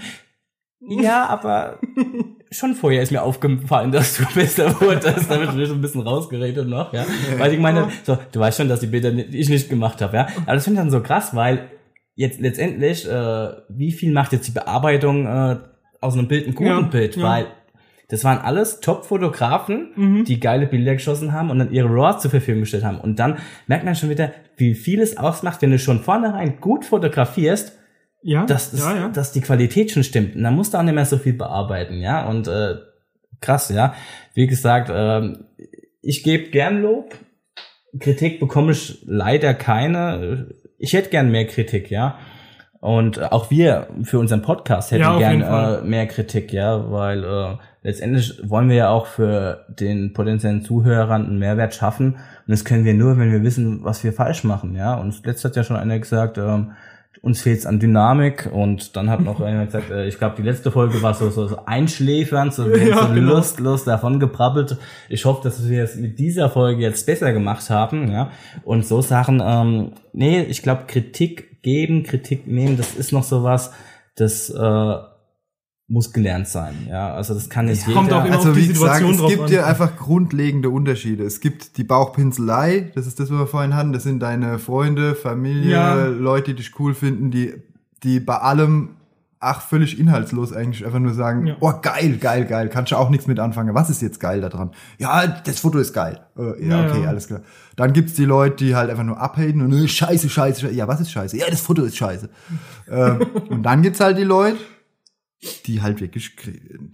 ja, 0.80 1.28
aber 1.28 1.80
schon 2.52 2.76
vorher 2.76 3.02
ist 3.02 3.12
mir 3.12 3.22
aufgefallen, 3.24 3.92
dass 3.92 4.18
du 4.18 4.24
besser 4.36 4.80
wurdest. 4.82 5.30
Da 5.30 5.36
habe 5.36 5.46
ich 5.46 5.72
ein 5.72 5.82
bisschen 5.82 6.02
rausgeredet 6.02 6.68
noch, 6.68 6.94
ja. 6.94 7.06
Weil 7.38 7.54
ich 7.54 7.60
meine, 7.60 7.88
so, 8.04 8.18
du 8.32 8.40
weißt 8.40 8.58
schon, 8.58 8.70
dass 8.70 8.82
die 8.82 8.88
Bilder 8.88 9.12
nicht, 9.12 9.34
ich 9.34 9.50
nicht 9.50 9.70
gemacht 9.70 10.02
habe, 10.02 10.18
ja. 10.18 10.28
Aber 10.46 10.56
das 10.56 10.66
finde 10.66 10.80
ich 10.80 10.84
dann 10.84 10.92
so 10.92 11.02
krass, 11.02 11.36
weil 11.36 11.70
jetzt 12.16 12.40
letztendlich, 12.42 13.08
äh, 13.10 13.50
wie 13.70 13.92
viel 13.92 14.12
macht 14.12 14.34
jetzt 14.34 14.48
die 14.48 14.52
Bearbeitung 14.52 15.26
äh, 15.26 15.58
aus 16.02 16.18
einem 16.18 16.28
Bild 16.28 16.48
ein 16.48 16.56
guten 16.56 16.70
Ja, 16.70 16.82
Bild? 16.82 17.16
ja. 17.16 17.24
Weil 17.24 17.46
das 18.10 18.26
waren 18.26 18.40
alles 18.40 18.82
Top-Fotografen, 18.82 19.92
Mhm. 19.96 20.26
die 20.26 20.42
geile 20.42 20.68
Bilder 20.68 20.94
geschossen 20.96 21.32
haben 21.32 21.50
und 21.50 21.60
dann 21.60 21.72
ihre 21.72 21.88
RAWs 21.88 22.22
zur 22.22 22.32
Verfügung 22.32 22.62
gestellt 22.62 22.84
haben. 22.84 23.00
Und 23.00 23.20
dann 23.20 23.38
merkt 23.68 23.86
man 23.86 23.96
schon 23.96 24.10
wieder, 24.10 24.32
wie 24.58 24.76
viel 24.76 25.00
es 25.00 25.16
ausmacht, 25.18 25.62
wenn 25.62 25.72
du 25.72 25.80
schon 25.80 26.02
vornherein 26.02 26.60
gut 26.60 26.84
fotografierst, 26.84 27.78
Ja, 28.24 28.46
dass, 28.46 28.72
das, 28.72 28.80
ja, 28.82 28.96
ja. 28.96 29.10
dass 29.10 29.32
die 29.32 29.42
Qualität 29.42 29.92
schon 29.92 30.04
stimmt. 30.04 30.36
Und 30.36 30.44
dann 30.44 30.56
musst 30.56 30.74
du 30.74 30.78
auch 30.78 30.84
nicht 30.84 30.94
mehr 30.94 31.06
so 31.06 31.18
viel 31.18 31.34
bearbeiten, 31.34 32.02
ja. 32.02 32.28
Und 32.28 32.48
äh, 32.48 32.76
krass, 33.40 33.70
ja. 33.70 33.94
Wie 34.34 34.48
gesagt, 34.48 34.92
ähm, 34.94 35.46
ich 36.02 36.24
gebe 36.24 36.50
gern 36.50 36.82
Lob. 36.82 37.16
Kritik 38.00 38.40
bekomme 38.40 38.72
ich 38.72 39.04
leider 39.06 39.54
keine. 39.54 40.48
Ich 40.78 40.94
hätte 40.94 41.10
gern 41.10 41.32
mehr 41.32 41.46
Kritik, 41.46 41.90
ja. 41.90 42.18
Und 42.80 43.32
auch 43.32 43.52
wir 43.52 43.90
für 44.04 44.18
unseren 44.18 44.42
Podcast 44.42 44.90
hätten 44.90 45.02
Ja, 45.02 45.18
gern 45.20 45.42
äh, 45.42 45.82
mehr 45.84 46.08
Kritik, 46.08 46.52
ja, 46.52 46.92
weil 46.92 47.24
äh, 47.24 47.58
letztendlich 47.84 48.42
wollen 48.44 48.70
wir 48.70 48.76
ja 48.76 48.90
auch 48.90 49.06
für 49.06 49.68
den 49.70 50.14
potenziellen 50.14 50.64
Zuhörern 50.64 51.28
einen 51.28 51.38
Mehrwert 51.38 51.76
schaffen. 51.76 52.14
Und 52.14 52.48
das 52.48 52.66
können 52.66 52.84
wir 52.84 52.96
nur, 52.96 53.20
wenn 53.20 53.32
wir 53.32 53.44
wissen, 53.44 53.84
was 53.84 54.04
wir 54.04 54.14
falsch 54.14 54.44
machen, 54.44 54.76
ja. 54.76 54.96
Und 54.96 55.24
letztes 55.26 55.46
hat 55.46 55.56
ja 55.56 55.64
schon 55.64 55.76
einer 55.76 56.00
gesagt, 56.00 56.40
ähm, 56.40 56.72
uns 57.22 57.42
fehlt 57.42 57.60
es 57.60 57.66
an 57.68 57.80
Dynamik 57.80 58.50
und 58.52 58.96
dann 58.96 59.10
hat 59.10 59.22
noch 59.22 59.42
einer 59.42 59.66
gesagt, 59.66 59.92
äh, 59.92 60.08
ich 60.08 60.18
glaube, 60.18 60.36
die 60.38 60.42
letzte 60.42 60.72
Folge 60.72 61.02
war 61.02 61.14
so, 61.14 61.30
so, 61.30 61.48
so 61.48 61.60
einschläfernd, 61.66 62.54
so, 62.54 62.68
Ja, 62.68 63.08
so 63.08 63.14
genau. 63.14 63.34
lustlos 63.34 63.84
davon 63.84 64.20
gebrabbelt. 64.20 64.78
Ich 65.08 65.26
hoffe, 65.26 65.44
dass 65.44 65.70
wir 65.70 65.84
es 65.84 65.96
mit 65.96 66.18
dieser 66.18 66.50
Folge 66.50 66.82
jetzt 66.82 67.06
besser 67.06 67.32
gemacht 67.32 67.70
haben, 67.70 68.12
ja. 68.12 68.32
Und 68.64 68.86
so 68.86 69.02
Sachen, 69.02 69.42
ähm, 69.44 69.92
nee, 70.14 70.42
ich 70.42 70.64
glaube, 70.64 70.84
Kritik 70.88 71.62
geben, 71.62 72.04
Kritik 72.04 72.48
nehmen, 72.48 72.78
das 72.78 72.96
ist 72.96 73.12
noch 73.12 73.24
sowas, 73.24 73.72
das 74.16 74.50
äh, 74.50 74.96
muss 75.92 76.14
gelernt 76.14 76.48
sein, 76.48 76.74
ja. 76.90 77.14
Also 77.14 77.34
das 77.34 77.50
kann 77.50 77.66
nicht 77.66 77.86
kommt 77.86 78.08
jeder. 78.08 78.22
auch 78.22 78.26
immer 78.26 78.36
Also 78.38 78.50
auf 78.50 78.56
die 78.56 78.64
wie 78.64 78.68
gesagt, 78.70 78.96
Situation 78.96 79.12
es 79.14 79.20
drauf 79.20 79.30
gibt 79.30 79.44
an. 79.44 79.52
ja 79.52 79.66
einfach 79.66 79.98
grundlegende 79.98 80.70
Unterschiede. 80.70 81.24
Es 81.24 81.40
gibt 81.42 81.78
die 81.78 81.84
Bauchpinselei, 81.84 82.92
das 82.96 83.08
ist 83.08 83.20
das, 83.20 83.30
was 83.32 83.38
wir 83.38 83.48
vorhin 83.48 83.76
hatten. 83.76 83.94
Das 83.94 84.04
sind 84.04 84.20
deine 84.22 84.58
Freunde, 84.60 85.16
Familie, 85.16 85.72
Ja. 85.72 86.06
Leute, 86.06 86.52
die 86.52 86.56
dich 86.58 86.80
cool 86.80 86.94
finden, 86.94 87.30
die, 87.32 87.54
die 88.04 88.20
bei 88.20 88.38
allem, 88.38 88.92
ach, 89.40 89.62
völlig 89.62 90.00
inhaltslos 90.00 90.54
eigentlich 90.54 90.86
einfach 90.86 91.00
nur 91.00 91.14
sagen, 91.14 91.48
Ja. 91.48 91.56
oh, 91.60 91.74
geil, 91.82 92.18
geil, 92.20 92.46
geil, 92.46 92.70
kannst 92.70 92.92
du 92.92 92.96
auch 92.96 93.10
nichts 93.10 93.28
mit 93.28 93.40
anfangen. 93.40 93.74
Was 93.76 93.90
ist 93.90 94.02
jetzt 94.02 94.20
geil 94.20 94.40
daran? 94.42 94.72
Ja, 94.98 95.26
das 95.28 95.60
Foto 95.60 95.78
ist 95.80 95.94
geil. 95.94 96.20
Äh, 96.38 96.68
ja, 96.68 96.84
Ja, 96.84 96.90
okay, 96.90 97.04
ja. 97.04 97.10
alles 97.10 97.28
klar. 97.28 97.42
Dann 97.76 97.94
gibt's 97.94 98.14
die 98.14 98.26
Leute, 98.26 98.58
die 98.64 98.76
halt 98.76 98.90
einfach 98.90 99.04
nur 99.04 99.20
abhaten 99.20 99.62
und 99.62 99.74
äh, 99.74 99.88
scheiße, 99.88 100.30
scheiße, 100.30 100.62
scheiße. 100.62 100.74
Ja, 100.76 100.88
was 100.88 101.02
ist 101.02 101.12
scheiße? 101.12 101.38
Ja, 101.38 101.46
das 101.50 101.62
Foto 101.62 101.84
ist 101.84 101.98
scheiße. 101.98 102.30
ähm, 102.90 103.22
und 103.50 103.64
dann 103.64 103.82
gibt's 103.82 104.00
halt 104.00 104.18
die 104.18 104.24
Leute, 104.24 104.58
die 105.66 105.82
halt 105.82 106.02
wirklich 106.02 106.36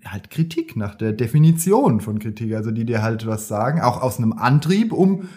halt 0.05 0.29
Kritik 0.29 0.75
nach 0.75 0.95
der 0.95 1.11
Definition 1.11 1.99
von 1.99 2.19
Kritik, 2.19 2.53
also 2.55 2.71
die 2.71 2.85
dir 2.85 3.01
halt 3.01 3.25
was 3.27 3.47
sagen, 3.47 3.81
auch 3.81 4.01
aus 4.01 4.17
einem 4.17 4.33
Antrieb, 4.33 4.93
um 4.93 5.27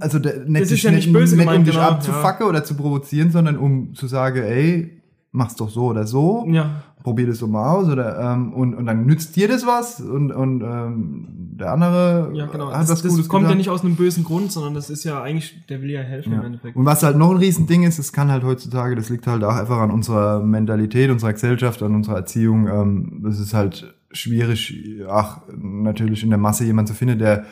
also 0.00 0.18
der, 0.18 0.44
nicht, 0.44 0.70
dich 0.70 0.82
ja 0.82 0.90
nicht 0.90 1.12
böse 1.12 1.36
nicht 1.36 1.46
um 1.46 1.52
gemeint, 1.52 1.68
dich 1.68 1.74
genau, 1.76 1.88
abzufacken 1.88 2.46
oder 2.46 2.64
zu 2.64 2.74
provozieren, 2.74 3.30
sondern 3.30 3.56
um 3.56 3.94
zu 3.94 4.08
sagen, 4.08 4.42
ey, 4.42 5.00
mach's 5.30 5.54
doch 5.54 5.70
so 5.70 5.86
oder 5.86 6.06
so, 6.06 6.44
Ja, 6.48 6.82
probier 7.04 7.26
das 7.28 7.38
so 7.38 7.46
mal 7.46 7.70
aus 7.70 7.86
oder 7.88 8.18
ähm, 8.18 8.52
und, 8.54 8.74
und 8.74 8.86
dann 8.86 9.04
nützt 9.06 9.36
dir 9.36 9.46
das 9.46 9.64
was 9.66 10.00
und, 10.00 10.32
und 10.32 10.62
ähm, 10.62 11.28
der 11.56 11.70
andere 11.70 12.30
ja, 12.34 12.46
genau. 12.46 12.72
hat 12.72 12.80
Das, 12.82 12.90
was 12.90 13.02
das 13.02 13.12
Gutes 13.12 13.28
kommt 13.28 13.42
ja 13.42 13.48
getan. 13.48 13.58
nicht 13.58 13.68
aus 13.68 13.84
einem 13.84 13.94
bösen 13.94 14.24
Grund, 14.24 14.50
sondern 14.50 14.74
das 14.74 14.88
ist 14.90 15.04
ja 15.04 15.22
eigentlich, 15.22 15.66
der 15.68 15.82
will 15.82 15.90
ja 15.90 16.00
helfen 16.00 16.32
im 16.32 16.38
Ja. 16.40 16.46
Endeffekt. 16.46 16.74
Und 16.76 16.86
was 16.86 17.02
halt 17.02 17.16
noch 17.18 17.30
ein 17.30 17.36
Riesending 17.36 17.82
ist, 17.84 17.98
es 17.98 18.12
kann 18.12 18.30
halt 18.32 18.42
heutzutage, 18.42 18.96
das 18.96 19.10
liegt 19.10 19.26
halt 19.26 19.44
auch 19.44 19.54
einfach 19.54 19.78
an 19.78 19.90
unserer 19.90 20.40
Mentalität, 20.40 21.10
unserer 21.10 21.34
Gesellschaft, 21.34 21.82
an 21.82 21.94
unserer 21.94 22.16
Erziehung. 22.16 22.66
Ähm, 22.68 23.20
das 23.22 23.38
ist 23.38 23.52
halt 23.52 23.94
schwierig, 24.10 24.74
ach, 25.08 25.42
natürlich 25.56 26.22
in 26.22 26.30
der 26.30 26.38
Masse 26.38 26.64
jemand 26.64 26.88
zu 26.88 26.94
finden, 26.94 27.18
der 27.18 27.44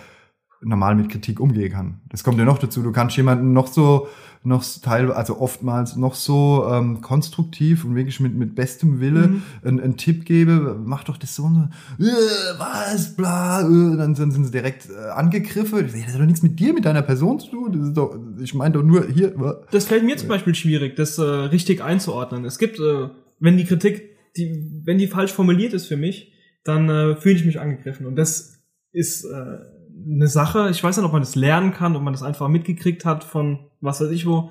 normal 0.63 0.95
mit 0.95 1.09
Kritik 1.09 1.41
umgehen 1.41 1.73
kann. 1.73 2.01
Das 2.09 2.25
kommt 2.25 2.39
ja 2.39 2.45
noch 2.45 2.59
dazu. 2.59 2.83
Du 2.83 2.93
kannst 2.93 3.17
jemanden 3.17 3.53
noch 3.53 3.67
so, 3.67 4.09
noch 4.45 4.65
teilweise, 4.83 5.17
also 5.17 5.39
oftmals 5.41 5.97
noch 5.97 6.15
so 6.15 6.67
ähm, 6.71 7.01
konstruktiv 7.01 7.85
und 7.85 7.95
wirklich 7.95 8.19
mit, 8.21 8.35
mit 8.35 8.55
bestem 8.55 9.01
Wille 9.01 9.29
Mhm. 9.29 9.43
einen, 9.65 9.81
einen 9.81 9.97
Tipp 9.97 10.25
geben, 10.25 10.83
mach 10.85 11.05
doch 11.05 11.17
das 11.17 11.35
so 11.37 11.45
und 11.45 11.71
so, 11.99 12.05
äh, 12.05 12.11
was, 12.59 13.15
bla, 13.15 13.61
äh, 13.61 13.97
dann 13.97 14.15
sind, 14.15 14.33
sind 14.33 14.45
sie 14.45 14.51
direkt 14.51 14.89
äh, 14.91 15.11
angegriffen. 15.11 15.87
Das 15.87 16.15
hat 16.15 16.21
doch 16.21 16.27
nichts 16.27 16.43
mit 16.43 16.59
dir, 16.59 16.73
mit 16.73 16.85
deiner 16.85 17.03
Person 17.03 17.39
zu 17.39 17.51
tun. 17.51 17.73
Das 17.73 17.89
ist 17.89 17.97
doch, 17.97 18.19
ich 18.41 18.55
meine 18.55 18.75
doch 18.75 18.83
nur 18.83 19.07
hier. 19.07 19.35
Das 19.71 19.87
fällt 19.87 20.05
mir 20.05 20.17
zum 20.17 20.29
Beispiel 20.29 20.55
schwierig, 20.55 20.97
das 20.97 21.19
äh, 21.19 21.23
richtig 21.23 21.83
einzuordnen. 21.83 22.45
Es 22.45 22.59
gibt, 22.59 22.79
äh, 22.81 23.09
wenn 23.39 23.57
die 23.57 23.65
Kritik, 23.65 24.11
die, 24.37 24.81
wenn 24.85 24.99
die 24.99 25.07
falsch 25.09 25.33
formuliert 25.33 25.73
ist 25.73 25.87
für 25.87 25.97
mich, 25.97 26.33
dann 26.65 26.89
äh, 26.89 27.17
fühle 27.17 27.35
ich 27.37 27.45
mich 27.45 27.61
angegriffen. 27.61 28.07
Und 28.07 28.17
das 28.17 28.61
ist 28.93 29.25
äh, 29.25 29.59
eine 30.07 30.29
Sache, 30.29 30.69
ich 30.71 30.83
weiß 30.83 30.97
nicht, 30.97 31.07
ob 31.07 31.13
man 31.13 31.23
das 31.23 31.35
lernen 31.37 31.73
kann, 31.73 31.97
ob 31.97 32.03
man 32.03 32.13
das 32.13 32.23
einfach 32.23 32.49
mitgekriegt 32.49 33.05
hat 33.05 33.25
von 33.25 33.59
was 33.81 34.01
weiß 34.01 34.11
ich 34.11 34.27
wo. 34.27 34.51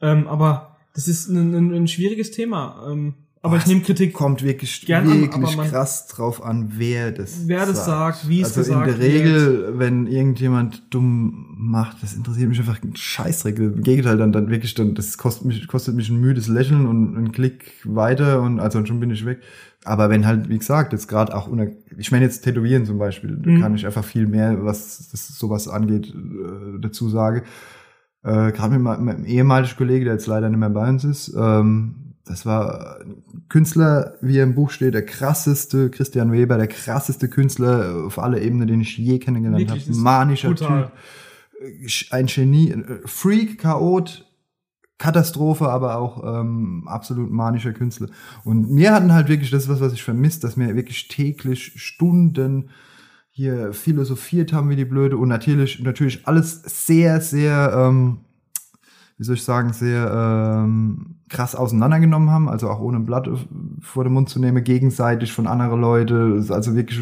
Ähm, 0.00 0.26
aber 0.28 0.76
das 0.94 1.08
ist 1.08 1.28
ein, 1.28 1.54
ein, 1.54 1.74
ein 1.74 1.88
schwieriges 1.88 2.30
Thema. 2.30 2.86
Ähm, 2.90 3.14
Aber 3.42 3.56
ich 3.58 3.66
nehme 3.66 3.80
Kritik. 3.82 4.12
kommt 4.12 4.42
wirklich, 4.42 4.92
an, 4.94 5.06
wirklich 5.08 5.32
aber 5.32 5.56
man- 5.56 5.68
krass 5.70 6.06
drauf 6.08 6.42
an, 6.42 6.72
wer 6.76 7.12
das 7.12 7.46
Wer 7.46 7.64
das 7.66 7.84
sagt, 7.86 8.28
wie 8.28 8.40
es 8.40 8.56
also 8.56 8.60
gesagt 8.72 8.88
in 8.88 8.98
der 8.98 9.06
Regel, 9.06 9.74
wenn 9.78 10.06
irgendjemand 10.06 10.82
dumm 10.90 11.54
macht, 11.58 12.02
das 12.02 12.14
interessiert 12.14 12.48
mich 12.48 12.58
einfach 12.58 12.82
ein 12.82 12.94
Scheißdreck. 12.96 13.58
Im 13.58 13.82
Gegenteil, 13.82 14.16
dann, 14.18 14.32
dann 14.32 14.50
wirklich, 14.50 14.74
dann, 14.74 14.94
das 14.94 15.16
kostet 15.16 15.46
mich, 15.46 15.66
kostet 15.68 15.94
mich 15.94 16.08
ein 16.10 16.20
müdes 16.20 16.48
Lächeln 16.48 16.86
und 16.86 17.16
ein 17.16 17.32
Klick 17.32 17.72
weiter 17.84 18.42
und 18.42 18.60
also 18.60 18.84
schon 18.84 19.00
bin 19.00 19.10
ich 19.10 19.24
weg. 19.24 19.40
Aber 19.86 20.10
wenn 20.10 20.26
halt, 20.26 20.48
wie 20.48 20.58
gesagt, 20.58 20.92
jetzt 20.92 21.08
gerade 21.08 21.34
auch 21.34 21.46
unter, 21.46 21.68
ich 21.96 22.10
meine 22.12 22.24
jetzt 22.24 22.42
Tätowieren 22.42 22.84
zum 22.86 22.98
Beispiel, 22.98 23.36
da 23.36 23.50
Mhm. 23.50 23.60
kann 23.60 23.74
ich 23.74 23.86
einfach 23.86 24.04
viel 24.04 24.26
mehr, 24.26 24.64
was 24.64 25.08
das, 25.10 25.28
sowas 25.28 25.68
angeht, 25.68 26.08
äh, 26.14 26.78
dazu 26.80 27.08
sagen. 27.08 27.42
Äh, 28.24 28.52
gerade 28.52 28.78
mit 28.78 28.82
meinem, 28.82 29.24
ehemaligen 29.24 29.76
Kollege, 29.76 30.04
der 30.04 30.14
jetzt 30.14 30.26
leider 30.26 30.48
nicht 30.50 30.58
mehr 30.58 30.70
bei 30.70 30.88
uns 30.88 31.04
ist, 31.04 31.34
ähm, 31.38 32.14
das 32.24 32.44
war 32.44 32.98
ein 33.00 33.22
Künstler, 33.48 34.14
wie 34.20 34.38
er 34.38 34.42
im 34.42 34.56
Buch 34.56 34.70
steht, 34.70 34.94
der 34.94 35.06
krasseste, 35.06 35.90
Christian 35.90 36.32
Weber, 36.32 36.56
der 36.56 36.66
krasseste 36.66 37.28
Künstler 37.28 38.02
auf 38.04 38.18
alle 38.18 38.40
Ebenen, 38.40 38.66
den 38.66 38.80
ich 38.80 38.98
je 38.98 39.20
kennengelernt 39.20 39.70
habe. 39.70 39.80
Manischer 39.94 40.48
brutal. 40.48 40.90
Typ, 41.60 42.12
ein 42.12 42.26
Genie, 42.26 42.70
äh, 42.72 42.98
Freak, 43.04 43.60
Chaot, 43.60 44.25
Katastrophe, 44.98 45.68
aber 45.68 45.96
auch 45.98 46.40
ähm, 46.40 46.84
absolut 46.86 47.30
manischer 47.30 47.72
Künstler. 47.72 48.08
Und 48.44 48.70
mir 48.70 48.94
hatten 48.94 49.12
halt 49.12 49.28
wirklich 49.28 49.50
das, 49.50 49.68
was, 49.68 49.80
was 49.80 49.92
ich 49.92 50.02
vermisst, 50.02 50.42
dass 50.42 50.56
wir 50.56 50.74
wirklich 50.74 51.08
täglich 51.08 51.72
Stunden 51.76 52.70
hier 53.30 53.74
philosophiert 53.74 54.54
haben 54.54 54.70
wie 54.70 54.76
die 54.76 54.86
Blöde 54.86 55.18
und 55.18 55.28
natürlich, 55.28 55.80
natürlich 55.80 56.26
alles 56.26 56.62
sehr, 56.86 57.20
sehr, 57.20 57.70
ähm, 57.76 58.20
wie 59.18 59.24
soll 59.24 59.34
ich 59.34 59.44
sagen, 59.44 59.74
sehr 59.74 60.10
ähm, 60.10 61.16
krass 61.28 61.54
auseinandergenommen 61.54 62.30
haben, 62.30 62.48
also 62.48 62.70
auch 62.70 62.80
ohne 62.80 62.96
ein 62.96 63.04
Blatt 63.04 63.28
vor 63.82 64.04
den 64.04 64.14
Mund 64.14 64.30
zu 64.30 64.40
nehmen, 64.40 64.64
gegenseitig 64.64 65.32
von 65.32 65.46
anderen 65.46 65.82
Leuten, 65.82 66.50
also 66.50 66.74
wirklich 66.74 67.00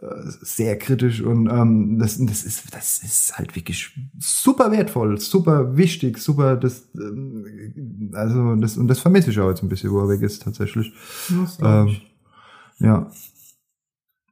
sehr 0.00 0.78
kritisch 0.78 1.22
und 1.22 1.50
ähm, 1.50 1.98
das, 1.98 2.24
das 2.24 2.44
ist 2.44 2.72
das 2.72 3.02
ist 3.02 3.36
halt 3.36 3.56
wirklich 3.56 3.90
super 4.18 4.70
wertvoll, 4.70 5.18
super 5.18 5.76
wichtig, 5.76 6.18
super 6.18 6.56
das 6.56 6.88
ähm, 6.94 8.12
also 8.14 8.54
das 8.56 8.76
und 8.76 8.86
das 8.86 9.00
vermisse 9.00 9.30
ich 9.30 9.40
auch 9.40 9.48
jetzt 9.48 9.62
ein 9.62 9.68
bisschen, 9.68 9.90
wo 9.90 9.98
er 9.98 10.08
weg 10.08 10.22
ist 10.22 10.42
tatsächlich. 10.42 10.92
Ähm, 11.60 11.96
ja, 12.78 13.10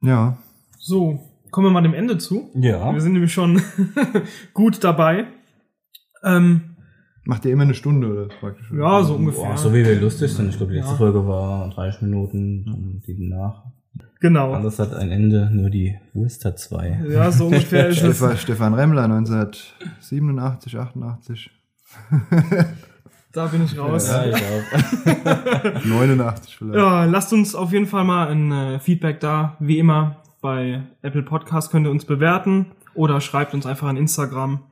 ja. 0.01 0.37
So, 0.79 1.19
kommen 1.51 1.67
wir 1.67 1.71
mal 1.71 1.81
dem 1.81 1.93
Ende 1.93 2.17
zu. 2.17 2.49
Ja. 2.55 2.93
Wir 2.93 3.01
sind 3.01 3.11
nämlich 3.13 3.33
schon 3.33 3.61
gut 4.53 4.83
dabei. 4.85 5.27
Ähm, 6.23 6.77
Macht 7.25 7.43
ihr 7.43 7.51
immer 7.51 7.63
eine 7.63 7.73
Stunde 7.73 8.07
oder 8.09 8.27
praktisch? 8.39 8.71
ja, 8.71 9.03
so 9.03 9.15
ungefähr. 9.15 9.49
Boah, 9.49 9.57
so 9.57 9.73
wie 9.73 9.83
wir 9.83 9.99
lustig 9.99 10.31
sind. 10.31 10.47
Ich 10.47 10.55
glaube, 10.55 10.71
die 10.71 10.77
letzte 10.77 10.93
Ja. 10.93 10.97
Folge 10.97 11.27
war 11.27 11.69
30 11.71 12.03
Minuten, 12.03 12.63
dann 12.63 13.03
die 13.05 13.17
danach. 13.29 13.65
Genau. 14.19 14.53
Alles 14.53 14.79
hat 14.79 14.93
ein 14.93 15.11
Ende, 15.11 15.49
nur 15.51 15.69
die 15.69 15.97
Wurst 16.13 16.43
hat 16.45 16.59
zwei. 16.59 16.99
Ja, 17.09 17.31
so 17.31 17.45
ungefähr 17.47 17.89
ist 17.89 18.01
es. 18.01 18.17
Stefan, 18.17 18.37
Stefan 18.37 18.73
Remmler 18.73 19.03
1987, 19.03 20.77
88, 20.77 21.51
Da 23.33 23.45
bin 23.45 23.63
ich 23.63 23.77
raus. 23.77 24.09
Ja, 24.09 24.25
ich 24.25 24.35
auch. 24.35 25.85
89 25.85 26.57
vielleicht. 26.57 26.75
Ja, 26.75 27.05
lasst 27.05 27.31
uns 27.33 27.53
auf 27.53 27.71
jeden 27.71 27.85
Fall 27.85 28.03
mal 28.03 28.29
ein 28.29 28.51
äh, 28.51 28.79
Feedback 28.79 29.19
da. 29.19 29.57
Wie 29.59 29.77
immer 29.77 30.23
bei 30.41 30.81
Apple 31.01 31.23
Podcast 31.23 31.69
könnt 31.71 31.85
ihr 31.85 31.91
uns 31.91 32.05
bewerten 32.05 32.67
oder 32.95 33.21
schreibt 33.21 33.53
uns 33.53 33.65
einfach 33.65 33.87
an 33.87 33.97
Instagram. 33.97 34.63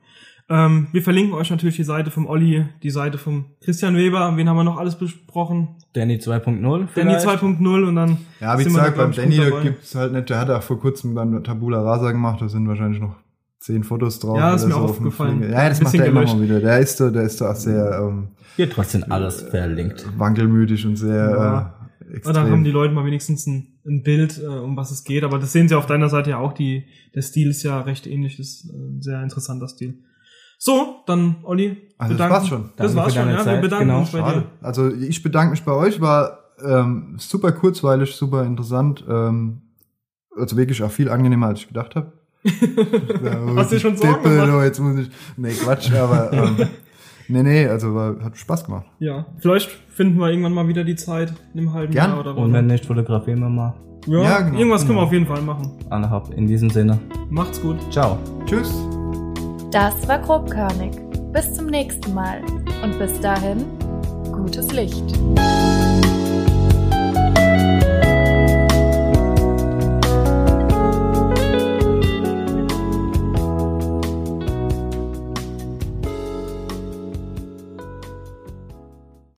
Ähm, 0.48 0.86
wir 0.92 1.02
verlinken 1.02 1.34
euch 1.34 1.50
natürlich 1.50 1.74
die 1.76 1.82
Seite 1.84 2.10
vom 2.12 2.26
Olli, 2.26 2.66
die 2.82 2.90
Seite 2.90 3.18
vom 3.18 3.46
Christian 3.60 3.96
Weber. 3.96 4.36
Wen 4.36 4.48
haben 4.48 4.56
wir 4.56 4.62
noch 4.64 4.76
alles 4.78 4.94
besprochen? 4.96 5.68
Danny 5.92 6.16
2.0 6.16 6.60
Danny 6.62 6.86
vielleicht? 6.92 7.26
2.0 7.26 7.88
und 7.88 7.96
dann 7.96 8.18
Ja, 8.40 8.56
wie 8.58 8.64
gesagt, 8.64 8.96
beim 8.96 9.10
Danny, 9.12 9.40
gibt's 9.62 9.94
halt 9.96 10.12
nicht, 10.12 10.30
der 10.30 10.38
hat 10.38 10.50
auch 10.50 10.62
vor 10.62 10.78
kurzem 10.78 11.14
dann 11.16 11.42
Tabula 11.42 11.82
Rasa 11.82 12.12
gemacht, 12.12 12.40
da 12.40 12.48
sind 12.48 12.68
wahrscheinlich 12.68 13.00
noch 13.00 13.16
zehn 13.58 13.82
Fotos 13.82 14.20
drauf. 14.20 14.38
Ja, 14.38 14.54
ist 14.54 14.62
oder 14.64 14.68
mir 14.68 14.74
so 14.74 14.80
auch 14.86 14.90
aufgefallen. 14.90 15.42
Ja, 15.42 15.68
das 15.68 15.80
Ein 15.80 15.84
macht 15.84 15.94
er 15.94 16.00
bisschen 16.04 16.04
immer 16.16 16.24
mal 16.24 16.40
wieder. 16.40 16.60
Der 16.60 16.78
ist 16.78 17.00
da, 17.00 17.10
der 17.10 17.22
ist 17.22 17.40
da 17.40 17.50
auch 17.50 17.56
sehr 17.56 17.98
ähm, 18.00 18.28
Hier 18.54 18.70
trotzdem 18.70 19.04
alles 19.08 19.42
verlinkt. 19.42 20.06
wankelmütig 20.16 20.86
und 20.86 20.94
sehr 20.94 21.14
Ja. 21.30 21.76
äh, 22.08 22.16
Aber 22.22 22.32
dann 22.32 22.36
haben 22.36 22.44
extrem. 22.44 22.64
die 22.64 22.70
Leute 22.70 22.94
mal 22.94 23.04
wenigstens 23.04 23.46
ein, 23.48 23.78
ein 23.84 24.04
Bild, 24.04 24.40
äh, 24.40 24.46
um 24.46 24.76
was 24.76 24.92
es 24.92 25.02
geht. 25.02 25.24
Aber 25.24 25.40
das 25.40 25.50
sehen 25.52 25.66
sie 25.68 25.74
auf 25.74 25.86
deiner 25.86 26.08
Seite 26.08 26.30
ja 26.30 26.38
auch. 26.38 26.52
Die, 26.52 26.84
der 27.16 27.22
Stil 27.22 27.48
ist 27.50 27.64
ja 27.64 27.80
recht 27.80 28.06
ähnlich. 28.06 28.36
Das 28.36 28.46
ist 28.46 28.70
äh, 28.70 28.76
ein 28.76 29.02
sehr 29.02 29.20
interessanter 29.24 29.66
Stil. 29.66 29.94
So, 30.58 30.96
dann 31.06 31.36
Olli. 31.42 31.76
Also 31.98 32.14
das 32.14 32.28
bedanken- 32.28 32.34
war's 32.34 32.48
schon. 32.48 32.64
Das 32.76 32.94
Danke 32.94 32.96
war's 32.96 33.06
für 33.14 33.18
schon, 33.20 33.28
deine 33.28 33.32
ja. 33.38 33.44
Wir 33.44 33.52
Zeit. 33.52 33.62
bedanken 33.62 33.86
Genau. 33.88 33.98
uns 34.00 34.10
bei 34.10 34.18
Schade. 34.18 34.40
dir. 34.40 34.66
Also 34.66 34.88
ich 34.92 35.22
bedanke 35.22 35.50
mich 35.50 35.62
bei 35.64 35.72
euch, 35.72 36.00
war 36.00 36.38
ähm, 36.66 37.14
super 37.18 37.52
kurzweilig, 37.52 38.14
super 38.14 38.44
interessant. 38.44 39.04
Ähm, 39.08 39.62
also 40.38 40.56
wirklich 40.56 40.82
auch 40.82 40.90
viel 40.90 41.10
angenehmer, 41.10 41.48
als 41.48 41.60
ich 41.60 41.68
gedacht 41.68 41.94
habe. 41.96 42.12
Hast 43.56 43.70
du 43.72 43.74
dir 43.76 43.80
schon 43.80 43.96
Sorgen 43.96 44.22
gemacht? 44.22 44.50
oh, 44.54 44.62
jetzt 44.62 44.78
muss 44.80 44.98
ich. 44.98 45.10
Nee, 45.36 45.52
Quatsch, 45.52 45.92
aber 45.92 46.32
ähm, 46.32 46.56
nee, 47.28 47.42
nee, 47.42 47.66
also 47.66 47.94
war, 47.94 48.16
hat 48.22 48.36
Spaß 48.36 48.64
gemacht. 48.64 48.86
Ja, 48.98 49.26
vielleicht 49.38 49.68
finden 49.70 50.18
wir 50.18 50.28
irgendwann 50.30 50.52
mal 50.54 50.68
wieder 50.68 50.84
die 50.84 50.96
Zeit 50.96 51.32
in 51.54 51.60
einem 51.60 51.72
halben 51.72 51.92
Gern. 51.92 52.10
Jahr 52.10 52.20
oder 52.20 52.36
Und 52.36 52.48
was. 52.48 52.52
wenn 52.52 52.66
nicht, 52.68 52.86
fotografieren 52.86 53.40
wir 53.40 53.48
mal. 53.50 53.74
ja, 54.06 54.22
Ja, 54.22 54.40
genau. 54.42 54.58
irgendwas 54.58 54.86
können 54.86 54.98
wir 54.98 55.02
auf 55.02 55.12
jeden 55.12 55.26
Fall 55.26 55.42
machen. 55.42 55.72
Anderthalb. 55.90 56.32
In 56.34 56.46
diesem 56.46 56.70
Sinne. 56.70 56.98
Macht's 57.30 57.60
gut. 57.60 57.76
Ciao. 57.92 58.18
Tschüss. 58.46 58.72
Das 59.76 60.08
war 60.08 60.18
grobkörnig. 60.18 60.90
Bis 61.34 61.52
zum 61.52 61.66
nächsten 61.66 62.14
Mal 62.14 62.40
und 62.82 62.98
bis 62.98 63.20
dahin 63.20 63.66
gutes 64.32 64.72
Licht. 64.72 65.04